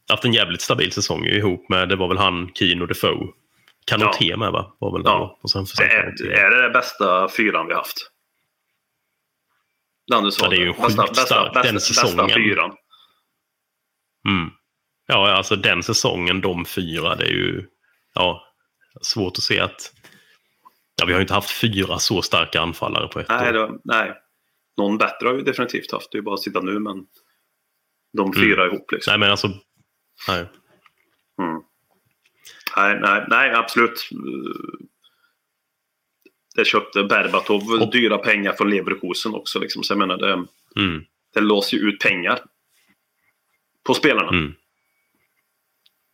Haft 0.09 0.25
en 0.25 0.33
jävligt 0.33 0.61
stabil 0.63 0.93
säsong 0.93 1.27
ihop 1.27 1.69
med, 1.69 1.89
det 1.89 1.97
var 1.97 2.09
väl 2.09 2.19
han, 2.19 2.51
Kino 2.55 2.87
Defoe. 2.87 3.27
Kanoté 3.87 4.37
med 4.37 4.53
va? 4.53 4.77
Var 4.81 4.93
väl 4.93 5.03
Ja. 5.05 5.39
Och 5.43 5.51
sen 5.51 5.67
Det 5.79 5.85
är, 5.85 6.31
är 6.33 6.51
det 6.51 6.63
den 6.63 6.73
bästa 6.73 7.29
fyran 7.29 7.67
vi 7.67 7.75
haft. 7.75 8.11
Den 10.11 10.25
du 10.25 10.31
sa 10.31 10.45
Ja, 10.45 10.51
det 10.51 10.57
är 10.57 10.61
ju 10.61 10.65
där. 10.67 10.73
sjukt 10.73 10.97
bästa, 10.97 11.15
starkt, 11.15 11.55
bästa, 11.55 11.63
den 11.63 11.75
bästa 11.75 11.95
säsongen. 11.95 12.29
fyran. 12.35 12.73
Mm. 14.29 14.51
Ja, 15.07 15.31
alltså 15.33 15.57
den 15.57 15.83
säsongen, 15.83 16.41
de 16.41 16.65
fyra, 16.65 17.15
det 17.17 17.25
är 17.25 17.33
ju 17.33 17.67
ja, 18.15 18.43
svårt 19.03 19.33
att 19.39 19.43
se 19.43 19.61
att... 19.61 19.93
Ja, 21.01 21.07
vi 21.07 21.13
har 21.13 21.19
ju 21.21 21.23
inte 21.23 21.35
haft 21.35 21.51
fyra 21.51 21.99
så 21.99 22.23
starka 22.23 22.61
anfallare 22.61 23.09
på 23.09 23.21
ett 23.21 23.29
Nej, 23.29 23.49
år. 23.49 23.53
det, 23.53 23.79
nej. 23.85 24.13
Någon 24.77 24.99
bättre 24.99 25.27
har 25.29 25.35
vi 25.35 25.43
definitivt 25.43 25.93
haft. 25.93 26.11
Det 26.13 26.17
är 26.17 26.19
ju 26.21 26.25
bara 26.25 26.35
att 26.35 26.43
sitta 26.43 26.61
nu, 26.61 26.79
men 26.79 27.07
de 28.17 28.27
Mm. 28.33 28.33
fyra 28.43 28.67
ihop 28.67 28.93
liksom. 28.93 29.11
Nej, 29.11 29.19
men 29.19 29.31
alltså... 29.31 29.49
Nej. 30.29 30.41
Mm. 31.43 31.63
Nej, 32.77 32.99
nej, 33.01 33.25
nej, 33.29 33.51
absolut. 33.55 34.09
Det 36.57 36.65
köpte 36.65 37.05
Berbatov 37.05 37.63
Och- 37.83 37.93
dyra 37.93 38.19
pengar 38.19 38.53
från 38.53 38.71
Leverkusen 38.71 39.35
också. 39.35 39.59
Liksom. 39.59 39.83
Så 39.83 39.93
jag 39.93 39.99
menar, 39.99 40.17
det, 40.17 40.33
Mm. 40.83 41.05
det 41.35 41.41
låser 41.41 41.77
ju 41.77 41.83
ut 41.89 42.01
pengar 42.01 42.39
på 43.87 43.95
spelarna. 43.95 44.29
Mm. 44.29 44.55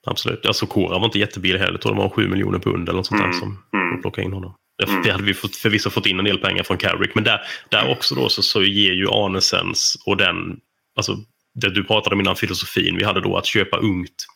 Absolut. 0.06 0.46
Alltså 0.46 0.66
Kora 0.66 0.98
var 0.98 1.04
inte 1.04 1.18
jättebillig 1.18 1.58
heller. 1.58 1.72
Jag 1.72 1.80
tror 1.80 1.94
det 1.94 2.00
var 2.00 2.08
7 2.08 2.28
miljoner 2.28 2.58
pund 2.58 2.88
eller 2.88 2.96
något 2.96 3.06
sånt 3.06 3.20
Mm. 3.20 3.30
där 3.32 3.38
som 3.38 3.62
Mm. 3.74 3.90
de 3.96 4.02
plockade 4.02 4.24
in 4.24 4.32
honom. 4.32 4.54
Mm. 4.88 5.02
det 5.02 5.10
hade 5.10 5.24
vi 5.24 5.34
fått, 5.34 5.56
förvisso 5.56 5.90
fått 5.90 6.06
in 6.06 6.18
en 6.18 6.24
del 6.24 6.38
pengar 6.38 6.62
från 6.62 6.78
Carrick. 6.78 7.14
Men 7.14 7.24
där, 7.24 7.40
där 7.68 7.90
också 7.90 8.14
då 8.14 8.28
så, 8.28 8.42
så 8.42 8.62
ger 8.62 8.92
ju 8.92 9.08
Arnesens 9.10 10.02
och 10.06 10.16
den, 10.16 10.60
alltså 10.96 11.16
det 11.54 11.70
du 11.70 11.84
pratade 11.84 12.14
om 12.14 12.20
innan, 12.20 12.36
filosofin 12.36 12.96
vi 12.96 13.04
hade 13.04 13.20
då 13.20 13.36
att 13.36 13.46
köpa 13.46 13.76
ungt 13.76 14.26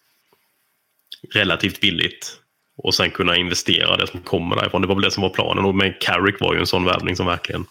relativt 1.34 1.80
billigt 1.80 2.40
och 2.76 2.94
sen 2.94 3.10
kunna 3.10 3.36
investera 3.36 3.96
det 3.96 4.06
som 4.06 4.20
kommer 4.20 4.56
därifrån. 4.56 4.82
Det 4.82 4.88
var 4.88 4.94
väl 4.94 5.04
det 5.04 5.10
som 5.10 5.22
var 5.22 5.30
planen. 5.30 5.64
Och 5.64 5.74
med 5.74 6.00
Carrick 6.00 6.40
var 6.40 6.54
ju 6.54 6.60
en 6.60 6.66
sån 6.66 6.84
värvning 6.84 7.16
som 7.16 7.26
verkligen 7.26 7.66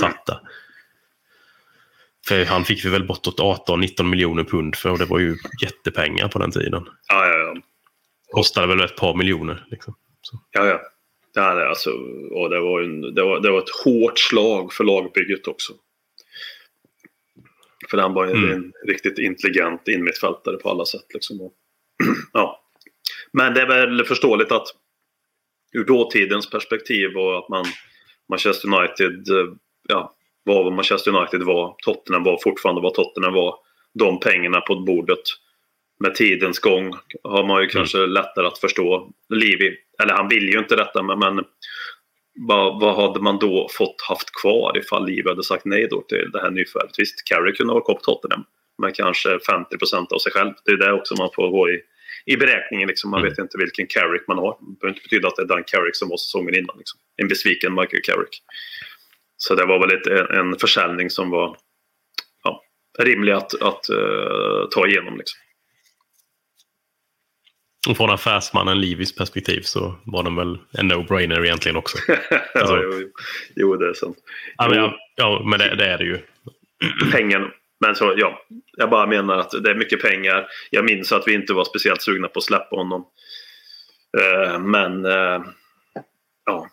satt 0.00 0.26
där. 0.26 0.38
För 2.28 2.44
han 2.44 2.64
fick 2.64 2.84
väl 2.84 3.06
bortåt 3.06 3.38
18-19 3.38 4.02
miljoner 4.02 4.44
pund 4.44 4.76
för 4.76 4.90
och 4.90 4.98
det 4.98 5.04
var 5.04 5.18
ju 5.18 5.36
jättepengar 5.62 6.28
på 6.28 6.38
den 6.38 6.50
tiden. 6.50 6.84
Ja, 7.08 7.26
ja, 7.26 7.38
ja. 7.38 7.56
Kostade 8.30 8.66
väl 8.66 8.80
ett 8.80 8.96
par 8.96 9.14
miljoner. 9.14 9.66
Liksom. 9.70 9.94
Så. 10.20 10.40
ja, 10.50 10.66
ja. 10.66 10.80
Är 11.42 11.56
alltså, 11.56 11.90
och 12.30 12.50
det, 12.50 12.60
var 12.60 12.80
en, 12.80 13.00
det, 13.14 13.22
var, 13.22 13.40
det 13.40 13.50
var 13.50 13.58
ett 13.58 13.84
hårt 13.84 14.18
slag 14.18 14.72
för 14.72 14.84
lagbygget 14.84 15.46
också. 15.46 15.72
För 17.90 17.98
han 17.98 18.14
var 18.14 18.26
ju 18.26 18.32
Mm. 18.32 18.52
en 18.52 18.72
riktigt 18.86 19.18
intelligent 19.18 19.88
innermittfältare 19.88 20.56
på 20.56 20.70
alla 20.70 20.84
sätt. 20.84 21.04
Liksom. 21.14 21.40
Och, 21.40 21.52
ja. 22.32 22.62
Men 23.32 23.54
det 23.54 23.60
är 23.60 23.66
väl 23.66 24.04
förståeligt 24.04 24.52
att 24.52 24.66
ur 25.72 25.84
dåtidens 25.84 26.50
perspektiv 26.50 27.16
och 27.16 27.38
att 27.38 27.48
man 27.48 27.64
Manchester 28.28 28.68
United 28.74 29.28
eh, 29.28 29.54
ja, 29.88 30.15
var 30.46 30.64
vad 30.64 30.72
Manchester 30.72 31.16
United 31.16 31.42
var. 31.42 31.74
Tottenham 31.78 32.24
var 32.24 32.38
fortfarande 32.42 32.82
vad 32.82 32.94
Tottenham 32.94 33.34
var. 33.34 33.54
De 33.94 34.20
pengarna 34.20 34.60
på 34.60 34.76
bordet. 34.76 35.22
Med 36.00 36.14
tidens 36.14 36.58
gång 36.58 36.94
har 37.22 37.44
man 37.46 37.62
ju 37.62 37.68
kanske 37.68 37.98
lättare 37.98 38.46
att 38.46 38.58
förstå. 38.58 39.10
Livi, 39.28 39.76
eller 40.02 40.14
han 40.14 40.28
vill 40.28 40.48
ju 40.52 40.58
inte 40.58 40.76
detta 40.76 41.02
men, 41.02 41.18
men 41.18 41.44
vad, 42.48 42.80
vad 42.80 42.96
hade 42.96 43.20
man 43.20 43.38
då 43.38 43.68
fått 43.70 44.02
haft 44.08 44.30
kvar 44.42 44.78
ifall 44.78 45.06
Livi 45.06 45.28
hade 45.28 45.44
sagt 45.44 45.64
nej 45.64 45.88
då 45.90 46.02
till 46.02 46.30
det 46.32 46.40
här 46.40 46.50
nyförvärvet? 46.50 46.98
Visst, 46.98 47.24
Carrick 47.28 47.56
kunde 47.56 47.72
ha 47.72 47.80
på 47.80 47.94
Tottenham. 48.02 48.44
Men 48.82 48.92
kanske 48.92 49.28
50% 49.28 50.12
av 50.12 50.18
sig 50.18 50.32
själv. 50.32 50.52
Det 50.64 50.70
är 50.72 50.76
det 50.76 50.92
också 50.92 51.14
man 51.18 51.30
får 51.34 51.48
gå 51.50 51.70
i, 51.70 51.80
i 52.26 52.36
beräkningen. 52.36 52.88
Liksom. 52.88 53.10
Man 53.10 53.20
Mm. 53.20 53.30
vet 53.30 53.38
inte 53.38 53.58
vilken 53.58 53.86
Carrick 53.86 54.28
man 54.28 54.38
har. 54.38 54.56
Det 54.60 54.80
behöver 54.80 54.96
inte 54.96 55.08
betyda 55.08 55.28
att 55.28 55.36
det 55.36 55.42
är 55.42 55.46
den 55.56 55.64
Carrick 55.66 55.96
som 55.96 56.08
var 56.08 56.16
säsongen 56.16 56.54
innan. 56.54 56.78
Liksom. 56.78 57.00
En 57.16 57.28
besviken 57.28 57.74
Michael 57.74 58.02
Carrick. 58.02 58.42
Så 59.36 59.54
det 59.54 59.66
var 59.66 59.78
väl 59.78 59.96
ett, 59.96 60.30
en, 60.30 60.58
försäljning 60.58 61.10
som 61.10 61.30
var 61.30 61.56
ja, 62.44 62.62
rimlig 62.98 63.32
att, 63.32 63.62
att 63.62 63.88
eh, 63.88 64.68
ta 64.70 64.86
igenom. 64.86 65.18
Liksom. 65.18 65.40
Och 67.88 67.96
från 67.96 68.10
affärsmannen 68.10 68.80
Livis 68.80 69.14
perspektiv 69.14 69.60
så 69.60 69.94
var 70.04 70.22
den 70.22 70.36
väl 70.36 70.58
en 70.72 70.92
no-brainer 70.92 71.44
egentligen 71.44 71.76
också. 71.76 71.98
Alltså- 72.54 72.76
ja, 72.76 72.82
jo, 72.82 73.10
jo. 73.54 73.76
det 73.76 73.88
är 73.88 73.94
sant. 73.94 74.16
Ja, 74.56 74.68
men, 74.68 74.78
ja, 74.78 74.96
ja, 75.16 75.42
men 75.44 75.58
det, 75.58 75.74
det 75.74 75.86
är 75.86 75.98
det 75.98 76.04
ju. 76.04 76.18
pengen. 77.12 77.50
Men 77.80 77.94
så, 77.94 78.14
ja, 78.16 78.46
jag 78.76 78.90
bara 78.90 79.06
menar 79.06 79.38
att 79.38 79.50
det 79.50 79.70
är 79.70 79.74
mycket 79.74 80.02
pengar. 80.02 80.46
Jag 80.70 80.84
minns 80.84 81.12
att 81.12 81.22
vi 81.26 81.34
inte 81.34 81.52
var 81.52 81.64
speciellt 81.64 82.02
sugna 82.02 82.28
på 82.28 82.38
att 82.38 82.44
släppa 82.44 82.76
honom. 82.76 83.06
Eh, 84.18 84.58
men, 84.60 85.04
eh, 85.04 85.42
ja. 86.46 86.68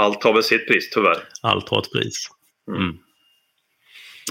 Allt 0.00 0.24
har 0.24 0.32
väl 0.32 0.42
sitt 0.42 0.66
pris 0.68 0.90
tyvärr. 0.90 1.18
Allt 1.42 1.68
har 1.68 1.78
ett 1.78 1.92
pris. 1.92 2.28
Mm. 2.68 2.98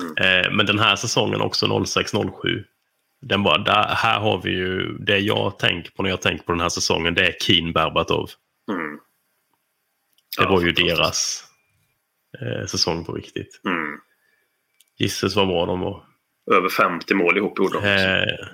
Mm. 0.02 0.46
Eh, 0.46 0.52
men 0.52 0.66
den 0.66 0.80
här 0.80 0.96
säsongen 0.96 1.42
också, 1.42 1.66
06-07. 1.66 2.64
Den 3.22 3.44
bara, 3.44 3.58
där, 3.58 3.88
här 3.96 4.20
har 4.20 4.42
vi 4.42 4.52
ju 4.52 4.98
det 4.98 5.18
jag 5.18 5.60
tänker 5.60 5.92
på 5.92 6.04
när 6.04 6.10
jag 6.10 6.22
tänker 6.22 6.46
på 6.46 6.52
den 6.52 6.62
här 6.62 6.70
säsongen. 6.70 7.14
Det 7.14 7.28
är 7.28 7.36
Keen 7.40 7.74
Berbatov. 7.74 8.30
Mm. 8.72 8.96
Det 10.38 10.44
Ja, 10.44 10.50
var 10.50 10.62
ju 10.62 10.72
deras 10.72 11.44
eh, 12.42 12.66
säsong 12.66 13.06
på 13.06 13.14
riktigt. 13.14 13.62
Mm. 13.66 14.00
Gisses 14.98 15.36
vad 15.36 15.48
bra 15.48 15.66
de 15.66 15.80
var. 15.80 16.04
Över 16.52 16.70
50 16.70 17.14
mål 17.14 17.38
ihop 17.38 17.60
gjorde 17.60 17.82
de. 17.82 17.88
Eh, 17.88 18.48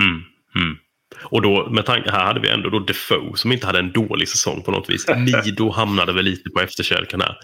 mm, 0.00 0.22
mm. 0.56 0.78
Och 1.24 1.42
då, 1.42 1.70
med 1.70 1.86
tanke, 1.86 2.10
här 2.10 2.24
hade 2.24 2.40
vi 2.40 2.48
ändå 2.48 2.70
då 2.70 2.78
Defoe 2.78 3.36
som 3.36 3.52
inte 3.52 3.66
hade 3.66 3.78
en 3.78 3.92
dålig 3.92 4.28
säsong 4.28 4.62
på 4.62 4.70
något 4.70 4.90
vis. 4.90 5.06
Nido 5.16 5.70
hamnade 5.70 6.12
väl 6.12 6.24
lite 6.24 6.50
på 6.50 6.60
efterkälken 6.60 7.20
här. 7.20 7.36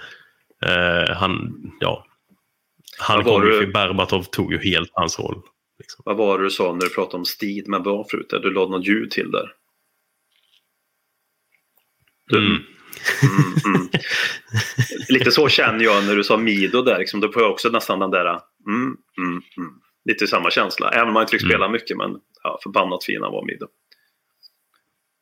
Eh, 0.67 1.17
han, 1.17 1.55
ja. 1.81 2.05
Han 2.99 3.25
kom 3.25 3.47
ju, 3.47 3.53
för 3.61 3.67
Berbatov 3.67 4.23
tog 4.23 4.53
ju 4.53 4.59
helt 4.71 4.91
hans 4.93 5.19
roll. 5.19 5.43
Liksom. 5.79 6.03
Vad 6.07 6.17
var 6.17 6.39
det 6.39 6.45
du 6.45 6.51
sa 6.51 6.73
när 6.73 6.81
du 6.81 6.89
pratade 6.95 7.17
om 7.17 7.25
Steed 7.25 7.69
med 7.69 7.83
bra 7.83 8.05
förut? 8.11 8.27
Du 8.31 8.51
lade 8.55 8.71
något 8.71 8.87
ljud 8.87 9.11
till 9.11 9.31
där. 9.31 9.53
Du- 12.31 12.39
Mm. 12.39 12.63
Mm, 13.23 13.75
mm. 13.75 13.89
Lite 15.09 15.31
så 15.31 15.49
känner 15.49 15.85
jag 15.85 16.05
när 16.05 16.17
du 16.17 16.25
sa 16.25 16.37
Mido 16.37 16.83
där. 16.83 16.99
Liksom, 16.99 17.21
då 17.21 17.33
får 17.33 17.43
jag 17.43 17.51
också 17.51 17.69
nästan 17.69 17.99
den 17.99 18.11
där 18.11 18.27
mm, 18.27 18.97
mm, 19.19 19.43
mm. 19.57 19.73
Lite 20.09 20.27
samma 20.27 20.51
känsla. 20.51 20.91
Även 20.91 21.09
om 21.09 21.15
man 21.15 21.23
inte 21.23 21.31
fick 21.31 21.43
Mm. 21.43 21.51
spela 21.51 21.69
mycket. 21.69 21.97
Men 21.97 22.21
ja, 22.43 22.59
förbannat 22.63 23.05
fina 23.05 23.31
var 23.31 23.45
Mido. 23.47 23.67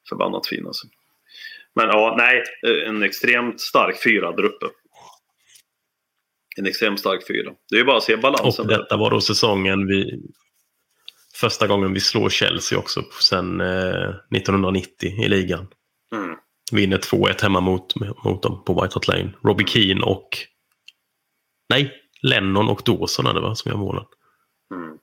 Förbannat 0.08 0.46
fin 0.46 0.66
alltså. 0.66 0.86
Men 1.74 1.86
ja, 1.88 2.14
nej. 2.18 2.42
En 2.86 3.02
extremt 3.02 3.60
stark 3.60 4.02
fyra 4.02 4.32
där 4.32 4.42
uppe. 4.44 4.66
En 6.56 6.66
extremt 6.66 7.00
stark 7.00 7.26
fyra. 7.26 7.52
Det 7.70 7.76
är 7.76 7.78
ju 7.78 7.84
bara 7.84 7.96
att 7.96 8.02
se 8.02 8.16
balansen. 8.16 8.64
Och 8.64 8.70
där. 8.70 8.78
detta 8.78 8.96
var 8.96 9.10
då 9.10 9.20
säsongen 9.20 9.86
vi... 9.86 10.22
Första 11.34 11.66
gången 11.66 11.92
vi 11.92 12.00
slår 12.00 12.28
Chelsea 12.30 12.78
också 12.78 13.02
sen 13.20 13.60
eh, 13.60 14.08
1990 14.36 15.24
i 15.24 15.28
ligan. 15.28 15.66
Mm. 16.12 16.36
Vinner 16.72 16.98
2-1 16.98 17.42
hemma 17.42 17.60
mot, 17.60 17.94
mot 18.24 18.42
dem 18.42 18.64
på 18.64 18.82
White 18.82 18.94
Hart 18.94 19.08
Lane. 19.08 19.32
Robbie 19.44 19.66
Keane 19.66 20.04
och... 20.04 20.28
Nej, 21.68 21.92
Lennon 22.22 22.68
och 22.68 22.82
Dawson 22.84 23.26
är 23.26 23.34
det 23.34 23.40
va, 23.40 23.54
som 23.54 23.70
gör 23.70 23.78
målen. 23.78 24.04
Mm. 24.74 24.98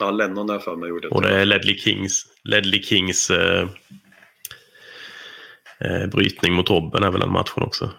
Ja, 0.00 0.10
Lennon 0.10 0.46
där 0.46 0.58
för 0.58 0.76
mig 0.76 0.88
gjorde 0.88 1.08
Och 1.08 1.22
det 1.22 1.40
är 1.40 1.44
Ledley 1.44 1.78
Kings, 1.78 2.26
Ledley 2.44 2.82
Kings 2.82 3.30
eh, 3.30 3.68
eh, 5.80 6.06
brytning 6.06 6.52
mot 6.52 6.70
Robben 6.70 7.02
är 7.02 7.10
väl 7.10 7.20
den 7.20 7.32
matchen 7.32 7.62
också. 7.62 7.90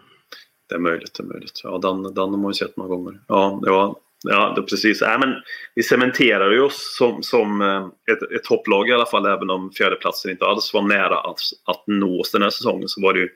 Det 0.69 0.75
är 0.75 0.79
möjligt, 0.79 1.13
det 1.13 1.23
är 1.23 1.27
möjligt. 1.27 1.61
Ja, 1.63 1.77
den, 1.77 2.03
den 2.03 2.29
har 2.29 2.37
man 2.37 2.49
ju 2.49 2.53
sett 2.53 2.77
många 2.77 2.89
gånger. 2.89 3.19
Ja, 3.27 3.59
ja, 3.63 3.99
ja 4.23 4.53
det 4.55 4.61
precis. 4.61 5.01
Äh, 5.01 5.19
men 5.19 5.33
vi 5.75 5.83
cementerar 5.83 6.51
ju 6.51 6.61
oss 6.61 6.95
som, 6.97 7.23
som 7.23 7.61
eh, 7.61 7.85
ett, 8.13 8.31
ett 8.31 8.43
topplag 8.43 8.89
i 8.89 8.93
alla 8.93 9.05
fall, 9.05 9.25
även 9.25 9.49
om 9.49 9.71
fjärdeplatsen 9.71 10.31
inte 10.31 10.45
alls 10.45 10.73
var 10.73 10.81
nära 10.81 11.19
att, 11.19 11.39
att 11.65 11.83
nås 11.87 12.31
den 12.31 12.41
här 12.41 12.49
säsongen. 12.49 12.87
Så 12.87 13.01
var 13.01 13.13
det 13.13 13.19
ju 13.19 13.29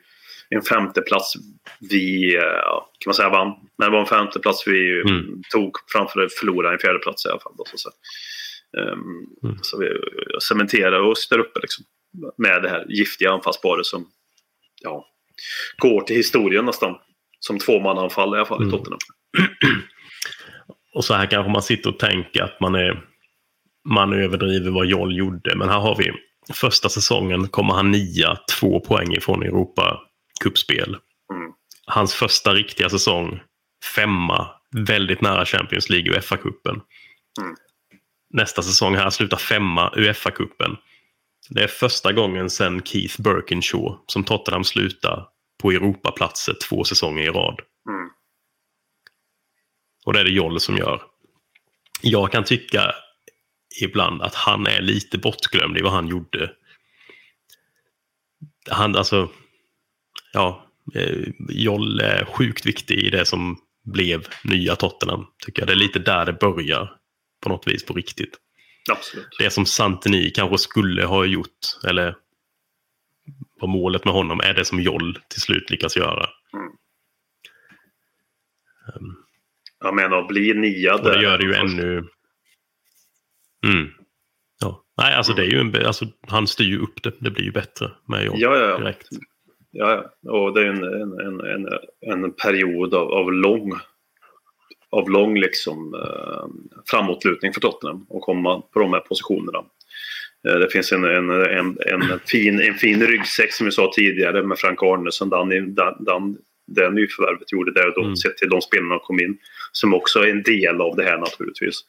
en 0.50 0.62
femteplats 0.62 1.32
vi, 1.90 2.36
eh, 2.36 2.42
kan 2.98 3.06
man 3.06 3.14
säga, 3.14 3.28
vann. 3.28 3.48
Men 3.78 3.86
det 3.90 3.92
var 3.92 4.00
en 4.00 4.06
femteplats 4.06 4.66
vi 4.66 5.00
Mm. 5.00 5.42
tog 5.52 5.76
framför 5.92 6.20
att 6.20 6.32
förlora 6.32 6.72
en 6.72 6.78
fjärdeplats 6.78 7.26
i 7.26 7.28
alla 7.28 7.40
fall. 7.40 7.52
Då, 7.58 7.64
så, 7.64 7.76
så. 7.78 7.90
Ehm, 8.78 8.98
Mm. 9.50 9.58
så 9.62 9.78
vi 9.78 9.88
cementerar 10.48 11.00
oss 11.00 11.28
där 11.28 11.38
uppe 11.38 11.60
liksom, 11.62 11.84
med 12.36 12.62
det 12.62 12.68
här 12.68 12.86
giftiga 12.88 13.30
anfallsparet 13.30 13.86
som 13.86 14.06
ja, 14.82 15.06
går 15.78 16.00
till 16.00 16.16
historien 16.16 16.64
nästan. 16.64 16.94
Som 17.40 17.58
tvåmannaanfall 17.58 18.34
i 18.34 18.36
alla 18.36 18.46
fall 18.46 18.62
i 18.62 18.66
Mm. 18.66 18.70
Tottenham. 18.70 18.98
Och 20.94 21.04
så 21.04 21.14
här 21.14 21.26
kanske 21.26 21.52
man 21.52 21.62
sitter 21.62 21.90
och 21.90 21.98
tänker 21.98 22.42
att 22.42 22.60
man 22.60 22.74
är 22.74 23.04
man 23.88 24.12
överdriver 24.12 24.70
vad 24.70 24.86
Joll 24.86 25.16
gjorde. 25.18 25.56
Men 25.56 25.68
här 25.68 25.78
har 25.78 25.96
vi 25.96 26.12
första 26.54 26.88
säsongen 26.88 27.48
kommer 27.48 27.74
han 27.74 27.90
nia, 27.90 28.38
två 28.60 28.80
poäng 28.80 29.12
ifrån 29.12 29.42
Europa 29.42 30.00
kuppspel. 30.38 30.96
Mm. 31.32 31.52
Hans 31.86 32.14
första 32.14 32.54
riktiga 32.54 32.90
säsong, 32.90 33.40
femma, 33.94 34.50
väldigt 34.76 35.20
nära 35.20 35.44
Champions 35.44 35.90
League 35.90 36.16
och 36.16 36.24
FA-cupen. 36.24 36.80
Mm. 37.40 37.56
Nästa 38.30 38.62
säsong 38.62 38.94
här 38.94 39.10
slutar 39.10 39.36
femma 39.36 39.92
Uefa-cupen. 39.96 40.76
Det 41.48 41.62
är 41.62 41.68
första 41.68 42.12
gången 42.12 42.50
sedan 42.50 42.82
Keith 42.84 43.22
Birkinshaw 43.22 43.98
som 44.06 44.24
Tottenham 44.24 44.64
slutar 44.64 45.28
på 45.62 45.70
Europaplatser 45.70 46.54
två 46.68 46.84
säsonger 46.84 47.22
i 47.22 47.28
rad. 47.28 47.60
Mm. 47.88 48.10
Och 50.04 50.12
det 50.12 50.20
är 50.20 50.24
det 50.24 50.30
Joll 50.30 50.60
som 50.60 50.76
gör. 50.76 51.02
Jag 52.02 52.32
kan 52.32 52.44
tycka 52.44 52.94
ibland 53.82 54.22
att 54.22 54.34
han 54.34 54.66
är 54.66 54.80
lite 54.80 55.18
bortglömd 55.18 55.78
i 55.78 55.82
vad 55.82 55.92
han 55.92 56.08
gjorde. 56.08 56.52
Han, 58.70 58.96
alltså, 58.96 59.28
ja, 60.38 60.66
eh, 60.94 61.28
Joll 61.48 62.00
är 62.00 62.24
sjukt 62.24 62.66
viktig 62.66 62.98
i 62.98 63.10
det 63.10 63.24
som 63.24 63.58
blev 63.84 64.26
nya 64.44 64.76
Tottenham. 64.76 65.26
Tycker 65.46 65.62
jag. 65.62 65.66
Det 65.68 65.72
är 65.72 65.76
lite 65.76 65.98
där 65.98 66.26
det 66.26 66.32
börjar 66.32 66.96
på 67.42 67.48
något 67.48 67.66
vis 67.68 67.84
på 67.84 67.94
riktigt. 67.94 68.38
Absolut. 68.90 69.28
det 69.38 69.50
som 69.50 69.66
Santini 69.66 70.30
kanske 70.30 70.58
skulle 70.58 71.04
ha 71.04 71.24
gjort, 71.24 71.58
eller 71.88 72.16
var 73.60 73.68
målet 73.68 74.04
med 74.04 74.14
honom, 74.14 74.40
är 74.40 74.54
det 74.54 74.64
som 74.64 74.80
Joll 74.80 75.18
till 75.28 75.40
slut 75.40 75.70
lyckas 75.70 75.96
göra. 75.96 76.28
Jag 79.80 79.94
menar, 79.94 80.18
att 80.18 80.28
bli 80.28 80.54
nia 80.54 80.94
Och 80.94 81.04
det 81.04 81.10
där. 81.10 81.22
gör 81.22 81.38
det 81.38 81.44
ju 81.44 81.54
ännu... 81.54 82.08
Mm. 83.66 83.88
Ja. 84.60 84.84
Nej, 84.96 85.14
alltså 85.14 85.32
det 85.32 85.42
är 85.42 85.50
ju 85.50 85.60
en... 85.60 85.86
Alltså, 85.86 86.06
han 86.28 86.46
styr 86.46 86.64
ju 86.64 86.78
upp 86.78 87.02
det. 87.02 87.12
Det 87.20 87.30
blir 87.30 87.44
ju 87.44 87.52
bättre 87.52 87.90
med 88.08 88.24
Joll 88.24 88.40
Ja, 88.40 88.56
ja, 88.56 88.66
ja. 88.66 88.78
direkt. 88.78 89.08
Ja. 89.70 90.12
Och 90.28 90.54
det 90.54 90.60
är 90.60 90.66
en, 90.66 90.84
en, 90.84 91.40
en, 91.40 91.68
en, 92.24 92.32
period 92.32 92.94
av, 92.94 93.12
av 93.12 93.32
lång 93.32 93.72
av 94.90 95.10
lång 95.10 95.38
liksom, 95.40 95.94
eh, 95.94 96.46
framåtlutning 96.90 97.52
för 97.52 97.60
Tottenham 97.60 98.06
och 98.08 98.22
komma 98.22 98.60
på 98.60 98.80
de 98.80 98.92
här 98.92 99.00
positionerna. 99.00 99.58
Eh, 100.48 100.54
det 100.54 100.70
finns 100.70 100.92
en, 100.92 101.04
en, 101.04 101.30
en, 101.30 101.76
en, 101.86 102.18
fin, 102.26 102.60
en 102.60 102.74
fin 102.74 103.06
ryggsäck 103.06 103.52
som 103.52 103.66
vi 103.66 103.72
sa 103.72 103.92
tidigare 103.94 104.42
med 104.42 104.58
Frank 104.58 104.82
Arnesson. 104.82 105.30
Den, 105.30 105.48
den, 105.48 105.74
den, 106.04 106.36
det 106.66 106.90
nyförvärvet 106.90 107.52
gjorde 107.52 107.72
där 107.72 107.88
och 107.88 107.94
då, 107.94 108.02
Mm. 108.02 108.16
sett 108.16 108.36
till 108.36 108.48
de 108.48 108.60
spelarna 108.60 108.94
som 108.94 109.04
kom 109.04 109.20
in. 109.20 109.38
Som 109.72 109.94
också 109.94 110.18
är 110.18 110.30
en 110.30 110.42
del 110.42 110.80
av 110.80 110.96
det 110.96 111.04
här 111.04 111.18
naturligtvis. 111.18 111.80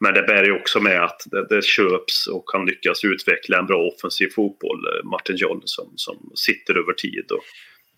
Men 0.00 0.14
det 0.14 0.22
bär 0.22 0.44
ju 0.44 0.52
också 0.60 0.80
med 0.80 1.04
att 1.04 1.20
det, 1.30 1.46
det 1.48 1.64
köps 1.64 2.26
och 2.26 2.48
kan 2.48 2.66
lyckas 2.66 3.04
utveckla 3.04 3.58
en 3.58 3.66
bra 3.66 3.82
offensiv 3.82 4.28
fotboll. 4.34 4.86
eh, 4.86 5.04
Martin 5.10 5.36
Joll 5.36 5.62
som, 5.64 5.94
sitter 6.34 6.78
över 6.78 6.92
tid 6.92 7.24
och 7.30 7.44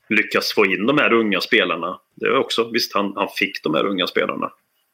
lyckas 0.09 0.53
få 0.53 0.67
in 0.67 0.87
de 0.87 0.99
här 0.99 1.13
unga 1.13 1.41
spelarna. 1.41 2.01
Det 2.17 2.27
är 2.27 2.37
också, 2.37 2.71
visst 2.73 2.95
han, 2.95 3.13
han 3.17 3.29
fick 3.39 3.63
de 3.63 3.75
här 3.75 3.87
unga 3.87 4.07
spelarna. 4.07 4.53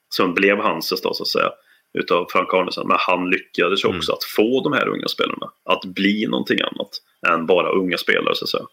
Som 0.08 0.34
blev 0.34 0.56
hans 0.58 1.02
då 1.02 1.14
så 1.14 1.22
att 1.22 1.28
säga. 1.28 1.50
Utav 1.98 2.26
Frank 2.32 2.54
Arnesson. 2.54 2.88
Men 2.88 2.96
han 3.00 3.30
lyckades 3.30 3.84
Mm. 3.84 3.96
också 3.96 4.12
att 4.12 4.24
få 4.24 4.62
de 4.64 4.72
här 4.72 4.88
unga 4.88 5.08
spelarna 5.08 5.50
att 5.64 5.84
bli 5.84 6.26
någonting 6.26 6.60
annat 6.60 6.88
än 7.28 7.46
bara 7.46 7.70
unga 7.70 7.98
spelare 7.98 8.34
så 8.34 8.44
att 8.44 8.48
säga. 8.48 8.64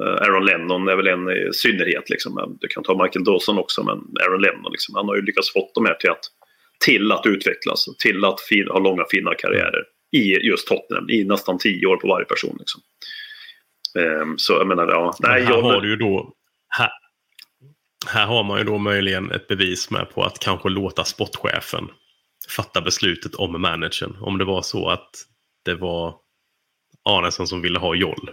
Eh, 0.00 0.22
Aaron 0.22 0.44
Lennon 0.46 0.88
är 0.88 0.96
väl 0.96 1.06
en 1.06 1.52
synnerhet. 1.52 2.10
Liksom. 2.10 2.56
Du 2.60 2.68
kan 2.68 2.82
ta 2.82 3.02
Michael 3.02 3.24
Dawson 3.24 3.58
också, 3.58 3.82
men 3.82 3.98
Aaron 4.26 4.40
Lennon 4.42 4.72
liksom, 4.72 4.94
han 4.94 5.08
har 5.08 5.16
ju 5.16 5.22
lyckats 5.22 5.52
få 5.52 5.70
de 5.74 5.86
här 5.86 5.94
till 5.94 6.10
att, 6.10 6.24
till 6.84 7.12
att 7.12 7.26
utvecklas 7.26 7.88
och 7.88 7.98
till 7.98 8.24
att 8.24 8.40
fin, 8.40 8.68
ha 8.68 8.78
långa 8.78 9.04
fina 9.10 9.34
karriärer 9.34 9.84
i 10.12 10.46
just 10.46 10.68
Tottenham 10.68 11.10
i 11.10 11.24
nästan 11.24 11.58
tio 11.58 11.86
år 11.86 11.96
på 11.96 12.08
varje 12.08 12.24
person. 12.24 12.56
Liksom. 12.58 12.80
Ehm, 13.98 14.38
så 14.38 14.52
jag 14.52 14.66
menar, 14.66 14.88
ja. 14.88 15.14
Nej, 15.20 15.44
här 15.44 15.50
jag, 15.50 15.62
har 15.62 15.80
du 15.80 15.90
ju 15.90 15.96
då... 15.96 16.34
Här, 16.68 16.90
här 18.06 18.26
har 18.26 18.44
man 18.44 18.58
ju 18.58 18.64
då 18.64 18.78
möjligen 18.78 19.30
ett 19.30 19.48
bevis 19.48 19.90
med 19.90 20.10
på 20.10 20.24
att 20.24 20.38
kanske 20.38 20.68
låta 20.68 21.04
sportchefen 21.04 21.88
fatta 22.48 22.80
beslutet 22.80 23.34
om 23.34 23.62
managern. 23.62 24.16
Om 24.20 24.38
det 24.38 24.44
var 24.44 24.62
så 24.62 24.88
att 24.88 25.10
det 25.64 25.74
var 25.74 26.14
Arnesson 27.04 27.46
som 27.46 27.62
ville 27.62 27.78
ha 27.78 27.94
Joll. 27.94 28.30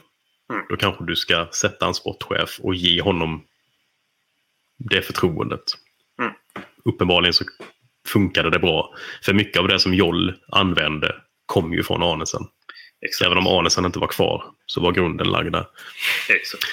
Mm. 0.54 0.66
Då 0.70 0.78
kanske 0.78 1.06
du 1.06 1.16
ska 1.16 1.48
sätta 1.52 1.88
en 1.88 1.94
sportchef 1.94 2.60
och 2.60 2.76
ge 2.76 3.02
honom 3.02 3.44
det 4.78 5.02
förtroendet. 5.02 5.64
Mm. 6.22 6.34
Uppenbarligen 6.86 7.34
så 7.34 7.46
funkade 8.14 8.49
det 8.49 8.60
bra. 8.60 8.94
För 9.26 9.34
mycket 9.34 9.60
av 9.60 9.68
det 9.68 9.80
som 9.80 9.94
Joll 9.94 10.34
använde 10.52 11.15
kom 11.45 11.73
ju 11.73 11.84
från 11.84 12.03
Arnesen. 12.03 12.41
exakt, 13.06 13.26
Även 13.26 13.38
om 13.38 13.48
Arnesen 13.48 13.86
inte 13.86 13.99
var 13.99 14.07
kvar 14.07 14.44
så 14.65 14.81
var 14.81 14.91
grunden 14.91 15.27
lagd 15.27 15.52
där 15.52 15.65
exakt. 16.30 16.64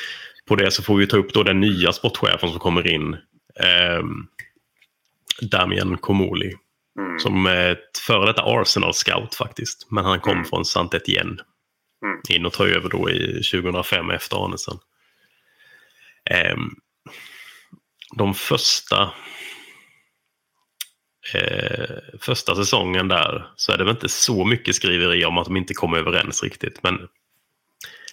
på 0.48 0.56
det 0.56 0.70
så 0.70 0.82
får 0.82 0.96
vi 0.96 1.06
ta 1.06 1.16
upp 1.16 1.32
då 1.32 1.42
den 1.42 1.60
nya 1.60 1.92
sportchefen 1.92 2.50
som 2.50 2.58
kommer 2.58 2.86
in. 2.90 3.14
Eh, 3.60 4.02
Damien 5.40 5.98
Komoli. 5.98 6.52
Mm. 6.98 7.18
Som 7.18 7.46
är 7.46 7.72
ett 7.72 7.98
före 8.06 8.26
detta 8.26 8.42
Arsenal-scout 8.42 9.34
faktiskt. 9.34 9.86
Men 9.90 10.04
han 10.04 10.20
kom 10.20 10.32
Mm. 10.32 10.44
från 10.44 10.64
Saint 10.64 10.94
Etienne. 10.94 11.36
Mm. 12.04 12.20
In 12.28 12.46
och 12.46 12.52
tar 12.52 12.66
över 12.66 12.88
då 12.88 13.10
i 13.10 13.42
2005 13.42 14.10
efter 14.10 14.44
Arnesen. 14.44 14.78
Ehm, 16.30 16.70
de 18.16 18.34
första 18.34 19.10
eh, 21.35 21.97
första 22.20 22.55
säsongen 22.55 23.09
där 23.09 23.47
så 23.57 23.73
är 23.73 23.78
det 23.78 23.85
väl 23.85 23.94
inte 23.94 24.09
så 24.09 24.44
mycket 24.44 24.74
skriveri 24.74 25.24
om 25.24 25.39
att 25.39 25.44
de 25.44 25.57
inte 25.57 25.74
kom 25.74 25.94
överens 25.94 26.43
riktigt. 26.43 26.82
Men 26.82 26.98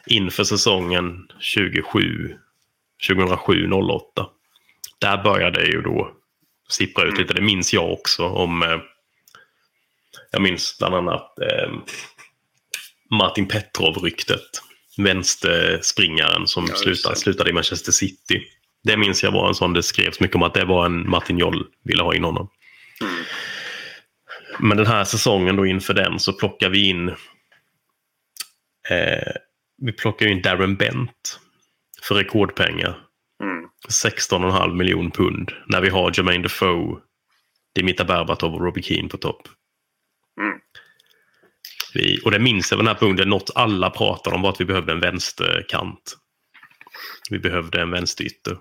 inför 0.07 0.44
säsongen 0.44 1.27
27, 1.40 2.35
2007-08. 3.10 4.02
Där 4.99 5.23
började 5.23 5.61
det 5.61 5.68
ju 5.68 5.81
då 5.81 6.11
sippra 6.69 7.03
ut 7.03 7.18
lite. 7.18 7.34
Det 7.34 7.41
minns 7.41 7.73
jag 7.73 7.91
också 7.91 8.26
om. 8.26 8.64
Eh, 8.64 8.77
jag 10.31 10.41
minns 10.41 10.77
bland 10.80 10.95
annat 10.95 11.40
eh, 11.40 11.72
Martin 13.10 13.48
Petrov-ryktet. 13.48 14.61
Vänsterspringaren 14.98 16.48
som 16.48 16.65
Ja, 16.69 16.76
slutade, 16.76 17.15
slutade 17.15 17.49
i 17.49 17.53
Manchester 17.53 17.91
City. 17.91 18.41
Det 18.84 18.98
minns 18.98 19.23
jag 19.23 19.31
var 19.31 19.48
en 19.48 19.56
sån 19.56 19.73
det 19.73 19.84
skrevs 19.84 20.19
mycket 20.19 20.35
om 20.35 20.44
att 20.44 20.53
det 20.53 20.65
var 20.65 20.85
en 20.85 21.10
Martin 21.10 21.38
Joll 21.38 21.65
ville 21.84 22.03
ha 22.03 22.15
in 22.15 22.23
honom. 22.23 22.49
Mm. 23.03 23.23
Men 24.59 24.77
den 24.77 24.88
här 24.88 25.03
säsongen 25.03 25.55
då 25.55 25.65
inför 25.65 25.93
den 25.93 26.19
så 26.19 26.34
plockar 26.34 26.69
vi 26.69 26.89
in 26.89 27.09
eh, 28.89 29.34
vi 29.77 29.91
plockar 29.91 30.27
in 30.27 30.41
Darren 30.41 30.75
Bent 30.75 31.39
för 32.01 32.15
rekordpengar. 32.15 32.99
Mm. 33.43 33.69
16,5 33.89 34.73
miljon 34.73 35.11
pund 35.11 35.51
när 35.67 35.81
vi 35.81 35.89
har 35.89 36.11
Jermaine 36.17 36.41
Defoe, 36.41 36.99
Dimitar 37.75 38.05
Berbatov 38.05 38.53
och 38.53 38.61
Robbie 38.61 38.81
Keane 38.81 39.09
på 39.09 39.17
topp. 39.17 39.47
Mm. 40.41 40.59
Vi, 41.93 42.21
och 42.25 42.31
det 42.31 42.39
minns 42.39 42.71
jag 42.71 42.80
den 42.80 42.88
här 42.88 42.95
punkten, 42.95 43.30
något 43.30 43.51
alla 43.55 43.89
pratade 43.89 44.35
om 44.35 44.41
var 44.41 44.49
att 44.49 44.61
vi 44.61 44.65
behövde 44.65 44.91
en 44.91 44.99
vänsterkant. 44.99 46.17
Vi 47.30 47.39
behövde 47.39 47.81
en 47.81 47.91
vänsterytter. 47.91 48.57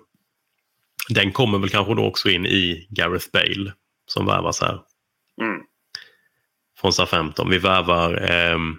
Den 1.09 1.33
kommer 1.33 1.59
väl 1.59 1.69
kanske 1.69 1.95
då 1.95 2.05
också 2.05 2.31
in 2.31 2.47
i 2.47 2.87
Gareth 2.91 3.27
Bale 3.33 3.73
som 4.13 4.27
värvas 4.27 4.61
här 4.61 4.81
Mm. 5.43 5.61
från 6.81 6.93
SA-15. 6.93 7.51
Vi 7.51 7.59
värvar 7.59 8.15
ehm, 8.31 8.77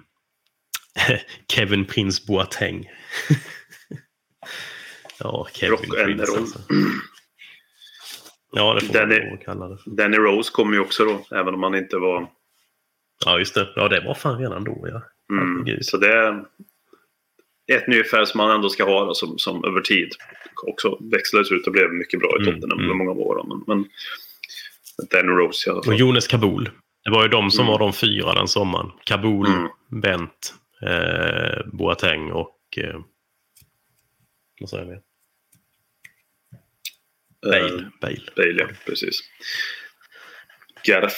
Kevin 1.53 1.85
Prince 1.85 2.23
Boateng. 2.27 2.85
ja, 5.19 5.47
Kevin 5.53 5.71
Rock 5.77 5.87
Prince 6.05 6.37
alltså. 6.37 6.59
Ja, 8.55 8.73
det 8.73 8.81
får 8.85 8.93
Den 8.93 9.29
man 9.29 9.37
kalla 9.37 9.67
det. 9.67 9.77
Danny 9.85 10.17
Rose 10.17 10.51
kom 10.53 10.73
ju 10.73 10.79
också 10.79 11.05
då, 11.05 11.25
även 11.37 11.53
om 11.53 11.63
han 11.63 11.75
inte 11.75 11.97
var... 11.97 12.27
Ja, 13.25 13.39
just 13.39 13.55
det. 13.55 13.73
Ja, 13.75 13.87
det 13.87 13.99
var 14.01 14.13
fan 14.13 14.39
redan 14.39 14.63
då, 14.63 14.85
ja. 14.89 15.01
Mm. 15.31 15.77
Så 15.81 15.97
det 15.97 16.13
är 16.13 16.45
ett 17.73 17.87
nyfärg 17.87 18.27
som 18.27 18.37
man 18.37 18.51
ändå 18.55 18.69
ska 18.69 18.83
ha 18.83 19.05
då, 19.05 19.13
som, 19.13 19.37
som 19.37 19.63
över 19.65 19.81
tid 19.81 20.09
också 20.67 20.97
växlades 21.11 21.51
ut 21.51 21.67
och 21.67 21.73
blev 21.73 21.93
mycket 21.93 22.19
bra 22.19 22.29
i 22.29 22.41
Mm, 22.41 22.45
Tottenham 22.53 22.79
mm. 22.79 22.91
under 22.91 23.05
många 23.05 23.11
år. 23.11 23.35
då. 23.35 23.43
Men, 23.43 23.63
men 23.67 23.89
Danny 25.11 25.27
Rose 25.31 25.69
i 25.69 25.71
alla 25.71 25.79
Och 25.79 25.85
fall. 25.85 25.99
Jonas 25.99 26.27
Kabul. 26.27 26.69
Det 27.03 27.11
var 27.11 27.23
ju 27.23 27.29
de 27.29 27.51
som 27.51 27.61
Mm. 27.65 27.71
var 27.71 27.79
de 27.79 27.93
fyra 27.93 28.33
den 28.33 28.47
sommaren. 28.47 28.91
Kabul, 29.05 29.47
Mm. 29.47 29.67
Bent, 30.01 30.53
eh, 30.87 31.65
Boateng 31.73 32.31
och... 32.31 32.57
Eh, 32.77 32.99
vad 34.59 34.69
säger 34.69 34.85
vi? 34.85 34.97
Bale. 37.49 37.65
Eh, 37.81 37.87
Bale. 38.01 38.21
Bale, 38.35 38.55
ja. 38.59 38.67
Precis. 38.85 39.19
Gareth. 40.87 41.15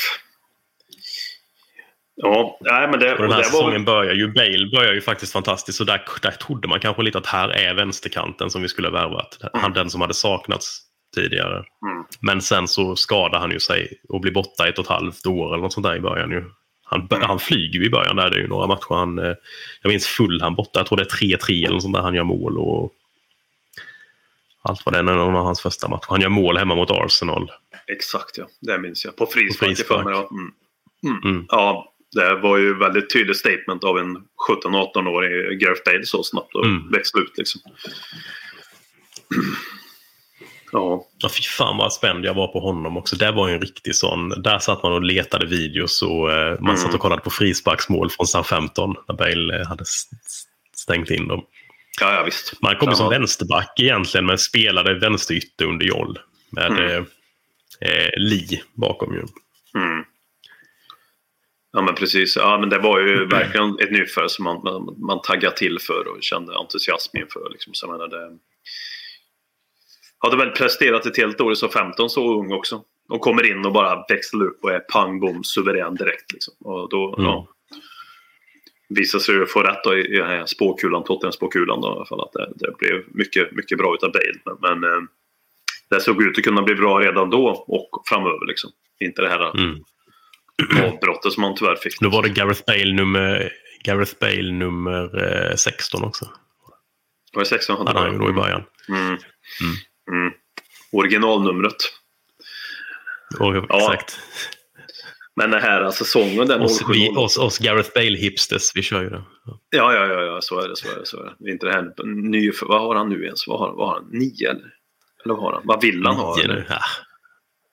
Ja, 2.15 2.57
nej 2.61 2.87
men 2.87 2.99
det, 2.99 3.11
Och 3.11 3.17
den 3.21 3.27
och 3.27 3.33
här 3.33 3.37
det 3.41 3.45
säsongen 3.47 3.85
var... 3.85 3.93
börjar 3.95 4.13
ju, 4.13 4.27
Bale 4.31 4.69
börjar 4.75 4.93
ju 4.93 5.01
faktiskt 5.01 5.33
fantastiskt. 5.33 5.77
Så 5.77 5.83
där, 5.83 6.01
där 6.21 6.31
trodde 6.31 6.67
man 6.67 6.79
kanske 6.79 7.01
lite 7.03 7.17
att 7.17 7.25
här 7.25 7.49
är 7.49 7.73
vänsterkanten 7.73 8.49
som 8.49 8.61
vi 8.61 8.67
skulle 8.69 8.87
ha 8.87 8.93
värvat. 8.93 9.39
Han, 9.53 9.73
Den 9.73 9.89
som 9.89 10.01
hade 10.01 10.13
saknats 10.13 10.81
tidigare. 11.15 11.55
Mm. 11.57 12.03
Men 12.21 12.41
sen 12.41 12.67
så 12.67 12.95
skadade 12.95 13.37
han 13.41 13.51
ju 13.51 13.59
sig 13.59 14.01
och 14.09 14.21
blir 14.21 14.31
borta 14.31 14.67
ett 14.67 14.77
och 14.79 14.85
ett 14.85 14.89
halvt 14.91 15.25
år 15.25 15.53
eller 15.53 15.63
något 15.63 15.73
sånt 15.73 15.85
där 15.85 15.95
i 15.95 15.99
början. 15.99 16.31
Ju. 16.31 16.43
Han, 16.83 17.07
Mm. 17.11 17.27
han 17.27 17.39
flyger 17.39 17.79
ju 17.79 17.85
i 17.85 17.89
början 17.89 18.15
där. 18.15 18.29
Det 18.29 18.35
är 18.37 18.41
ju 18.41 18.47
några 18.47 18.67
matcher. 18.67 18.95
Han, 18.95 19.19
eh, 19.19 19.33
jag 19.81 19.89
minns 19.89 20.07
full 20.07 20.41
han 20.41 20.55
borta. 20.55 20.79
Jag 20.79 20.87
tror 20.87 20.97
det 20.97 21.03
är 21.03 21.37
3-3 21.37 21.63
eller 21.65 21.73
något 21.73 21.81
sånt 21.83 21.95
där. 21.95 22.01
Han 22.01 22.15
gör 22.15 22.23
mål 22.23 22.57
och 22.57 22.91
allt 24.61 24.85
vad 24.85 24.93
det 24.95 24.99
är. 24.99 25.03
Någon 25.03 25.35
av 25.35 25.45
hans 25.45 25.61
första 25.61 25.87
matcher. 25.87 26.05
Han 26.09 26.21
gör 26.21 26.29
mål 26.29 26.57
hemma 26.57 26.75
mot 26.75 26.91
Arsenal. 26.91 27.51
Exakt 27.87 28.37
ja, 28.37 28.47
det 28.61 28.77
minns 28.77 29.05
jag. 29.05 29.15
På 29.15 29.25
frispark, 29.25 29.59
På 29.69 29.75
frispark. 29.75 30.05
mig. 30.05 30.13
Ja. 30.13 30.29
Mm. 30.31 30.51
Mm. 31.17 31.31
Mm. 31.33 31.45
ja, 31.49 31.91
det 32.15 32.35
var 32.35 32.57
ju 32.57 32.77
väldigt 32.77 33.13
tydligt 33.13 33.37
statement 33.37 33.83
av 33.83 33.97
en 33.97 34.15
17-18-årig 34.49 35.59
Gareth 35.59 35.81
Bale 35.85 36.05
så 36.05 36.23
snabbt 36.23 36.55
och 36.55 36.65
Mm. 36.65 36.91
växla 36.91 37.21
ut 37.21 37.37
liksom. 37.37 37.61
Ja, 40.75 41.05
Ja, 41.17 41.29
fy 41.29 41.41
fan 41.41 41.77
vad 41.77 41.93
spänd 41.93 42.25
jag 42.25 42.33
var 42.33 42.47
på 42.47 42.59
honom 42.59 42.97
också. 42.97 43.15
Det 43.15 43.31
var 43.31 43.47
ju 43.47 43.53
en 43.55 43.61
riktig 43.61 43.95
sån. 43.95 44.29
Där 44.29 44.59
satt 44.59 44.83
man 44.83 44.93
och 44.93 45.01
letade 45.03 45.45
videos 45.45 46.01
och 46.01 46.31
eh, 46.31 46.49
man 46.59 46.69
Mm. 46.69 46.77
satt 46.77 46.93
och 46.93 46.99
kollade 46.99 47.21
på 47.21 47.29
frisparksmål 47.29 48.09
från 48.09 48.25
SA-15 48.27 48.93
när 49.07 49.15
Bale 49.15 49.59
eh, 49.61 49.67
hade 49.67 49.83
stängt 50.75 51.09
in 51.09 51.27
dem. 51.27 51.41
ja, 52.01 52.13
ja 52.15 52.23
visst. 52.23 52.61
Man 52.61 52.75
kom 52.75 52.89
ju 52.89 52.95
som 52.95 53.05
Ja. 53.05 53.09
vänsterback 53.19 53.79
egentligen 53.79 54.25
men 54.25 54.37
spelade 54.37 54.99
vänsterytter 54.99 55.65
under 55.65 55.85
Joll. 55.85 56.19
Med 56.49 56.65
Mm. 56.71 56.81
eh, 57.81 57.89
eh, 57.91 58.09
Lee 58.17 58.61
bakom 58.73 59.13
ju. 59.13 59.19
Mm. 59.81 60.03
Ja 61.73 61.81
men 61.81 61.95
precis. 61.95 62.35
Ja, 62.35 62.57
men 62.59 62.69
det 62.69 62.77
var 62.79 62.99
ju 62.99 63.25
verkligen 63.25 63.79
ett 63.79 63.91
nyförvärv 63.91 64.27
som 64.27 64.43
man, 64.43 64.61
man, 64.63 64.95
man 64.99 65.21
taggade 65.21 65.57
till 65.57 65.79
för 65.79 66.07
och 66.07 66.23
kände 66.23 66.55
entusiasm 66.57 67.17
inför. 67.17 67.49
Liksom. 67.51 67.73
Så 67.73 67.85
jag 67.85 67.91
menar, 67.91 68.07
det... 68.07 68.37
Hade 70.25 70.37
väl 70.37 70.51
presterat 70.51 71.05
ett 71.05 71.17
helt 71.17 71.41
år 71.41 71.51
i 71.53 71.55
så 71.55 71.69
15 71.69 72.09
så 72.09 72.39
ung 72.39 72.51
också. 72.53 72.81
Och 73.09 73.21
kommer 73.21 73.51
in 73.51 73.65
och 73.65 73.71
bara 73.73 74.05
växlar 74.09 74.45
upp 74.45 74.63
och 74.63 74.71
är 74.71 74.79
pang 74.79 75.19
bom 75.19 75.43
suverän 75.43 75.95
direkt. 75.95 76.31
Liksom. 76.33 76.53
Och 76.59 76.89
då, 76.89 77.15
Mm. 77.17 77.25
ja, 77.25 77.47
visar 78.89 79.19
sig 79.19 79.35
ju 79.35 79.45
få 79.45 79.61
rätt 79.63 79.83
då 79.83 79.97
i, 79.97 80.17
den 80.17 80.27
här 80.27 80.45
spåkulan, 80.45 81.03
Tottenham-spåkulan 81.03 81.81
då, 81.81 81.87
i 81.87 81.91
alla 81.91 82.05
fall. 82.05 82.21
Att 82.21 82.33
det, 82.33 82.51
det 82.55 82.77
blev 82.77 83.03
mycket, 83.07 83.51
mycket 83.51 83.77
bra 83.77 83.93
utav 83.95 84.11
Bale. 84.11 84.39
Men, 84.45 84.79
men 84.79 84.91
eh, 84.91 84.99
det 85.89 85.99
såg 86.01 86.23
ut 86.23 86.37
att 86.37 86.43
kunna 86.43 86.61
bli 86.61 86.75
bra 86.75 86.99
redan 86.99 87.29
då 87.29 87.47
och 87.67 87.89
framöver. 88.09 88.45
Liksom. 88.47 88.71
Inte 88.99 89.21
det 89.21 89.29
här 89.29 89.51
Mm. 89.59 89.81
avbrottet 90.93 91.33
som 91.33 91.43
han 91.43 91.55
tyvärr 91.55 91.75
fick. 91.75 91.99
Då 91.99 92.09
var 92.09 92.23
det 92.23 92.29
Gareth 92.29 92.61
Bale 92.67 92.93
nummer, 92.93 93.51
Gareth 93.83 94.13
Bale 94.19 94.51
nummer 94.51 95.23
eh, 95.49 95.55
16 95.55 96.03
också. 96.03 96.25
Var 97.33 97.41
det 97.43 97.49
16 97.49 97.87
Hade 97.87 97.99
han 97.99 98.11
ju 98.13 98.17
då 98.19 98.29
i 98.29 98.33
början. 98.33 98.63
Mm. 98.89 99.01
Mm. 99.07 99.17
Originalnumret. 100.91 101.75
Och, 103.39 103.55
Ja. 103.55 103.93
Exakt. 103.93 104.19
Men 105.35 105.51
den 105.51 105.61
här 105.61 105.91
säsongen, 105.91 106.47
den 106.47 106.61
Oss, 106.61 106.79
07 106.83 106.93
vi, 106.93 107.09
oss, 107.09 107.37
oss 107.37 107.57
Gareth 107.59 107.89
Bale-hipsters, 107.95 108.71
vi 108.75 108.81
kör 108.81 109.01
ju 109.01 109.09
det. 109.09 109.23
Ja, 109.69 109.93
ja, 109.93 110.05
ja, 110.07 110.21
ja, 110.21 110.41
så 110.41 110.59
är 110.59 110.67
det. 110.69 110.75
Så 110.75 110.91
är 110.91 110.95
det, 110.99 111.05
så 111.05 111.17
är 111.23 111.35
det. 111.39 111.51
Inte 111.51 111.65
det 111.65 111.71
här 111.71 112.05
ny, 112.05 112.51
vad 112.61 112.81
har 112.81 112.95
han 112.95 113.09
nu 113.09 113.25
ens? 113.25 113.47
Vad 113.47 113.59
har, 113.59 113.73
vad 113.75 113.87
har 113.87 113.93
han? 113.95 114.09
Nio 114.11 114.49
eller? 114.49 114.73
Eller 115.25 115.33
vad 115.35 115.43
har 115.43 115.53
han? 115.53 115.61
Vad 115.65 115.81
vill 115.81 116.05
han 116.05 116.15
ha? 116.15 116.35
Nio. 116.35 116.63
Ja. 116.69 116.79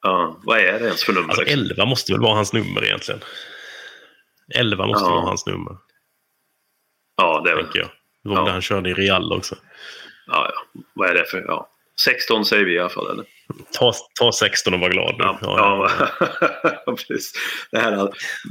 Ja, 0.03 0.41
vad 0.45 0.59
är 0.59 0.73
det 0.79 0.85
ens 0.87 1.05
för 1.05 1.13
nummer? 1.13 1.29
Alltså 1.29 1.43
liksom? 1.43 1.61
11 1.61 1.85
måste 1.85 2.13
väl 2.13 2.21
vara 2.21 2.35
hans 2.35 2.53
nummer 2.53 2.85
egentligen. 2.85 3.21
11 4.55 4.87
måste 4.87 5.05
Ja. 5.05 5.11
vara 5.11 5.21
hans 5.27 5.47
nummer, 5.47 5.77
ja, 7.17 7.43
det 7.45 7.51
är 7.51 7.55
väl. 7.55 7.65
tänker 7.65 7.79
jag. 7.81 7.89
Det 8.23 8.29
var 8.29 8.37
Ja. 8.37 8.45
det 8.45 8.51
han 8.51 8.63
körde 8.63 8.91
i 8.91 8.95
Real 8.95 9.33
också. 9.33 9.55
Ja, 10.27 10.51
ja. 10.55 10.83
Vad 10.95 11.11
är 11.11 11.15
det 11.15 11.25
för? 11.25 11.45
Ja. 11.47 11.69
16 12.01 12.45
säger 12.45 12.65
vi 12.65 12.75
i 12.75 12.79
alla 12.79 12.89
fall, 12.89 13.11
eller? 13.11 13.25
Ta, 13.79 13.93
ta 14.19 14.33
16 14.33 14.75
och 14.75 14.81
var 14.81 14.91
glad. 14.91 15.15
nu. 15.19 15.25
Ja, 15.25 15.39
Ja, 15.43 15.91
ja. 16.87 16.95
precis. 16.97 17.33
Det 17.71 17.79
här 17.79 18.09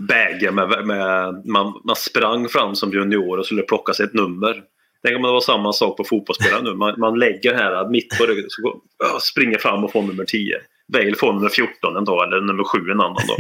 bägen 0.07 0.55
med, 0.55 0.88
med 0.88 1.41
man, 1.45 1.81
man 1.85 1.95
sprang 1.95 2.49
fram 2.49 2.76
som 2.76 2.91
junior 2.91 3.38
och 3.38 3.45
skulle 3.45 3.61
plocka 3.61 3.93
sig 3.93 4.05
ett 4.05 4.13
nummer. 4.13 4.63
Tänk 5.03 5.15
om 5.15 5.22
det 5.22 5.31
var 5.31 5.41
samma 5.41 5.73
sak 5.73 5.97
på 5.97 6.03
fotbollsspelare 6.03 6.61
nu. 6.61 6.73
Man, 6.73 6.99
man 6.99 7.19
lägger 7.19 7.53
här 7.53 7.89
mitt 7.89 8.18
på 8.18 8.26
ryggen 8.26 8.45
så 8.47 8.61
går, 8.61 8.76
ja, 8.97 9.19
springer 9.19 9.57
fram 9.57 9.84
och 9.84 9.91
får 9.91 10.01
nummer 10.01 10.26
10. 10.26 10.57
Bale 10.93 11.15
får 11.15 11.34
nummer 11.34 11.49
14 11.49 11.97
en 11.97 12.05
dag 12.05 12.27
eller 12.27 12.41
nummer 12.41 12.63
7 12.63 12.80
en 12.91 13.01
annan 13.01 13.27
dag. 13.27 13.38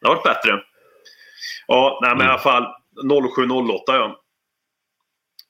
Det 0.00 0.08
har 0.08 0.14
varit 0.14 0.24
bättre. 0.24 0.60
Ja, 1.66 1.98
nej, 2.02 2.16
men 2.16 2.26
i 2.26 2.30
alla 2.30 2.38
fall 2.38 2.66
07-08 3.04 3.78
ja. 3.86 4.20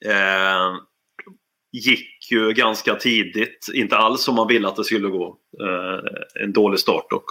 Eh, 0.07 0.77
gick 1.73 2.31
ju 2.33 2.53
ganska 2.53 2.95
tidigt. 2.95 3.67
Inte 3.75 3.97
alls 3.97 4.23
som 4.23 4.35
man 4.35 4.49
ville 4.49 4.69
att 4.69 4.77
det 4.77 4.85
skulle 4.85 5.09
gå. 5.09 5.39
Eh, 5.63 6.43
en 6.45 6.53
dålig 6.53 6.81
start 6.81 7.13
och 7.13 7.25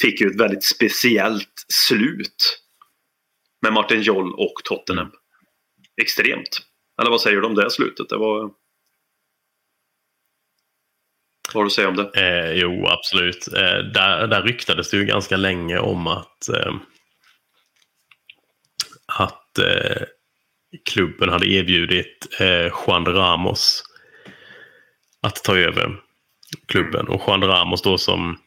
fick 0.00 0.20
ju 0.20 0.26
ett 0.26 0.40
väldigt 0.40 0.64
speciellt 0.64 1.64
slut. 1.88 2.62
Med 3.62 3.72
Martin 3.72 4.02
Joll 4.02 4.34
och 4.34 4.54
Tottenham. 4.64 5.10
Extremt. 6.02 6.60
Eller 7.00 7.10
vad 7.10 7.20
säger 7.20 7.40
du 7.40 7.46
om 7.46 7.54
det 7.54 7.70
slutet? 7.70 8.08
Det 8.08 8.16
var... 8.16 8.50
Vad 11.54 11.54
har 11.54 11.62
du 11.62 11.66
att 11.66 11.72
säga 11.72 11.88
om 11.88 11.96
det? 11.96 12.10
Eh, 12.14 12.52
jo, 12.52 12.86
absolut. 12.86 13.48
Eh, 13.48 13.78
där, 13.94 14.26
där 14.26 14.42
ryktades 14.42 14.90
det 14.90 14.96
ju 14.96 15.04
ganska 15.04 15.36
länge 15.36 15.78
om 15.78 16.06
att, 16.06 16.48
eh, 16.48 16.74
att 19.06 19.58
eh, 19.58 20.02
klubben 20.84 21.28
hade 21.28 21.46
erbjudit 21.46 22.26
eh, 22.40 22.72
Juan 22.86 23.06
Ramos 23.06 23.84
att 25.20 25.44
ta 25.44 25.56
över 25.56 26.00
klubben. 26.66 27.08
Och 27.08 27.22
Juan 27.26 27.42
Ramos 27.42 27.82
då 27.82 27.98
som 27.98 28.38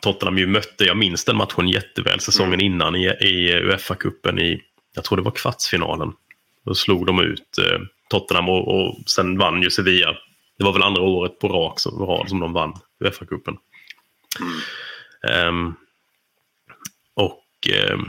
Tottenham 0.00 0.38
ju 0.38 0.46
mötte, 0.46 0.84
jag 0.84 0.96
minns 0.96 1.24
den 1.24 1.36
matchen 1.36 1.68
jätteväl, 1.68 2.20
säsongen 2.20 2.60
innan 2.60 2.96
i, 2.96 3.06
i 3.06 3.52
Uefa-cupen 3.52 4.40
i, 4.40 4.62
jag 4.94 5.04
tror 5.04 5.16
det 5.16 5.22
var 5.22 5.30
kvartsfinalen. 5.30 6.12
Då 6.64 6.74
slog 6.74 7.06
de 7.06 7.20
ut 7.20 7.58
eh, 7.58 7.80
Tottenham 8.08 8.48
och, 8.48 8.68
och 8.68 8.98
sen 9.06 9.38
vann 9.38 9.62
ju 9.62 9.70
Sevilla. 9.70 10.16
Det 10.58 10.64
var 10.64 10.72
väl 10.72 10.82
andra 10.82 11.02
året 11.02 11.38
på 11.38 11.48
rak 11.48 11.80
som, 11.80 12.06
rad 12.06 12.28
som 12.28 12.40
de 12.40 12.52
vann 12.52 12.74
Uefa-cupen. 13.04 13.56
Ehm, 15.28 15.74
och 17.14 17.44
ehm, 17.72 18.08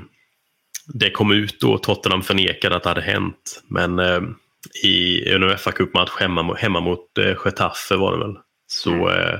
det 0.94 1.12
kom 1.12 1.32
ut 1.32 1.60
då, 1.60 1.78
Tottenham 1.78 2.22
förnekade 2.22 2.76
att 2.76 2.84
det 2.84 2.90
hade 2.90 3.02
hänt. 3.02 3.64
Men 3.68 4.00
ehm, 4.00 4.36
i 4.84 5.30
en 5.30 5.44
Uefa-cupmatch 5.44 6.20
hemma, 6.20 6.56
hemma 6.56 6.80
mot 6.80 7.18
eh, 7.18 7.36
Getafe 7.46 7.96
var 7.96 8.12
det 8.12 8.18
väl. 8.18 8.36
Så 8.68 9.10
eh, 9.10 9.40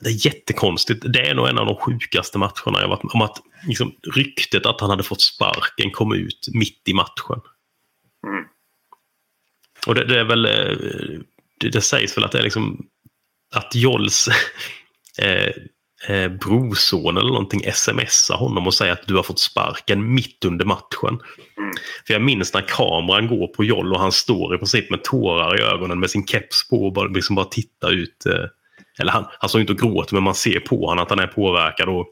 det 0.00 0.08
är 0.08 0.26
jättekonstigt. 0.26 1.04
Det 1.12 1.28
är 1.28 1.34
nog 1.34 1.48
en 1.48 1.58
av 1.58 1.66
de 1.66 1.76
sjukaste 1.76 2.38
matcherna 2.38 2.80
jag 2.80 2.88
varit 2.88 3.02
med 3.02 3.12
om. 3.14 3.22
Att 3.22 3.42
liksom, 3.66 3.94
ryktet 4.14 4.66
att 4.66 4.80
han 4.80 4.90
hade 4.90 5.02
fått 5.02 5.20
sparken 5.20 5.90
kom 5.90 6.14
ut 6.14 6.48
mitt 6.52 6.88
i 6.88 6.94
matchen. 6.94 7.40
Mm. 8.26 8.44
Och 9.86 9.94
det, 9.94 10.04
det 10.04 10.20
är 10.20 10.24
väl, 10.24 10.44
eh, 10.44 11.20
det, 11.60 11.68
det 11.68 11.80
sägs 11.80 12.16
väl 12.16 12.24
att 12.24 12.32
det 12.32 12.38
är 12.38 12.42
liksom 12.42 12.86
att 13.54 13.74
Jolls 13.74 14.28
eh, 15.18 15.52
eh, 16.08 16.28
brorson 16.28 17.16
eller 17.16 17.28
någonting 17.28 17.72
smsar 17.72 18.36
honom 18.36 18.66
och 18.66 18.74
säger 18.74 18.92
att 18.92 19.06
du 19.06 19.16
har 19.16 19.22
fått 19.22 19.38
sparken 19.38 20.14
mitt 20.14 20.44
under 20.44 20.64
matchen. 20.64 21.20
Mm. 21.58 21.72
För 22.06 22.14
jag 22.14 22.22
minns 22.22 22.54
när 22.54 22.68
kameran 22.68 23.28
går 23.28 23.46
på 23.46 23.64
Joll 23.64 23.92
och 23.92 24.00
han 24.00 24.12
står 24.12 24.54
i 24.54 24.58
princip 24.58 24.90
med 24.90 25.04
tårar 25.04 25.60
i 25.60 25.62
ögonen 25.62 26.00
med 26.00 26.10
sin 26.10 26.26
keps 26.26 26.68
på 26.68 26.86
och 26.86 26.92
bara, 26.92 27.08
liksom 27.08 27.36
bara 27.36 27.46
tittar 27.46 27.90
ut. 27.90 28.26
Eh, 28.26 28.44
eller 29.00 29.12
han, 29.12 29.26
han 29.38 29.48
står 29.48 29.60
inte 29.60 29.72
och 29.72 29.78
gråter 29.78 30.14
men 30.14 30.22
man 30.22 30.34
ser 30.34 30.60
på 30.60 30.86
honom 30.86 31.02
att 31.02 31.10
han 31.10 31.18
är 31.18 31.26
påverkad 31.26 31.88
och, 31.88 32.06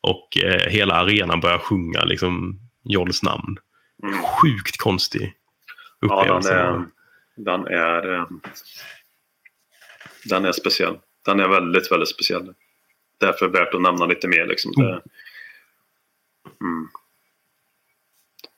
och 0.00 0.38
eh, 0.44 0.70
hela 0.70 0.94
arenan 0.94 1.40
börjar 1.40 1.58
sjunga 1.58 2.04
liksom 2.04 2.60
Jolls 2.84 3.22
namn. 3.22 3.56
Mm. 4.02 4.22
Sjukt 4.22 4.78
konstig 4.78 5.32
Ja, 6.00 6.08
den 6.08 6.18
upplevelse. 6.18 6.52
är, 6.54 6.86
den 7.36 7.66
är, 7.66 8.14
eh, 8.14 8.26
den 10.24 10.44
är 10.44 10.52
speciell. 10.52 10.96
Den 11.24 11.40
är 11.40 11.48
väldigt, 11.48 11.92
väldigt 11.92 12.08
speciell. 12.08 12.54
Därför 13.20 13.48
värt 13.48 13.74
att 13.74 13.82
nämna 13.82 14.06
lite 14.06 14.28
mer. 14.28 14.46
Liksom. 14.46 14.72
Det, 14.72 15.02
mm. 16.60 16.88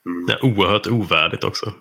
Mm. 0.05 0.25
Det 0.25 0.33
är 0.33 0.45
oerhört 0.45 0.87
ovärdigt 0.87 1.43
också. 1.43 1.73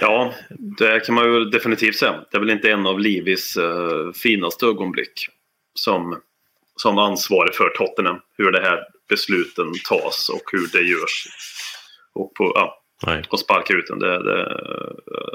Ja, 0.00 0.34
det 0.78 1.06
kan 1.06 1.14
man 1.14 1.24
ju 1.24 1.44
definitivt 1.44 1.96
säga. 1.96 2.24
Det 2.30 2.36
är 2.36 2.40
väl 2.40 2.50
inte 2.50 2.70
en 2.70 2.86
av 2.86 3.00
Livis 3.00 3.56
eh, 3.56 4.12
finaste 4.12 4.66
ögonblick 4.66 5.28
som, 5.74 6.20
som 6.76 6.98
ansvarig 6.98 7.54
för 7.54 7.68
Tottenham. 7.68 8.20
Hur 8.36 8.52
det 8.52 8.60
här 8.60 8.78
besluten 9.08 9.72
tas 9.88 10.28
och 10.28 10.42
hur 10.52 10.68
det 10.72 10.82
görs. 10.82 11.26
Och, 12.14 12.34
på, 12.34 12.52
ja, 12.54 12.82
Nej. 13.06 13.22
och 13.28 13.40
sparka 13.40 13.74
ut 13.74 13.86
den. 13.86 13.98
Det, 13.98 14.22
det, 14.22 14.60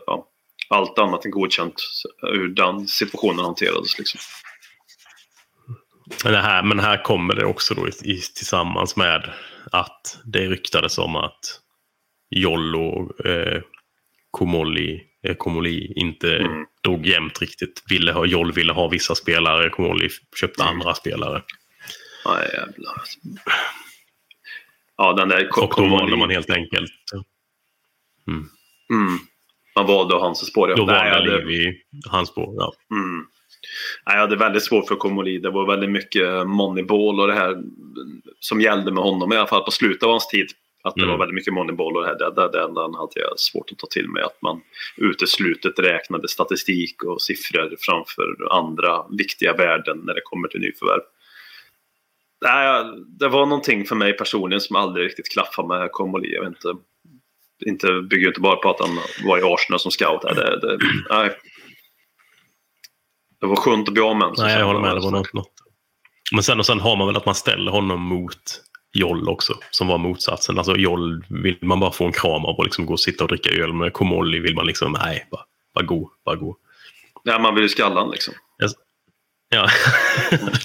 ja, 0.06 0.28
allt 0.70 1.00
annat 1.00 1.26
än 1.26 1.32
godkänt 1.32 1.84
hur 2.22 2.48
den 2.48 2.88
situationen 2.88 3.46
hanterades. 3.46 3.98
Liksom. 3.98 4.20
Men, 6.24 6.36
här, 6.36 6.64
men 6.64 6.80
här 6.80 7.04
kommer 7.04 7.36
det 7.36 7.46
också 7.46 7.74
då 7.74 7.88
i, 7.88 7.92
i, 8.04 8.18
tillsammans 8.22 8.96
med 8.96 9.32
att 9.72 10.20
det 10.26 10.48
ryktades 10.48 10.98
om 10.98 11.16
att 11.16 11.40
Jollo 12.30 12.82
och 12.88 13.26
eh, 13.26 13.62
Komoli, 14.32 15.04
eh, 15.24 15.36
Komoli 15.36 15.94
inte 15.96 16.38
Mm. 16.38 16.66
drog 16.84 17.06
jämnt 17.06 17.42
riktigt. 17.42 17.84
Ville 17.90 18.12
ha, 18.12 18.26
Joll 18.26 18.52
ville 18.52 18.74
ha 18.74 18.88
vissa 18.88 19.16
spelare, 19.16 19.70
Komoli 19.70 20.10
köpte 20.40 20.64
Mm. 20.64 20.74
andra 20.76 20.94
spelare. 20.94 21.42
Nej, 22.26 22.50
jävlar. 22.54 23.02
Ja, 24.98 25.14
den 25.14 25.30
där 25.30 25.50
Och 25.64 25.74
då 25.78 25.88
valde 25.88 26.18
man 26.18 26.30
helt 26.30 26.50
enkelt. 26.50 26.92
Mm. 28.28 28.50
Man 29.76 29.86
valde 29.86 30.16
hans 30.16 30.48
spår. 30.48 30.70
ja. 30.70 30.76
Då 30.76 30.86
valde 30.86 31.38
Levi 31.38 31.74
hans 32.10 32.30
spår. 32.30 32.56
Ja. 32.58 32.74
Mm. 32.92 33.26
Nej, 34.06 34.16
jag 34.16 34.22
hade 34.22 34.36
väldigt 34.36 34.64
svårt 34.64 34.88
för 34.88 34.96
Komoli. 34.96 35.40
Det 35.40 35.50
var 35.50 35.68
väldigt 35.68 35.90
mycket 35.90 36.48
moneyball 36.48 37.20
och 37.20 37.28
det 37.28 37.34
här 37.34 37.58
som 38.40 38.62
gällde 38.62 38.92
med 38.92 39.04
honom, 39.04 39.34
i 39.34 39.38
alla 39.38 39.48
fall 39.48 39.64
på 39.64 39.72
slutet 39.72 40.04
av 40.04 40.10
hans 40.10 40.28
tid. 40.28 40.48
Att 40.84 40.96
det 40.96 41.02
Mm. 41.02 41.12
var 41.12 41.18
väldigt 41.20 41.36
mycket 41.36 41.54
moneyball 41.54 41.98
och 41.98 42.04
det 42.04 42.08
här. 42.08 42.16
Det, 42.18 42.32
det, 42.36 42.52
det 42.52 42.64
enda 42.64 42.82
hade 42.82 43.20
jag 43.22 43.40
svårt 43.40 43.72
att 43.72 43.78
ta 43.78 43.88
till 43.88 44.10
mig. 44.10 44.24
Att 44.24 44.42
man 44.42 44.62
uteslutet 44.98 45.80
räknade 45.80 46.28
statistik 46.28 47.04
och 47.04 47.22
siffror 47.22 47.76
framför 47.80 48.48
andra 48.52 49.06
viktiga 49.18 49.54
värden 49.54 49.98
när 50.04 50.14
det 50.14 50.22
kommer 50.24 50.48
till 50.48 50.60
nyförvärv. 50.62 51.02
Nej, 52.46 52.84
det 53.20 53.28
var 53.28 53.46
någonting 53.46 53.86
för 53.86 53.96
mig 53.96 54.14
personligen 54.18 54.62
som 54.62 54.76
aldrig 54.76 55.06
riktigt 55.06 55.30
klaffade 55.32 55.68
med 55.68 55.92
Komoli. 55.92 56.34
Jag 56.34 56.42
vet 56.42 56.50
inte. 56.50 56.74
Inte, 57.66 58.02
bygger 58.02 58.28
inte 58.28 58.42
bara 58.42 58.56
på 58.56 58.70
att 58.70 58.80
han 58.80 59.00
var 59.26 59.38
i 59.38 59.42
Arsenal 59.44 59.80
som 59.80 59.92
scout. 59.92 60.22
Det, 60.22 60.60
det, 60.62 60.78
nej. 61.10 61.32
Det 63.42 63.48
var 63.48 63.56
skönt 63.56 63.88
att 63.88 63.94
bli 63.94 64.04
av 64.04 64.16
med. 64.16 64.34
Nej, 64.38 64.60
jag 64.60 64.66
håller 64.66 64.80
med. 64.80 64.96
Det 64.96 65.02
var 65.02 65.12
något. 65.12 65.30
Men 66.32 66.44
sen, 66.44 66.60
och 66.60 66.66
sen 66.66 66.80
har 66.80 66.96
man 66.96 67.08
väl 67.08 67.18
att 67.18 67.26
man 67.26 67.36
ställer 67.36 67.72
honom 67.72 68.02
mot 68.02 68.62
Joll 68.94 69.30
också, 69.30 69.54
som 69.72 69.88
var 69.88 69.98
motsatsen. 69.98 70.58
Alltså 70.58 70.76
Joll 70.76 71.26
vill 71.30 71.58
man 71.62 71.80
bara 71.80 71.92
få 71.92 72.06
en 72.06 72.12
kram 72.12 72.46
av 72.46 72.56
och 72.56 72.64
liksom 72.64 72.86
gå 72.86 72.94
och 72.94 73.00
sitta 73.00 73.24
och 73.24 73.28
dricka 73.28 73.50
öl 73.50 73.74
med. 73.74 73.94
Komolli 73.94 74.40
vill 74.40 74.56
man 74.56 74.66
liksom, 74.66 74.92
nej, 74.92 75.28
bara, 75.32 75.42
bara 75.76 75.86
gå, 75.86 76.12
bara 76.26 76.36
gå. 76.36 76.58
Ja, 77.24 77.40
man 77.40 77.56
vill 77.56 77.64
ju 77.64 77.70
skallan 77.70 78.12
liksom. 78.12 78.34
Ja, 79.54 79.68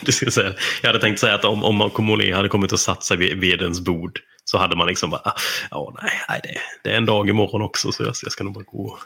det 0.03 0.13
ska 0.13 0.27
jag 0.27 0.33
säga. 0.33 0.55
Jag 0.83 0.89
hade 0.89 1.01
tänkt 1.01 1.21
säga 1.21 1.35
att 1.35 1.45
om, 1.45 1.65
om 1.65 1.91
Komolli 1.91 2.33
hade 2.33 2.49
kommit 2.49 2.73
och 2.73 2.81
satt 2.81 3.05
sig 3.05 3.17
vid, 3.17 3.41
vid 3.41 3.63
ens 3.63 3.81
bord 3.81 4.21
så 4.45 4.59
hade 4.59 4.77
man 4.77 4.87
liksom 4.87 5.11
bara, 5.11 5.21
ah, 5.25 5.35
ja 5.71 5.95
nej, 6.03 6.13
nej 6.29 6.41
det, 6.43 6.59
det, 6.83 6.95
är 6.95 6.97
en 6.97 7.07
dag 7.07 7.29
imorgon 7.29 7.63
också 7.63 7.93
så 7.93 8.03
jag, 8.03 8.15
jag 8.23 8.33
ska 8.33 8.45
nog 8.45 8.55
bara 8.55 8.65
gå. 8.65 8.99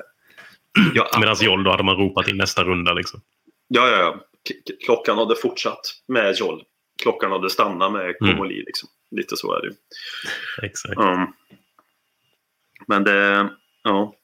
Ja, 0.95 1.11
Medan 1.21 1.37
Joll, 1.41 1.65
då 1.65 1.71
hade 1.71 1.83
man 1.83 1.97
ropat 1.97 2.29
in 2.29 2.37
nästa 2.37 2.65
runda 2.65 2.93
liksom. 2.93 3.21
Ja, 3.73 3.89
ja, 3.91 3.97
ja. 3.99 4.21
Klockan 4.85 5.19
hade 5.19 5.35
fortsatt 5.37 5.81
med 6.09 6.35
Joll. 6.37 6.63
Klockan 7.03 7.33
hade 7.33 7.51
stannat 7.51 7.93
med 7.93 8.19
Komoli. 8.19 8.63
Liksom. 8.67 8.89
Lite 9.17 9.37
så 9.37 9.55
är 9.57 9.61
det 9.61 9.67
ju. 9.67 9.75
Exakt. 10.67 10.97
Mm. 11.01 11.27
Men 12.87 13.05
det, 13.05 13.49
ja. 13.83 14.15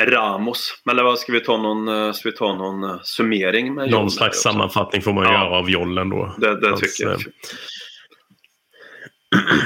Ramos. 0.00 0.82
Eller 0.90 1.02
vad 1.02 1.18
ska 1.18 1.32
vi 1.32 1.40
ta 1.40 1.56
någon, 1.56 1.88
eh, 1.88 2.12
ska 2.12 2.30
vi 2.30 2.36
ta 2.36 2.54
någon 2.54 2.84
eh, 2.84 3.00
summering 3.02 3.74
med 3.74 3.90
Någon 3.90 4.00
Joll 4.00 4.10
slags 4.10 4.42
sammanfattning 4.42 5.02
får 5.02 5.12
man 5.12 5.24
Ja. 5.24 5.32
göra 5.32 5.50
av 5.58 5.70
Jollen 5.70 6.10
då. 6.10 6.34
Det, 6.38 6.60
det 6.60 6.68
Hans, 6.68 6.80
tycker 6.80 7.10
jag. 7.10 7.20
eh, 7.20 7.26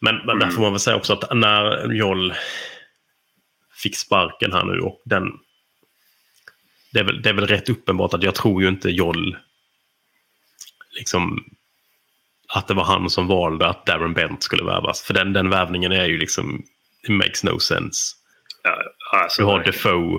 Men, 0.00 0.16
men 0.16 0.26
där 0.26 0.34
Mm. 0.46 0.50
får 0.50 0.62
man 0.62 0.72
väl 0.72 0.80
säga 0.80 0.96
också 0.96 1.12
att 1.12 1.36
när 1.36 1.92
Joll 1.92 2.34
fick 3.82 3.96
sparken 3.96 4.52
här 4.52 4.64
nu 4.64 4.80
och 4.80 5.02
den... 5.04 5.22
Det 6.98 7.02
är, 7.02 7.06
väl, 7.06 7.22
det 7.22 7.28
är 7.28 7.34
väl 7.34 7.46
rätt 7.46 7.68
uppenbart 7.68 8.14
att 8.14 8.22
jag 8.22 8.34
tror 8.34 8.62
ju 8.62 8.68
inte 8.68 8.90
Joll 8.90 9.36
liksom 10.98 11.44
att 12.54 12.68
det 12.68 12.74
var 12.74 12.84
han 12.84 13.10
som 13.10 13.26
valde 13.26 13.66
att 13.68 13.86
Darren 13.86 14.12
Bent 14.14 14.42
skulle 14.42 14.64
värvas. 14.64 15.02
För 15.02 15.14
den, 15.14 15.32
den 15.32 15.50
värvningen 15.50 15.92
är 15.92 16.04
ju 16.04 16.18
liksom, 16.18 16.62
it 17.08 17.10
makes 17.10 17.44
no 17.44 17.58
sense. 17.58 18.14
Ja, 18.62 18.82
alltså, 19.18 19.42
Du 19.42 19.46
har 19.46 19.56
verkligen. 19.56 19.72
Defoe, 19.74 20.18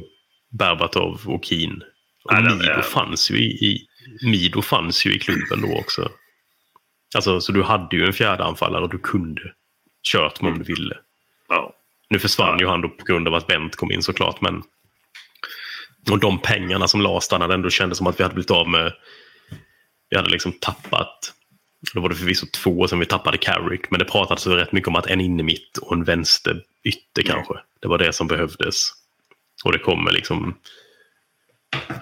Berbatov 0.59 1.21
och 1.25 1.45
Keen. 1.45 1.83
Och 2.23 2.33
Ja, 2.33 2.41
Mido, 2.41 2.63
är- 2.71 2.81
fanns 2.81 3.31
ju 3.31 3.35
i, 3.37 3.65
i, 3.65 3.87
Mido 4.25 4.61
fanns 4.61 5.05
ju 5.05 5.15
i 5.15 5.19
klubben 5.19 5.61
då 5.61 5.77
också. 5.79 6.09
Alltså, 7.15 7.41
så 7.41 7.51
du 7.51 7.63
hade 7.63 7.95
ju 7.97 8.05
en 8.05 8.13
fjärde 8.13 8.43
anfallare 8.43 8.83
och 8.83 8.89
du 8.89 8.99
kunde 8.99 9.41
kört 10.11 10.41
med 10.41 10.51
om 10.51 10.57
du 10.59 10.63
ville. 10.63 10.97
ja. 11.49 11.73
Nu 12.09 12.19
försvann 12.19 12.59
ju 12.59 12.67
han 12.67 12.81
då 12.81 12.89
på 12.89 13.05
grund 13.05 13.27
av 13.27 13.35
att 13.35 13.47
Bent 13.47 13.75
kom 13.75 13.91
in 13.91 14.03
såklart, 14.03 14.41
men... 14.41 14.63
Och 16.11 16.19
de 16.19 16.41
pengarna 16.41 16.87
som 16.87 17.01
lades 17.01 17.27
där 17.27 17.39
när 17.39 17.47
det 17.47 17.53
ändå 17.53 17.69
kändes 17.69 17.97
som 17.97 18.07
att 18.07 18.19
vi 18.19 18.23
hade 18.23 18.35
blivit 18.35 18.51
av 18.51 18.69
med... 18.69 18.93
Vi 20.09 20.17
hade 20.17 20.29
liksom 20.29 20.51
tappat... 20.51 21.33
Då 21.93 22.01
var 22.01 22.09
det 22.09 22.15
förvisso 22.15 22.45
två 22.53 22.87
som 22.87 22.99
vi 22.99 23.05
tappade 23.05 23.37
Carrick, 23.37 23.91
men 23.91 23.99
det 23.99 24.05
pratades 24.05 24.47
rätt 24.47 24.71
mycket 24.71 24.87
om 24.87 24.95
att 24.95 25.07
en 25.07 25.21
inne 25.21 25.43
mitt 25.43 25.77
och 25.77 25.93
en 25.93 26.03
vänster 26.03 26.63
ytter 26.83 27.21
kanske. 27.21 27.53
Det 27.79 27.87
var 27.87 27.97
det 27.97 28.13
som 28.13 28.27
behövdes. 28.27 28.91
Och 29.63 29.71
det 29.71 29.79
kommer 29.79 30.11
liksom... 30.11 30.57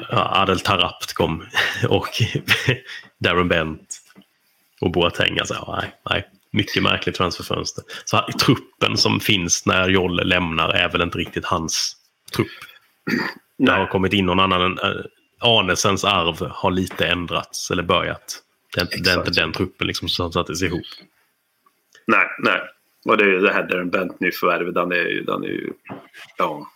Adel 0.09 0.59
Tarapt 0.59 1.13
kom 1.13 1.45
och 1.89 2.09
Darren 3.19 3.47
Bent 3.47 4.01
och 4.81 4.91
Boateng. 4.91 5.39
Alltså, 5.39 5.75
nej, 5.81 5.91
nej. 6.09 6.29
Mycket 6.51 6.83
märkligt 6.83 7.15
transferfönster. 7.15 7.83
Så 8.05 8.17
här, 8.17 8.31
truppen 8.31 8.97
som 8.97 9.19
finns 9.19 9.65
när 9.65 9.89
Jolle 9.89 10.23
lämnar 10.23 10.69
är 10.69 10.89
väl 10.89 11.01
inte 11.01 11.17
riktigt 11.17 11.45
hans 11.45 11.95
trupp. 12.35 12.47
Det 13.57 13.71
har 13.71 13.79
Nej. 13.79 13.87
kommit 13.91 14.13
in 14.13 14.25
någon 14.25 14.39
annan. 14.39 14.79
äh, 14.79 14.89
Arnesens 15.39 16.03
arv 16.05 16.47
har 16.51 16.71
lite 16.71 17.07
ändrats 17.07 17.71
eller 17.71 17.83
börjat. 17.83 18.43
Det 18.75 18.81
är 18.81 18.83
inte, 18.85 18.97
det 18.97 19.09
är 19.11 19.17
inte 19.17 19.31
den 19.31 19.53
truppen 19.53 19.87
liksom 19.87 20.09
som 20.09 20.31
sattes 20.31 20.61
ihop. 20.63 20.81
nej, 22.07 22.25
nej. 22.39 22.61
Och 23.05 23.17
det 23.17 23.23
är 23.23 23.27
ju 23.27 23.39
det 23.39 23.53
här 23.53 23.63
Darren 23.67 23.89
Bent 23.89 24.19
nyförvärvet. 24.19 24.73
Den 24.73 24.91
är 24.91 24.95
ju, 24.95 25.23
den 25.23 25.43
är 25.43 25.47
ju, 25.47 25.73
ja. 26.37 26.67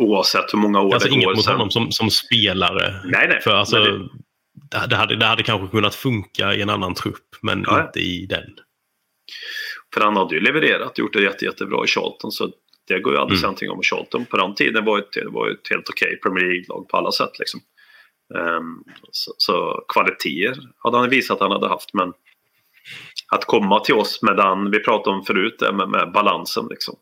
Oavsett 0.00 0.54
hur 0.54 0.58
många 0.58 0.80
år 0.80 0.94
Alltså 0.94 1.08
det 1.08 1.14
inget 1.14 1.24
går 1.26 1.34
mot 1.34 1.44
sen. 1.44 1.52
honom 1.52 1.70
som, 1.70 1.92
som 1.92 2.10
spelare. 2.10 3.00
Nej, 3.04 3.28
nej. 3.28 3.40
För 3.40 3.50
alltså, 3.50 3.76
det- 3.84 4.08
det, 4.88 4.96
hade, 4.96 5.16
det 5.16 5.26
hade 5.26 5.42
kanske 5.42 5.68
kunnat 5.76 5.94
funka 5.94 6.54
i 6.54 6.62
en 6.62 6.70
annan 6.70 6.94
trupp, 6.94 7.28
men 7.42 7.64
ja. 7.66 7.86
inte 7.86 8.00
i 8.00 8.26
den. 8.26 8.44
För 9.94 10.00
han 10.00 10.16
hade 10.16 10.34
ju 10.34 10.40
levererat, 10.40 10.98
gjort 10.98 11.12
det 11.12 11.22
jätte, 11.22 11.44
jättebra 11.44 11.84
i 11.84 11.88
Charlton. 11.88 12.32
Så 12.32 12.50
det 12.92 13.00
går 13.00 13.14
aldrig 13.14 13.44
att 13.44 13.58
säga 13.58 13.68
Mm. 13.68 13.76
om 13.76 13.82
Charlton. 13.82 14.26
På 14.26 14.36
den 14.36 14.54
tiden 14.54 14.84
var 14.84 15.04
det 15.12 15.28
var 15.28 15.50
ett 15.50 15.68
helt 15.70 15.88
okej 15.88 16.18
Premier 16.22 16.44
League-lag 16.44 16.88
på 16.88 16.96
alla 16.96 17.12
sätt. 17.12 17.38
Liksom. 17.38 17.60
Ehm, 18.38 18.84
så, 19.10 19.32
så 19.36 19.84
kvaliteter 19.88 20.62
hade 20.78 20.98
han 20.98 21.10
visat 21.10 21.34
att 21.34 21.40
han 21.40 21.50
hade 21.52 21.68
haft. 21.68 21.94
Men 21.94 22.12
att 23.32 23.44
komma 23.44 23.80
till 23.80 23.94
oss 23.94 24.22
med 24.22 24.36
den, 24.36 24.70
vi 24.70 24.80
pratade 24.80 25.16
om 25.16 25.24
förut, 25.24 25.60
med, 25.60 25.88
med 25.88 26.12
balansen. 26.12 26.66
Liksom. 26.70 26.94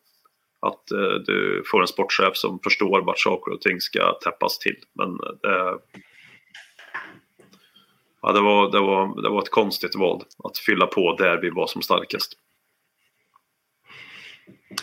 Att 0.66 0.90
eh, 0.90 1.22
du 1.26 1.62
får 1.66 1.80
en 1.80 1.86
sportchef 1.86 2.36
som 2.36 2.60
förstår 2.64 3.02
vart 3.02 3.18
saker 3.18 3.52
och 3.52 3.60
ting 3.60 3.80
ska 3.80 4.12
täppas 4.12 4.58
till. 4.58 4.76
Men 4.94 5.16
det, 5.16 5.78
ja, 8.22 8.32
det, 8.32 8.40
var, 8.40 8.70
det, 8.72 8.80
var, 8.80 9.22
det 9.22 9.28
var 9.28 9.42
ett 9.42 9.50
konstigt 9.50 9.96
val 9.96 10.22
att 10.44 10.58
fylla 10.58 10.86
på 10.86 11.16
där 11.16 11.40
vi 11.42 11.50
var 11.50 11.66
som 11.66 11.82
starkast. 11.82 12.32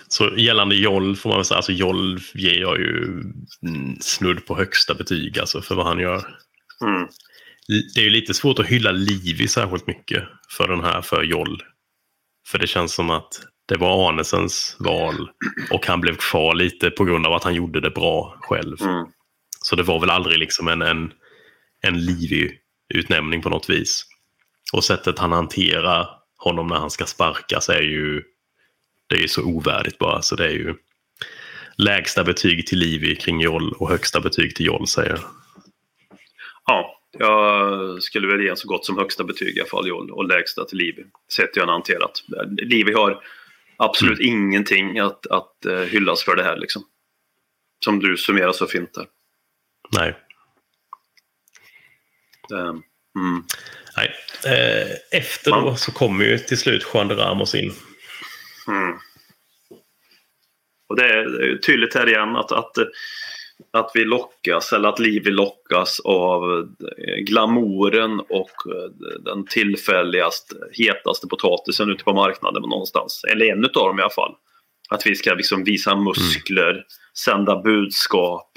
Så 0.08 0.38
gällande 0.38 0.76
Joll 0.76 1.16
får 1.16 1.30
man 1.30 1.38
väl 1.38 1.46
säga, 1.46 1.56
alltså 1.56 1.72
Joll 1.72 2.20
ger 2.34 2.60
jag 2.60 2.80
ju 2.80 3.24
snudd 4.00 4.46
på 4.46 4.58
högsta 4.58 4.94
betyg 4.94 5.40
alltså 5.40 5.62
för 5.62 5.76
vad 5.76 5.86
han 5.86 6.00
gör. 6.00 6.28
Mm. 6.82 7.08
Det 7.96 8.00
är 8.02 8.04
ju 8.04 8.10
lite 8.10 8.34
svårt 8.34 8.60
att 8.60 8.66
hylla 8.66 8.92
Livi 8.92 9.48
särskilt 9.48 9.88
mycket 9.88 10.24
för 10.50 10.68
den 10.68 10.82
här, 10.82 11.02
för 11.02 11.24
Joll. 11.24 11.64
För 12.48 12.60
det 12.60 12.68
känns 12.68 12.94
som 12.94 13.10
att 13.10 13.42
det 13.68 13.78
var 13.78 14.10
Arnesens 14.10 14.76
val 14.80 15.30
och 15.72 15.88
han 15.88 16.02
blev 16.02 16.16
kvar 16.16 16.56
lite 16.56 16.90
på 16.90 17.06
grund 17.06 17.26
av 17.26 17.34
att 17.34 17.44
han 17.44 17.56
gjorde 17.56 17.82
det 17.82 17.90
bra 17.90 18.38
själv. 18.42 18.82
Mm. 18.82 19.06
Så 19.62 19.76
det 19.76 19.84
var 19.84 20.00
väl 20.00 20.10
aldrig 20.10 20.40
liksom 20.40 20.68
en, 20.68 20.82
en, 20.82 21.12
en 21.82 22.00
Livi-utnämning 22.00 23.42
på 23.42 23.50
något 23.50 23.70
vis. 23.70 24.06
Och 24.74 24.84
sättet 24.84 25.20
han 25.20 25.32
hanterar 25.32 26.08
honom 26.38 26.68
när 26.68 26.76
han 26.76 26.92
ska 26.92 27.06
sparkas 27.06 27.70
är 27.70 27.82
ju 27.82 28.24
det 29.08 29.16
är 29.16 29.20
ju 29.20 29.28
så 29.28 29.44
ovärdigt 29.44 29.98
bara. 29.98 30.22
Så 30.22 30.36
det 30.36 30.46
är 30.46 30.52
ju 30.52 30.76
lägsta 31.78 32.24
betyg 32.24 32.68
till 32.68 32.78
Livi 32.78 33.16
kring 33.16 33.42
Joll 33.42 33.74
och 33.74 33.90
högsta 33.90 34.20
betyg 34.20 34.56
till 34.56 34.66
Joll 34.66 34.88
säger 34.88 35.10
jag. 35.10 35.20
Ja, 36.66 37.00
jag 37.12 38.04
skulle 38.04 38.28
väl 38.28 38.44
ge 38.46 38.56
så 38.56 38.68
gott 38.68 38.86
som 38.86 38.98
högsta 38.98 39.24
betyg 39.24 39.58
i 39.58 39.60
alla 39.60 39.70
fall 39.70 39.88
Joll 39.88 40.12
och 40.12 40.28
lägsta 40.28 40.66
till 40.66 40.78
Livi. 40.78 41.06
Sett 41.32 41.50
hur 41.54 41.62
har 41.62 41.72
hanterat. 41.72 42.24
Livi 42.62 42.94
har 42.94 43.24
absolut 43.78 44.20
ingenting 44.20 45.00
att, 45.00 45.28
att 45.28 45.66
eh, 45.66 45.80
hyllas 45.80 46.24
för 46.24 46.36
det 46.36 46.44
här 46.44 46.58
liksom. 46.58 46.84
Som 47.86 48.00
du 48.00 48.18
summerar 48.18 48.52
så 48.52 48.68
fint 48.68 48.94
där. 48.94 49.06
Nej. 49.92 50.18
Ehm, 52.54 52.84
Mm. 53.18 53.44
Nej. 53.98 54.14
Eh, 54.46 55.20
Efter 55.20 55.52
då 55.52 55.76
så 55.76 55.92
kommer 55.92 56.26
ju 56.26 56.38
till 56.38 56.58
slut 56.58 56.88
Juan 56.94 57.08
de 57.08 57.16
Ramos 57.16 57.56
in. 57.56 57.74
Mm. 58.68 58.98
Och 60.90 60.96
det 60.96 61.04
är 61.04 61.58
tydligt 61.58 61.96
här 61.96 62.10
igen 62.10 62.36
att, 62.36 62.52
att, 62.52 62.78
att 63.72 63.92
vi 63.94 64.06
lockas, 64.06 64.74
eller 64.74 64.90
att 64.90 65.00
Livi 65.00 65.32
lockas 65.32 66.00
av 66.00 66.68
glamouren 67.20 68.20
och 68.20 68.52
den 69.20 69.46
tillfälligaste, 69.46 70.56
hetaste 70.72 71.28
potatisen 71.28 71.90
ute 71.90 72.04
på 72.04 72.14
marknaden 72.14 72.62
någonstans. 72.62 73.24
Eller 73.32 73.46
en 73.46 73.66
av 73.66 73.72
dem 73.72 74.00
i 74.00 74.02
alla 74.02 74.10
fall. 74.10 74.36
Att 74.90 75.06
vi 75.06 75.16
ska 75.16 75.34
liksom 75.34 75.64
visa 75.64 75.96
muskler, 75.96 76.84
sända 77.26 77.62
budskap, 77.62 78.52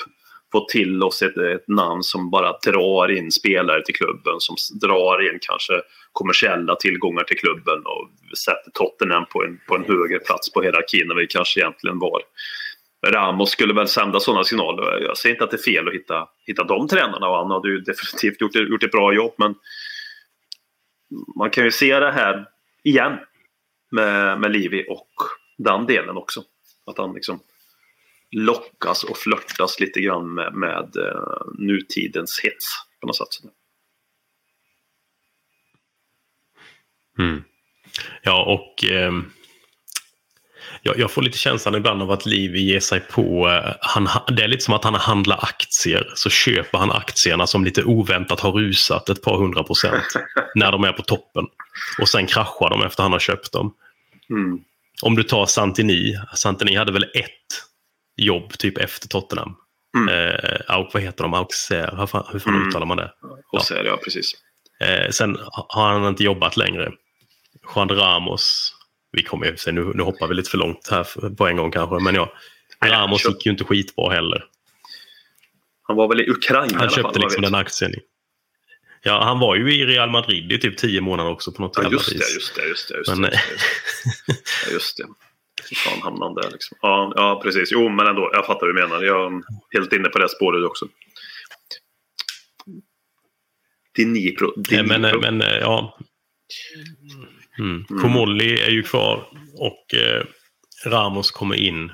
få 0.52 0.66
till 0.66 1.02
oss 1.02 1.22
ett, 1.22 1.36
ett 1.36 1.68
namn 1.68 2.02
som 2.02 2.30
bara 2.30 2.58
drar 2.66 3.10
in 3.10 3.32
spelare 3.32 3.84
till 3.84 3.94
klubben, 3.94 4.34
som 4.38 4.56
drar 4.80 5.32
in 5.32 5.38
kanske 5.40 5.72
kommersiella 6.12 6.74
tillgångar 6.74 7.24
till 7.24 7.38
klubben 7.38 7.82
och 7.84 8.36
sätter 8.38 8.70
Tottenham 8.74 9.26
på 9.26 9.44
en, 9.44 9.60
på 9.68 9.76
en 9.76 9.84
högre 9.84 10.18
plats 10.18 10.52
på 10.52 10.62
hierarkin 10.62 11.10
än 11.10 11.16
vi 11.16 11.26
kanske 11.26 11.60
egentligen 11.60 11.98
var. 11.98 12.22
Ramos 13.06 13.50
skulle 13.50 13.74
väl 13.74 13.88
sända 13.88 14.20
sådana 14.20 14.44
signaler. 14.44 15.00
Jag 15.00 15.16
säger 15.16 15.34
inte 15.34 15.44
att 15.44 15.50
det 15.50 15.56
är 15.56 15.72
fel 15.72 15.88
att 15.88 15.94
hitta, 15.94 16.28
hitta 16.46 16.64
de 16.64 16.88
tränarna 16.88 17.28
och 17.28 17.36
han 17.36 17.50
hade 17.50 17.68
ju 17.68 17.80
definitivt 17.80 18.40
gjort, 18.40 18.54
gjort 18.54 18.82
ett 18.82 18.92
bra 18.92 19.14
jobb 19.14 19.34
men 19.38 19.54
man 21.36 21.50
kan 21.50 21.64
ju 21.64 21.70
se 21.70 22.00
det 22.00 22.12
här 22.12 22.46
igen 22.84 23.18
med, 23.90 24.40
med 24.40 24.52
Livi 24.52 24.86
och 24.88 25.10
den 25.58 25.86
delen 25.86 26.16
också. 26.16 26.42
Att 26.86 26.98
han 26.98 27.14
liksom 27.14 27.40
lockas 28.32 29.04
och 29.04 29.16
flörtas 29.16 29.80
lite 29.80 30.00
grann 30.00 30.34
med, 30.34 30.54
med 30.54 30.96
uh, 30.96 31.52
nutidens 31.58 32.40
hets 32.44 32.66
på 33.00 33.06
något 33.06 33.16
sätt. 33.16 33.28
Mm. 37.18 37.42
Ja, 38.22 38.44
och... 38.44 38.84
ehm, 38.84 39.30
jag, 40.82 40.98
jag 40.98 41.10
får 41.10 41.22
lite 41.22 41.38
känslan 41.38 41.74
ibland 41.74 42.02
av 42.02 42.10
att 42.10 42.26
Livi 42.26 42.60
ger 42.60 42.80
sig 42.80 43.00
på... 43.00 43.48
eh, 43.48 43.74
Han, 43.80 44.08
det 44.36 44.42
är 44.42 44.48
lite 44.48 44.64
som 44.64 44.74
att 44.74 44.84
han 44.84 44.94
handlar 44.94 45.44
aktier. 45.44 46.12
Så 46.14 46.30
köper 46.30 46.78
han 46.78 46.92
aktierna 46.92 47.46
som 47.46 47.64
lite 47.64 47.84
oväntat 47.84 48.40
har 48.40 48.52
rusat 48.52 49.08
ett 49.08 49.22
par 49.22 49.36
hundra 49.38 49.62
procent 49.62 50.04
när 50.54 50.72
de 50.72 50.84
är 50.84 50.92
på 50.92 51.02
toppen. 51.02 51.44
Och 52.00 52.08
sen 52.08 52.26
kraschar 52.26 52.70
de 52.70 52.82
efter 52.82 53.02
han 53.02 53.12
har 53.12 53.18
köpt 53.18 53.52
dem. 53.52 53.74
Mm. 54.30 54.60
Om 55.02 55.14
du 55.14 55.22
tar 55.22 55.46
Santini. 55.46 56.16
Santini 56.34 56.76
hade 56.76 56.92
väl 56.92 57.04
ett 57.04 57.69
jobb 58.16 58.52
typ 58.58 58.78
efter 58.78 59.08
Tottenham. 59.08 59.54
Mm. 59.96 60.08
Eh, 60.08 60.60
Auk, 60.68 60.94
vad 60.94 61.02
heter 61.02 61.24
de? 61.24 61.34
Auxerre? 61.34 61.96
Hur 61.98 62.06
fan, 62.06 62.24
hur 62.32 62.38
fan 62.38 62.54
Mm. 62.54 62.68
uttalar 62.68 62.86
man 62.86 62.96
det? 62.96 63.12
Är 63.70 63.82
det, 63.82 63.88
ja, 63.88 63.96
precis. 64.04 64.32
Eh, 64.80 65.10
sen 65.10 65.38
har 65.68 65.88
han 65.92 66.08
inte 66.08 66.24
jobbat 66.24 66.56
längre. 66.56 66.92
Juan 67.74 67.88
Ramos. 67.88 68.74
Vi 69.12 69.22
kommer 69.22 69.46
ju, 69.46 69.56
se, 69.56 69.72
nu, 69.72 69.92
nu 69.94 70.02
hoppar 70.02 70.26
vi 70.26 70.34
lite 70.34 70.50
för 70.50 70.58
långt 70.58 70.88
här 70.90 71.30
på 71.36 71.46
en 71.48 71.56
gång 71.56 71.70
kanske. 71.70 71.98
Men 72.04 72.14
ja, 72.14 72.32
Ramos 72.84 73.22
köpt- 73.22 73.34
gick 73.34 73.46
ju 73.46 73.52
inte 73.52 73.64
skitbra 73.64 74.10
heller. 74.14 74.44
Han 75.82 75.96
var 75.96 76.08
väl 76.08 76.20
i 76.20 76.30
Ukraina 76.30 76.66
i 76.66 76.70
Han 76.72 76.80
alla 76.80 76.90
köpte 76.90 77.02
fall, 77.12 77.22
liksom 77.22 77.42
den 77.42 77.54
aktien. 77.54 77.94
Ja, 79.02 79.24
han 79.24 79.38
var 79.38 79.56
ju 79.56 79.74
i 79.74 79.86
Real 79.86 80.10
Madrid 80.10 80.52
i 80.52 80.58
typ 80.58 80.78
tio 80.78 81.00
månader 81.00 81.30
också 81.30 81.52
på 81.52 81.62
något 81.62 81.72
Ja, 81.76 81.82
jävla 81.82 81.96
just 81.96 82.08
det, 82.08 82.14
vis. 82.14 82.34
just 82.34 82.54
det, 82.54 82.68
just 82.68 82.88
det. 82.88 82.96
Just 82.98 83.10
Men, 83.10 83.22
det, 83.22 83.28
eh, 83.28 83.40
just 83.50 83.66
det. 84.26 84.34
Ja, 84.66 84.72
just 84.72 84.96
det. 84.96 85.04
Fan 85.76 86.02
hamnade 86.02 86.24
han 86.24 86.34
där 86.34 86.50
liksom? 86.52 86.78
Ja, 86.80 87.12
ja, 87.16 87.40
precis. 87.44 87.72
Jo, 87.72 87.88
men 87.88 88.06
ändå. 88.06 88.30
Jag 88.32 88.46
fattar 88.46 88.66
vad 88.66 88.76
du 88.76 88.80
menar. 88.80 89.02
Jag 89.02 89.32
är 89.32 89.42
helt 89.78 89.92
inne 89.92 90.08
på 90.08 90.18
det 90.18 90.28
spåret 90.28 90.64
också. 90.64 90.88
Dinipro. 93.96 94.52
Dinipro. 94.56 94.88
Men, 94.88 95.04
eh, 95.04 95.20
men 95.20 95.42
eh, 95.42 95.58
ja. 95.60 95.98
Mm. 97.58 97.84
Mm. 97.90 98.40
Är 98.40 98.70
ju 98.70 98.82
kvar 98.82 99.28
och 99.58 99.94
eh, 99.94 100.24
Ramos 100.86 101.30
kommer 101.30 101.56
in. 101.56 101.92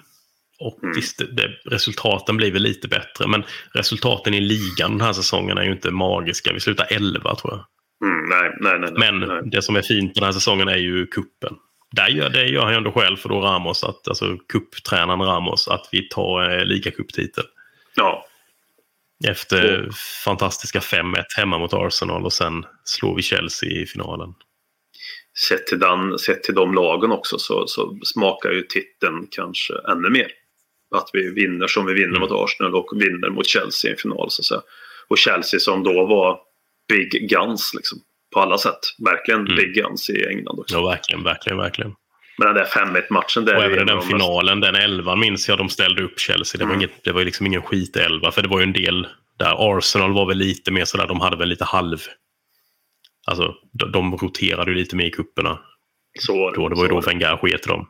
Och 0.59 0.83
Mm. 0.83 0.95
visst, 0.97 1.19
det, 1.19 1.49
resultaten 1.65 2.37
blir 2.37 2.53
väl 2.53 2.63
lite 2.63 2.89
bättre. 2.89 3.27
Men 3.29 3.45
resultaten 3.73 4.35
i 4.35 4.41
ligan 4.41 4.91
den 4.91 5.01
här 5.01 5.13
säsongen 5.13 5.59
är 5.59 5.63
ju 5.63 5.73
inte 5.73 5.91
magiska. 5.91 6.53
Vi 6.53 6.61
slutar 6.61 6.87
11 6.91 7.35
tror 7.35 7.53
jag. 7.53 7.67
Mm, 8.09 8.29
nej, 8.29 8.57
nej, 8.61 8.79
nej. 8.79 8.91
nej, 8.93 9.13
Men 9.13 9.29
nej. 9.29 9.43
det 9.45 9.63
som 9.63 9.77
är 9.77 9.83
fint 9.83 10.15
den 10.15 10.25
här 10.25 10.33
säsongen 10.33 10.69
är 10.69 10.77
ju 10.77 11.07
kuppen. 11.07 11.57
Där 11.97 12.09
gör, 12.09 12.29
det 12.29 12.47
gör 12.47 12.63
han 12.63 12.73
ju 12.73 12.77
ändå 12.77 12.93
själv 12.93 13.17
för 13.17 13.29
då 13.29 13.41
Ramos, 13.41 13.85
att, 13.85 14.09
alltså 14.09 14.37
kupptränaren 14.49 15.21
Ramos, 15.23 15.69
att 15.69 15.89
vi 15.93 16.09
tar 16.09 16.59
eh, 16.59 16.65
ligacuptitel. 16.65 17.45
Ja, 17.95 18.27
Efter 19.29 19.89
fantastiska 20.25 20.79
5-1 20.81 21.25
hemma 21.37 21.59
mot 21.59 21.73
Arsenal 21.73 22.25
och 22.25 22.33
sen 22.33 22.67
slår 22.85 23.17
vi 23.17 23.23
Chelsea 23.23 23.71
i 23.71 23.87
finalen. 23.87 24.35
sett 25.49 25.67
till, 25.67 25.79
den, 25.79 26.19
sett 26.19 26.43
till 26.43 26.55
de 26.55 26.75
lagen 26.75 27.13
också 27.13 27.39
så, 27.39 27.67
så 27.67 27.99
smakar 28.05 28.51
ju 28.51 28.63
titeln 28.63 29.27
kanske 29.31 29.75
ännu 29.89 30.11
mer. 30.11 30.29
Att 30.95 31.11
vi 31.13 31.31
vinner 31.31 31.67
som 31.67 31.87
vi 31.87 31.95
vinner 31.95 32.17
Mm. 32.17 32.21
mot 32.21 32.31
Arsenal 32.33 32.75
och 32.75 32.91
vinner 32.95 33.31
mot 33.31 33.47
Chelsea 33.47 33.89
i 33.91 33.93
en 33.93 33.99
final. 33.99 34.31
Så 34.31 34.41
att 34.43 34.47
säga. 34.47 34.61
Och 35.09 35.19
Chelsea 35.19 35.61
som 35.61 35.83
då 35.83 36.07
var 36.07 36.41
Big 36.89 37.29
Guns 37.31 37.73
liksom, 37.75 37.99
på 38.37 38.43
alla 38.43 38.59
sätt. 38.59 38.79
Verkligen 39.05 39.41
Mm. 39.41 39.57
Big 39.57 39.75
Guns 39.75 40.11
i 40.11 40.27
England 40.27 40.59
också. 40.61 40.77
Ja, 40.77 40.87
verkligen, 40.89 41.25
verkligen, 41.25 41.59
verkligen. 41.59 41.93
Men 42.39 42.47
den 42.49 42.57
där 42.57 42.65
5-1 42.65 43.03
matchen 43.11 43.45
där 43.45 43.57
Och 43.57 43.63
är 43.63 43.71
även 43.71 43.87
den 43.87 44.03
finalen, 44.03 44.61
den 44.61 44.75
11 44.75 45.17
minns 45.17 45.49
jag 45.49 45.59
de 45.59 45.69
ställde 45.69 46.03
upp 46.03 46.21
Chelsea. 46.21 46.59
Det 46.59 46.65
var, 46.65 46.73
Mm. 46.73 46.81
inget, 46.81 47.05
det 47.05 47.13
var 47.13 47.21
ju 47.21 47.25
liksom 47.25 47.47
ingen 47.47 47.63
skit 47.63 47.97
11 47.97 48.31
för 48.33 48.43
det 48.43 48.49
var 48.49 48.59
ju 48.59 48.63
en 48.63 48.73
del 48.73 49.07
där. 49.39 49.79
Arsenal 49.79 50.13
var 50.13 50.27
väl 50.27 50.37
lite 50.39 50.71
mer 50.71 50.85
sådär, 50.85 51.07
de 51.07 51.21
hade 51.21 51.37
väl 51.37 51.49
lite 51.49 51.65
halv... 51.65 51.99
Alltså, 53.27 53.55
de, 53.73 53.93
de 53.93 54.17
roterade 54.17 54.71
ju 54.71 54.77
lite 54.77 54.97
mer 54.97 55.05
i 55.07 55.11
kupperna 55.11 55.59
Så 56.21 56.51
då. 56.51 56.69
Det 56.69 56.75
var 56.75 56.83
ju 56.83 56.89
då 56.89 57.01
Wenger 57.01 57.37
sket 57.37 57.63
dem. 57.63 57.87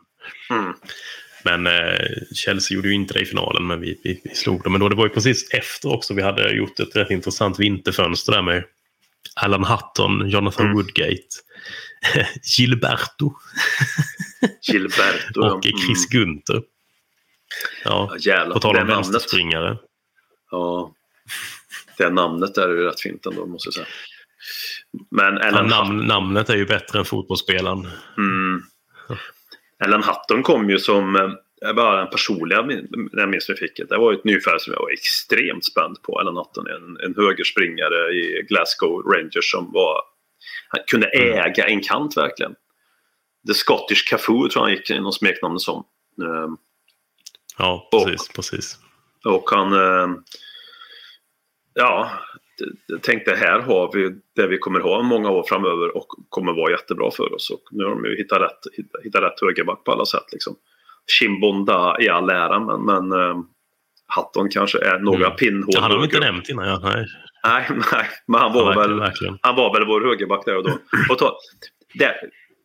Mm. 0.51 0.73
Men 1.45 1.67
eh, 1.67 1.99
Chelsea 2.35 2.75
gjorde 2.75 2.89
ju 2.89 2.95
inte 2.95 3.15
det 3.15 3.21
i 3.21 3.25
finalen, 3.25 3.67
men 3.67 3.81
vi, 3.81 4.01
vi, 4.05 4.21
vi 4.25 4.35
slog 4.35 4.63
dem. 4.63 4.73
Men 4.73 4.81
då, 4.81 4.89
det 4.89 4.97
var 4.97 5.05
ju 5.07 5.11
precis 5.13 5.51
efter 5.53 5.93
också 5.95 6.15
vi 6.15 6.23
hade 6.23 6.53
gjort 6.53 6.81
ett 6.81 6.97
rätt 6.97 7.11
intressant 7.11 7.61
vinterfönster 7.61 8.33
där 8.33 8.43
med 8.43 8.65
Alan 9.35 9.65
Hutton, 9.65 10.29
Jonathan 10.31 10.67
Mm. 10.67 10.77
Woodgate, 10.77 11.27
Gilberto 12.59 13.33
Gilberto. 14.63 15.41
och 15.41 15.65
Chris 15.65 16.07
Gunther. 16.09 16.63
Ja, 17.85 18.09
Ja, 18.11 18.17
jävlar. 18.19 18.55
på 18.55 18.61
tal 18.61 18.77
om 18.77 18.87
namnet. 18.87 18.97
vänsterspringare. 18.97 19.79
Ja. 20.51 20.93
Det 21.99 22.11
namnet 22.11 22.55
där 22.55 22.69
är 22.69 22.73
ju 22.77 22.83
rätt 22.85 23.01
fint 23.01 23.27
ändå 23.27 23.47
måste 23.47 23.67
jag 23.67 23.75
säga. 23.75 23.87
Men 25.11 25.35
Ja, 25.35 25.43
Ellen 25.43 25.67
namn, 25.67 26.07
namnet 26.07 26.51
är 26.51 26.57
ju 26.57 26.67
bättre 26.67 26.99
än 26.99 27.05
fotbollsspelaren. 27.05 27.89
Mm. 28.19 28.63
Ellen 29.85 30.03
Hutton 30.03 30.43
kom 30.43 30.71
ju 30.71 30.79
som 30.79 31.37
eh, 31.65 31.73
bara 31.73 32.03
en 32.03 32.11
personliga 32.11 32.63
min- 32.63 33.09
jag 33.13 33.29
minns 33.29 33.51
vi 33.51 33.55
fick 33.55 33.77
det. 33.89 33.97
Var 33.97 34.13
ett 34.13 34.25
nyfärg 34.25 34.61
som 34.61 34.73
jag 34.73 34.81
var 34.81 34.91
extremt 34.93 35.65
spänd 35.65 36.03
på. 36.03 36.21
Ellen 36.21 36.37
Hutton, 36.37 36.67
en, 36.67 36.97
en 37.05 37.15
högerspringare 37.17 38.13
i 38.15 38.43
Glasgow 38.49 39.03
Rangers 39.13 39.51
som 39.51 39.73
var 39.73 40.01
han 40.69 40.81
kunde 40.87 41.07
Mm. 41.07 41.39
äga 41.39 41.67
en 41.69 41.81
kant 41.83 42.17
verkligen. 42.17 42.55
The 43.49 43.55
Scottish 43.55 44.09
Cafu 44.11 44.33
tror 44.33 44.51
jag 44.55 44.61
han 44.63 44.71
gick 44.71 44.91
någon 44.91 45.13
smeknamn 45.13 45.59
som. 45.61 45.85
Ehm, 46.23 46.57
Ja, 47.59 47.89
Och- 47.93 48.05
precis. 48.07 48.29
precis. 48.29 48.79
Och 49.25 49.51
han... 49.51 49.73
eh, 49.73 50.17
Ja, 51.79 52.11
jag 52.87 53.03
tänkte 53.03 53.35
här 53.35 53.61
har 53.61 53.91
vi 53.93 54.11
det 54.37 54.47
vi 54.47 54.59
kommer 54.59 54.81
ha 54.81 55.03
många 55.03 55.31
år 55.31 55.45
framöver 55.49 55.97
och 55.97 56.07
kommer 56.29 56.53
vara 56.53 56.71
jättebra 56.71 57.11
för 57.11 57.35
oss. 57.35 57.51
Och 57.51 57.63
nu 57.71 57.85
har 57.85 57.91
de 57.91 58.05
ju 58.05 58.17
hittat 58.17 58.41
rätt, 58.41 58.59
hittat, 58.77 59.03
hittat 59.05 59.23
rätt 59.23 59.41
högerback 59.41 59.85
på 59.85 59.93
alla 59.93 60.07
sätt. 60.07 60.25
Liksom. 60.33 60.57
Chimbonda 61.19 61.97
i 62.01 62.09
all 62.09 62.31
ära, 62.31 62.61
men, 62.61 62.81
men 62.85 63.21
eh, 63.21 63.37
Hatton 64.07 64.49
kanske 64.51 64.79
är 64.79 64.99
några 64.99 65.27
Mm. 65.27 65.37
pinnhål 65.37 65.73
Det 65.75 65.81
hade 65.81 65.95
de 65.95 66.05
inte 66.05 66.17
högre. 66.17 66.31
nämnt 66.33 66.49
innan. 66.49 66.67
Ja, 66.69 66.81
nej. 66.83 67.07
Nej, 67.45 67.67
nej, 67.93 68.07
men 68.27 68.41
han 68.41 68.53
Ja, 68.57 68.65
var, 68.65 68.67
verkligen, 68.67 68.91
väl, 68.91 69.01
verkligen. 69.01 69.39
han 69.43 69.57
var 69.57 69.73
väl 69.79 69.87
vår 69.87 70.01
högerback 70.01 70.45
där 70.45 70.57
och 70.57 70.65
då. 70.65 70.71
Och 71.11 71.19
ta, 71.19 71.37
där, 71.95 72.15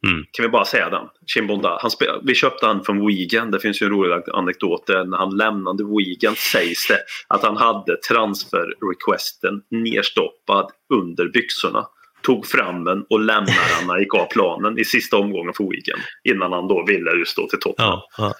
Mm. 0.07 0.25
kan 0.31 0.43
vi 0.43 0.49
bara 0.49 0.65
säga 0.65 0.89
den. 0.89 1.07
Chimbonda. 1.33 1.77
Han 1.81 1.91
spel, 1.91 2.19
vi 2.23 2.35
köpte 2.35 2.65
han 2.65 2.83
från 2.83 3.07
Wigan. 3.07 3.51
Det 3.51 3.59
finns 3.59 3.81
ju 3.81 3.85
en 3.85 3.91
rolig 3.91 4.23
anekdot 4.33 4.87
där 4.87 5.05
när 5.05 5.17
han 5.17 5.37
lämnade 5.37 5.83
Wigan 5.97 6.35
sägs 6.35 6.87
det 6.87 6.97
att 7.27 7.43
han 7.43 7.57
hade 7.57 7.97
transfer-requesten 8.09 9.61
nerstoppad 9.69 10.69
under 10.93 11.25
byxorna. 11.29 11.87
Tog 12.21 12.47
fram 12.47 12.83
den 12.83 13.05
och 13.09 13.19
lämnade 13.19 13.51
den 13.77 13.87
när 13.87 13.93
han 13.93 13.99
gick 13.99 14.15
av 14.15 14.25
planen 14.25 14.79
i 14.79 14.85
sista 14.85 15.17
omgången 15.17 15.53
för 15.53 15.63
Wigan. 15.63 15.99
Innan 16.23 16.51
han 16.51 16.67
då 16.67 16.85
ville 16.85 17.11
just 17.11 17.31
stå 17.31 17.47
till 17.47 17.59
Tottenham. 17.59 17.91
Ja, 17.91 18.07
ja. 18.17 18.33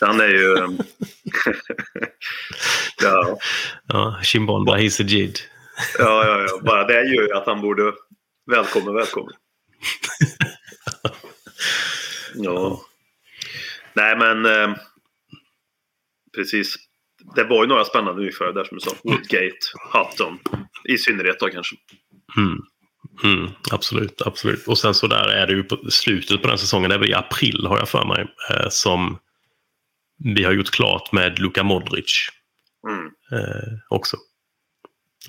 Han 0.00 0.20
är 0.20 0.28
ju... 0.28 0.56
ja, 3.02 3.38
ja. 3.86 4.20
Chimbonda, 4.22 4.72
he's 4.72 5.02
a 5.02 5.04
jid. 5.08 5.38
ja, 5.98 6.26
ja, 6.26 6.46
ja. 6.48 6.60
Bara 6.64 6.84
det 6.86 6.94
gör 6.94 7.22
ju 7.22 7.32
att 7.32 7.46
han 7.46 7.60
borde... 7.60 7.92
Välkommen, 8.50 8.94
välkommen. 8.94 9.32
Ja. 12.34 12.80
Nej, 13.94 14.16
men... 14.16 14.46
Eh, 14.46 14.76
precis. 16.36 16.74
Det 17.34 17.44
var 17.44 17.62
ju 17.62 17.68
några 17.68 17.84
spännande 17.84 18.22
nyförare 18.22 18.52
där 18.52 18.64
som 18.64 18.78
du 18.78 18.80
sa. 18.80 18.90
Woodgate, 19.04 19.58
Hutton. 19.92 20.38
I 20.84 20.98
synnerhet 20.98 21.40
då 21.40 21.48
kanske. 21.48 21.76
Mm. 22.36 22.58
Mm, 23.24 23.50
absolut, 23.70 24.22
absolut. 24.22 24.68
Och 24.68 24.78
sen 24.78 24.94
så 24.94 25.06
där 25.06 25.28
är 25.28 25.46
det 25.46 25.52
ju 25.52 25.62
på 25.62 25.90
slutet 25.90 26.42
på 26.42 26.48
den 26.48 26.58
säsongen, 26.58 26.88
det 26.90 26.94
är 26.94 26.98
väl 26.98 27.10
i 27.10 27.14
april 27.14 27.66
har 27.66 27.78
jag 27.78 27.88
för 27.88 28.04
mig, 28.04 28.26
eh, 28.50 28.68
som 28.70 29.18
vi 30.18 30.44
har 30.44 30.52
gjort 30.52 30.70
klart 30.70 31.12
med 31.12 31.38
Luka 31.38 31.62
Modric 31.62 32.28
Mm. 32.88 33.06
eh, 33.32 33.72
också. 33.88 34.16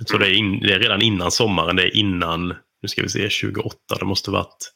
Så 0.06 0.18
det 0.18 0.28
är, 0.28 0.34
in, 0.34 0.60
det 0.60 0.74
är 0.74 0.80
redan 0.80 1.02
innan 1.02 1.32
sommaren, 1.32 1.76
det 1.76 1.84
är 1.84 1.96
innan, 1.98 2.48
nu 2.82 2.88
ska 2.88 3.02
vi 3.02 3.10
se, 3.10 3.30
28, 3.30 3.78
det 4.00 4.06
måste 4.06 4.32
varit 4.32 4.72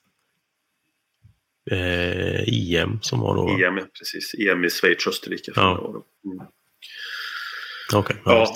eh, 1.71 2.41
EM 2.75 2.99
som 3.01 3.19
var 3.19 3.35
då. 3.35 3.49
EM, 3.49 3.75
precis. 3.99 4.33
EM 4.33 4.65
i 4.65 4.69
Schweiz 4.69 5.05
och 5.05 5.11
Österrike. 5.13 5.51
Ja. 5.55 6.03
Mm. 6.25 6.47
Okej, 7.93 8.15
ja. 8.25 8.55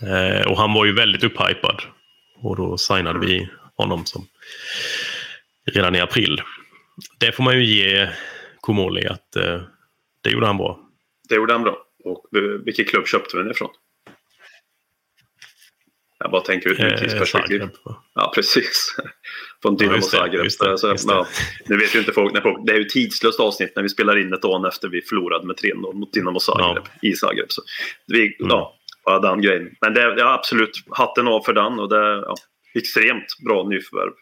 Ja. 0.00 0.08
Eh, 0.08 0.46
och 0.50 0.58
han 0.58 0.72
var 0.72 0.84
ju 0.84 0.92
väldigt 0.94 1.24
upphypad. 1.24 1.82
Och 2.36 2.56
då 2.56 2.78
signade 2.78 3.18
vi 3.18 3.48
honom 3.76 4.06
som 4.06 4.26
redan 5.72 5.94
i 5.94 6.00
april. 6.00 6.42
Det 7.20 7.32
får 7.32 7.44
man 7.44 7.58
ju 7.58 7.64
ge 7.64 8.08
Komoli 8.60 9.06
att 9.06 9.36
eh, 9.36 9.60
det 10.22 10.30
gjorde 10.30 10.46
han 10.46 10.56
bra. 10.58 10.80
Det 11.28 11.34
gjorde 11.34 11.52
han 11.52 11.62
bra. 11.62 11.78
Och 12.04 12.36
eh, 12.36 12.42
vilken 12.42 12.84
klubb 12.84 13.06
köpte 13.06 13.36
den 13.36 13.50
ifrån? 13.50 13.70
Jag 16.18 16.30
bara 16.30 16.42
tänker 16.42 16.70
ur 16.70 16.80
ett 16.80 17.12
Eh. 17.14 17.24
Zagreb? 17.24 17.70
Ja, 18.14 18.32
precis. 18.34 18.96
Från 19.62 19.76
Dynamo 19.76 19.96
det, 19.96 20.02
Zagreb. 20.02 20.46
ja, 21.06 21.26
nu 21.66 21.76
vet 21.76 21.94
ju 21.94 21.98
inte 21.98 22.12
folk, 22.12 22.32
när 22.32 22.40
folk... 22.40 22.66
Det 22.66 22.72
är 22.72 22.76
ju 22.76 22.82
ett 22.86 22.92
tidslöst 22.92 23.40
avsnitt 23.40 23.72
när 23.76 23.82
vi 23.82 23.88
spelar 23.88 24.18
in 24.18 24.32
ett 24.32 24.42
dag 24.42 24.66
efter 24.68 24.88
vi 24.88 25.02
förlorade 25.02 25.46
med 25.46 25.56
3-0 25.56 25.92
mot 25.94 26.12
Dynamo 26.12 26.40
Zagreb 26.40 26.84
i 27.02 27.12
Zagreb. 27.12 27.46
Så 27.48 27.62
vi, 28.06 28.36
Mm. 28.40 28.50
ja, 28.50 28.74
bara 29.04 29.18
den 29.20 29.42
grejen. 29.42 29.70
Men 29.80 29.94
det, 29.94 30.14
ja, 30.18 30.34
absolut, 30.34 30.70
hatten 30.90 31.28
av 31.28 31.40
för 31.42 31.52
den 31.52 31.78
och 31.78 31.88
det 31.88 31.96
ja, 32.26 32.34
extremt 32.74 33.26
bra 33.48 33.68
nyförvärv. 33.68 34.12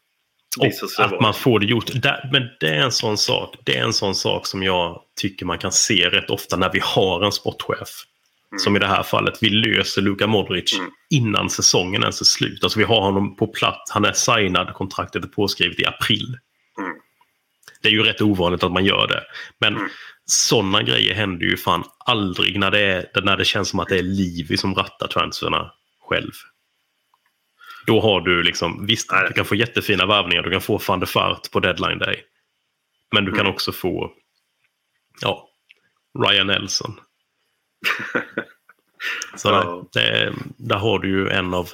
Och 0.60 0.66
att 1.04 1.10
vara. 1.10 1.20
man 1.20 1.34
får 1.34 1.60
det 1.60 1.66
gjort. 1.66 1.90
Men 2.32 2.42
det 2.60 2.68
är 2.68 2.80
en 2.82 2.92
sån 2.92 3.18
sak. 3.18 3.56
Det 3.64 3.76
är 3.76 3.82
en 3.84 3.92
sån 3.92 4.14
sak 4.14 4.46
som 4.46 4.62
jag 4.62 5.02
tycker 5.20 5.46
man 5.46 5.58
kan 5.58 5.72
se 5.72 6.08
rätt 6.08 6.30
ofta 6.30 6.56
när 6.56 6.70
vi 6.72 6.80
har 6.82 7.24
en 7.24 7.32
sportchef. 7.32 7.88
Som 8.56 8.76
i 8.76 8.78
det 8.78 8.86
här 8.86 9.02
fallet, 9.02 9.38
vi 9.42 9.48
löser 9.50 10.02
Luka 10.02 10.26
Modric 10.26 10.78
Mm. 10.78 10.90
innan 11.10 11.50
säsongen 11.50 12.02
ens 12.02 12.20
är 12.20 12.24
slut. 12.24 12.64
Alltså 12.64 12.78
vi 12.78 12.84
har 12.84 13.00
honom 13.00 13.36
på 13.36 13.46
plats, 13.46 13.90
han 13.90 14.04
är 14.04 14.12
signad, 14.12 14.74
kontraktet 14.74 15.24
är 15.24 15.28
påskrivet 15.28 15.80
i 15.80 15.86
april. 15.86 16.38
Mm. 16.78 16.92
Det 17.82 17.88
är 17.88 17.92
ju 17.92 18.02
rätt 18.02 18.20
ovanligt 18.20 18.62
att 18.62 18.72
man 18.72 18.84
gör 18.84 19.06
det. 19.08 19.22
Men 19.60 19.76
Mm. 19.76 19.88
sådana 20.24 20.82
grejer 20.82 21.14
händer 21.14 21.46
ju 21.46 21.56
fan 21.56 21.84
aldrig 21.98 22.58
när 22.58 22.70
det, 22.70 22.80
är, 22.80 23.22
när 23.22 23.36
det 23.36 23.44
känns 23.44 23.68
som 23.68 23.80
att 23.80 23.88
det 23.88 23.98
är 23.98 24.02
Livi 24.02 24.56
som 24.56 24.74
rattar 24.74 25.06
transferna 25.08 25.72
själv. 26.08 26.32
Då 27.86 28.00
har 28.00 28.20
du 28.20 28.42
liksom, 28.42 28.86
visst 28.86 29.12
Nej. 29.12 29.24
du 29.28 29.32
kan 29.34 29.44
få 29.44 29.54
jättefina 29.54 30.06
värvningar, 30.06 30.42
du 30.42 30.50
kan 30.50 30.60
få 30.60 30.80
van 30.88 31.00
der 31.00 31.06
Fart 31.06 31.50
på 31.50 31.60
deadline 31.60 31.98
day. 31.98 32.24
Men 33.14 33.24
du 33.24 33.30
kan 33.30 33.40
Mm. 33.40 33.52
också 33.52 33.72
få, 33.72 34.12
ja, 35.20 35.48
Ryan 36.26 36.46
Nelson. 36.46 37.00
Så 39.36 39.48
Ja. 39.48 39.84
det, 39.92 40.32
där 40.56 40.76
har 40.78 40.98
du 40.98 41.08
ju 41.08 41.28
en 41.28 41.54
av 41.54 41.70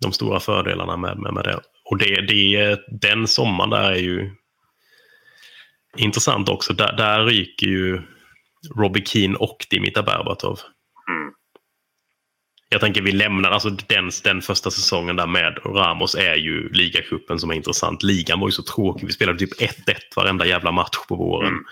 de 0.00 0.12
stora 0.12 0.40
fördelarna 0.40 0.96
med, 0.96 1.18
med, 1.18 1.34
med 1.34 1.44
det. 1.44 1.60
Och 1.84 1.98
det, 1.98 2.20
det, 2.20 2.80
den 3.00 3.26
sommaren 3.26 3.70
där 3.70 3.92
är 3.92 3.96
ju 3.98 4.30
intressant 5.96 6.48
också. 6.48 6.72
Där, 6.72 6.92
där 6.96 7.24
ryker 7.24 7.66
ju 7.66 8.02
Robbie 8.76 9.04
Keane 9.06 9.36
och 9.36 9.66
Dimitar 9.70 10.02
Berbatov. 10.02 10.60
Mm. 11.10 11.34
Jag 12.74 12.80
tänker 12.80 13.02
vi 13.02 13.12
lämnar, 13.12 13.50
alltså 13.50 13.70
den, 13.70 14.10
den 14.24 14.42
första 14.42 14.70
säsongen 14.70 15.16
där 15.16 15.26
med 15.26 15.58
Ramos 15.64 16.14
är 16.14 16.34
ju 16.34 16.68
ligacupen 16.68 17.38
som 17.38 17.50
är 17.50 17.54
intressant. 17.54 18.02
Ligan 18.02 18.40
var 18.40 18.48
ju 18.48 18.52
så 18.52 18.62
tråkig. 18.62 19.06
Vi 19.06 19.12
spelade 19.12 19.38
typ 19.38 19.60
1-1 19.60 19.70
varenda 20.16 20.46
jävla 20.46 20.72
match 20.72 20.96
på 21.08 21.16
våren. 21.16 21.48
Mm. 21.48 21.64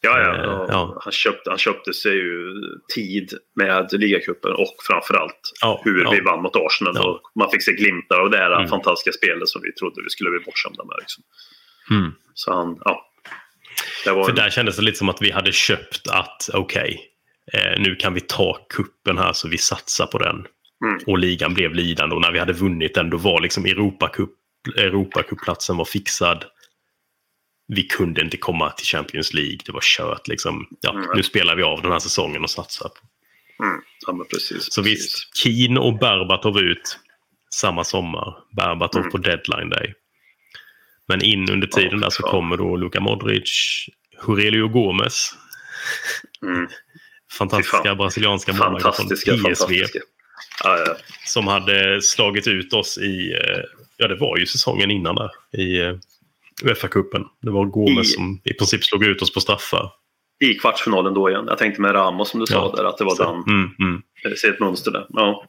Ja, 0.00 0.20
ja. 0.20 0.34
Eh, 0.36 0.50
och 0.50 0.70
ja. 0.70 1.00
Han, 1.04 1.12
köpte, 1.12 1.50
han 1.50 1.58
köpte 1.58 1.92
sig 1.92 2.12
ju 2.12 2.54
tid 2.94 3.32
med 3.56 3.92
ligacupen 3.92 4.52
och 4.52 4.74
framförallt 4.88 5.40
Ja, 5.60 5.80
hur 5.84 6.02
ja. 6.04 6.10
vi 6.10 6.20
vann 6.20 6.42
mot 6.42 6.56
Arsenal. 6.56 6.92
Ja. 6.96 7.04
Och 7.08 7.20
man 7.34 7.50
fick 7.50 7.62
se 7.62 7.72
glimtar 7.72 8.16
av 8.20 8.30
det 8.30 8.38
här 8.38 8.52
Mm. 8.56 8.68
fantastiska 8.68 9.12
spelet 9.12 9.48
som 9.48 9.62
vi 9.62 9.72
trodde 9.72 10.02
vi 10.02 10.10
skulle 10.10 10.30
bli 10.30 10.40
bortskämda 10.40 10.84
med. 10.84 10.96
Liksom. 11.00 11.22
Mm. 11.90 12.12
Så 12.34 12.52
han, 12.54 12.78
ja. 12.84 13.02
För 14.04 14.28
en, 14.28 14.34
där 14.34 14.50
kändes 14.50 14.76
det 14.76 14.82
lite 14.82 14.98
som 14.98 15.08
att 15.08 15.22
vi 15.22 15.30
hade 15.30 15.52
köpt 15.52 16.08
att 16.08 16.50
okej, 16.54 17.12
eh, 17.52 17.80
nu 17.80 17.94
kan 17.96 18.14
vi 18.14 18.20
ta 18.20 18.66
kuppen 18.68 19.18
här 19.18 19.32
så 19.32 19.48
vi 19.48 19.58
satsar 19.58 20.06
på 20.06 20.18
den. 20.18 20.46
Mm. 20.84 20.98
Och 21.06 21.18
ligan 21.18 21.54
blev 21.54 21.74
lidande 21.74 22.14
och 22.14 22.20
när 22.22 22.32
vi 22.32 22.38
hade 22.38 22.52
vunnit 22.52 22.94
den 22.94 23.10
då 23.10 23.16
var 23.16 23.40
liksom 23.40 23.64
Europacup, 23.64 24.30
Europacuplatsen 24.76 25.76
var 25.76 25.84
fixad. 25.84 26.44
Vi 27.68 27.82
kunde 27.82 28.20
inte 28.22 28.36
komma 28.36 28.70
till 28.70 28.86
Champions 28.86 29.34
League, 29.34 29.58
det 29.66 29.72
var 29.72 29.80
kört 29.82 30.28
liksom. 30.28 30.66
Ja, 30.80 30.90
Mm. 30.90 31.06
Nu 31.16 31.22
spelar 31.22 31.56
vi 31.56 31.62
av 31.62 31.82
den 31.82 31.92
här 31.92 31.98
säsongen 31.98 32.42
och 32.42 32.50
satsar. 32.50 32.90
mm, 33.62 33.80
ja, 34.06 34.24
precis, 34.30 34.72
Så 34.72 34.82
precis. 34.82 34.98
visst, 35.04 35.36
Keen 35.36 35.78
och 35.78 35.98
Berbatov 35.98 36.58
ut 36.58 36.98
samma 37.54 37.84
sommar. 37.84 38.34
Berbatov 38.56 39.00
Mm. 39.00 39.10
på 39.10 39.18
deadline 39.18 39.70
day. 39.70 39.94
Men 41.08 41.22
in 41.22 41.50
under 41.50 41.66
tiden 41.66 41.90
Ja, 41.92 41.98
där 41.98 42.10
så 42.10 42.22
kommer 42.22 42.56
då 42.56 42.76
Luka 42.76 43.00
Modric, 43.00 43.50
Aurelio 44.28 44.68
Gomes, 44.68 45.30
Mm. 46.42 46.68
Fantastiska 47.38 47.94
brasilianska 47.94 48.52
målvakten 48.52 48.92
från 49.06 49.08
PSV. 49.16 49.42
fantastiska. 49.42 49.98
Ja, 50.64 50.78
ja. 50.86 50.96
Som 51.26 51.46
hade 51.46 52.02
slagit 52.02 52.46
ut 52.46 52.72
oss 52.72 52.98
i, 52.98 53.32
eh, 53.32 53.60
ja 53.96 54.08
det 54.08 54.16
var 54.16 54.38
ju 54.38 54.46
säsongen 54.46 54.90
innan 54.90 55.14
där, 55.14 55.30
i 55.52 55.80
eh, 55.80 55.94
Uefa-cupen. 56.62 57.24
Det 57.42 57.50
var 57.50 57.64
Gomes 57.64 58.08
I- 58.10 58.12
som 58.12 58.40
i 58.44 58.54
princip 58.54 58.84
slog 58.84 59.04
ut 59.04 59.22
oss 59.22 59.32
på 59.34 59.40
straffar. 59.40 59.90
I 60.40 60.54
kvartsfinalen 60.54 61.14
då 61.14 61.30
igen. 61.30 61.44
Jag 61.48 61.58
tänkte 61.58 61.80
med 61.80 61.94
Ramos 61.94 62.30
som 62.30 62.40
du 62.40 62.46
sa 62.46 62.54
Ja. 62.54 62.82
där, 62.82 62.88
att 62.88 62.98
det 62.98 63.04
var 63.04 63.14
Så, 63.14 63.24
den. 63.46 63.54
Mm, 63.56 63.70
mm. 63.80 64.02
Jag 64.22 64.38
ser 64.38 64.52
ett 64.52 64.60
mönster 64.60 64.90
där. 64.90 65.06
Ja. 65.08 65.46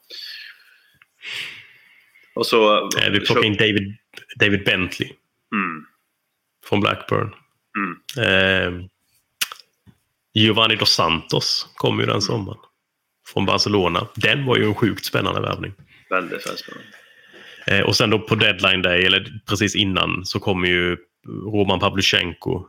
Och 2.35 2.45
så... 2.45 2.77
Eh, 2.77 3.09
Vi 3.11 3.19
plockade 3.19 3.47
in 3.47 3.57
David, 3.57 3.95
David 4.39 4.63
Bentley 4.65 5.09
Mm, 5.53 5.85
från 6.65 6.79
Blackburn. 6.79 7.29
mm. 7.77 7.97
Eh, 8.27 8.85
Giovanni 10.39 10.75
dos 10.75 10.89
Santos 10.93 11.67
kom 11.75 11.97
ju 11.97 12.03
Mm. 12.03 12.13
den 12.13 12.21
sommaren. 12.21 12.59
Från 13.33 13.45
Barcelona. 13.45 14.07
Den 14.15 14.45
var 14.45 14.57
ju 14.57 14.63
en 14.65 14.75
sjukt 14.75 15.05
spännande 15.05 15.41
värvning. 15.41 15.73
Väldigt, 16.09 16.45
väldigt 16.47 16.59
spännande. 16.59 16.87
Eh, 17.67 17.81
och 17.81 17.95
sen 17.95 18.09
då 18.09 18.19
på 18.19 18.35
deadline 18.35 18.81
day, 18.81 19.05
eller 19.05 19.39
precis 19.49 19.75
innan, 19.75 20.25
så 20.25 20.39
kommer 20.39 20.67
ju 20.67 20.97
Roman 21.27 21.79
Pavlyuchenko 21.79 22.65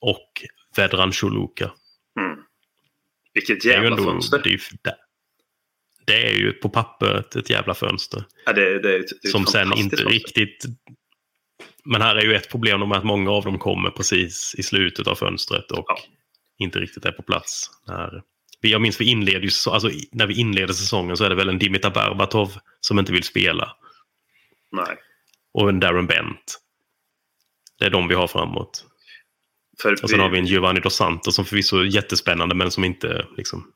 och 0.00 0.28
Vedran 0.76 1.12
Choluka. 1.12 1.72
Mm. 2.20 2.38
Vilket 3.34 3.62
Det 3.62 3.68
är 3.68 3.76
ju 3.76 3.82
jävla 3.82 3.96
ändå, 3.96 4.10
fönster. 4.10 4.40
det 4.44 4.48
är, 4.48 4.52
ju- 4.52 4.58
det- 4.84 4.96
det 6.06 6.26
är 6.28 6.34
ju 6.34 6.52
på 6.52 6.68
pappret 6.68 7.36
ett 7.36 7.50
jävla 7.50 7.74
fönster. 7.74 8.24
Ja, 8.46 8.52
det, 8.52 8.78
det, 8.78 8.98
det 9.22 9.28
som 9.28 9.46
sen 9.46 9.72
inte 9.76 9.96
fönster. 9.96 10.06
riktigt... 10.12 10.64
Men 11.84 12.02
här 12.02 12.16
är 12.16 12.22
ju 12.24 12.34
ett 12.34 12.50
problem 12.50 12.88
med 12.88 12.98
att 12.98 13.04
många 13.04 13.30
av 13.30 13.44
dem 13.44 13.58
kommer 13.58 13.90
precis 13.90 14.54
i 14.58 14.62
slutet 14.62 15.06
av 15.06 15.14
fönstret 15.14 15.70
och 15.70 15.84
Ja. 15.88 15.98
Inte 16.58 16.78
riktigt 16.78 17.04
är 17.04 17.12
på 17.12 17.22
plats. 17.22 17.70
När... 17.88 18.22
Jag 18.60 18.80
minns 18.82 19.00
vi 19.00 19.04
inleder 19.04 19.44
alltså, 19.44 19.90
när 20.12 20.26
vi 20.26 20.40
inleder 20.40 20.72
säsongen 20.74 21.16
så 21.16 21.24
är 21.24 21.28
det 21.28 21.34
väl 21.34 21.48
en 21.48 21.58
Dimitar 21.58 21.90
Berbatov 21.90 22.52
som 22.80 22.98
inte 22.98 23.12
vill 23.12 23.22
spela. 23.22 23.76
Nej. 24.72 24.96
Och 25.54 25.68
en 25.68 25.80
Darren 25.80 26.06
Bent. 26.06 26.60
Det 27.78 27.84
är 27.84 27.90
de 27.90 28.08
vi 28.08 28.14
har 28.14 28.26
framåt. 28.26 28.84
För 29.82 29.92
Och 29.92 30.10
sen 30.10 30.18
vi, 30.18 30.22
har 30.22 30.30
vi 30.30 30.38
en 30.38 30.46
Giovanni 30.46 30.80
dos 30.80 30.94
Santos 30.96 31.34
som 31.34 31.44
förvisso 31.44 31.76
är 31.76 31.84
jättespännande 31.84 32.54
men 32.54 32.70
som 32.70 32.84
inte, 32.84 33.26
liksom, 33.36 33.72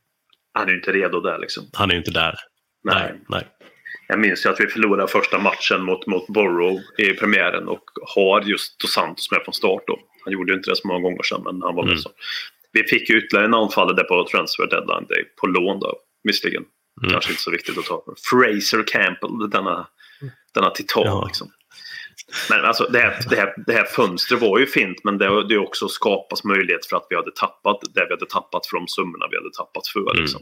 Han 0.52 0.66
är 0.66 0.70
ju 0.70 0.76
inte 0.76 0.92
redo 0.92 1.20
där 1.20 1.38
liksom. 1.38 1.64
han 1.72 1.90
är 1.90 1.94
ju 1.94 1.98
inte 1.98 2.10
där. 2.10 2.34
Nej. 2.84 2.94
Nej, 2.94 3.20
nej. 3.28 3.48
Jag 4.08 4.18
minns 4.20 4.46
ju 4.46 4.50
att 4.50 4.60
vi 4.60 4.66
förlorade 4.66 5.08
första 5.08 5.38
matchen 5.38 5.84
mot, 5.84 6.06
mot 6.06 6.26
Borough 6.26 6.82
i 6.98 7.12
premiären 7.14 7.68
och 7.68 7.84
har 8.14 8.40
just 8.40 8.80
Dos 8.80 8.92
Santos 8.92 9.30
med 9.30 9.40
från 9.44 9.54
start 9.54 9.82
då. 9.86 9.98
Han 10.24 10.32
gjorde 10.32 10.52
ju 10.52 10.56
inte 10.58 10.70
det 10.70 10.76
så 10.76 10.88
många 10.88 11.00
gånger 11.00 11.22
sedan 11.22 11.42
men 11.44 11.62
han 11.62 11.74
var 11.74 11.82
Mm. 11.84 11.98
så. 11.98 12.10
Vi 12.82 12.88
fick 12.88 13.10
ju 13.10 13.18
ytterligare 13.18 13.46
en 13.46 13.54
anfallare 13.54 14.04
på 14.04 14.28
transfer 14.30 14.66
deadline 14.66 15.06
day 15.08 15.24
på 15.40 15.46
lån 15.46 15.80
då. 15.80 15.94
Visserligen. 16.22 16.64
Mm. 17.02 17.12
Kanske 17.12 17.30
inte 17.30 17.42
så 17.42 17.50
viktigt 17.50 17.78
att 17.78 17.84
ta. 17.84 18.04
Fraser 18.30 18.84
Campbell, 18.86 19.50
denna, 19.50 19.86
denna 20.54 20.70
titan. 20.70 21.02
Ja. 21.06 21.24
Liksom. 21.26 21.48
Men 22.50 22.64
alltså 22.64 22.84
det 22.84 22.98
här, 22.98 23.18
det, 23.30 23.36
här, 23.36 23.54
det 23.66 23.72
här 23.72 23.84
fönstret 23.84 24.40
var 24.40 24.58
ju 24.58 24.66
fint 24.66 25.04
men 25.04 25.18
det 25.18 25.48
det 25.48 25.58
också 25.58 25.88
skapats 25.88 26.44
möjlighet 26.44 26.86
för 26.86 26.96
att 26.96 27.06
vi 27.10 27.16
hade 27.16 27.30
tappat 27.30 27.80
det 27.94 28.04
vi 28.08 28.10
hade 28.10 28.26
tappat 28.26 28.66
för 28.66 28.76
de 28.76 28.88
summorna 28.88 29.26
vi 29.30 29.36
hade 29.36 29.50
tappat 29.50 29.86
för. 29.86 30.10
Mm. 30.10 30.22
Liksom. 30.22 30.40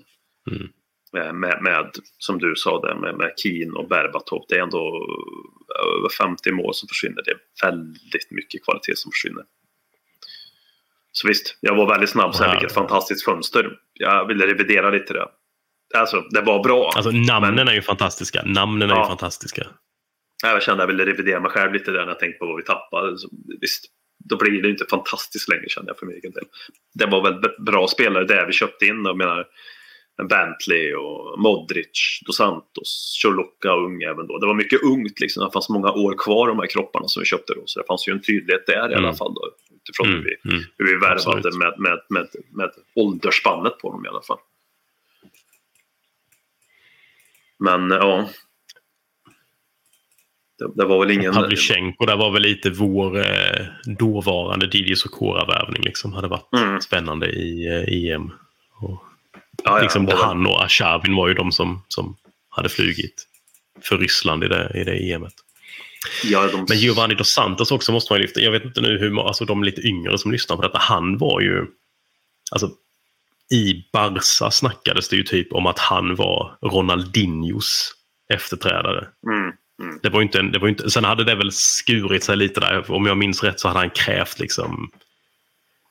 Mm. 0.50 0.68
Eh, 1.16 1.32
Med, 1.32 1.62
med, 1.62 1.90
som 2.18 2.38
du 2.38 2.54
sa 2.56 2.80
där, 2.80 2.94
med, 2.94 3.16
med 3.16 3.32
Keen 3.36 3.72
och 3.72 3.88
Berbatov. 3.88 4.44
Det 4.48 4.54
är 4.54 4.62
ändå 4.62 5.06
över 5.98 6.08
50 6.08 6.52
mål 6.52 6.74
som 6.74 6.88
försvinner. 6.88 7.22
Det 7.24 7.30
är 7.30 7.70
väldigt 7.70 8.30
mycket 8.30 8.64
kvalitet 8.64 8.96
som 8.96 9.12
försvinner. 9.12 9.44
Så 11.18 11.28
visst, 11.28 11.58
jag 11.60 11.76
var 11.76 11.88
väldigt 11.88 12.10
snabb. 12.10 12.34
Sen 12.34 12.46
Ja. 12.46 12.52
vilket 12.52 12.72
fantastiskt 12.72 13.24
fönster. 13.24 13.70
Jag 13.92 14.26
ville 14.26 14.46
revidera 14.46 14.90
lite 14.90 15.12
det. 15.12 15.26
Alltså, 15.98 16.20
det 16.30 16.40
var 16.40 16.62
bra. 16.62 16.90
Alltså 16.96 17.10
namnen 17.10 17.54
Men- 17.54 17.68
är 17.68 17.72
ju 17.72 17.82
fantastiska. 17.82 18.42
Namnen 18.46 18.90
är 18.90 18.94
ju 18.94 19.00
Ja. 19.00 19.06
fantastiska. 19.08 19.66
Jag 20.42 20.62
kände 20.62 20.82
att 20.84 20.88
jag 20.90 20.96
ville 20.96 21.12
revidera 21.12 21.40
mig 21.40 21.50
själv 21.50 21.72
lite 21.72 21.90
där 21.90 22.00
när 22.00 22.06
jag 22.08 22.18
tänkte 22.18 22.38
på 22.38 22.46
vad 22.46 22.56
vi 22.56 22.62
tappade. 22.62 23.18
Så, 23.18 23.28
visst, 23.60 23.84
då 24.24 24.36
blir 24.36 24.62
det 24.62 24.68
inte 24.70 24.84
fantastiskt 24.90 25.48
längre 25.48 25.68
känner 25.68 25.88
jag 25.88 25.98
för 25.98 26.06
min 26.06 26.16
egen 26.16 26.32
del. 26.32 26.44
Det 26.94 27.06
var 27.06 27.22
väl 27.22 27.42
bra 27.66 27.86
spelare 27.88 28.24
där 28.24 28.46
vi 28.46 28.52
köpte 28.52 28.86
in. 28.86 29.04
Jag 29.04 29.16
menar 29.16 29.46
Bentley 30.28 30.94
och 30.94 31.40
Modric, 31.40 32.20
Dos 32.26 32.36
Santos, 32.36 33.18
Choluka 33.22 33.70
ung 33.72 34.02
även 34.02 34.26
då. 34.26 34.38
Det 34.38 34.46
var 34.46 34.54
mycket 34.54 34.82
ungt 34.82 35.20
liksom. 35.20 35.44
Det 35.44 35.52
fanns 35.52 35.68
många 35.68 35.92
år 35.92 36.14
kvar 36.18 36.48
de 36.48 36.58
här 36.58 36.66
kropparna 36.66 37.08
som 37.08 37.20
vi 37.20 37.26
köpte 37.26 37.54
då. 37.54 37.62
Så 37.66 37.80
det 37.80 37.86
fanns 37.86 38.08
ju 38.08 38.12
en 38.12 38.22
tydlighet 38.22 38.66
där 38.66 38.74
i 38.90 38.94
alla 38.94 38.98
Mm. 38.98 39.14
fall 39.14 39.34
då. 39.34 39.40
Utifrån 39.88 40.06
Mm, 40.06 40.18
hur, 40.22 40.24
vi, 40.44 40.50
mm. 40.56 40.64
hur 40.78 40.86
vi 40.86 40.94
värvade 40.96 41.58
med, 41.58 41.74
med, 41.80 41.98
med, 42.08 42.28
med 42.50 42.70
åldersspannet 42.94 43.78
på 43.78 43.92
dem 43.92 44.04
i 44.06 44.08
alla 44.08 44.22
fall. 44.22 44.38
Men 47.58 47.90
ja. 47.90 48.28
Det, 50.58 50.72
det 50.74 50.84
var 50.84 50.98
väl 51.00 51.10
ingen... 51.10 51.32
Pavlyuchenko, 51.34 52.06
där 52.06 52.16
var 52.16 52.30
väl 52.32 52.42
lite 52.42 52.70
vår 52.70 53.18
eh, 53.18 53.66
dåvarande 53.98 54.66
Didier 54.66 54.96
Sokora-värvning. 54.96 55.82
Liksom, 55.82 56.12
hade 56.12 56.28
varit 56.28 56.52
Mm. 56.56 56.80
spännande 56.80 57.26
i 57.26 57.66
eh, 57.66 58.12
EM. 58.14 58.30
Och, 58.80 59.02
Ja, 59.64 59.76
ja, 59.76 59.82
liksom, 59.82 60.06
det 60.06 60.14
var- 60.14 60.24
han 60.24 60.46
och 60.46 60.64
Ashavin 60.64 61.16
var 61.16 61.28
ju 61.28 61.34
de 61.34 61.52
som, 61.52 61.82
som 61.88 62.16
hade 62.48 62.68
flugit 62.68 63.26
för 63.82 63.98
Ryssland 63.98 64.44
i 64.44 64.48
det, 64.48 64.72
i 64.74 64.84
det 64.84 65.10
EMet. 65.12 65.32
Ja, 66.24 66.46
de... 66.52 66.66
Men 66.68 66.78
Giovanni 66.78 67.14
dos 67.14 67.32
Santos 67.32 67.72
också 67.72 67.92
måste 67.92 68.12
man 68.12 68.20
lyfta. 68.20 68.40
Jag 68.40 68.52
vet 68.52 68.64
inte 68.64 68.80
nu 68.80 68.98
hur 68.98 69.26
alltså 69.26 69.44
de 69.44 69.64
lite 69.64 69.80
yngre 69.80 70.18
som 70.18 70.32
lyssnar 70.32 70.56
på 70.56 70.62
detta. 70.62 70.78
Han 70.78 71.18
var 71.18 71.40
ju... 71.40 71.66
Alltså, 72.52 72.70
I 73.52 73.84
Barca 73.92 74.50
snackades 74.50 75.08
det 75.08 75.16
ju 75.16 75.22
typ 75.22 75.52
om 75.52 75.66
att 75.66 75.78
han 75.78 76.14
var 76.14 76.58
Ronaldinhos 76.62 77.92
efterträdare. 78.32 79.06
Mm. 79.26 79.52
Mm. 79.82 79.98
Det 80.02 80.08
var 80.08 80.22
inte, 80.22 80.38
en- 80.38 80.52
det 80.52 80.58
var 80.58 80.68
inte, 80.68 80.90
sen 80.90 81.04
hade 81.04 81.24
det 81.24 81.34
väl 81.34 81.52
skurit 81.52 82.24
sig 82.24 82.36
lite 82.36 82.60
där. 82.60 82.90
Om 82.90 83.06
jag 83.06 83.16
minns 83.16 83.42
rätt 83.42 83.60
så 83.60 83.68
hade 83.68 83.80
han 83.80 83.90
krävt 83.90 84.38
liksom... 84.38 84.90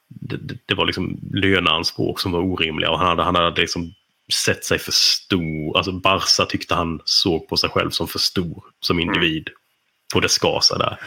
Det, 0.10 0.38
det, 0.38 0.58
det 0.66 0.76
var 0.76 0.86
liksom 0.86 1.20
löneanspråk 1.34 2.20
som 2.20 2.32
var 2.32 2.40
orimliga 2.40 2.90
och 2.92 3.00
han 3.00 3.08
hade, 3.08 3.24
han 3.24 3.36
hade 3.36 3.62
liksom 3.62 3.94
sett 4.34 4.66
sig 4.66 4.80
för 4.80 4.92
stor. 4.92 5.78
Alltså 5.78 5.92
Barca 5.92 6.46
tyckte 6.46 6.76
han 6.76 7.00
såg 7.06 7.48
på 7.48 7.58
sig 7.58 7.70
själv 7.70 7.90
som 7.90 8.08
för 8.08 8.20
stor 8.20 8.64
som 8.80 9.00
individ. 9.00 9.50
Och 10.16 10.22
det 10.22 10.30
skar 10.30 10.60
sig 10.60 10.78
där. 10.80 11.00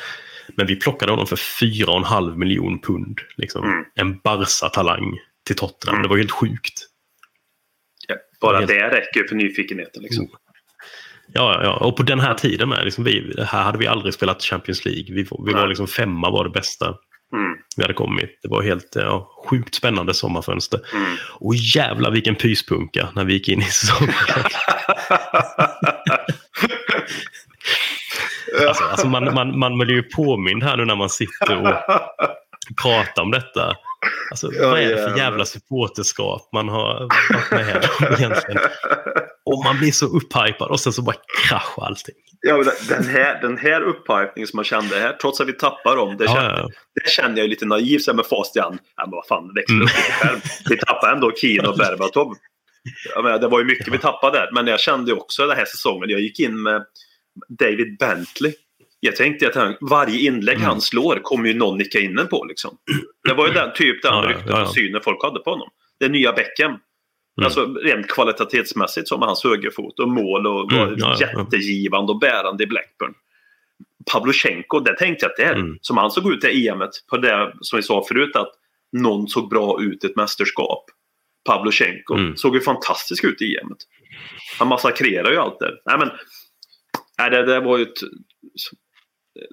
Men 0.57 0.67
vi 0.67 0.77
plockade 0.77 1.13
honom 1.13 1.27
för 1.27 1.37
4,5 1.37 2.37
miljon 2.37 2.81
pund. 2.81 3.19
Liksom. 3.37 3.65
Mm. 3.65 3.85
En 3.95 4.19
Barca-talang 4.19 5.19
till 5.47 5.57
Tottenham. 5.57 5.95
Mm. 5.95 6.03
Det 6.03 6.09
var 6.09 6.17
helt 6.17 6.31
sjukt. 6.31 6.87
Ja, 8.09 8.17
bara 8.41 8.57
Helt- 8.59 8.69
det 8.69 8.89
räcker 8.89 9.29
för 9.29 9.35
nyfikenheten. 9.35 10.03
Liksom. 10.03 10.29
Ja, 11.33 11.55
ja, 11.55 11.63
ja, 11.65 11.77
och 11.87 11.97
på 11.97 12.03
den 12.03 12.21
här 12.21 12.35
tiden 12.35 12.69
med. 12.69 12.85
Liksom 12.85 13.05
vi, 13.05 13.35
här 13.47 13.63
hade 13.63 13.79
vi 13.79 13.87
aldrig 13.87 14.15
spelat 14.15 14.43
Champions 14.43 14.85
League. 14.85 15.15
Vi, 15.15 15.27
vi 15.47 15.53
var 15.53 15.67
liksom 15.67 15.87
femma 15.87 16.31
var 16.31 16.45
det 16.45 16.51
bästa 16.51 16.95
Mm. 17.33 17.57
vi 17.77 17.83
hade 17.83 17.95
kommit. 17.95 18.39
Det 18.43 18.49
var 18.49 18.63
helt 18.63 18.93
ja, 18.97 19.31
sjukt 19.47 19.75
spännande 19.75 20.15
sommarfönster. 20.15 20.81
Mm. 20.95 21.17
Och 21.41 21.55
jävla 21.55 22.11
vilken 22.11 22.35
pyspunka 22.35 23.09
när 23.15 23.25
vi 23.25 23.33
gick 23.33 23.49
in 23.49 23.61
i 23.61 23.65
säsongen. 23.65 24.15
alltså, 28.67 28.85
alltså 28.85 29.07
man, 29.07 29.35
man, 29.35 29.59
man 29.59 29.79
blir 29.79 29.95
ju 29.95 30.03
påmind 30.03 30.63
här 30.63 30.77
nu 30.77 30.85
när 30.85 30.97
man 30.97 31.09
sitter 31.11 31.57
och 31.57 31.75
pratar 32.83 33.23
om 33.23 33.31
detta. 33.31 33.77
Alltså, 34.31 34.51
Ja, 34.53 34.69
vad 34.69 34.81
är 34.81 34.89
det 34.97 35.11
för 35.11 35.17
jävla 35.19 35.45
supporterskap 35.45 36.49
man 36.53 36.69
har 36.69 37.09
varit 37.35 37.51
med 37.51 37.89
om 38.01 38.15
egentligen? 38.19 38.61
Och 39.45 39.65
man 39.65 39.79
blir 39.79 39.93
så 39.93 40.07
upphypad 40.07 40.69
och 40.71 40.81
sen 40.81 40.93
så 40.93 41.03
bara 41.03 41.17
kraschar 41.49 41.83
allting. 41.87 42.15
Ja, 42.41 42.65
den 42.89 43.05
här, 43.05 43.41
den 43.43 43.59
här 43.59 43.81
upphypningen 43.83 44.47
som 44.47 44.57
man 44.57 44.65
kände 44.65 44.99
här, 45.01 45.13
trots 45.13 45.41
att 45.41 45.49
vi 45.49 45.53
tappar 45.53 45.97
dem, 45.97 46.17
det, 46.17 46.25
Ja, 46.25 46.35
kände, 46.35 46.59
ja. 46.61 46.69
det 47.05 47.11
kände 47.11 47.41
jag 47.41 47.51
lite 47.51 47.67
naivt 47.67 48.15
med 48.15 48.27
fast 48.27 48.57
i 48.57 48.61
hand. 48.61 48.79
Ja, 48.97 49.03
men 49.07 49.11
vad 49.11 49.27
fan, 49.27 49.55
växla 49.55 49.75
Mm. 49.75 49.87
upp 49.87 49.95
lite 49.97 50.13
själv. 50.13 50.41
Vi 50.69 50.77
tappade 50.79 51.13
ändå 51.13 51.33
Keen 51.37 51.67
och 51.67 51.77
Berbatov. 51.77 52.35
Jag 53.15 53.25
menar, 53.25 53.39
det 53.39 53.49
var 53.49 53.59
ju 53.59 53.65
mycket 53.65 53.89
vi 53.89 53.99
tappade 53.99 54.39
där, 54.39 54.49
men 54.53 54.67
jag 54.67 54.81
kände 54.81 55.13
också 55.13 55.47
den 55.47 55.57
här 55.57 55.65
säsongen, 55.65 56.11
jag 56.11 56.21
gick 56.21 56.41
in 56.41 56.63
med 56.63 56.85
David 57.49 57.99
Bentley. 57.99 58.53
Jag 59.01 59.17
tänkte 59.17 59.49
att 59.49 59.55
han, 59.55 59.77
varje 59.81 60.19
inlägg 60.27 60.57
Mm. 60.57 60.67
han 60.69 60.81
slår 60.81 61.17
kommer 61.23 61.49
ju 61.49 61.55
någon 61.55 61.79
nicka 61.79 61.99
in 61.99 62.15
den 62.15 62.29
på. 62.29 62.45
Liksom. 62.45 62.77
Det 63.29 63.35
var 63.35 63.47
ju 63.49 63.53
den, 63.55 63.73
typ 63.75 64.03
den 64.03 64.15
Ja, 64.15 64.31
ja, 64.31 64.39
ja, 64.47 64.67
synen 64.75 65.01
folk 65.05 65.23
hade 65.23 65.41
på 65.41 65.51
honom. 65.51 65.69
Det 66.01 66.09
nya 66.09 66.33
Beckham. 66.33 66.71
Mm. 66.71 66.81
Alltså 67.45 67.67
rent 67.67 68.09
kvalitativsmässigt 68.09 69.09
som 69.09 69.23
hans 69.23 69.45
högerfot 69.45 69.99
och 70.01 70.09
mål 70.09 70.47
och 70.47 70.73
var 70.73 70.87
Mm, 70.87 70.95
ja, 70.99 71.17
jättegivande 71.21 72.13
och 72.13 72.19
bärande 72.19 72.65
i 72.65 72.67
Blackburn. 72.67 73.15
Pavlyuchenko, 74.13 74.81
det 74.81 74.97
tänkte 74.97 75.25
jag 75.25 75.31
att 75.31 75.37
det 75.37 75.43
är. 75.45 75.55
Mm. 75.55 75.79
Som 75.81 75.97
han 75.97 76.11
såg 76.11 76.33
ut 76.33 76.45
i 76.45 76.69
EMet 76.69 76.91
på 77.11 77.17
det 77.17 77.53
som 77.61 77.77
vi 77.77 77.83
sa 77.83 78.05
förut 78.09 78.37
att 78.37 78.53
någon 78.93 79.29
såg 79.29 79.49
bra 79.51 79.83
ut 79.83 80.05
i 80.05 80.07
ett 80.07 80.17
mästerskap. 80.17 80.85
Pavlyuchenko 81.45 82.15
Mm. 82.15 82.37
såg 82.37 82.55
ju 82.55 82.61
fantastisk 82.61 83.25
ut 83.25 83.43
i 83.43 83.57
EMet. 83.57 83.79
Han 84.59 84.69
massakrerar 84.69 85.31
ju 85.31 85.37
allt 85.37 85.59
där. 85.61 85.73
Nej 85.87 85.99
men, 85.99 86.11
nej, 87.19 87.31
det, 87.31 87.47
det 87.47 87.61
var 87.61 87.79
ju 87.79 87.83
ett... 87.83 87.99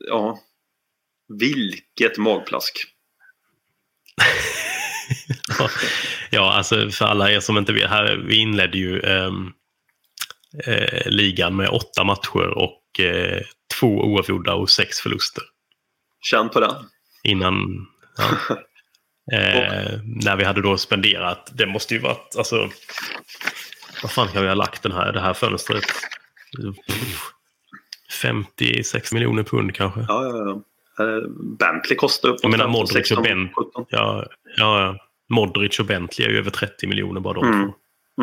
Ja. 0.07 0.39
Vilket 1.39 2.17
magplask. 2.17 2.85
ja, 6.29 6.53
alltså 6.53 6.89
för 6.89 7.05
alla 7.05 7.31
er 7.31 7.39
som 7.39 7.57
inte 7.57 7.73
vet. 7.73 7.89
Här, 7.89 8.15
vi 8.27 8.35
inledde 8.35 8.77
ju 8.77 9.01
ehm, 9.01 9.51
eh, 10.65 11.11
ligan 11.11 11.55
med 11.55 11.69
åtta 11.69 12.03
matcher 12.03 12.47
och 12.47 12.99
eh, 12.99 13.41
två 13.79 13.87
oavgjorda 13.87 14.53
och 14.53 14.69
sex 14.69 14.99
förluster. 14.99 15.43
Känn 16.21 16.49
på 16.49 16.59
den. 16.59 16.75
Innan... 17.23 17.87
Ja. 18.17 18.57
Eh, 19.33 19.99
när 20.03 20.35
vi 20.35 20.43
hade 20.43 20.61
då 20.61 20.77
spenderat, 20.77 21.51
det 21.53 21.65
måste 21.65 21.93
ju 21.93 21.99
varit, 21.99 22.35
alltså... 22.37 22.69
Vad 24.01 24.11
fan 24.11 24.27
kan 24.27 24.41
vi 24.41 24.47
ha 24.47 24.55
lagt 24.55 24.83
den 24.83 24.91
här, 24.91 25.13
det 25.13 25.21
här 25.21 25.33
fönstret? 25.33 25.83
Pff, 26.87 27.34
56 28.21 29.13
miljoner 29.13 29.43
pund 29.43 29.75
kanske. 29.75 29.99
Ja, 30.07 30.23
ja, 30.23 30.37
ja. 30.37 30.61
Eh, 31.05 31.21
Bentley 31.59 31.95
kostar 31.97 32.29
upp 32.29 32.39
Jag 32.41 32.51
menar 32.51 32.65
15, 32.65 32.79
Modric 32.81 32.93
16, 33.07 33.17
och 33.17 33.23
Ben. 33.23 33.49
17. 33.55 33.85
Ja, 33.89 34.25
ja, 34.57 34.97
Modric 35.29 35.79
och 35.79 35.85
Bentley 35.85 36.27
är 36.27 36.31
ju 36.31 36.37
över 36.37 36.51
30 36.51 36.87
miljoner 36.87 37.21
bara 37.21 37.33
de 37.33 37.45
Mm. 37.45 37.65
två. 37.67 37.73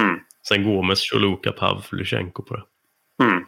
Mm. 0.01 0.19
Sen 0.49 0.65
Gomes, 0.65 1.01
Choluka, 1.11 1.53
Pavlyuchenko 1.53 2.43
på 2.43 2.57
det. 2.57 2.63
Mm. 3.25 3.45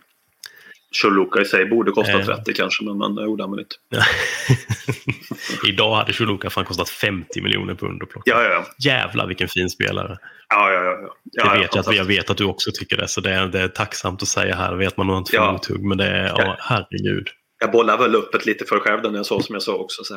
Choluka 1.03 1.41
i 1.41 1.45
sig 1.45 1.66
borde 1.66 1.91
kosta 1.93 2.12
Eh. 2.19 2.25
30 2.27 2.53
kanske, 2.55 2.85
men 2.85 2.99
man 2.99 3.25
gjorde 3.25 3.43
han 3.43 3.59
inte. 3.59 3.77
Idag 5.69 5.95
hade 5.95 6.12
Choluka 6.12 6.51
fan 6.51 6.65
kostat 6.65 6.89
50 6.89 7.41
miljoner 7.41 7.75
pund 7.75 8.03
att 8.03 8.09
plocka. 8.09 8.31
Ja, 8.31 8.43
ja, 8.43 8.51
ja. 8.51 8.65
Jävlar 8.91 9.27
vilken 9.27 9.49
fin 9.49 9.71
spelare. 9.71 10.19
ja, 10.49 10.73
ja, 10.73 10.83
ja, 10.85 10.91
ja. 11.03 11.16
Jag, 11.33 11.47
ja, 11.47 11.61
vet 11.61 11.69
att, 11.71 11.75
jag 11.77 11.85
fantastiskt. 11.85 12.11
vet 12.11 12.31
att 12.31 12.37
du 12.37 12.45
också 12.45 12.71
tycker 12.75 12.97
det, 12.97 13.09
så 13.09 13.21
det 13.21 13.31
är, 13.31 13.47
det 13.47 13.61
är 13.61 13.69
tacksamt 13.69 14.23
att 14.23 14.29
säga 14.29 14.55
här. 14.57 14.75
vet 14.75 14.97
man 14.97 15.07
nog 15.07 15.16
inte 15.19 15.37
Ja. 15.37 15.53
mothugg, 15.53 15.85
men 15.85 15.99
det 15.99 16.07
är, 16.07 16.27
ja, 16.27 16.57
herregud. 16.61 17.29
Jag 17.61 17.71
bollar 17.73 17.99
väl 17.99 18.15
upp 18.15 18.35
ett 18.35 18.47
lite 18.47 18.65
för 18.65 18.79
själv 18.81 19.03
när 19.03 19.16
jag 19.19 19.27
sa 19.27 19.41
som 19.41 19.55
jag 19.55 19.62
sa 19.62 19.75
också. 19.75 20.05
Så, 20.05 20.15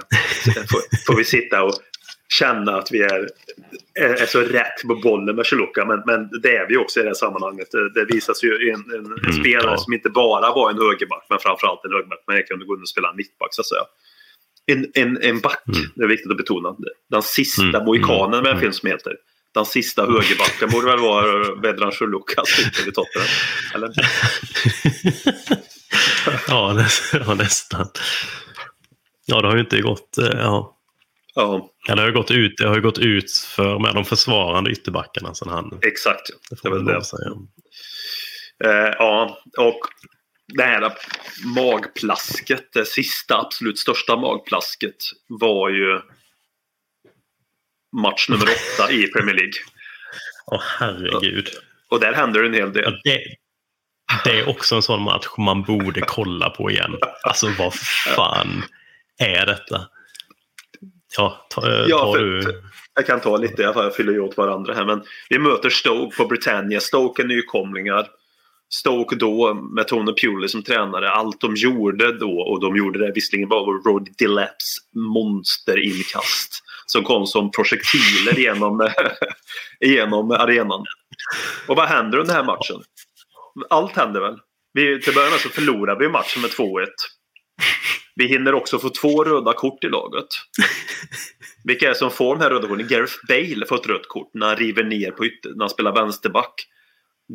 får, 0.52 1.06
får 1.08 1.16
vi 1.18 1.24
sitta 1.24 1.64
och 1.64 1.74
känna 2.34 2.76
att 2.78 2.92
vi 2.92 3.02
är, 3.02 3.30
är, 4.00 4.10
är 4.22 4.26
så 4.26 4.40
rätt 4.42 4.82
på 4.88 4.96
bollen 4.96 5.36
med 5.36 5.48
Choluka. 5.48 5.86
Men, 5.86 6.04
men 6.06 6.42
det 6.42 6.56
är 6.56 6.68
vi 6.70 6.78
också 6.78 7.00
i 7.00 7.04
det 7.04 7.10
här 7.10 7.14
sammanhanget. 7.14 7.72
Det, 7.72 7.94
det 7.94 8.06
visas 8.06 8.44
ju 8.44 8.70
en, 8.70 8.84
en, 8.94 9.06
en 9.06 9.20
Mm, 9.20 9.32
spelare 9.34 9.72
ja. 9.72 9.78
som 9.78 9.94
inte 9.94 10.10
bara 10.10 10.54
var 10.54 10.70
en 10.70 10.78
högerback, 10.78 11.26
men 11.30 11.40
framförallt 11.40 11.86
en 11.86 11.92
högerback. 11.92 12.24
Men 12.28 12.36
jag 12.36 12.48
kunde 12.48 12.66
gå 12.66 12.76
in 12.76 12.82
och 12.82 12.90
spela 12.90 13.10
en 13.10 13.16
mittback 13.16 13.50
så 13.54 13.62
att 13.62 13.68
säga. 13.68 13.82
En, 14.72 14.92
en, 14.94 15.22
en 15.22 15.40
back, 15.40 15.64
Mm. 15.68 15.90
det 15.96 16.04
är 16.04 16.08
viktigt 16.08 16.32
att 16.32 16.38
betona. 16.38 16.76
Den 17.10 17.22
sista 17.22 17.62
Mm, 17.64 17.86
mohikanen 17.86 18.30
med 18.30 18.38
en 18.40 18.46
mm, 18.48 18.60
film 18.60 18.74
som 18.74 18.90
heter. 18.90 19.14
Den 19.54 19.66
sista 19.66 20.02
högerbacken 20.06 20.70
borde 20.70 20.88
väl 20.88 21.00
vara 21.00 21.56
Vedran 21.56 21.92
Choluka 21.92 22.44
i 22.88 22.92
Tottenham. 22.92 23.28
Eller? 23.76 23.92
ja, 26.48 26.74
nästan. 27.38 27.88
Ja, 29.26 29.42
det 29.42 29.48
har 29.48 29.56
ju 29.56 29.62
inte 29.62 29.82
gått... 29.82 30.18
eh, 30.18 30.26
Ja. 30.40 30.77
Ja, 31.40 31.70
Ja, 31.88 31.96
det 31.96 32.02
har 32.02 32.12
gått 32.12 32.32
ut, 32.32 32.54
det 32.58 32.68
har 32.68 32.76
ju 32.76 32.82
gått 32.82 32.98
ut 32.98 33.32
för 33.56 33.80
med 33.80 33.96
de 33.96 34.06
försvarande 34.06 34.72
ytterbackarna 34.72 35.34
sen 35.34 35.50
han... 35.50 35.80
exakt. 35.82 36.22
Det 36.28 36.56
Det 36.56 36.56
får 36.62 36.70
är 36.70 36.74
väl 36.74 36.86
det. 36.86 37.04
säga. 37.04 37.32
Eh, 38.66 38.94
ja, 38.98 39.40
och 39.58 39.80
det 40.54 40.64
här 40.64 40.94
magplasket, 41.56 42.74
det 42.74 42.86
sista 42.86 43.38
absolut 43.40 43.80
största 43.80 44.16
magplasket 44.18 44.96
var 45.28 45.70
ju 45.70 46.02
match 48.02 48.30
nummer 48.30 48.46
åtta 48.46 48.92
i 48.92 49.08
Premier 49.08 49.36
League. 49.36 49.54
Åh, 50.52 50.62
herregud. 50.80 51.50
Och 51.90 52.00
där 52.00 52.14
händer 52.14 52.42
det 52.42 52.48
en 52.48 52.54
hel 52.54 52.72
Ja, 52.76 52.82
del. 52.82 53.00
det, 53.04 53.20
det 54.24 54.40
är 54.40 54.50
också 54.50 54.76
en 54.76 54.82
sån 54.82 55.02
match 55.02 55.28
man 55.38 55.64
borde 55.64 56.02
kolla 56.02 56.50
på 56.50 56.72
igen. 56.72 56.98
Alltså 57.24 57.48
vad 57.60 57.74
fan 58.16 58.64
är 59.20 59.46
detta? 59.46 59.88
Ja, 61.18 61.46
ta, 61.50 61.68
eh, 61.72 61.86
Ja, 61.88 61.98
tar 62.00 62.14
för- 62.14 62.24
du... 62.24 62.64
Jag 62.96 63.06
kan 63.06 63.20
ta 63.20 63.38
lite, 63.38 63.62
jag 63.62 63.96
fyller 63.96 64.14
ju 64.14 64.20
åt 64.20 64.38
varandra 64.38 64.74
här. 64.74 64.86
Men 64.86 65.04
vi 65.30 65.40
möter 65.40 65.70
Stoke 65.70 66.18
på 66.18 66.26
Britannia. 66.26 66.80
Stoke 66.80 67.22
är 67.22 67.28
nykomlingar. 67.28 68.08
Stoke 68.74 69.16
då 69.16 69.54
med 69.54 69.88
Tony 69.88 70.12
Pewley 70.14 70.48
som 70.48 70.64
tränare. 70.64 71.12
Allt 71.12 71.42
de 71.42 71.56
gjorde 71.56 72.18
då, 72.20 72.40
och 72.42 72.62
de 72.62 72.76
gjorde 72.76 73.00
det 73.00 73.12
visserligen 73.16 73.50
bara 73.50 73.66
var 73.66 73.74
Roddy 73.92 74.12
Dillaps 74.18 74.78
monsterinkast. 74.96 76.64
Som 76.86 77.04
kom 77.04 77.26
som 77.28 77.52
projektiler 77.52 78.40
genom, 78.40 78.90
genom 79.80 80.32
arenan. 80.32 80.86
Och 81.68 81.76
vad 81.76 81.88
händer 81.88 82.18
under 82.18 82.34
den 82.34 82.46
här 82.46 82.54
matchen? 82.54 82.82
Allt 83.70 83.96
händer 83.96 84.22
väl? 84.22 84.36
Vi, 84.74 85.02
till 85.02 85.14
början 85.14 85.40
så 85.40 85.50
förlorar 85.50 86.00
vi 86.00 86.10
matchen 86.10 86.42
med 86.42 86.52
2-1. 86.52 86.86
Vi 88.18 88.28
hinner 88.28 88.54
också 88.54 88.80
få 88.80 88.90
två 88.90 89.24
röda 89.24 89.54
kort 89.54 89.84
i 89.84 89.88
laget. 89.88 90.28
Vilka 91.64 91.86
är 91.86 91.90
det 91.90 91.96
som 91.96 92.12
får 92.12 92.36
de 92.36 92.42
här 92.42 92.50
röda 92.50 92.68
korten? 92.68 92.88
Gareth 92.88 93.14
Bale 93.28 93.66
får 93.66 93.76
ett 93.76 93.88
rött 93.88 94.08
kort 94.08 94.30
när 94.34 94.48
han 94.48 94.56
river 94.56 94.84
ner 94.84 95.12
på 95.12 95.26
ytter, 95.26 95.50
när 95.50 95.60
han 95.60 95.70
spelar 95.70 95.96
vänsterback. 95.96 96.54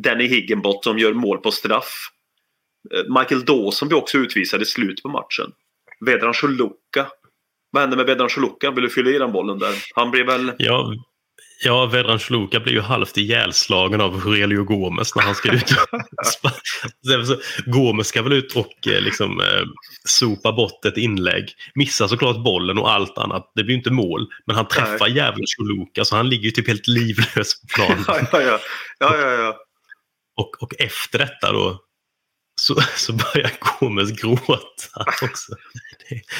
Danny 0.03 0.27
Higginbottom 0.27 0.97
gör 0.97 1.13
mål 1.13 1.37
på 1.37 1.51
straff. 1.51 2.09
Eh, 2.93 3.19
Michael 3.19 3.45
Dawson 3.45 3.87
blir 3.87 3.97
också 3.97 4.17
utvisad 4.17 4.61
i 4.61 4.65
slutet 4.65 5.03
på 5.03 5.09
matchen. 5.09 5.51
Vedran 6.05 6.33
Choluka. 6.33 7.07
Vad 7.71 7.81
händer 7.81 7.97
med 7.97 8.05
Vedran 8.05 8.29
Choluka? 8.29 8.71
Vill 8.71 8.83
du 8.83 8.89
fylla 8.89 9.09
i 9.09 9.17
den 9.17 9.31
bollen 9.31 9.59
där? 9.59 9.75
Han 9.95 10.11
blir 10.11 10.23
väl... 10.23 10.51
Ja, 10.57 10.93
ja 11.65 11.85
Vedran 11.85 12.19
Chluka 12.19 12.59
blir 12.59 12.73
ju 12.73 12.81
halvt 12.81 13.17
ihjälslagen 13.17 14.01
av 14.01 14.13
Aurelio 14.13 14.63
Gomes 14.63 15.15
när 15.15 15.23
han 15.23 15.35
ska 15.35 15.51
ut. 15.51 15.75
Gomes 17.65 18.07
ska 18.07 18.21
väl 18.21 18.33
ut 18.33 18.55
och 18.55 18.87
eh, 18.87 19.01
liksom 19.01 19.39
eh, 19.39 19.63
sopa 20.03 20.51
bort 20.51 20.85
ett 20.85 20.97
inlägg. 20.97 21.53
Missar 21.75 22.07
såklart 22.07 22.43
bollen 22.43 22.77
och 22.77 22.91
allt 22.91 23.17
annat. 23.17 23.51
Det 23.55 23.63
blir 23.63 23.73
ju 23.73 23.77
inte 23.77 23.91
mål. 23.91 24.27
Men 24.45 24.55
han 24.55 24.67
träffar 24.67 25.07
jävla 25.07 25.45
Chluka 25.45 26.05
så 26.05 26.15
han 26.15 26.29
ligger 26.29 26.45
ju 26.45 26.51
typ 26.51 26.67
helt 26.67 26.87
livlös 26.87 27.61
på 27.61 27.67
planen. 27.75 28.03
Ja, 28.07 28.27
ja, 28.31 28.41
ja. 28.41 28.59
ja, 28.99 29.17
ja, 29.17 29.31
ja. 29.31 29.55
Och, 30.35 30.63
och 30.63 30.73
efter 30.79 31.19
detta 31.19 31.51
då 31.51 31.82
så, 32.63 32.75
så 32.95 33.13
börjar 33.13 33.51
Gomes 33.79 34.11
gråta 34.11 35.05
också. 35.21 35.51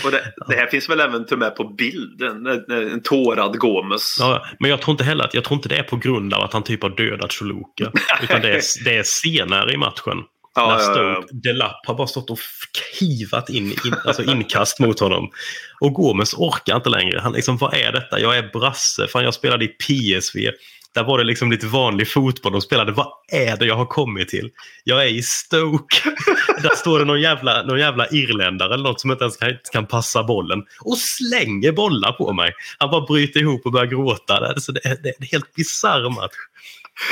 Och 0.05 0.11
det, 0.11 0.33
det 0.47 0.55
här 0.55 0.67
finns 0.67 0.89
väl 0.89 0.99
även 0.99 1.25
till 1.25 1.33
och 1.33 1.39
med 1.39 1.55
på 1.55 1.63
bild, 1.63 2.21
en, 2.21 2.47
en, 2.91 3.01
tårad 3.01 3.59
Gomes. 3.59 4.17
Ja, 4.19 4.45
men 4.59 4.69
jag 4.69 4.81
tror 4.81 4.91
inte 4.91 5.03
heller 5.03 5.23
att, 5.23 5.33
jag 5.33 5.43
tror 5.43 5.55
inte 5.55 5.69
det 5.69 5.77
är 5.77 5.83
på 5.83 5.97
grund 5.97 6.33
av 6.33 6.43
att 6.43 6.53
han 6.53 6.63
typ 6.63 6.81
har 6.81 6.89
dödat 6.89 7.33
Choluka. 7.33 7.91
utan 8.23 8.41
det 8.41 8.49
är, 8.49 8.83
det 8.85 8.97
är 8.97 9.03
senare 9.03 9.73
i 9.73 9.77
matchen. 9.77 10.17
Ja, 10.55 10.67
när 10.67 10.73
ja, 10.73 10.79
Stoke, 10.79 10.99
ja. 10.99 11.23
Delap 11.31 11.85
har 11.87 11.95
bara 11.95 12.07
stått 12.07 12.29
och 12.29 12.39
kivat 12.99 13.49
in, 13.49 13.65
in 13.65 13.95
alltså 14.05 14.23
inkast 14.23 14.79
mot 14.79 14.99
honom. 14.99 15.29
Och 15.79 15.93
Gomes 15.93 16.33
orkar 16.33 16.75
inte 16.75 16.89
längre. 16.89 17.19
Han 17.19 17.33
liksom, 17.33 17.57
vad 17.57 17.73
är 17.73 17.91
detta? 17.91 18.19
Jag 18.19 18.37
är 18.37 18.49
brasse. 18.53 19.07
Fan, 19.07 19.23
jag 19.23 19.33
spelade 19.33 19.65
i 19.65 19.67
PSV. 19.67 20.51
Där 20.93 21.03
var 21.03 21.17
det 21.17 21.23
liksom 21.23 21.51
lite 21.51 21.67
vanlig 21.67 22.11
fotboll 22.11 22.51
de 22.51 22.61
spelade. 22.61 22.91
Vad 22.91 23.07
är 23.31 23.57
det 23.57 23.65
jag 23.65 23.75
har 23.75 23.85
kommit 23.85 24.29
till? 24.29 24.51
Jag 24.83 25.03
är 25.03 25.07
i 25.07 25.21
Stoke. 25.21 25.97
Där 26.61 26.75
står 26.75 26.99
det 26.99 27.05
någon 27.05 27.21
jävla, 27.21 27.63
någon 27.63 27.79
jävla 27.79 28.07
irländare 28.07 28.73
eller 28.73 28.83
något 28.83 29.01
som 29.01 29.11
inte 29.11 29.23
ens 29.23 29.37
kan, 29.37 29.53
kan 29.71 29.87
passa 29.87 30.23
bollen. 30.23 30.63
Och 30.79 30.97
slänger 30.97 31.71
bollar 31.71 32.11
på 32.11 32.33
mig. 32.33 32.53
Han 32.77 32.91
bara 32.91 33.05
bryter 33.05 33.39
ihop 33.39 33.65
och 33.65 33.71
börjar 33.71 33.87
gråta. 33.87 34.39
Det 34.39 34.47
är, 34.47 34.73
det 34.73 34.85
är, 34.85 34.97
det 35.03 35.09
är 35.09 35.15
en 35.19 35.27
helt 35.31 35.55
bisarr 35.55 36.09
match. 36.09 36.35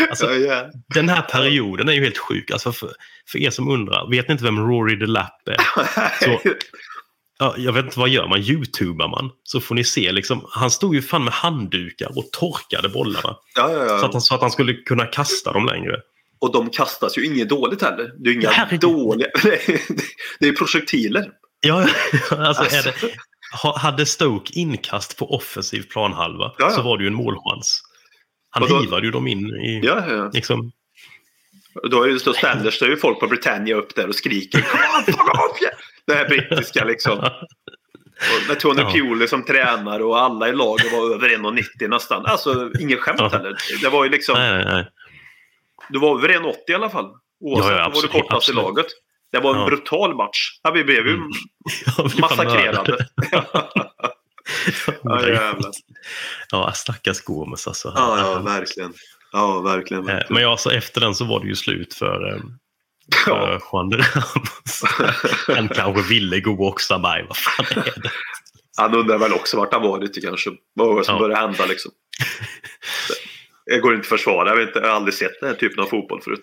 Alltså, 0.10 0.26
Ja, 0.26 0.36
ja. 0.36 0.72
den 0.94 1.10
här 1.10 1.22
perioden 1.22 1.90
är 1.90 1.94
ju 1.94 2.04
helt 2.04 2.18
sjuk. 2.18 2.52
Alltså 2.52 2.72
för, 2.72 2.92
för 3.28 3.40
er 3.40 3.50
som 3.50 3.68
undrar, 3.70 4.10
vet 4.10 4.28
ni 4.28 4.32
inte 4.32 4.44
vem 4.44 4.60
Rory 4.60 4.96
DeLapp 4.96 5.48
är? 5.48 5.58
Så, 6.26 6.40
ja, 7.42 7.56
jag 7.58 7.74
vet 7.74 7.86
inte, 7.86 8.00
vad 8.00 8.10
gör 8.10 8.28
man? 8.28 8.40
Youtubar 8.40 9.08
man? 9.08 9.30
Så 9.44 9.62
får 9.62 9.76
ni 9.76 9.84
se, 9.84 10.12
liksom, 10.12 10.46
han 10.50 10.72
stod 10.72 10.96
ju 10.96 11.02
fan 11.02 11.24
med 11.24 11.34
handdukar 11.34 12.18
och 12.18 12.32
torkade 12.32 12.90
bollarna. 12.90 13.36
ja, 13.56 13.72
ja, 13.72 13.88
Så, 13.88 13.96
att 13.96 14.02
ja. 14.02 14.10
han, 14.14 14.22
så 14.22 14.36
att 14.36 14.42
han 14.42 14.52
skulle 14.52 14.74
kunna 14.74 15.06
kasta 15.06 15.54
dem 15.54 15.66
längre. 15.66 15.98
Och 16.40 16.52
de 16.54 16.70
kastas 16.70 17.18
ju 17.18 17.26
inget 17.26 17.50
dåligt 17.50 17.82
heller. 17.82 18.12
Det 18.24 18.30
är 18.30 18.34
inga 18.34 18.50
Herregud. 18.50 18.80
dåliga... 18.80 19.28
det 20.40 20.48
är 20.48 20.54
projektiler. 20.56 21.26
Ja, 21.62 21.76
alltså, 22.32 22.64
Alltså. 22.64 22.92
Det, 23.08 23.14
ha- 23.64 23.78
hade 23.78 24.06
Stoke 24.06 24.54
inkast 24.60 25.18
på 25.18 25.36
offensiv 25.36 25.82
planhalva 25.84 26.44
Ja, 26.46 26.54
ja. 26.58 26.70
så 26.70 26.82
var 26.82 26.98
det 26.98 27.04
ju 27.04 27.08
en 27.08 27.14
målchans. 27.14 27.82
Han 28.50 28.70
då- 28.70 28.80
hivade 28.80 29.06
ju 29.06 29.12
dem 29.12 29.28
in 29.28 29.40
i... 29.48 29.82
Ja, 29.84 30.04
ja. 30.10 30.30
Liksom, 30.34 30.72
Då, 31.92 32.06
då 32.26 32.34
ställer 32.34 32.72
sig 32.72 32.90
ju 32.90 32.98
folk 32.98 33.20
på 33.20 33.28
Britannia 33.28 33.76
upp 33.76 33.96
där 33.96 34.08
och 34.08 34.16
skriker 34.16 34.60
off! 34.60 35.60
Yeah!" 36.08 36.28
Det 36.28 36.36
här 36.36 36.48
brittiska 36.48 36.86
liksom. 36.86 37.20
Och 37.20 38.48
med 38.48 38.60
Tony 38.60 38.82
Ja. 38.82 38.92
Pewley 38.92 39.28
som 39.28 39.44
tränare 39.46 40.04
och 40.04 40.20
alla 40.22 40.50
i 40.50 40.54
laget 40.54 40.92
var 40.94 41.16
över 41.16 41.30
1,90 41.30 41.88
nästan. 41.88 42.26
Alltså 42.26 42.70
inget 42.80 43.00
skämt 43.00 43.20
Ja. 43.20 43.28
heller. 43.30 43.56
Det 43.82 43.90
var 43.90 44.04
ju 44.04 44.10
liksom, 44.10 44.36
nej, 44.38 44.52
nej, 44.52 44.66
nej. 44.66 44.88
du 45.90 46.00
var 46.00 46.18
över 46.18 46.30
1,80 46.30 46.54
i 46.68 46.74
alla 46.74 46.90
fall. 46.90 47.06
Oavsett, 47.40 47.72
Ja, 47.72 47.78
ja, 47.78 47.78
du 47.78 47.80
var 47.82 47.88
absolut, 47.90 48.12
du 48.12 48.18
kortast 48.22 48.34
absolut. 48.50 48.60
i 48.60 48.64
laget. 48.64 48.86
Det 49.32 49.40
var 49.40 49.54
en 49.56 49.60
Ja. 49.60 49.66
brutal 49.66 50.16
match. 50.16 50.38
Ja, 50.64 50.72
vi 50.72 50.84
blev 50.84 51.08
ju 51.08 51.14
Mm. 51.14 51.30
Massakrerade. 52.20 52.98
ja, 55.04 55.28
jävlar. 55.28 55.72
ja, 56.52 56.72
stackars 56.72 57.22
Gomes 57.22 57.68
alltså. 57.68 57.94
Ja, 57.96 58.18
ja, 58.20 58.40
verkligen. 58.40 58.94
Ja, 59.32 59.60
verkligen. 59.62 60.04
Eh, 60.10 60.14
verkligen. 60.16 60.34
Men 60.34 60.44
ja, 60.44 60.58
så 60.58 60.70
efter 60.70 61.02
den 61.02 61.16
så 61.16 61.26
var 61.26 61.40
det 61.40 61.48
ju 61.48 61.56
slut 61.56 61.94
för, 61.94 62.42
eh, 63.12 63.24
för 63.26 63.32
Ja. 63.32 63.60
Juan 63.74 63.90
de 63.90 63.98
Ramos. 63.98 64.84
Han 65.48 65.70
kanske 65.70 66.02
ville 66.14 66.40
gå 66.40 66.68
också 66.70 66.98
mig. 67.00 67.26
Vad 67.28 67.38
fan 67.38 67.66
är 67.72 68.02
det? 68.02 68.10
Han 68.78 68.96
undrar 68.96 69.18
väl 69.18 69.34
också 69.34 69.58
vart 69.58 69.74
han 69.74 69.82
varit 69.82 70.24
kanske. 70.24 70.50
Vad 70.74 70.88
var 70.88 70.98
det 71.00 71.04
som 71.06 71.16
Ja. 71.16 71.20
började 71.20 71.42
hända 71.42 71.66
liksom. 71.66 71.92
Jag 73.66 73.82
går 73.82 73.94
inte 73.94 74.02
att 74.06 74.08
försvara. 74.08 74.50
Jag, 74.50 74.56
vet 74.56 74.68
inte, 74.68 74.80
jag 74.80 74.88
har 74.88 74.96
aldrig 74.96 75.14
sett 75.14 75.40
den 75.42 75.50
här 75.50 75.56
typen 75.56 75.84
av 75.84 75.88
fotboll 75.88 76.22
förut. 76.22 76.40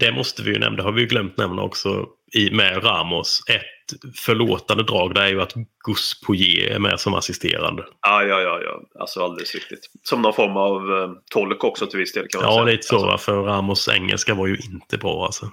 Det 0.00 0.12
måste 0.12 0.42
vi 0.42 0.52
ju 0.52 0.58
nämna, 0.58 0.76
det 0.76 0.82
har 0.82 0.92
vi 0.92 1.00
ju 1.00 1.06
glömt 1.06 1.36
nämna 1.36 1.62
också 1.62 2.06
i, 2.34 2.50
med 2.50 2.84
Ramos. 2.84 3.40
Ett 3.50 4.16
förlåtande 4.18 4.82
drag 4.82 5.14
där 5.14 5.22
är 5.22 5.28
ju 5.28 5.40
att 5.42 5.54
Gus 5.86 6.20
Poirier 6.26 6.74
är 6.74 6.78
med 6.78 7.00
som 7.00 7.14
assisterande. 7.14 7.84
Ja, 8.02 8.22
ja, 8.22 8.40
ja, 8.40 8.60
ja. 8.62 9.00
Alltså 9.00 9.24
alldeles 9.24 9.54
riktigt. 9.54 9.90
Som 10.02 10.22
någon 10.22 10.32
form 10.34 10.56
av 10.56 11.02
eh, 11.02 11.10
tolk 11.30 11.64
också 11.64 11.86
till 11.86 11.98
viss 11.98 12.12
del 12.12 12.26
kan 12.28 12.42
man 12.42 12.50
Ja, 12.50 12.54
säga. 12.64 12.64
lite 12.76 12.86
så. 12.86 13.10
Alltså? 13.10 13.24
För 13.24 13.42
Ramos 13.42 13.88
engelska 13.88 14.34
var 14.34 14.46
ju 14.46 14.56
inte 14.56 14.98
bra 14.98 15.24
alltså. 15.24 15.50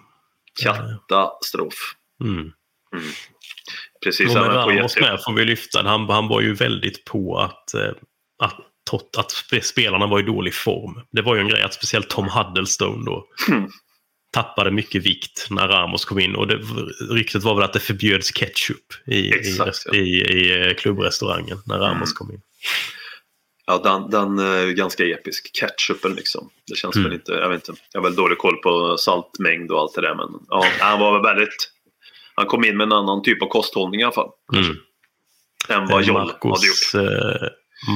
Katastrof. 0.63 1.95
Mm. 2.23 2.51
Precis. 4.03 4.33
Med 4.33 4.37
även 4.43 4.63
på 4.63 4.69
Ramos 4.71 4.97
med 4.99 5.19
får 5.25 5.33
vi 5.33 5.45
lyfta. 5.45 5.83
Han, 5.83 6.09
han 6.09 6.27
var 6.27 6.41
ju 6.41 6.53
väldigt 6.53 7.05
på 7.05 7.39
att, 7.39 7.73
eh, 7.73 7.91
att, 8.43 8.55
tot, 8.89 9.15
att 9.17 9.31
sp- 9.31 9.61
spelarna 9.61 10.07
var 10.07 10.19
i 10.19 10.23
dålig 10.23 10.53
form. 10.53 11.01
Det 11.11 11.21
var 11.21 11.35
ju 11.35 11.41
en 11.41 11.47
grej 11.47 11.61
att 11.61 11.73
speciellt 11.73 12.09
Tom 12.09 12.29
Huddlestone 12.29 13.05
då 13.05 13.25
Mm. 13.49 13.69
tappade 14.33 14.71
mycket 14.71 15.03
vikt 15.05 15.47
när 15.49 15.67
Ramos 15.67 16.05
kom 16.05 16.19
in. 16.19 16.35
Och 16.35 16.47
det, 16.47 16.59
ryktet 17.09 17.43
var 17.43 17.55
väl 17.55 17.63
att 17.63 17.73
det 17.73 17.79
förbjöds 17.79 18.31
ketchup 18.31 19.07
i, 19.07 19.29
Exakt, 19.33 19.77
i, 19.77 19.89
ja. 19.91 19.95
i, 19.95 20.37
i 20.37 20.67
eh, 20.67 20.73
klubbrestaurangen 20.73 21.57
när 21.65 21.75
Ramos 21.79 22.09
Mm. 22.09 22.15
kom 22.15 22.31
in. 22.31 22.41
Ja, 23.67 23.77
den, 23.77 24.09
den 24.09 24.39
är 24.39 24.61
ju 24.65 24.73
ganska 24.73 25.05
episk. 25.05 25.51
Ketchupen 25.53 26.13
liksom. 26.13 26.49
Det 26.67 26.75
känns 26.75 26.95
Mm. 26.95 27.09
väl 27.09 27.13
inte, 27.19 27.31
jag 27.31 27.49
vet 27.49 27.69
inte. 27.69 27.81
Jag 27.91 27.99
har 28.01 28.03
väl 28.09 28.15
dålig 28.15 28.37
koll 28.37 28.55
på 28.57 28.97
saltmängd 28.97 29.71
och 29.71 29.79
allt 29.79 29.95
det 29.95 30.01
där. 30.01 30.15
Men 30.15 30.27
ja, 30.49 30.65
han 30.79 30.99
var 30.99 31.13
väl 31.13 31.21
väldigt... 31.35 31.71
Han 32.35 32.45
kom 32.45 32.63
in 32.65 32.77
med 32.77 32.85
en 32.85 32.91
annan 32.93 33.23
typ 33.23 33.41
av 33.41 33.47
kosthållning 33.47 34.01
i 34.01 34.03
alla 34.03 34.13
fall. 34.13 34.29
Mm. 34.53 34.75
Än 35.69 35.87
vad 35.87 36.01
Eh, 36.01 36.07
Joll 36.07 36.17
hade 36.17 36.31
gjort. 36.31 36.43
Marcos, 36.43 36.95
eh, 36.95 37.47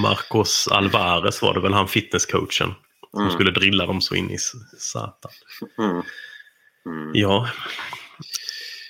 Marcos 0.03 0.67
Alvarez 0.71 1.41
var 1.41 1.53
det 1.53 1.59
väl 1.59 1.73
han 1.73 1.87
fitnesscoachen. 1.87 2.73
Som 3.11 3.21
Mm. 3.21 3.31
skulle 3.33 3.51
drilla 3.51 3.85
dem 3.85 4.01
så 4.01 4.15
in 4.15 4.31
i 4.31 4.37
satan. 4.77 5.31
Mm. 5.79 7.11
Ja. 7.13 7.49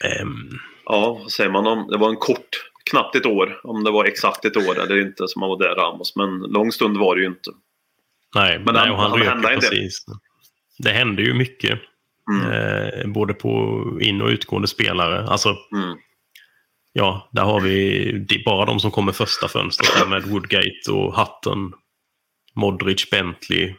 Ehm, 0.04 0.50
Ja, 0.86 1.14
vad 1.22 1.32
säger 1.32 1.50
man 1.50 1.68
om... 1.68 1.88
Det 1.92 1.98
var 1.98 2.10
en 2.10 2.16
kort, 2.18 2.69
knappt 2.90 3.16
ett 3.16 3.26
år. 3.26 3.60
Om 3.64 3.84
det 3.84 3.92
var 3.92 4.06
exakt 4.06 4.46
ett 4.46 4.58
år 4.58 4.80
eller 4.80 5.02
inte 5.02 5.28
som 5.28 5.42
han 5.42 5.50
var 5.50 5.60
där 5.60 5.76
Ramos. 5.76 6.16
Men 6.16 6.40
lång 6.40 6.72
stund 6.72 6.98
var 6.98 7.16
det 7.16 7.22
ju 7.22 7.28
inte. 7.28 7.52
nej, 8.36 8.60
Men 8.60 8.74
nej, 8.74 8.84
han- 8.84 8.92
och 8.92 8.98
han 8.98 9.12
han 9.12 9.22
hände 9.28 9.48
precis. 9.48 10.06
Det 10.78 10.92
hände 10.92 11.22
ju 11.22 11.34
mycket. 11.34 11.80
Mm. 12.32 12.52
Eh, 12.52 13.08
både 13.14 13.34
på 13.34 13.80
in 14.02 14.22
och 14.22 14.28
utgående 14.30 14.68
spelare. 14.68 15.24
Alltså, 15.28 15.50
Mm. 15.50 15.98
ja, 16.94 17.30
där 17.32 17.44
har 17.44 17.62
vi 17.62 18.42
bara 18.46 18.66
de 18.66 18.80
som 18.80 18.92
kommer 18.92 19.12
första 19.12 19.48
fönstret. 19.48 20.10
Med 20.10 20.24
Woodgate 20.24 20.92
och 20.92 21.16
Hutton. 21.16 21.74
Modric, 22.56 23.10
Bentley, 23.10 23.74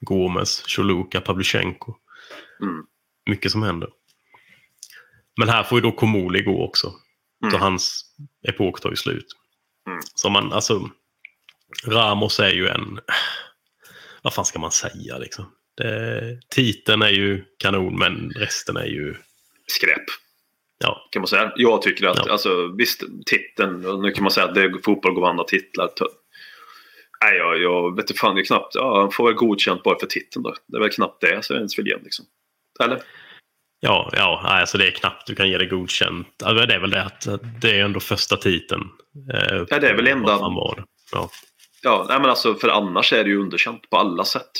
Gomes, 0.00 0.64
Choluka, 0.66 1.20
Pavlyuchenko. 1.20 1.94
Mm. 2.62 2.84
Mycket 3.30 3.52
som 3.52 3.62
händer. 3.62 3.88
Men 5.38 5.48
här 5.48 5.62
får 5.62 5.78
ju 5.78 5.82
då 5.82 5.92
Komoli 5.92 6.42
gå 6.42 6.64
också. 6.64 6.92
Så 7.42 7.46
Mm. 7.46 7.60
hans 7.60 8.04
epok 8.48 8.80
tar 8.80 8.90
ju 8.90 8.96
slut. 8.96 9.26
Mm. 9.86 9.98
Så 10.14 10.30
man, 10.30 10.52
alltså, 10.52 10.90
Ramos 11.86 12.40
är 12.40 12.50
ju 12.50 12.68
en... 12.68 13.00
Vad 14.22 14.34
fan 14.34 14.44
ska 14.44 14.58
man 14.58 14.70
säga 14.72 15.18
liksom? 15.18 15.44
Det, 15.76 16.40
titeln 16.48 17.02
är 17.02 17.08
ju 17.10 17.44
kanon, 17.58 17.98
men 17.98 18.30
resten 18.36 18.76
är 18.76 18.86
ju... 18.86 19.14
Skräp. 19.66 20.02
Ja, 20.78 21.08
kan 21.10 21.20
man 21.20 21.26
säga. 21.26 21.52
Jag 21.56 21.82
tycker 21.82 22.06
att, 22.06 22.18
Ja. 22.26 22.32
alltså 22.32 22.66
visst, 22.78 23.02
titeln, 23.26 24.02
nu 24.02 24.10
kan 24.12 24.22
man 24.24 24.30
säga 24.32 24.46
att 24.46 24.54
det 24.54 24.62
är 24.62 24.82
fotboll 24.84 25.14
går 25.14 25.28
andra 25.28 25.44
titlar. 25.44 25.90
Nej, 27.24 27.36
jag, 27.36 27.62
jag 27.62 27.96
vet 27.96 28.10
inte 28.10 28.20
fan, 28.20 28.34
det 28.34 28.40
är 28.40 28.44
knappt, 28.44 28.74
ja, 28.74 29.00
han 29.00 29.10
får 29.10 29.24
väl 29.26 29.34
godkänt 29.34 29.82
bara 29.82 29.98
för 29.98 30.06
titeln 30.06 30.42
då. 30.42 30.54
Det 30.66 30.76
är 30.76 30.80
väl 30.80 30.90
knappt 30.90 31.20
det, 31.20 31.42
så 31.42 31.52
är 31.52 31.54
det 31.54 31.60
ens 31.60 31.78
igen 31.78 32.00
liksom. 32.04 32.24
Eller? 32.80 33.02
Ja, 33.82 34.10
ja 34.12 34.40
alltså 34.44 34.78
det 34.78 34.86
är 34.86 34.90
knappt 34.90 35.26
du 35.26 35.34
kan 35.34 35.48
ge 35.50 35.58
det 35.58 35.66
godkänt. 35.66 36.42
Alltså, 36.44 36.66
det 36.66 36.74
är 36.74 36.80
väl 36.80 36.90
det 36.90 37.02
att 37.02 37.26
det 37.60 37.78
är 37.78 37.84
ändå 37.84 38.00
första 38.00 38.36
titeln. 38.36 38.82
Eh, 39.34 39.64
Ja, 39.68 39.78
det 39.78 39.88
är 39.88 39.94
väl 39.96 40.06
enda-? 40.08 40.38
Ja. 41.12 41.30
Ja, 41.82 42.06
nej 42.08 42.20
men 42.20 42.30
alltså 42.30 42.54
för 42.54 42.68
annars 42.68 43.12
är 43.12 43.24
det 43.24 43.30
ju 43.30 43.40
underkänt 43.40 43.90
på 43.90 43.96
alla 43.96 44.24
sätt 44.24 44.50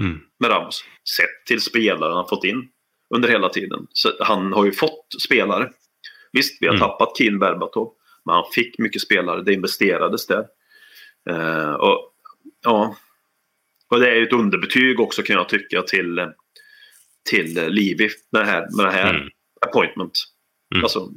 Mm. 0.00 0.20
med 0.40 0.50
Ramos. 0.50 0.84
Sett 1.16 1.46
till 1.46 1.60
spelare 1.60 2.14
han 2.14 2.28
fått 2.28 2.44
in 2.44 2.68
under 3.14 3.28
hela 3.28 3.48
tiden. 3.48 3.86
Så 3.90 4.12
han 4.20 4.52
har 4.52 4.64
ju 4.64 4.72
fått 4.72 5.06
spelare. 5.24 5.70
Visst, 6.32 6.58
vi 6.62 6.66
har 6.66 6.74
Mm. 6.74 6.88
tappat 6.88 7.16
Kim 7.16 7.38
Berbatov. 7.38 7.92
Men 8.24 8.34
han 8.34 8.44
fick 8.54 8.78
mycket 8.78 9.02
spelare. 9.02 9.42
Det 9.42 9.52
investerades 9.52 10.26
där. 10.26 10.44
Eh, 11.30 11.72
och, 11.74 12.12
ja. 12.64 12.96
och 13.90 14.00
det 14.00 14.10
är 14.10 14.14
ju 14.14 14.26
ett 14.26 14.32
underbetyg 14.32 15.00
också 15.00 15.22
kan 15.22 15.36
jag 15.36 15.48
tycka 15.48 15.82
till, 15.82 16.18
eh, 16.18 16.26
till 17.30 17.58
eh, 17.58 17.68
Livi 17.68 18.08
med 18.32 18.42
det 18.42 18.46
här, 18.46 18.66
med 18.76 18.86
det 18.86 18.92
här 18.92 19.14
Mm. 19.14 19.28
appointment. 19.66 20.12
Mm. 20.74 20.84
Alltså 20.84 21.08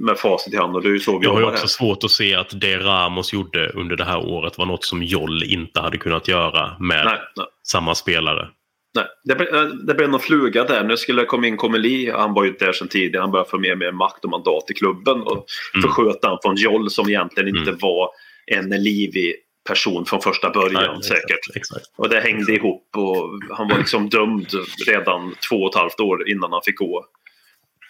med 0.00 0.18
facit 0.18 0.54
i 0.54 0.56
hand 0.56 0.76
och 0.76 0.82
det 0.82 0.88
är 0.88 0.92
ju 0.92 0.98
så 1.00 1.18
vi 1.18 1.24
Jag 1.26 1.32
har 1.32 1.40
ju 1.40 1.46
också 1.46 1.60
här. 1.60 1.66
svårt 1.66 2.04
att 2.04 2.10
se 2.10 2.34
att 2.34 2.60
det 2.60 2.76
Ramos 2.78 3.32
gjorde 3.32 3.68
under 3.68 3.96
det 3.96 4.04
här 4.04 4.18
året 4.26 4.58
var 4.58 4.66
något 4.66 4.84
som 4.84 5.02
Joll 5.02 5.42
inte 5.42 5.80
hade 5.80 5.98
kunnat 5.98 6.28
göra 6.28 6.76
med 6.78 7.04
Nej, 7.04 7.18
nej. 7.36 7.46
samma 7.68 7.94
spelare. 7.94 8.48
Nej, 8.96 9.04
det, 9.24 9.34
ble- 9.34 9.72
det 9.86 9.94
blev 9.94 10.10
någon 10.10 10.20
fluga 10.20 10.64
där. 10.64 10.84
Nu 10.84 10.96
skulle 10.96 11.22
det 11.22 11.26
komma 11.26 11.46
in 11.46 11.56
Komeli. 11.56 12.10
Han 12.10 12.34
var 12.34 12.44
ju 12.44 12.52
där 12.52 12.72
sedan 12.72 12.88
tidigare. 12.88 13.22
Han 13.22 13.30
började 13.30 13.50
få 13.50 13.58
mer 13.58 13.72
och 13.72 13.78
mer 13.78 13.92
makt 13.92 14.24
och 14.24 14.30
mandat 14.30 14.70
i 14.70 14.74
klubben. 14.74 15.20
Och 15.22 15.46
Mm. 15.74 15.82
försköt 15.82 16.18
han 16.24 16.38
från 16.42 16.56
Joll 16.56 16.90
som 16.90 17.08
egentligen 17.08 17.48
inte 17.48 17.70
Mm. 17.70 17.78
var 17.80 18.08
en 18.46 18.68
livig 18.82 19.34
person 19.66 20.04
från 20.06 20.20
första 20.20 20.50
början 20.50 20.92
Nej, 20.94 21.02
säkert. 21.02 21.30
Exakt, 21.30 21.56
exakt. 21.56 21.86
Och 21.96 22.08
det 22.08 22.20
hängde 22.20 22.52
ihop 22.52 22.88
och 22.96 23.56
han 23.56 23.68
var 23.68 23.78
liksom 23.78 24.08
dömd 24.08 24.46
redan 24.86 25.34
två 25.50 25.56
och 25.56 25.70
ett 25.74 25.80
halvt 25.80 26.00
år 26.00 26.28
innan 26.30 26.52
han 26.52 26.60
fick 26.64 26.76
gå. 26.78 27.04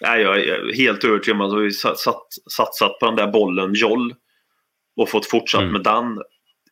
Nej, 0.00 0.22
jag 0.22 0.38
är 0.40 0.74
helt 0.76 1.04
övertygad 1.04 1.40
om 1.40 1.50
att 1.50 1.62
vi 1.62 1.70
satt, 1.72 1.98
satsat 2.50 2.98
på 3.00 3.06
den 3.06 3.16
där 3.16 3.26
bollen 3.26 3.74
Joll 3.74 4.14
och 4.96 5.08
fått 5.08 5.26
fortsatt 5.26 5.60
Mm. 5.60 5.72
med 5.72 5.82
den 5.82 6.22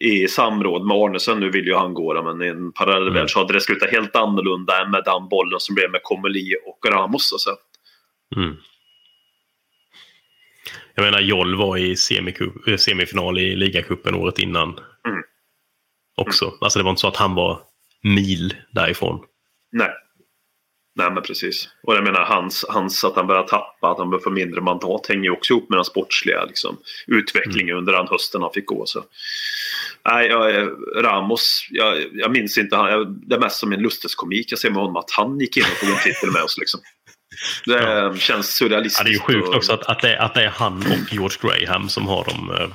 i 0.01 0.29
samråd 0.29 0.87
med 0.87 0.97
Arnesen. 0.97 1.41
Nu 1.41 1.51
vill 1.51 1.67
ju 1.67 1.75
han 1.75 1.95
gå 1.95 2.23
men 2.23 2.43
i 2.43 2.47
en 2.47 2.73
parallell 2.73 3.17
Mm. 3.17 3.29
så 3.29 3.39
hade 3.39 3.53
det 3.53 3.61
slutat 3.61 3.91
helt 3.91 4.17
annorlunda 4.17 4.83
än 4.83 4.91
med 4.91 5.03
den 5.05 5.29
bollen 5.29 5.61
som 5.61 5.75
blev 5.75 5.91
med 5.91 6.01
Komeli 6.03 6.55
och 6.67 6.91
Ramos. 6.93 7.33
Alltså. 7.33 7.51
Mm. 8.37 8.57
Jag 10.95 11.05
menar, 11.05 11.21
Joll 11.21 11.57
var 11.57 11.77
i 11.77 11.91
eh, 12.67 12.77
semifinal 12.77 13.39
i 13.39 13.57
ligacupen 13.57 14.15
året 14.15 14.39
innan. 14.39 14.69
Mm. 15.09 15.23
Också. 16.17 16.53
Alltså 16.61 16.79
det 16.79 16.83
var 16.83 16.91
inte 16.91 17.01
så 17.01 17.09
att 17.09 17.17
han 17.17 17.35
var 17.35 17.61
mil 18.03 18.55
därifrån. 18.73 19.21
Nej. 19.73 19.91
Nej, 20.97 21.11
men 21.11 21.23
precis. 21.23 21.69
Och 21.83 21.95
jag 21.95 22.05
menar 22.05 22.21
hans, 22.25 22.65
hans 22.69 23.05
att 23.05 23.17
han 23.17 23.27
börjar 23.27 23.43
tappa, 23.43 23.91
att 23.91 23.99
han 23.99 24.11
börjar 24.11 24.23
få 24.23 24.31
mindre 24.31 24.61
mandat 24.61 25.07
hänger 25.07 25.25
ju 25.25 25.31
också 25.31 25.53
ihop 25.53 25.71
med 25.71 25.79
den 25.79 25.85
sportsliga 25.85 26.45
liksom, 26.45 26.77
utvecklingen 27.07 27.69
Mm. 27.69 27.79
under 27.79 27.93
den 27.93 28.09
hösten 28.09 28.43
han 28.43 28.53
fick 28.53 28.67
gå. 28.67 28.87
Så. 28.87 29.05
Nej, 30.09 30.29
jag, 30.29 30.71
Ramos, 30.97 31.67
jag, 31.71 32.05
jag 32.13 32.31
minns 32.33 32.59
inte, 32.59 32.77
han, 32.77 32.91
jag, 32.91 33.29
det 33.29 33.35
är 33.35 33.41
mest 33.41 33.57
som 33.57 33.73
en 33.73 33.81
lusteskomik 33.81 34.53
jag 34.53 34.59
ser 34.59 34.71
med 34.71 34.79
honom 34.79 34.97
att 34.97 35.11
han 35.11 35.41
gick 35.41 35.57
in 35.57 35.65
och 35.73 35.81
tog 35.81 35.89
en 35.91 36.03
titel 36.05 36.31
med 36.33 36.43
oss. 36.43 36.59
Liksom. 36.59 36.81
Det 37.67 37.83
Ja. 37.83 38.15
känns 38.17 38.47
surrealistiskt. 38.57 39.01
Ja, 39.01 39.05
det 39.05 39.11
är 39.11 39.13
ju 39.13 39.19
sjukt 39.41 39.49
och- 39.49 39.55
också 39.57 39.73
att, 39.73 39.83
att, 39.87 40.01
det, 40.01 40.19
att 40.21 40.35
det 40.35 40.45
är 40.45 40.49
han 40.49 40.79
och 40.79 41.13
George 41.13 41.39
Graham 41.43 41.89
som 41.89 42.07
har 42.07 42.25
de, 42.25 42.51
eh, 42.63 42.69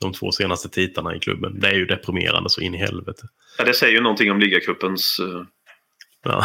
de 0.00 0.12
två 0.12 0.32
senaste 0.32 0.68
titlarna 0.68 1.16
i 1.16 1.18
klubben. 1.18 1.60
Det 1.60 1.68
är 1.68 1.74
ju 1.74 1.86
deprimerande 1.86 2.50
så 2.50 2.60
in 2.60 2.74
i 2.74 2.78
helvete. 2.78 3.22
Ja, 3.58 3.64
det 3.64 3.74
säger 3.74 3.92
ju 3.94 4.00
någonting 4.00 4.30
om 4.30 4.40
ligacupens, 4.40 5.20
uh, 5.22 5.42
Ja. 6.24 6.44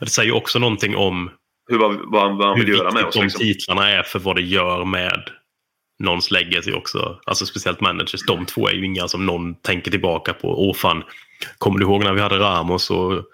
Det 0.00 0.06
säger 0.10 0.26
ju 0.28 0.32
också 0.34 0.58
någonting 0.58 0.96
om 0.96 1.30
hur, 1.70 1.78
vad, 1.78 1.94
vad, 2.12 2.22
han- 2.22 2.36
vad 2.36 2.46
han 2.48 2.56
hur 2.58 2.64
vill 2.66 2.74
göra 2.74 2.90
med 2.90 3.04
oss. 3.04 3.14
de 3.14 3.22
Liksom. 3.22 3.38
titlarna 3.38 3.88
är 3.90 4.02
för 4.02 4.18
vad 4.18 4.36
det 4.36 4.42
gör 4.42 4.84
med 4.84 5.22
någons 5.98 6.30
legacy 6.30 6.72
också. 6.72 7.20
Alltså 7.26 7.46
speciellt 7.46 7.80
managers. 7.80 8.26
De 8.26 8.46
två 8.46 8.68
är 8.68 8.72
ju 8.72 8.84
inga 8.84 9.08
som 9.08 9.26
någon 9.26 9.54
tänker 9.54 9.90
tillbaka 9.90 10.32
på. 10.32 10.68
Åh 10.68 10.74
fan, 10.74 11.02
kommer 11.58 11.78
du 11.78 11.84
ihåg 11.84 12.04
när 12.04 12.12
vi 12.12 12.20
hade 12.20 12.38
Ramos 12.38 12.90
och 12.90 13.24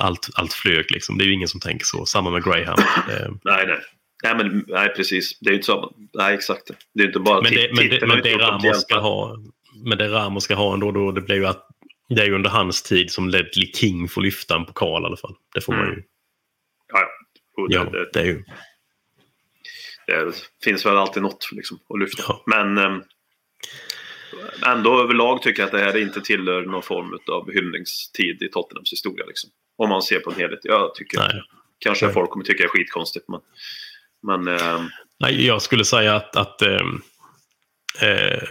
allt, 0.00 0.28
allt 0.34 0.52
flög 0.52 0.90
liksom. 0.90 1.18
Det 1.18 1.24
är 1.24 1.26
ju 1.26 1.32
ingen 1.32 1.48
som 1.48 1.60
tänker 1.60 1.84
så. 1.84 2.06
Samma 2.06 2.30
med 2.30 2.44
Graham. 2.44 2.78
Eh, 3.10 3.30
Nej, 3.44 3.66
nej. 3.66 3.78
Nej, 4.22 4.36
men, 4.36 4.64
nej, 4.68 4.88
precis. 4.88 5.38
Det 5.40 5.48
är 5.48 5.50
ju 5.50 5.56
inte 5.56 5.66
så. 5.66 5.92
Nej, 6.14 6.34
exakt. 6.34 6.70
Det 6.94 7.02
är 7.02 7.06
inte 7.06 7.20
bara 7.20 7.42
Men 7.42 7.52
det, 7.52 7.70
men 7.74 7.88
det, 7.88 8.06
men 8.06 8.22
det 8.22 8.36
Ramos 8.36 8.80
ska 8.80 8.98
ha, 8.98 9.36
men 9.84 9.98
det 9.98 10.08
Ramos 10.08 10.44
ska 10.44 10.54
ha 10.54 10.74
ändå, 10.74 10.92
då, 10.92 11.12
det 11.12 11.20
blir 11.20 11.36
ju 11.36 11.46
att 11.46 11.66
det 12.08 12.22
är 12.22 12.26
ju 12.26 12.34
under 12.34 12.50
hans 12.50 12.82
tid 12.82 13.10
som 13.10 13.28
Ledley 13.28 13.72
King 13.72 14.08
får 14.08 14.20
lyfta 14.22 14.56
en 14.56 14.64
pokal 14.64 15.02
i 15.02 15.06
alla 15.06 15.16
fall. 15.16 15.34
Det 15.54 15.60
får 15.60 15.72
man 15.72 15.86
ju. 15.86 16.02
Ja, 16.92 16.98
det, 17.68 17.74
Ja, 17.74 17.84
det, 17.84 18.10
det 18.12 18.20
är 18.20 18.24
ju. 18.24 18.44
det 20.06 20.34
finns 20.64 20.86
väl 20.86 20.96
alltid 20.96 21.22
något 21.22 21.48
liksom, 21.52 21.78
att 21.88 22.00
lyfta. 22.00 22.22
Ja. 22.28 22.42
Men 22.46 22.78
ehm, 22.78 23.02
ändå 24.66 25.02
överlag 25.02 25.42
tycker 25.42 25.62
jag 25.62 25.66
att 25.66 25.72
det 25.72 25.78
här 25.84 25.96
inte 25.96 26.20
tillhör 26.20 26.62
någon 26.62 26.82
form 26.82 27.18
av 27.32 27.52
hyllningstid 27.52 28.42
i 28.42 28.48
Tottenhams 28.48 28.92
historia. 28.92 29.26
Liksom. 29.26 29.50
Om 29.78 29.88
man 29.88 30.02
ser 30.02 30.20
på 30.20 30.30
en 30.30 30.36
helhet. 30.36 30.60
Jag 30.62 30.94
tycker 30.94 31.18
Nej. 31.18 31.42
kanske 31.78 32.04
Nej. 32.04 32.14
folk 32.14 32.30
kommer 32.30 32.44
tycka 32.44 32.62
det 32.62 32.66
är 32.66 32.68
skitkonstigt. 32.68 33.24
Men, 33.28 33.40
men 34.22 34.48
ehm, 34.58 34.88
Nej, 35.20 35.46
jag 35.46 35.62
skulle 35.62 35.84
säga 35.84 36.14
att, 36.16 36.36
att 36.36 36.62
ehm, 36.62 37.02
eh, 38.00 38.42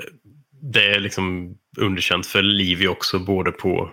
det 0.62 0.86
är 0.86 1.00
liksom 1.00 1.56
underkänt 1.78 2.28
för 2.28 2.42
Livi 2.42 2.88
också, 2.88 3.20
både 3.20 3.52
på 3.52 3.92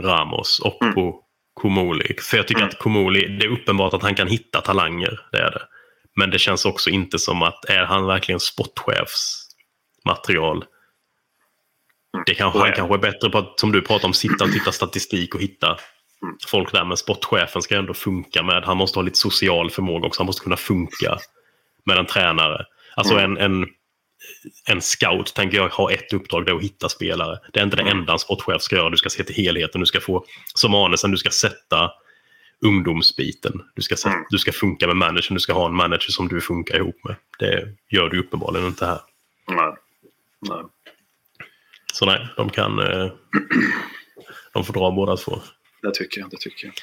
Ramos 0.00 0.60
och 0.60 0.82
Mm. 0.82 0.94
på 0.94 1.24
Komoli. 1.54 2.14
För 2.20 2.36
jag 2.36 2.48
tycker 2.48 2.60
Mm. 2.62 2.68
att 2.68 2.78
Komoli, 2.78 3.38
det 3.38 3.46
är 3.46 3.50
uppenbart 3.50 3.94
att 3.94 4.02
han 4.02 4.14
kan 4.14 4.28
hitta 4.28 4.60
talanger, 4.60 5.20
det 5.32 5.38
är 5.38 5.50
det. 5.50 5.62
Men 6.16 6.30
det 6.30 6.38
känns 6.38 6.64
också 6.64 6.90
inte 6.90 7.18
som 7.18 7.42
att, 7.42 7.64
är 7.64 7.84
han 7.84 8.06
verkligen 8.06 8.40
sportchefsmaterial? 8.40 10.64
Det 12.26 12.34
kanske, 12.34 12.58
han 12.58 12.72
kanske 12.72 12.94
är 12.94 12.98
bättre 12.98 13.30
på 13.30 13.38
att, 13.38 13.60
som 13.60 13.72
du 13.72 13.82
pratar 13.82 14.08
om, 14.08 14.14
sitta 14.14 14.44
och 14.44 14.52
titta 14.52 14.72
statistik 14.72 15.34
och 15.34 15.40
hitta. 15.40 15.76
Folk 16.48 16.72
där. 16.72 16.84
Men 16.84 16.96
sportchefen 16.96 17.62
ska 17.62 17.76
ändå 17.76 17.94
funka 17.94 18.42
med, 18.42 18.64
han 18.64 18.76
måste 18.76 18.98
ha 18.98 19.02
lite 19.04 19.18
social 19.18 19.70
förmåga 19.70 20.06
också. 20.06 20.20
Han 20.20 20.26
måste 20.26 20.42
kunna 20.42 20.56
funka 20.56 21.18
med 21.84 21.98
en 21.98 22.06
tränare. 22.06 22.64
Alltså 22.96 23.14
Mm. 23.14 23.36
en, 23.36 23.52
en, 23.62 23.68
en 24.68 24.80
scout 24.80 25.34
tänker 25.34 25.56
jag 25.56 25.68
har 25.68 25.90
ett 25.90 26.12
uppdrag, 26.12 26.44
det 26.46 26.52
är 26.52 26.56
att 26.56 26.62
hitta 26.62 26.88
spelare. 26.88 27.38
Det 27.52 27.60
är 27.60 27.64
inte 27.64 27.76
det 27.76 27.82
Mm. 27.82 27.98
enda 27.98 28.12
en 28.12 28.18
sportchef 28.18 28.62
ska 28.62 28.76
göra. 28.76 28.90
Du 28.90 28.96
ska 28.96 29.08
se 29.10 29.24
till 29.24 29.34
helheten. 29.34 29.80
Du 29.80 29.86
ska 29.86 30.00
få, 30.00 30.24
som 30.54 30.74
Arnesen, 30.74 31.10
du 31.10 31.16
ska 31.16 31.30
sätta 31.30 31.90
ungdomsbiten. 32.66 33.52
Du 33.74 33.82
ska, 33.82 33.96
sätta, 33.96 34.10
Mm. 34.14 34.24
du 34.30 34.38
ska 34.38 34.52
funka 34.52 34.86
med 34.86 34.96
managern. 34.96 35.34
Du 35.34 35.40
ska 35.40 35.52
ha 35.52 35.66
en 35.66 35.74
manager 35.74 36.10
som 36.10 36.28
du 36.28 36.40
funkar 36.40 36.76
ihop 36.76 37.04
med. 37.04 37.16
Det 37.38 37.68
gör 37.90 38.08
du 38.08 38.20
uppenbarligen 38.20 38.66
inte 38.66 38.86
här. 38.86 39.00
nej. 39.48 39.74
nej. 40.40 40.62
Så 41.92 42.06
nej, 42.06 42.28
de 42.36 42.50
kan... 42.50 42.78
Eh, 42.78 43.10
de 44.52 44.64
får 44.64 44.72
dra 44.74 44.90
båda 44.90 45.16
två. 45.16 45.40
Det 45.82 45.94
tycker 45.94 46.20
jag. 46.20 46.30
Det 46.30 46.40
tycker 46.40 46.66
jag. 46.66 46.74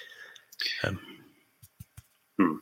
Ehm. 0.90 0.98
Mm. 2.42 2.60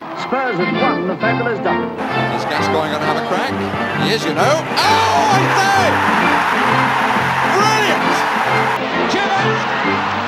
Spurs 0.00 0.56
have 0.56 0.72
won, 0.82 1.08
the 1.08 1.16
fabulous 1.16 1.58
double. 1.58 1.84
Is 2.36 2.44
Gascoigne 2.44 2.90
going 2.90 2.92
to 2.92 3.06
have 3.06 3.16
a 3.16 3.26
crack? 3.28 3.52
He 4.02 4.14
is, 4.14 4.24
you 4.24 4.34
know. 4.34 4.40
Oh, 4.42 5.36
I 5.36 5.40
say! 5.58 5.90
Brilliant! 7.54 8.04
Gibbons! 9.12 10.19